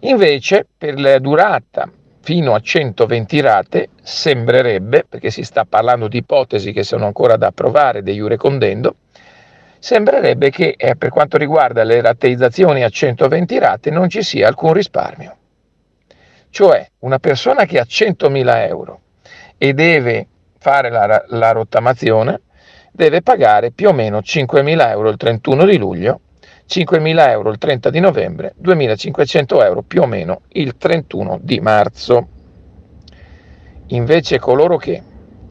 Invece, 0.00 0.66
per 0.76 0.98
la 0.98 1.18
durata 1.18 1.88
fino 2.20 2.54
a 2.54 2.60
120 2.60 3.40
rate, 3.40 3.88
sembrerebbe, 4.02 5.04
perché 5.08 5.30
si 5.30 5.44
sta 5.44 5.64
parlando 5.64 6.08
di 6.08 6.18
ipotesi 6.18 6.72
che 6.72 6.82
sono 6.82 7.06
ancora 7.06 7.36
da 7.36 7.48
approvare 7.48 8.02
de 8.02 8.12
iure 8.12 8.36
condendo, 8.36 8.96
sembrerebbe 9.78 10.50
che 10.50 10.74
eh, 10.76 10.96
per 10.96 11.10
quanto 11.10 11.36
riguarda 11.36 11.84
le 11.84 12.00
rateizzazioni 12.00 12.82
a 12.82 12.88
120 12.88 13.58
rate 13.58 13.90
non 13.90 14.08
ci 14.08 14.22
sia 14.22 14.48
alcun 14.48 14.72
risparmio. 14.72 15.36
Cioè, 16.50 16.90
una 17.00 17.18
persona 17.18 17.64
che 17.64 17.78
ha 17.78 17.84
100.000 17.86 18.66
euro 18.66 19.00
e 19.58 19.72
deve 19.74 20.28
fare 20.64 20.88
la, 20.88 21.22
la 21.28 21.52
rottamazione, 21.52 22.40
deve 22.90 23.20
pagare 23.20 23.70
più 23.70 23.88
o 23.88 23.92
meno 23.92 24.20
5.000 24.20 24.88
euro 24.88 25.10
il 25.10 25.18
31 25.18 25.66
di 25.66 25.76
luglio 25.76 26.20
5.000 26.66 27.28
euro 27.28 27.50
il 27.50 27.58
30 27.58 27.90
di 27.90 28.00
novembre, 28.00 28.54
2.500 28.62 29.62
euro 29.62 29.82
più 29.82 30.00
o 30.00 30.06
meno 30.06 30.40
il 30.52 30.78
31 30.78 31.38
di 31.42 31.60
marzo. 31.60 32.28
Invece 33.88 34.38
coloro 34.38 34.78
che 34.78 35.02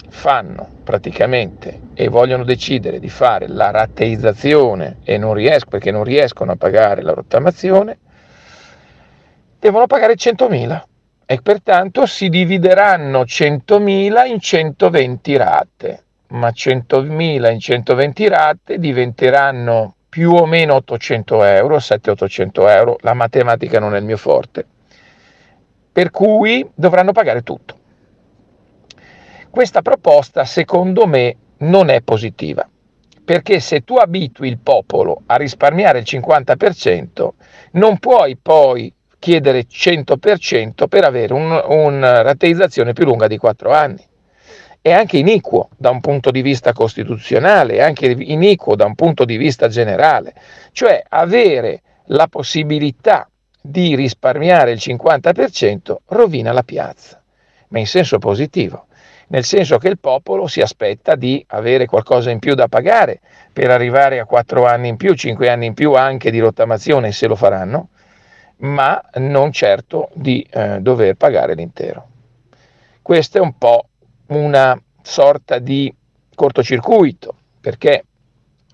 fanno 0.09 0.67
praticamente 0.83 1.81
e 1.93 2.07
vogliono 2.07 2.43
decidere 2.43 2.99
di 2.99 3.09
fare 3.09 3.47
la 3.47 3.69
rateizzazione 3.69 4.97
e 5.03 5.19
non 5.19 5.35
riescono 5.35 5.69
perché 5.69 5.91
non 5.91 6.03
riescono 6.03 6.53
a 6.53 6.55
pagare 6.55 7.03
la 7.03 7.13
rottamazione, 7.13 7.99
devono 9.59 9.85
pagare 9.85 10.15
100.000 10.15 10.81
e 11.25 11.41
pertanto 11.41 12.05
si 12.05 12.29
divideranno 12.29 13.21
100.000 13.21 14.27
in 14.27 14.39
120 14.39 15.37
rate, 15.37 16.03
ma 16.29 16.49
100.000 16.49 17.51
in 17.51 17.59
120 17.59 18.27
rate 18.27 18.77
diventeranno 18.79 19.95
più 20.09 20.31
o 20.31 20.45
meno 20.45 20.75
800 20.75 21.43
euro, 21.43 21.77
700-800 21.77 22.69
euro, 22.69 22.97
la 23.01 23.13
matematica 23.13 23.79
non 23.79 23.95
è 23.95 23.99
il 23.99 24.05
mio 24.05 24.17
forte, 24.17 24.65
per 25.91 26.11
cui 26.11 26.67
dovranno 26.75 27.11
pagare 27.11 27.41
tutto. 27.41 27.77
Questa 29.49 29.81
proposta 29.81 30.45
secondo 30.45 31.07
me 31.07 31.37
non 31.59 31.89
è 31.89 32.01
positiva, 32.01 32.67
perché 33.23 33.59
se 33.59 33.81
tu 33.81 33.95
abitui 33.95 34.49
il 34.49 34.59
popolo 34.59 35.21
a 35.25 35.35
risparmiare 35.35 35.99
il 35.99 36.05
50%, 36.07 37.29
non 37.71 37.97
puoi 37.97 38.37
poi 38.37 38.93
chiedere 39.23 39.67
100% 39.71 40.89
per 40.89 41.05
avere 41.05 41.33
un, 41.33 41.49
una 41.65 42.21
rateizzazione 42.23 42.91
più 42.91 43.05
lunga 43.05 43.27
di 43.27 43.37
4 43.37 43.71
anni. 43.71 44.05
È 44.81 44.91
anche 44.91 45.15
iniquo 45.15 45.69
da 45.77 45.91
un 45.91 46.01
punto 46.01 46.29
di 46.29 46.41
vista 46.41 46.73
costituzionale, 46.73 47.75
è 47.75 47.81
anche 47.81 48.07
iniquo 48.07 48.75
da 48.75 48.83
un 48.83 48.95
punto 48.95 49.23
di 49.23 49.37
vista 49.37 49.69
generale, 49.69 50.33
cioè 50.73 51.01
avere 51.07 51.83
la 52.07 52.27
possibilità 52.27 53.29
di 53.61 53.95
risparmiare 53.95 54.71
il 54.71 54.79
50% 54.83 55.95
rovina 56.07 56.51
la 56.51 56.63
piazza, 56.63 57.23
ma 57.69 57.79
in 57.79 57.87
senso 57.87 58.19
positivo, 58.19 58.87
nel 59.27 59.45
senso 59.45 59.77
che 59.77 59.87
il 59.87 59.99
popolo 59.99 60.47
si 60.47 60.59
aspetta 60.59 61.15
di 61.15 61.41
avere 61.47 61.85
qualcosa 61.85 62.29
in 62.29 62.39
più 62.39 62.55
da 62.55 62.67
pagare 62.67 63.21
per 63.53 63.71
arrivare 63.71 64.19
a 64.19 64.25
4 64.25 64.65
anni 64.65 64.89
in 64.89 64.97
più, 64.97 65.13
5 65.13 65.47
anni 65.47 65.67
in 65.67 65.73
più 65.73 65.93
anche 65.93 66.29
di 66.29 66.39
rottamazione 66.39 67.13
se 67.13 67.27
lo 67.27 67.37
faranno, 67.37 67.87
ma 68.63 69.01
non 69.15 69.51
certo 69.51 70.09
di 70.13 70.45
eh, 70.49 70.79
dover 70.79 71.15
pagare 71.15 71.53
l'intero. 71.55 72.07
Questo 73.01 73.37
è 73.37 73.41
un 73.41 73.57
po' 73.57 73.87
una 74.27 74.79
sorta 75.01 75.59
di 75.59 75.93
cortocircuito, 76.33 77.35
perché 77.59 78.05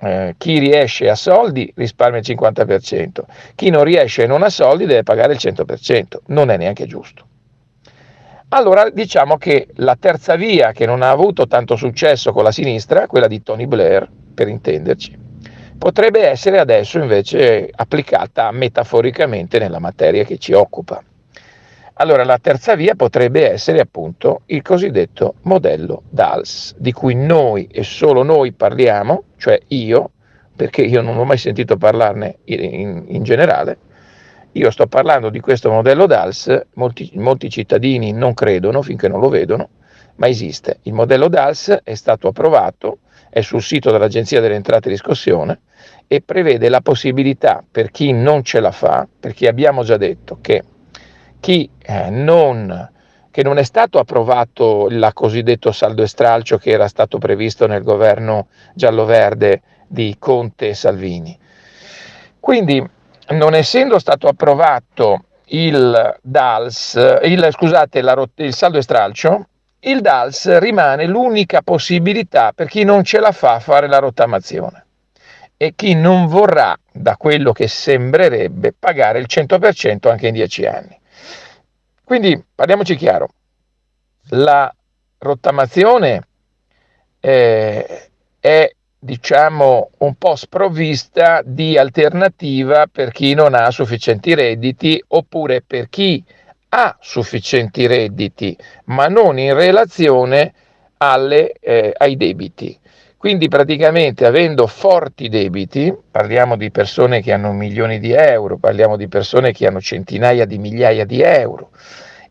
eh, 0.02 0.36
chi 0.38 0.60
riesce 0.60 1.10
a 1.10 1.16
soldi 1.16 1.72
risparmia 1.76 2.20
il 2.20 2.26
50%, 2.26 3.22
chi 3.56 3.70
non 3.70 3.84
riesce 3.84 4.24
e 4.24 4.28
non 4.28 4.44
ha 4.44 4.50
soldi 4.50 4.86
deve 4.86 5.04
pagare 5.04 5.34
il 5.34 5.40
100%, 5.42 6.18
non 6.28 6.52
è 6.52 6.58
neanche 6.58 6.86
giusto. 6.86 7.26
Allora 8.50 8.90
diciamo 8.90 9.38
che 9.38 9.68
la 9.76 9.96
terza 10.00 10.36
via 10.36 10.72
che 10.72 10.86
non 10.86 11.02
ha 11.02 11.10
avuto 11.10 11.48
tanto 11.48 11.76
successo 11.76 12.32
con 12.32 12.44
la 12.44 12.52
sinistra, 12.52 13.08
quella 13.08 13.28
di 13.28 13.44
Tony 13.44 13.66
Blair, 13.66 14.10
per 14.34 14.48
intenderci, 14.48 15.18
potrebbe 15.80 16.28
essere 16.28 16.60
adesso 16.60 17.00
invece 17.00 17.70
applicata 17.74 18.52
metaforicamente 18.52 19.58
nella 19.58 19.80
materia 19.80 20.26
che 20.26 20.38
ci 20.38 20.52
occupa. 20.54 21.02
Allora 21.94 22.24
la 22.24 22.38
terza 22.38 22.76
via 22.76 22.96
potrebbe 22.96 23.50
essere 23.50 23.80
appunto 23.80 24.42
il 24.48 24.62
cosiddetto 24.62 25.36
modello 25.44 26.04
DALS, 26.10 26.76
di 26.78 26.92
cui 26.92 27.16
noi 27.16 27.68
e 27.72 27.84
solo 27.84 28.24
noi 28.24 28.52
parliamo, 28.52 29.24
cioè 29.38 29.60
io, 29.70 30.12
perché 30.56 30.82
io 30.82 31.02
non 31.02 31.18
ho 31.18 31.26
mai 31.26 31.38
sentito 31.38 31.78
parlarne 31.78 32.38
in, 32.46 33.06
in 33.08 33.24
generale, 33.24 33.78
io 34.54 34.72
sto 34.72 34.88
parlando 34.88 35.30
di 35.30 35.40
questo 35.40 35.72
modello 35.72 36.06
DALS, 36.06 36.68
molti, 36.76 37.12
molti 37.16 37.50
cittadini 37.50 38.12
non 38.12 38.34
credono 38.34 38.82
finché 38.82 39.08
non 39.08 39.20
lo 39.20 39.30
vedono, 39.30 39.70
ma 40.16 40.28
esiste. 40.28 40.80
Il 40.84 40.94
modello 40.94 41.28
DALS 41.28 41.82
è 41.84 41.96
stato 41.96 42.30
approvato, 42.30 43.00
è 43.30 43.42
sul 43.42 43.62
sito 43.62 43.92
dell'Agenzia 43.92 44.42
delle 44.42 44.56
Entrate 44.56 44.88
e 44.88 44.92
Riscossione 44.92 45.62
e 46.08 46.22
prevede 46.22 46.70
la 46.70 46.82
possibilità 46.82 47.64
per 47.70 47.92
chi 47.92 48.12
non 48.12 48.44
ce 48.44 48.60
la 48.60 48.72
fa, 48.72 49.08
perché 49.20 49.48
abbiamo 49.48 49.84
già 49.84 49.98
detto 49.98 50.40
che 50.42 50.64
chi 51.40 51.70
eh, 51.82 52.10
non, 52.10 52.92
che 53.32 53.44
non 53.44 53.58
è 53.58 53.64
stato 53.64 54.00
approvato 54.00 54.88
il 54.90 55.10
cosiddetto 55.14 55.72
saldo 55.72 56.02
e 56.02 56.08
stralcio 56.08 56.58
che 56.58 56.72
era 56.72 56.88
stato 56.88 57.18
previsto 57.20 57.68
nel 57.68 57.84
governo 57.84 58.48
giallo-verde 58.74 59.62
di 59.88 60.16
Conte 60.20 60.70
e 60.70 60.74
Salvini. 60.74 61.38
Quindi, 62.40 62.84
non 63.30 63.54
essendo 63.54 64.00
stato 64.00 64.28
approvato 64.28 65.26
il 65.50 66.18
DALS, 66.22 67.20
il, 67.24 67.48
scusate, 67.52 68.02
la, 68.02 68.28
il 68.36 68.54
saldo 68.54 68.78
e 68.78 68.82
stralcio, 68.82 69.48
il 69.82 70.02
DALS 70.02 70.58
rimane 70.58 71.06
l'unica 71.06 71.62
possibilità 71.62 72.52
per 72.54 72.68
chi 72.68 72.84
non 72.84 73.04
ce 73.04 73.20
la 73.20 73.32
fa 73.32 73.54
a 73.54 73.60
fare 73.60 73.88
la 73.88 74.00
rottamazione 74.00 74.86
e 75.56 75.74
chi 75.76 75.94
non 75.94 76.28
vorrà, 76.28 76.78
da 76.92 77.18
quello 77.18 77.52
che 77.52 77.68
sembrerebbe, 77.68 78.74
pagare 78.78 79.20
il 79.20 79.26
100% 79.30 80.10
anche 80.10 80.28
in 80.28 80.34
10 80.34 80.66
anni. 80.66 81.00
Quindi 82.04 82.42
parliamoci 82.56 82.96
chiaro, 82.96 83.30
la 84.30 84.74
rottamazione 85.18 86.28
eh, 87.20 88.10
è 88.40 88.72
diciamo 88.98 89.92
un 90.00 90.16
po' 90.16 90.36
sprovvista 90.36 91.42
di 91.44 91.78
alternativa 91.78 92.88
per 92.88 93.12
chi 93.12 93.34
non 93.34 93.54
ha 93.54 93.72
sufficienti 93.72 94.34
redditi 94.34 95.02
oppure 95.08 95.62
per 95.62 95.90
chi 95.90 96.24
ha 96.70 96.98
sufficienti 97.00 97.88
redditi 97.88 98.56
ma 98.86 99.08
non 99.08 99.38
in 99.40 99.54
relazione 99.54 100.54
alle, 100.98 101.54
eh, 101.60 101.94
ai 101.98 102.16
debiti. 102.16 102.78
Quindi 103.18 103.50
praticamente 103.50 104.26
avendo 104.26 104.66
forti 104.66 105.28
debiti, 105.28 105.94
parliamo 106.10 106.56
di 106.56 106.72
persone 106.72 107.22
che 107.22 107.34
hanno 107.34 107.52
milioni 107.52 108.00
di 108.00 108.14
euro, 108.14 108.58
parliamo 108.58 108.96
di 108.96 109.10
persone 109.10 109.52
che 109.52 109.68
hanno 109.68 109.82
centinaia 109.82 110.46
di 110.46 110.58
migliaia 110.58 111.06
di 111.06 111.22
euro 111.22 111.72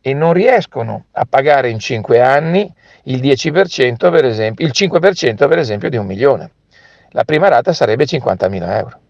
e 0.01 0.15
non 0.15 0.33
riescono 0.33 1.07
a 1.13 1.27
pagare 1.29 1.69
in 1.69 1.79
5 1.79 2.23
anni 2.23 2.73
il 3.05 3.21
10% 3.21 4.11
per 4.11 4.25
esempio, 4.25 4.65
il 4.65 4.73
5% 4.75 5.47
per 5.49 5.59
esempio 5.59 5.91
di 5.91 5.99
un 5.99 6.07
milione. 6.07 6.53
La 7.11 7.25
prima 7.25 7.49
rata 7.49 7.73
sarebbe 7.75 8.05
50.000 8.05 8.77
euro, 8.77 9.01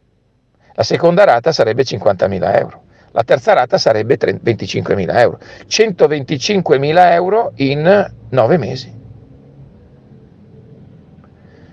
la 0.72 0.82
seconda 0.82 1.24
rata 1.24 1.52
sarebbe 1.52 1.82
50.000 1.84 2.56
euro, 2.58 2.82
la 3.12 3.22
terza 3.24 3.52
rata 3.52 3.78
sarebbe 3.78 4.16
25.000 4.16 5.16
euro, 5.18 5.38
125.000 5.66 7.12
euro 7.12 7.52
in 7.56 8.12
9 8.28 8.56
mesi. 8.58 8.96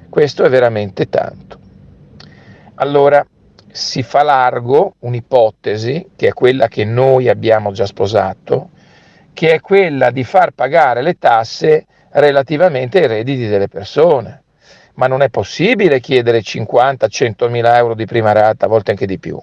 Questo 0.10 0.44
è 0.44 0.50
veramente 0.50 1.10
tanto. 1.10 1.60
Allora 2.76 3.26
si 3.72 4.04
fa 4.04 4.24
largo 4.24 4.96
un'ipotesi, 5.00 6.12
che 6.16 6.28
è 6.28 6.34
quella 6.34 6.68
che 6.68 6.86
noi 6.86 7.28
abbiamo 7.28 7.72
già 7.72 7.86
sposato, 7.86 8.70
che 9.34 9.54
è 9.54 9.60
quella 9.60 10.12
di 10.12 10.24
far 10.24 10.52
pagare 10.52 11.02
le 11.02 11.18
tasse 11.18 11.86
relativamente 12.12 13.00
ai 13.00 13.08
redditi 13.08 13.48
delle 13.48 13.68
persone 13.68 14.44
ma 14.96 15.08
non 15.08 15.22
è 15.22 15.30
possibile 15.30 16.00
chiedere 16.00 16.40
50-100 16.40 17.50
mila 17.50 17.78
euro 17.78 17.96
di 17.96 18.06
prima 18.06 18.32
rata, 18.32 18.66
a 18.66 18.70
volte 18.70 18.92
anche 18.92 19.06
di 19.06 19.20
più. 19.20 19.38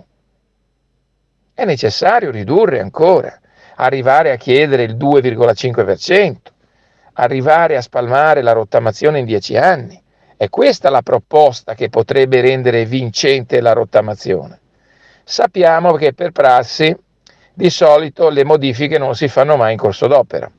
È 1.62 1.64
necessario 1.64 2.32
ridurre 2.32 2.80
ancora, 2.80 3.38
arrivare 3.76 4.32
a 4.32 4.36
chiedere 4.36 4.82
il 4.82 4.96
2,5%, 4.96 6.34
arrivare 7.12 7.76
a 7.76 7.80
spalmare 7.80 8.42
la 8.42 8.50
rottamazione 8.50 9.20
in 9.20 9.26
10 9.26 9.56
anni. 9.56 10.02
È 10.36 10.48
questa 10.48 10.90
la 10.90 11.02
proposta 11.02 11.74
che 11.74 11.88
potrebbe 11.88 12.40
rendere 12.40 12.84
vincente 12.84 13.60
la 13.60 13.74
rottamazione. 13.74 14.58
Sappiamo 15.22 15.92
che 15.92 16.14
per 16.14 16.32
prassi 16.32 16.92
di 17.54 17.70
solito 17.70 18.28
le 18.28 18.42
modifiche 18.42 18.98
non 18.98 19.14
si 19.14 19.28
fanno 19.28 19.56
mai 19.56 19.70
in 19.70 19.78
corso 19.78 20.08
d'opera 20.08 20.50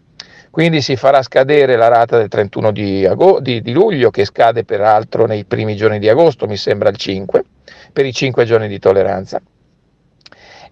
quindi 0.49 0.81
si 0.81 0.95
farà 0.95 1.23
scadere 1.23 1.75
la 1.75 1.87
rata 1.87 2.15
del 2.15 2.27
31 2.27 2.71
di, 2.71 3.07
ago- 3.07 3.39
di, 3.39 3.59
di, 3.63 3.71
luglio, 3.71 4.11
che 4.11 4.23
scade 4.23 4.63
peraltro 4.63 5.25
nei 5.25 5.45
primi 5.45 5.75
giorni 5.75 5.97
di 5.97 6.07
agosto, 6.07 6.45
mi 6.45 6.57
sembra 6.57 6.89
il 6.89 6.95
5, 6.95 7.43
per 7.91 8.05
i 8.05 8.13
5 8.13 8.45
giorni 8.45 8.67
di 8.67 8.77
tolleranza. 8.77 9.41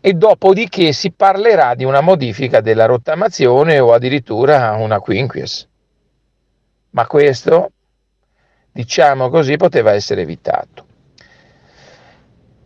E 0.03 0.13
dopodiché 0.13 0.93
si 0.93 1.11
parlerà 1.11 1.75
di 1.75 1.83
una 1.83 2.01
modifica 2.01 2.59
della 2.59 2.85
rottamazione 2.85 3.77
o 3.77 3.93
addirittura 3.93 4.71
una 4.71 4.99
quinquies. 4.99 5.69
Ma 6.89 7.05
questo, 7.05 7.71
diciamo 8.71 9.29
così, 9.29 9.57
poteva 9.57 9.93
essere 9.93 10.21
evitato. 10.21 10.85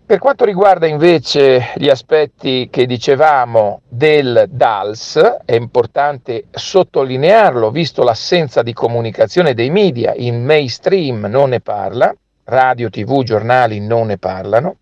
Per 0.05 0.19
quanto 0.19 0.45
riguarda 0.45 0.85
invece 0.85 1.73
gli 1.75 1.89
aspetti 1.89 2.69
che 2.71 2.85
dicevamo 2.85 3.81
del 3.89 4.45
DALS, 4.49 5.17
è 5.43 5.55
importante 5.55 6.45
sottolinearlo, 6.51 7.71
visto 7.71 8.03
l'assenza 8.03 8.61
di 8.61 8.71
comunicazione 8.71 9.55
dei 9.55 9.71
media, 9.71 10.13
il 10.13 10.35
mainstream 10.35 11.25
non 11.25 11.49
ne 11.49 11.59
parla, 11.59 12.15
radio, 12.43 12.89
tv, 12.91 13.23
giornali 13.23 13.79
non 13.79 14.05
ne 14.07 14.19
parlano, 14.19 14.77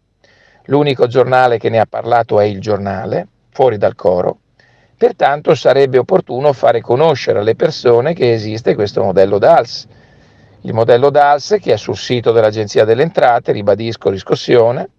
l'unico 0.65 1.07
giornale 1.07 1.57
che 1.57 1.69
ne 1.69 1.79
ha 1.79 1.85
parlato 1.85 2.39
è 2.39 2.45
il 2.45 2.59
giornale, 2.59 3.27
fuori 3.49 3.77
dal 3.77 3.95
coro, 3.95 4.39
pertanto 4.97 5.55
sarebbe 5.55 5.97
opportuno 5.97 6.53
fare 6.53 6.81
conoscere 6.81 7.39
alle 7.39 7.55
persone 7.55 8.13
che 8.13 8.33
esiste 8.33 8.75
questo 8.75 9.03
modello 9.03 9.37
DALS. 9.37 9.87
Il 10.61 10.73
modello 10.73 11.09
DALS 11.09 11.57
che 11.61 11.73
è 11.73 11.77
sul 11.77 11.97
sito 11.97 12.31
dell'Agenzia 12.31 12.85
delle 12.85 13.03
Entrate, 13.03 13.51
ribadisco 13.51 14.09
riscossione, 14.09 14.89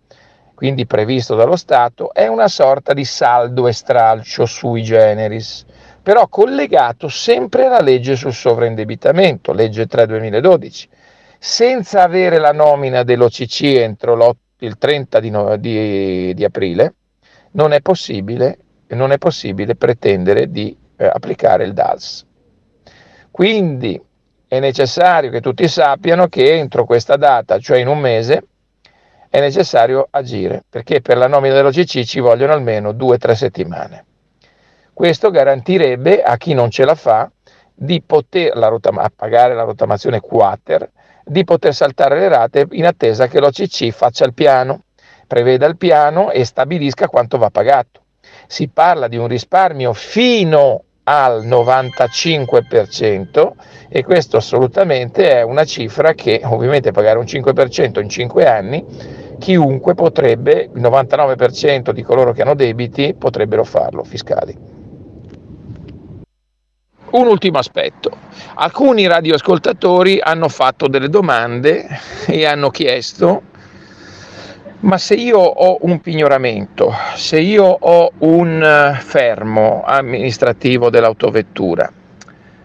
quindi 0.55 0.87
previsto 0.87 1.35
dallo 1.35 1.57
Stato, 1.57 2.13
è 2.13 2.27
una 2.27 2.49
sorta 2.49 2.93
di 2.93 3.05
saldo 3.05 3.67
e 3.67 3.73
stralcio 3.73 4.47
sui 4.47 4.83
generis, 4.83 5.65
però 6.03 6.29
collegato 6.29 7.09
sempre 7.09 7.67
alla 7.67 7.81
legge 7.81 8.15
sul 8.15 8.35
sovraindebitamento, 8.35 9.53
legge 9.53 9.87
3 9.87 10.07
2012, 10.07 10.89
senza 11.39 12.03
avere 12.03 12.39
la 12.39 12.53
nomina 12.53 13.03
dell'OCC 13.03 13.63
entro 13.63 14.15
il 14.65 14.79
30 14.79 15.21
di, 15.21 15.31
no, 15.31 15.57
di, 15.57 16.33
di 16.35 16.45
aprile, 16.45 16.95
non 17.53 17.73
è 17.73 17.81
possibile, 17.81 18.59
non 18.89 19.13
è 19.13 19.19
possibile 19.19 19.77
pretendere 19.77 20.51
di 20.51 20.77
eh, 20.97 21.07
applicare 21.07 21.65
il 21.65 21.73
DALS. 21.73 22.27
Quindi 23.31 24.01
è 24.47 24.61
necessario 24.61 25.31
che 25.31 25.41
tutti 25.41 25.67
sappiano 25.67 26.29
che 26.29 26.57
entro 26.57 26.85
questa 26.85 27.17
data, 27.17 27.59
cioè 27.59 27.79
in 27.79 27.89
un 27.89 27.99
mese, 27.99 28.47
è 29.29 29.41
necessario 29.41 30.07
agire, 30.11 30.63
perché 30.69 31.01
per 31.01 31.17
la 31.17 31.27
nomina 31.27 31.55
dell'OCC 31.55 32.05
ci 32.05 32.21
vogliono 32.21 32.53
almeno 32.53 32.93
due 32.93 33.17
o 33.17 33.19
tre 33.19 33.35
settimane. 33.35 34.05
Questo 34.93 35.31
garantirebbe 35.31 36.23
a 36.23 36.37
chi 36.37 36.55
non 36.55 36.71
ce 36.71 36.85
la 36.85 36.95
fa 36.95 37.29
di 37.75 38.01
poter 38.01 38.57
la 38.57 38.69
rottama- 38.69 39.11
pagare 39.15 39.55
la 39.55 39.65
rottamazione 39.65 40.21
quater, 40.21 40.89
di 41.25 41.45
poter 41.45 41.75
saltare 41.75 42.19
le 42.19 42.29
rate 42.29 42.67
in 42.73 42.87
attesa 42.87 43.27
che 43.27 43.41
l'OCC 43.41 43.91
faccia 43.91 44.25
il 44.25 44.35
piano, 44.35 44.83
preveda 45.27 45.67
il 45.67 45.77
piano 45.77 46.31
e 46.31 46.45
stabilisca 46.45 47.09
quanto 47.09 47.39
va 47.39 47.51
pagato. 47.51 48.03
Si 48.47 48.69
parla 48.69 49.09
di 49.09 49.17
un 49.17 49.27
risparmio 49.27 49.93
fino 49.93 50.85
al 51.05 51.47
95% 51.47 53.53
e 53.89 54.05
questo 54.05 54.37
assolutamente 54.39 55.31
è 55.31 55.43
una 55.43 55.65
cifra 55.65 56.15
che 56.15 56.41
ovviamente 56.45 56.93
pagare 56.93 57.19
un 57.19 57.25
5% 57.25 58.01
in 58.01 58.09
5 58.09 58.47
anni 58.47 58.85
chiunque 59.39 59.95
potrebbe, 59.95 60.71
il 60.75 60.81
99% 60.81 61.91
di 61.91 62.03
coloro 62.03 62.33
che 62.33 62.43
hanno 62.43 62.55
debiti 62.55 63.15
potrebbero 63.15 63.65
farlo 63.65 64.05
fiscali. 64.05 64.84
Un 67.15 67.29
ultimo 67.29 67.59
aspetto. 67.59 68.11
Alcuni 68.55 69.07
radioascoltatori 69.07 70.19
hanno 70.21 70.49
fatto 70.49 70.89
delle 70.89 71.09
domande 71.09 71.87
e 72.27 72.45
hanno 72.45 72.71
chiesto, 72.71 73.43
ma 74.81 74.99
se 74.99 75.15
io 75.15 75.39
ho 75.39 75.79
un 75.83 76.01
pignoramento, 76.01 76.93
se 77.15 77.39
io 77.39 77.67
ho 77.67 78.11
un 78.19 78.99
fermo 79.01 79.85
amministrativo 79.87 80.91
dell'autovettura, 80.91 81.89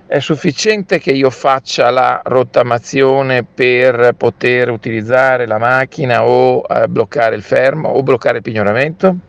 è 0.08 0.18
sufficiente 0.18 0.98
che 0.98 1.12
io 1.12 1.30
faccia 1.30 1.92
la 1.92 2.20
rottamazione 2.26 3.44
per 3.44 4.16
poter 4.18 4.72
utilizzare 4.72 5.46
la 5.46 5.60
macchina 5.60 6.26
o 6.26 6.64
eh, 6.68 6.88
bloccare 6.88 7.36
il 7.36 7.44
fermo 7.44 7.90
o 7.90 8.02
bloccare 8.02 8.38
il 8.38 8.44
pignoramento? 8.44 9.29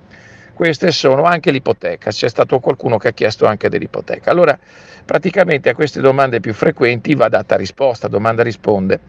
Queste 0.60 0.92
sono 0.92 1.22
anche 1.22 1.50
l'ipoteca, 1.52 2.10
c'è 2.10 2.28
stato 2.28 2.60
qualcuno 2.60 2.98
che 2.98 3.08
ha 3.08 3.12
chiesto 3.12 3.46
anche 3.46 3.70
dell'ipoteca. 3.70 4.30
Allora, 4.30 4.58
praticamente 5.06 5.70
a 5.70 5.74
queste 5.74 6.02
domande 6.02 6.38
più 6.40 6.52
frequenti 6.52 7.14
va 7.14 7.30
data 7.30 7.56
risposta, 7.56 8.08
domanda 8.08 8.42
risponde. 8.42 9.00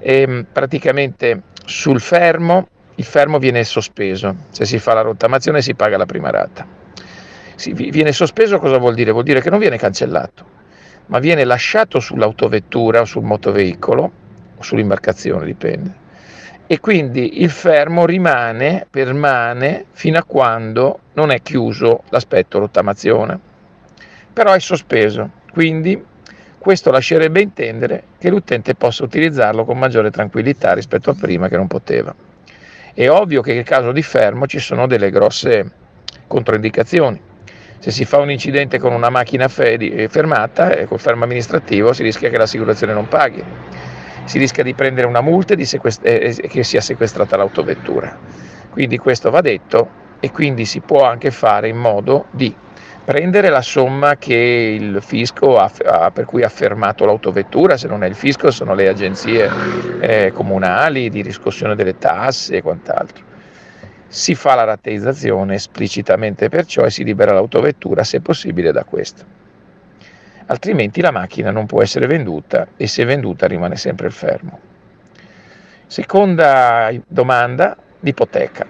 E, 0.00 0.22
ehm, 0.22 0.46
praticamente 0.50 1.42
sul 1.64 2.00
fermo, 2.00 2.66
il 2.96 3.04
fermo 3.04 3.38
viene 3.38 3.62
sospeso, 3.62 4.34
se 4.50 4.64
si 4.64 4.80
fa 4.80 4.92
la 4.92 5.02
rottamazione 5.02 5.62
si 5.62 5.76
paga 5.76 5.96
la 5.96 6.04
prima 6.04 6.30
rata. 6.30 6.66
Si, 7.54 7.72
viene 7.74 8.10
sospeso 8.10 8.58
cosa 8.58 8.78
vuol 8.78 8.94
dire? 8.94 9.12
Vuol 9.12 9.22
dire 9.22 9.40
che 9.40 9.50
non 9.50 9.60
viene 9.60 9.78
cancellato 9.78 10.56
ma 11.06 11.20
viene 11.20 11.44
lasciato 11.44 12.00
sull'autovettura 12.00 13.02
o 13.02 13.04
sul 13.04 13.22
motoveicolo 13.22 14.12
o 14.56 14.62
sull'imbarcazione, 14.64 15.44
dipende. 15.44 16.06
E 16.70 16.80
quindi 16.80 17.42
il 17.42 17.48
fermo 17.48 18.04
rimane, 18.04 18.86
permane 18.90 19.86
fino 19.92 20.18
a 20.18 20.22
quando 20.22 21.00
non 21.14 21.30
è 21.30 21.40
chiuso 21.40 22.02
l'aspetto 22.10 22.58
rottamazione. 22.58 23.40
Però 24.30 24.52
è 24.52 24.60
sospeso, 24.60 25.30
quindi 25.50 26.04
questo 26.58 26.90
lascerebbe 26.90 27.40
intendere 27.40 28.02
che 28.18 28.28
l'utente 28.28 28.74
possa 28.74 29.02
utilizzarlo 29.02 29.64
con 29.64 29.78
maggiore 29.78 30.10
tranquillità 30.10 30.74
rispetto 30.74 31.08
a 31.08 31.14
prima 31.14 31.48
che 31.48 31.56
non 31.56 31.68
poteva. 31.68 32.14
È 32.92 33.08
ovvio 33.08 33.40
che 33.40 33.54
nel 33.54 33.64
caso 33.64 33.90
di 33.90 34.02
fermo 34.02 34.46
ci 34.46 34.58
sono 34.58 34.86
delle 34.86 35.10
grosse 35.10 35.72
controindicazioni 36.26 37.22
se 37.78 37.90
si 37.92 38.04
fa 38.04 38.18
un 38.18 38.30
incidente 38.30 38.78
con 38.78 38.92
una 38.92 39.08
macchina 39.08 39.48
eh, 39.56 40.08
fermata, 40.10 40.72
eh, 40.72 40.86
col 40.86 40.98
fermo 40.98 41.24
amministrativo, 41.24 41.92
si 41.92 42.02
rischia 42.02 42.28
che 42.28 42.36
l'assicurazione 42.36 42.92
non 42.92 43.06
paghi, 43.08 43.42
si 44.28 44.38
rischia 44.38 44.62
di 44.62 44.74
prendere 44.74 45.06
una 45.06 45.22
multa 45.22 45.54
e 45.54 45.64
sequest- 45.64 46.04
eh, 46.04 46.36
che 46.48 46.62
sia 46.62 46.82
sequestrata 46.82 47.38
l'autovettura. 47.38 48.14
Quindi 48.68 48.98
questo 48.98 49.30
va 49.30 49.40
detto 49.40 49.88
e 50.20 50.30
quindi 50.30 50.66
si 50.66 50.80
può 50.80 51.04
anche 51.04 51.30
fare 51.30 51.68
in 51.68 51.78
modo 51.78 52.26
di 52.30 52.54
prendere 53.06 53.48
la 53.48 53.62
somma 53.62 54.16
che 54.16 54.76
il 54.78 55.00
fisco 55.00 55.56
ha, 55.56 55.72
ha, 55.86 56.10
per 56.10 56.26
cui 56.26 56.42
ha 56.42 56.50
fermato 56.50 57.06
l'autovettura, 57.06 57.78
se 57.78 57.88
non 57.88 58.02
è 58.02 58.06
il 58.06 58.14
fisco 58.14 58.50
sono 58.50 58.74
le 58.74 58.88
agenzie 58.88 59.50
eh, 60.00 60.30
comunali 60.34 61.08
di 61.08 61.22
riscossione 61.22 61.74
delle 61.74 61.96
tasse 61.96 62.56
e 62.56 62.62
quant'altro 62.62 63.24
si 64.08 64.34
fa 64.34 64.54
la 64.54 64.64
rateizzazione 64.64 65.54
esplicitamente 65.54 66.48
perciò 66.48 66.84
e 66.84 66.90
si 66.90 67.04
libera 67.04 67.32
l'autovettura 67.32 68.04
se 68.04 68.20
possibile 68.20 68.72
da 68.72 68.84
questa. 68.84 69.24
Altrimenti 70.50 71.02
la 71.02 71.10
macchina 71.10 71.50
non 71.50 71.66
può 71.66 71.82
essere 71.82 72.06
venduta 72.06 72.68
e 72.78 72.86
se 72.86 73.04
venduta 73.04 73.46
rimane 73.46 73.76
sempre 73.76 74.06
il 74.06 74.14
fermo. 74.14 74.58
Seconda 75.86 76.90
domanda, 77.06 77.76
l'ipoteca. 78.00 78.66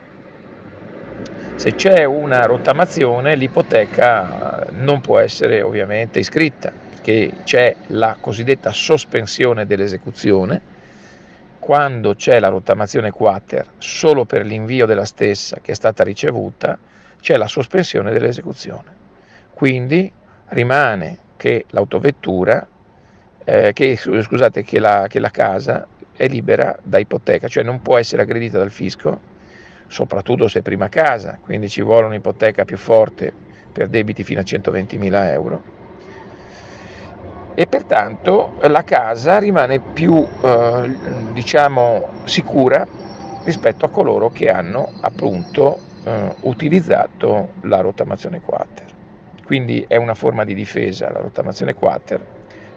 Se 1.54 1.74
c'è 1.74 2.02
una 2.02 2.46
rottamazione 2.46 3.36
l'ipoteca 3.36 4.66
eh, 4.66 4.70
non 4.72 5.00
può 5.00 5.18
essere 5.18 5.62
ovviamente 5.62 6.18
iscritta, 6.18 6.72
perché 6.90 7.32
c'è 7.44 7.76
la 7.88 8.16
cosiddetta 8.20 8.72
sospensione 8.72 9.64
dell'esecuzione. 9.64 10.60
Quando 11.60 12.16
c'è 12.16 12.40
la 12.40 12.48
rottamazione 12.48 13.12
quater 13.12 13.74
solo 13.78 14.24
per 14.24 14.44
l'invio 14.44 14.84
della 14.84 15.04
stessa 15.04 15.58
che 15.60 15.72
è 15.72 15.74
stata 15.76 16.02
ricevuta, 16.02 16.76
c'è 17.20 17.36
la 17.36 17.46
sospensione 17.46 18.12
dell'esecuzione. 18.12 18.96
Quindi 19.54 20.12
rimane 20.46 21.26
che 21.38 21.64
l'autovettura, 21.70 22.66
eh, 23.44 23.72
che, 23.72 23.96
scusate, 23.96 24.62
che 24.62 24.78
la, 24.78 25.06
che 25.08 25.20
la 25.20 25.30
casa 25.30 25.86
è 26.12 26.28
libera 26.28 26.76
da 26.82 26.98
ipoteca, 26.98 27.48
cioè 27.48 27.62
non 27.62 27.80
può 27.80 27.96
essere 27.96 28.22
aggredita 28.22 28.58
dal 28.58 28.72
fisco, 28.72 29.18
soprattutto 29.86 30.48
se 30.48 30.58
è 30.58 30.62
prima 30.62 30.88
casa, 30.88 31.38
quindi 31.40 31.70
ci 31.70 31.80
vuole 31.80 32.06
un'ipoteca 32.06 32.64
più 32.64 32.76
forte 32.76 33.32
per 33.72 33.88
debiti 33.88 34.24
fino 34.24 34.40
a 34.40 34.42
120.000 34.42 35.30
euro. 35.30 35.62
E 37.54 37.66
pertanto 37.66 38.56
la 38.62 38.82
casa 38.84 39.38
rimane 39.38 39.80
più 39.80 40.26
eh, 40.42 40.96
diciamo, 41.32 42.08
sicura 42.24 42.86
rispetto 43.44 43.84
a 43.84 43.88
coloro 43.88 44.30
che 44.30 44.48
hanno 44.48 44.92
appunto 45.00 45.78
eh, 46.04 46.34
utilizzato 46.40 47.54
la 47.62 47.80
rottamazione 47.80 48.40
quater. 48.40 48.87
Quindi 49.48 49.82
è 49.88 49.96
una 49.96 50.12
forma 50.12 50.44
di 50.44 50.52
difesa 50.52 51.10
la 51.10 51.20
rottamazione 51.20 51.72
quater, 51.72 52.22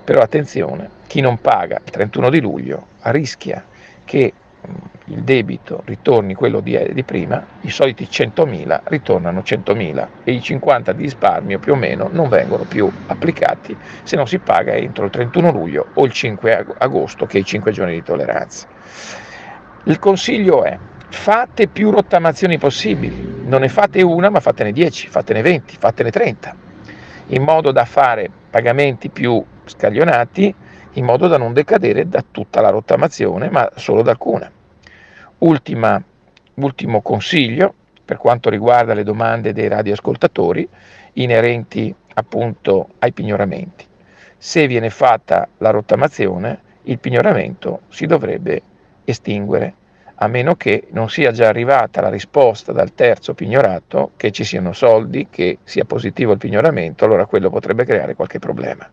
però 0.05 0.21
attenzione, 0.21 0.89
chi 1.05 1.19
non 1.19 1.37
paga 1.41 1.81
il 1.83 1.91
31 1.91 2.29
di 2.29 2.39
luglio 2.39 2.87
rischia 3.01 3.61
che 4.05 4.31
mm, 4.65 4.75
il 5.07 5.21
debito 5.23 5.81
ritorni 5.83 6.33
quello 6.33 6.61
di, 6.61 6.79
di, 6.93 7.03
prima, 7.03 7.45
i 7.63 7.69
soliti 7.69 8.07
100.000 8.09 8.83
ritornano 8.85 9.41
100.000 9.41 10.07
e 10.23 10.31
i 10.31 10.41
50 10.41 10.93
di 10.93 11.03
risparmio 11.03 11.59
più 11.59 11.73
o 11.73 11.75
meno 11.75 12.07
non 12.09 12.29
vengono 12.29 12.63
più 12.63 12.89
applicati 13.07 13.77
se 14.03 14.15
non 14.15 14.25
si 14.25 14.39
paga 14.39 14.73
entro 14.73 15.03
il 15.03 15.11
31 15.11 15.51
luglio 15.51 15.87
o 15.95 16.05
il 16.05 16.13
5 16.13 16.67
agosto 16.77 17.25
che 17.25 17.39
è 17.39 17.41
i 17.41 17.45
5 17.45 17.71
giorni 17.73 17.95
di 17.95 18.01
tolleranza. 18.01 18.65
Il 19.83 19.99
consiglio 19.99 20.63
è 20.63 20.79
fate 21.11 21.67
più 21.67 21.91
rottamazioni 21.91 22.57
possibili, 22.57 23.43
non 23.45 23.61
ne 23.61 23.67
fate 23.67 24.01
una 24.01 24.29
ma 24.29 24.39
fatene 24.39 24.71
10, 24.71 25.07
fatene 25.09 25.41
20, 25.41 25.75
fatene 25.77 26.09
30, 26.09 26.55
in 27.27 27.43
modo 27.43 27.71
da 27.71 27.85
fare 27.85 28.29
pagamenti 28.49 29.09
più 29.09 29.43
scaglionati, 29.65 30.55
in 30.93 31.05
modo 31.05 31.27
da 31.27 31.37
non 31.37 31.53
decadere 31.53 32.07
da 32.07 32.23
tutta 32.29 32.61
la 32.61 32.69
rottamazione 32.69 33.49
ma 33.49 33.69
solo 33.75 34.01
da 34.01 34.11
alcuna. 34.11 34.49
Ultima, 35.39 36.01
ultimo 36.55 37.01
consiglio 37.01 37.73
per 38.03 38.17
quanto 38.17 38.49
riguarda 38.49 38.93
le 38.93 39.03
domande 39.03 39.53
dei 39.53 39.67
radioascoltatori 39.67 40.67
inerenti 41.13 41.93
appunto 42.15 42.89
ai 42.99 43.11
pignoramenti. 43.11 43.85
Se 44.37 44.65
viene 44.65 44.89
fatta 44.89 45.47
la 45.57 45.69
rottamazione, 45.69 46.61
il 46.83 46.99
pignoramento 46.99 47.81
si 47.89 48.05
dovrebbe 48.05 48.61
estinguere 49.03 49.75
a 50.23 50.27
meno 50.27 50.55
che 50.55 50.87
non 50.91 51.09
sia 51.09 51.31
già 51.31 51.47
arrivata 51.47 51.99
la 51.99 52.09
risposta 52.09 52.71
dal 52.71 52.93
terzo 52.93 53.33
pignorato 53.33 54.11
che 54.17 54.31
ci 54.31 54.43
siano 54.43 54.71
soldi, 54.71 55.27
che 55.31 55.57
sia 55.63 55.83
positivo 55.83 56.31
il 56.31 56.37
pignoramento, 56.37 57.05
allora 57.05 57.25
quello 57.25 57.49
potrebbe 57.49 57.85
creare 57.85 58.13
qualche 58.13 58.37
problema. 58.37 58.87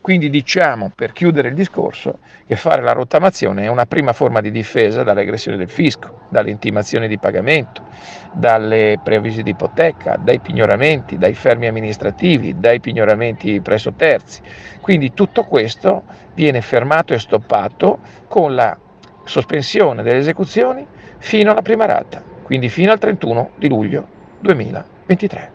Quindi 0.00 0.28
diciamo, 0.28 0.90
per 0.94 1.12
chiudere 1.12 1.48
il 1.48 1.54
discorso, 1.54 2.18
che 2.46 2.56
fare 2.56 2.82
la 2.82 2.92
rottamazione 2.92 3.64
è 3.64 3.68
una 3.68 3.86
prima 3.86 4.12
forma 4.12 4.40
di 4.40 4.50
difesa 4.50 5.04
dalle 5.04 5.22
aggressioni 5.22 5.56
del 5.56 5.68
fisco, 5.68 6.22
dalle 6.30 6.50
intimazioni 6.50 7.06
di 7.06 7.18
pagamento, 7.18 7.84
dalle 8.32 9.00
preavvisi 9.02 9.42
di 9.42 9.50
ipoteca, 9.50 10.16
dai 10.16 10.40
pignoramenti, 10.40 11.16
dai 11.16 11.34
fermi 11.34 11.66
amministrativi, 11.66 12.58
dai 12.58 12.80
pignoramenti 12.80 13.60
presso 13.60 13.92
terzi. 13.92 14.42
Quindi 14.80 15.12
tutto 15.12 15.44
questo 15.44 16.04
viene 16.34 16.60
fermato 16.60 17.12
e 17.12 17.18
stoppato 17.18 17.98
con 18.28 18.54
la 18.54 18.78
sospensione 19.26 20.02
delle 20.02 20.18
esecuzioni 20.18 20.86
fino 21.18 21.50
alla 21.50 21.62
prima 21.62 21.84
rata, 21.84 22.22
quindi 22.42 22.68
fino 22.68 22.92
al 22.92 22.98
31 22.98 23.52
di 23.56 23.68
luglio 23.68 24.08
2023. 24.40 25.52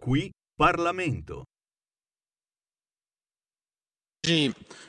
Qui 0.00 0.30
Parlamento 0.54 1.44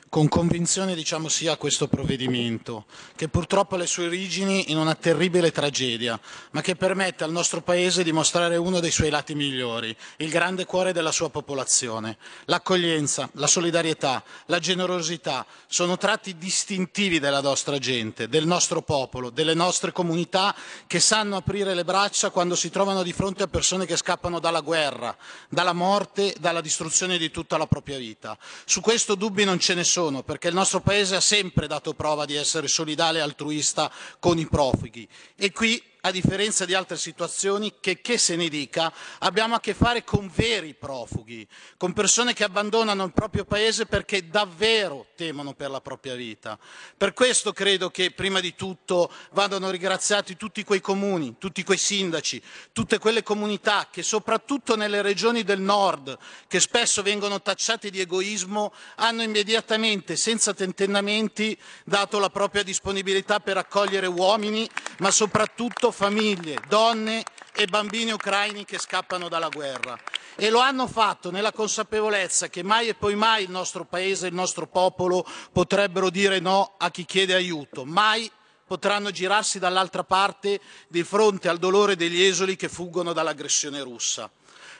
con 0.08 0.28
convinzione 0.28 0.94
diciamo 0.94 1.28
sì 1.28 1.48
a 1.48 1.56
questo 1.56 1.88
provvedimento, 1.88 2.86
che 3.16 3.28
purtroppo 3.28 3.74
ha 3.74 3.78
le 3.78 3.86
sue 3.86 4.06
origini 4.06 4.70
in 4.70 4.78
una 4.78 4.94
terribile 4.94 5.50
tragedia, 5.50 6.18
ma 6.52 6.60
che 6.60 6.76
permette 6.76 7.24
al 7.24 7.32
nostro 7.32 7.60
Paese 7.60 8.04
di 8.04 8.12
mostrare 8.12 8.56
uno 8.56 8.80
dei 8.80 8.90
suoi 8.90 9.10
lati 9.10 9.34
migliori, 9.34 9.94
il 10.18 10.30
grande 10.30 10.64
cuore 10.64 10.92
della 10.92 11.10
sua 11.10 11.30
popolazione. 11.30 12.16
L'accoglienza, 12.44 13.28
la 13.32 13.46
solidarietà, 13.46 14.22
la 14.46 14.58
generosità 14.58 15.44
sono 15.66 15.96
tratti 15.96 16.36
distintivi 16.36 17.18
della 17.18 17.40
nostra 17.40 17.78
gente, 17.78 18.28
del 18.28 18.46
nostro 18.46 18.82
popolo, 18.82 19.30
delle 19.30 19.54
nostre 19.54 19.92
comunità 19.92 20.54
che 20.86 21.00
sanno 21.00 21.36
aprire 21.36 21.74
le 21.74 21.84
braccia 21.84 22.30
quando 22.30 22.54
si 22.54 22.70
trovano 22.70 23.02
di 23.02 23.12
fronte 23.12 23.42
a 23.42 23.48
persone 23.48 23.86
che 23.86 23.96
scappano 23.96 24.38
dalla 24.38 24.60
guerra, 24.60 25.16
dalla 25.48 25.72
morte, 25.72 26.34
dalla 26.38 26.60
distruzione 26.60 27.18
di 27.18 27.30
tutta 27.30 27.56
la 27.56 27.66
propria 27.66 27.98
vita. 27.98 28.38
Su 28.64 28.80
questo 28.80 29.14
dubbi 29.14 29.44
non 29.44 29.58
ce 29.58 29.74
ne 29.74 29.84
sono, 29.84 29.95
perché 30.22 30.48
il 30.48 30.54
nostro 30.54 30.80
Paese 30.80 31.16
ha 31.16 31.20
sempre 31.20 31.66
dato 31.66 31.94
prova 31.94 32.26
di 32.26 32.34
essere 32.34 32.68
solidale 32.68 33.18
e 33.18 33.22
altruista 33.22 33.90
con 34.18 34.38
i 34.38 34.46
profughi. 34.46 35.08
E 35.34 35.52
qui 35.52 35.82
a 36.06 36.12
differenza 36.12 36.64
di 36.64 36.72
altre 36.72 36.96
situazioni, 36.96 37.74
che, 37.80 38.00
che 38.00 38.16
se 38.16 38.36
ne 38.36 38.48
dica, 38.48 38.92
abbiamo 39.18 39.56
a 39.56 39.60
che 39.60 39.74
fare 39.74 40.04
con 40.04 40.30
veri 40.32 40.72
profughi, 40.72 41.46
con 41.76 41.92
persone 41.92 42.32
che 42.32 42.44
abbandonano 42.44 43.04
il 43.04 43.12
proprio 43.12 43.44
paese 43.44 43.86
perché 43.86 44.28
davvero 44.28 45.06
temono 45.16 45.54
per 45.54 45.68
la 45.68 45.80
propria 45.80 46.14
vita. 46.14 46.56
Per 46.96 47.12
questo 47.12 47.52
credo 47.52 47.90
che 47.90 48.12
prima 48.12 48.38
di 48.38 48.54
tutto 48.54 49.10
vadano 49.32 49.68
ringraziati 49.68 50.36
tutti 50.36 50.62
quei 50.62 50.80
comuni, 50.80 51.38
tutti 51.38 51.64
quei 51.64 51.78
sindaci, 51.78 52.40
tutte 52.72 52.98
quelle 52.98 53.24
comunità 53.24 53.88
che 53.90 54.04
soprattutto 54.04 54.76
nelle 54.76 55.02
regioni 55.02 55.42
del 55.42 55.60
nord, 55.60 56.16
che 56.46 56.60
spesso 56.60 57.02
vengono 57.02 57.42
tacciate 57.42 57.90
di 57.90 57.98
egoismo, 57.98 58.72
hanno 58.96 59.22
immediatamente, 59.22 60.14
senza 60.14 60.54
tentennamenti, 60.54 61.58
dato 61.84 62.20
la 62.20 62.30
propria 62.30 62.62
disponibilità 62.62 63.40
per 63.40 63.56
accogliere 63.56 64.06
uomini, 64.06 64.68
ma 64.98 65.10
soprattutto 65.10 65.94
famiglie, 65.96 66.58
donne 66.68 67.24
e 67.54 67.64
bambini 67.66 68.10
ucraini 68.10 68.66
che 68.66 68.78
scappano 68.78 69.30
dalla 69.30 69.48
guerra. 69.48 69.98
E 70.36 70.50
lo 70.50 70.58
hanno 70.58 70.86
fatto 70.86 71.30
nella 71.30 71.52
consapevolezza 71.52 72.48
che 72.48 72.62
mai 72.62 72.88
e 72.88 72.94
poi 72.94 73.14
mai 73.14 73.44
il 73.44 73.50
nostro 73.50 73.86
Paese 73.86 74.26
e 74.26 74.28
il 74.28 74.34
nostro 74.34 74.66
popolo 74.66 75.26
potrebbero 75.50 76.10
dire 76.10 76.38
no 76.38 76.74
a 76.76 76.90
chi 76.90 77.06
chiede 77.06 77.32
aiuto, 77.32 77.86
mai 77.86 78.30
potranno 78.66 79.10
girarsi 79.10 79.58
dall'altra 79.58 80.04
parte 80.04 80.60
di 80.86 81.02
fronte 81.02 81.48
al 81.48 81.56
dolore 81.56 81.96
degli 81.96 82.22
esuli 82.22 82.56
che 82.56 82.68
fuggono 82.68 83.14
dall'aggressione 83.14 83.80
russa. 83.80 84.30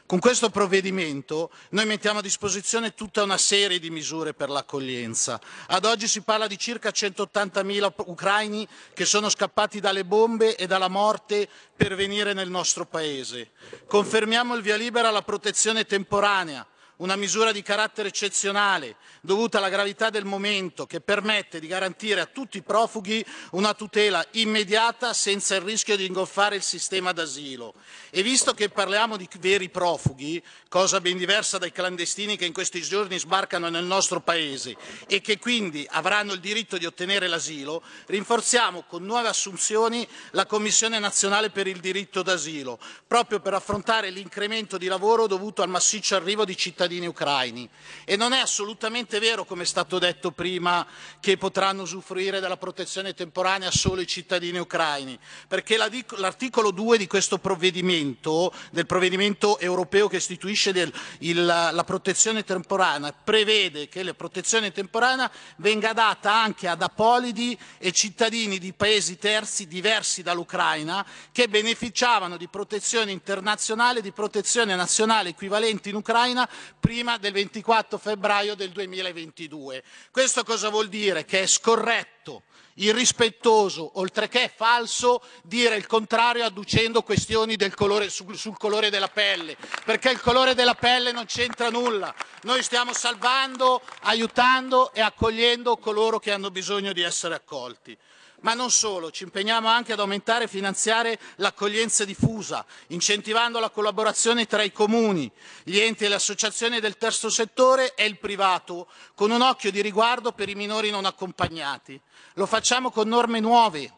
Con 0.06 0.20
questo 0.20 0.50
provvedimento 0.50 1.50
noi 1.70 1.84
mettiamo 1.84 2.20
a 2.20 2.22
disposizione 2.22 2.94
tutta 2.94 3.24
una 3.24 3.36
serie 3.36 3.80
di 3.80 3.90
misure 3.90 4.34
per 4.34 4.50
l'accoglienza. 4.50 5.40
Ad 5.66 5.84
oggi 5.84 6.06
si 6.06 6.20
parla 6.20 6.46
di 6.46 6.56
circa 6.56 6.90
180.000 6.90 7.92
ucraini 8.06 8.68
che 8.94 9.04
sono 9.04 9.28
scappati 9.28 9.80
dalle 9.80 10.04
bombe 10.04 10.54
e 10.54 10.68
dalla 10.68 10.86
morte 10.86 11.48
per 11.74 11.96
venire 11.96 12.34
nel 12.34 12.48
nostro 12.48 12.86
Paese. 12.86 13.50
Confermiamo 13.88 14.54
il 14.54 14.62
via 14.62 14.76
libera 14.76 15.08
alla 15.08 15.22
protezione 15.22 15.84
temporanea 15.86 16.64
una 16.96 17.16
misura 17.16 17.52
di 17.52 17.62
carattere 17.62 18.08
eccezionale 18.08 18.96
dovuta 19.20 19.58
alla 19.58 19.68
gravità 19.68 20.08
del 20.08 20.24
momento 20.24 20.86
che 20.86 21.00
permette 21.00 21.60
di 21.60 21.66
garantire 21.66 22.20
a 22.20 22.26
tutti 22.26 22.58
i 22.58 22.62
profughi 22.62 23.24
una 23.50 23.74
tutela 23.74 24.24
immediata 24.32 25.12
senza 25.12 25.56
il 25.56 25.62
rischio 25.62 25.96
di 25.96 26.06
ingolfare 26.06 26.56
il 26.56 26.62
sistema 26.62 27.12
d'asilo. 27.12 27.74
E 28.10 28.22
visto 28.22 28.54
che 28.54 28.70
parliamo 28.70 29.16
di 29.16 29.28
veri 29.40 29.68
profughi, 29.68 30.42
cosa 30.68 31.00
ben 31.00 31.18
diversa 31.18 31.58
dai 31.58 31.72
clandestini 31.72 32.36
che 32.36 32.46
in 32.46 32.52
questi 32.52 32.80
giorni 32.80 33.18
sbarcano 33.18 33.68
nel 33.68 33.84
nostro 33.84 34.20
Paese 34.20 34.76
e 35.06 35.20
che 35.20 35.38
quindi 35.38 35.86
avranno 35.90 36.32
il 36.32 36.40
diritto 36.40 36.78
di 36.78 36.86
ottenere 36.86 37.26
l'asilo, 37.28 37.82
rinforziamo 38.06 38.84
con 38.84 39.04
nuove 39.04 39.28
assunzioni 39.28 40.06
la 40.30 40.46
Commissione 40.46 40.98
nazionale 40.98 41.50
per 41.50 41.66
il 41.66 41.80
diritto 41.80 42.22
d'asilo, 42.22 42.78
proprio 43.06 43.40
per 43.40 43.54
affrontare 43.54 44.10
l'incremento 44.10 44.78
di 44.78 44.86
lavoro 44.86 45.26
dovuto 45.26 45.62
al 45.62 45.68
massiccio 45.68 46.16
arrivo 46.16 46.44
di 46.44 46.56
cittadini 46.56 46.85
cittadini 46.86 47.06
ucraini. 47.06 47.68
E 48.04 48.16
non 48.16 48.32
è 48.32 48.38
assolutamente 48.38 49.18
vero, 49.18 49.44
come 49.44 49.62
è 49.62 49.66
stato 49.66 49.98
detto 49.98 50.30
prima, 50.30 50.86
che 51.20 51.36
potranno 51.36 51.82
usufruire 51.82 52.38
della 52.38 52.56
protezione 52.56 53.12
temporanea 53.14 53.70
solo 53.70 54.00
i 54.00 54.06
cittadini 54.06 54.58
ucraini, 54.58 55.18
perché 55.48 55.76
l'articolo 55.76 56.70
2 56.70 56.98
di 56.98 57.06
questo 57.06 57.38
provvedimento, 57.38 58.52
del 58.70 58.86
provvedimento 58.86 59.58
europeo 59.58 60.06
che 60.08 60.16
istituisce 60.16 60.72
del, 60.72 60.92
il, 61.20 61.44
la 61.44 61.84
protezione 61.84 62.44
temporanea, 62.44 63.12
prevede 63.12 63.88
che 63.88 64.02
la 64.04 64.14
protezione 64.14 64.70
temporanea 64.70 65.30
venga 65.56 65.92
data 65.92 66.32
anche 66.32 66.68
ad 66.68 66.82
apolidi 66.82 67.58
e 67.78 67.90
cittadini 67.90 68.58
di 68.58 68.72
paesi 68.72 69.18
terzi 69.18 69.66
diversi 69.66 70.22
dall'Ucraina 70.22 71.04
che 71.32 71.48
beneficiavano 71.48 72.36
di 72.36 72.46
protezione 72.46 73.10
internazionale, 73.10 74.00
di 74.00 74.12
protezione 74.12 74.76
nazionale 74.76 75.30
equivalenti 75.30 75.88
in 75.88 75.96
Ucraina 75.96 76.48
prima 76.78 77.18
del 77.18 77.32
24 77.32 77.98
febbraio 77.98 78.54
del 78.54 78.70
2022. 78.70 79.82
Questo 80.10 80.44
cosa 80.44 80.68
vuol 80.68 80.88
dire? 80.88 81.24
Che 81.24 81.42
è 81.42 81.46
scorretto 81.46 82.42
irrispettoso, 82.76 83.98
oltre 83.98 84.28
che 84.28 84.50
falso, 84.54 85.22
dire 85.42 85.76
il 85.76 85.86
contrario 85.86 86.44
adducendo 86.44 87.02
questioni 87.02 87.56
colore, 87.74 88.10
sul, 88.10 88.36
sul, 88.36 88.56
colore 88.56 88.90
della 88.90 89.08
pelle, 89.08 89.56
perché 89.84 90.10
il 90.10 90.20
colore 90.20 90.54
della 90.54 90.74
pelle 90.74 91.12
non 91.12 91.26
c'entra 91.26 91.70
nulla. 91.70 92.14
Noi 92.42 92.62
stiamo 92.62 92.92
salvando, 92.92 93.80
aiutando 94.02 94.92
e 94.92 95.00
accogliendo 95.00 95.76
coloro 95.76 96.18
che 96.18 96.32
hanno 96.32 96.50
bisogno 96.50 96.92
di 96.92 97.02
essere 97.02 97.34
accolti. 97.34 97.96
Ma 98.40 98.54
non 98.54 98.70
solo, 98.70 99.10
ci 99.10 99.24
impegniamo 99.24 99.66
anche 99.68 99.92
ad 99.92 100.00
aumentare 100.00 100.44
e 100.44 100.48
finanziare 100.48 101.18
l'accoglienza 101.36 102.04
diffusa, 102.04 102.64
incentivando 102.88 103.58
la 103.58 103.70
collaborazione 103.70 104.46
tra 104.46 104.62
i 104.62 104.72
comuni, 104.72 105.30
gli 105.62 105.78
enti 105.78 106.04
e 106.04 106.08
le 106.08 106.14
associazioni 106.16 106.78
del 106.80 106.98
terzo 106.98 107.30
settore 107.30 107.94
e 107.94 108.04
il 108.04 108.18
privato, 108.18 108.88
con 109.14 109.30
un 109.30 109.40
occhio 109.40 109.70
di 109.70 109.80
riguardo 109.80 110.32
per 110.32 110.48
i 110.48 110.54
minori 110.54 110.90
non 110.90 111.06
accompagnati. 111.06 111.98
Lo 112.34 112.46
facciamo 112.46 112.90
con 112.90 113.08
norme 113.08 113.40
nuove, 113.40 113.90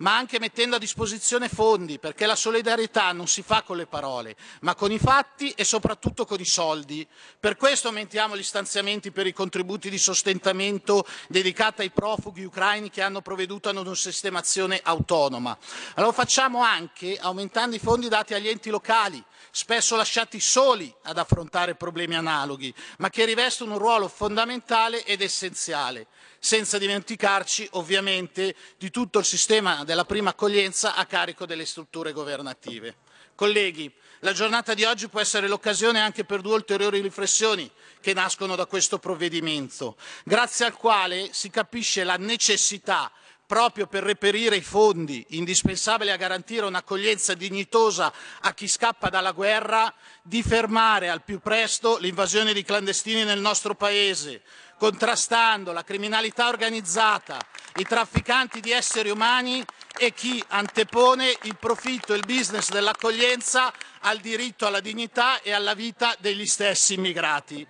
ma 0.00 0.16
anche 0.16 0.38
mettendo 0.38 0.76
a 0.76 0.78
disposizione 0.78 1.48
fondi, 1.48 1.98
perché 1.98 2.26
la 2.26 2.36
solidarietà 2.36 3.12
non 3.12 3.26
si 3.26 3.42
fa 3.42 3.62
con 3.62 3.76
le 3.76 3.86
parole, 3.86 4.36
ma 4.60 4.74
con 4.74 4.92
i 4.92 4.98
fatti 4.98 5.50
e 5.50 5.64
soprattutto 5.64 6.24
con 6.24 6.40
i 6.40 6.44
soldi. 6.44 7.06
Per 7.38 7.56
questo 7.56 7.88
aumentiamo 7.88 8.36
gli 8.36 8.42
stanziamenti 8.42 9.10
per 9.10 9.26
i 9.26 9.32
contributi 9.32 9.90
di 9.90 9.98
sostentamento 9.98 11.06
dedicati 11.28 11.82
ai 11.82 11.90
profughi 11.90 12.44
ucraini 12.44 12.90
che 12.90 13.02
hanno 13.02 13.20
provveduto 13.20 13.68
ad 13.68 13.76
una 13.76 13.94
sistemazione 13.94 14.80
autonoma. 14.82 15.56
Lo 15.96 16.12
facciamo 16.12 16.62
anche 16.62 17.18
aumentando 17.18 17.76
i 17.76 17.80
fondi 17.80 18.08
dati 18.08 18.34
agli 18.34 18.48
enti 18.48 18.70
locali, 18.70 19.22
spesso 19.50 19.96
lasciati 19.96 20.40
soli 20.40 20.92
ad 21.02 21.18
affrontare 21.18 21.74
problemi 21.74 22.14
analoghi, 22.14 22.72
ma 22.98 23.10
che 23.10 23.24
rivestono 23.24 23.72
un 23.72 23.78
ruolo 23.78 24.08
fondamentale 24.08 25.04
ed 25.04 25.20
essenziale 25.20 26.06
senza 26.40 26.78
dimenticarci 26.78 27.68
ovviamente 27.72 28.56
di 28.78 28.90
tutto 28.90 29.18
il 29.20 29.24
sistema 29.24 29.84
della 29.84 30.06
prima 30.06 30.30
accoglienza 30.30 30.94
a 30.96 31.04
carico 31.04 31.46
delle 31.46 31.66
strutture 31.66 32.12
governative. 32.12 32.96
Colleghi, 33.34 33.92
la 34.20 34.32
giornata 34.32 34.74
di 34.74 34.84
oggi 34.84 35.08
può 35.08 35.20
essere 35.20 35.48
l'occasione 35.48 36.00
anche 36.00 36.24
per 36.24 36.40
due 36.40 36.54
ulteriori 36.54 37.00
riflessioni 37.00 37.70
che 38.00 38.12
nascono 38.14 38.56
da 38.56 38.66
questo 38.66 38.98
provvedimento, 38.98 39.96
grazie 40.24 40.66
al 40.66 40.74
quale 40.74 41.28
si 41.32 41.50
capisce 41.50 42.04
la 42.04 42.16
necessità 42.16 43.12
proprio 43.50 43.88
per 43.88 44.04
reperire 44.04 44.54
i 44.54 44.60
fondi 44.60 45.26
indispensabili 45.30 46.12
a 46.12 46.16
garantire 46.16 46.66
un'accoglienza 46.66 47.34
dignitosa 47.34 48.12
a 48.42 48.54
chi 48.54 48.68
scappa 48.68 49.08
dalla 49.08 49.32
guerra, 49.32 49.92
di 50.22 50.40
fermare 50.40 51.08
al 51.08 51.24
più 51.24 51.40
presto 51.40 51.98
l'invasione 51.98 52.52
di 52.52 52.62
clandestini 52.62 53.24
nel 53.24 53.40
nostro 53.40 53.74
Paese, 53.74 54.42
contrastando 54.80 55.72
la 55.72 55.84
criminalità 55.84 56.48
organizzata, 56.48 57.36
i 57.76 57.84
trafficanti 57.84 58.60
di 58.60 58.70
esseri 58.70 59.10
umani 59.10 59.62
e 59.98 60.14
chi 60.14 60.42
antepone 60.48 61.36
il 61.42 61.58
profitto 61.58 62.14
e 62.14 62.16
il 62.16 62.24
business 62.24 62.70
dell'accoglienza 62.70 63.70
al 64.00 64.20
diritto 64.20 64.64
alla 64.64 64.80
dignità 64.80 65.42
e 65.42 65.52
alla 65.52 65.74
vita 65.74 66.16
degli 66.18 66.46
stessi 66.46 66.94
immigrati. 66.94 67.66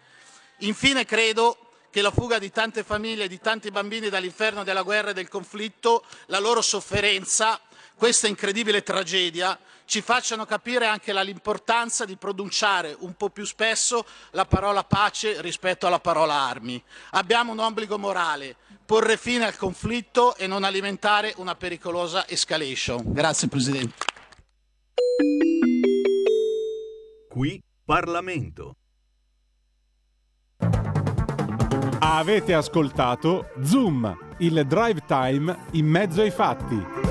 Infine 0.58 1.04
credo 1.04 1.72
che 1.90 2.00
la 2.00 2.12
fuga 2.12 2.38
di 2.38 2.52
tante 2.52 2.84
famiglie 2.84 3.24
e 3.24 3.28
di 3.28 3.40
tanti 3.40 3.72
bambini 3.72 4.08
dall'inferno 4.08 4.62
della 4.62 4.82
guerra 4.82 5.10
e 5.10 5.14
del 5.14 5.28
conflitto, 5.28 6.04
la 6.26 6.38
loro 6.38 6.62
sofferenza, 6.62 7.60
questa 7.96 8.28
incredibile 8.28 8.84
tragedia 8.84 9.58
ci 9.90 10.02
facciano 10.02 10.46
capire 10.46 10.86
anche 10.86 11.12
l'importanza 11.12 12.04
di 12.04 12.14
pronunciare 12.14 12.96
un 13.00 13.14
po' 13.14 13.28
più 13.28 13.44
spesso 13.44 14.06
la 14.30 14.44
parola 14.44 14.84
pace 14.84 15.42
rispetto 15.42 15.88
alla 15.88 15.98
parola 15.98 16.32
armi. 16.32 16.80
Abbiamo 17.10 17.50
un 17.50 17.58
obbligo 17.58 17.98
morale, 17.98 18.54
porre 18.86 19.16
fine 19.16 19.46
al 19.46 19.56
conflitto 19.56 20.36
e 20.36 20.46
non 20.46 20.62
alimentare 20.62 21.34
una 21.38 21.56
pericolosa 21.56 22.28
escalation. 22.28 23.02
Grazie 23.04 23.48
Presidente. 23.48 24.04
Qui 27.28 27.60
Parlamento. 27.84 28.76
Avete 31.98 32.54
ascoltato 32.54 33.50
Zoom, 33.64 34.36
il 34.38 34.64
drive 34.68 35.02
time 35.04 35.66
in 35.72 35.86
mezzo 35.86 36.20
ai 36.20 36.30
fatti. 36.30 37.09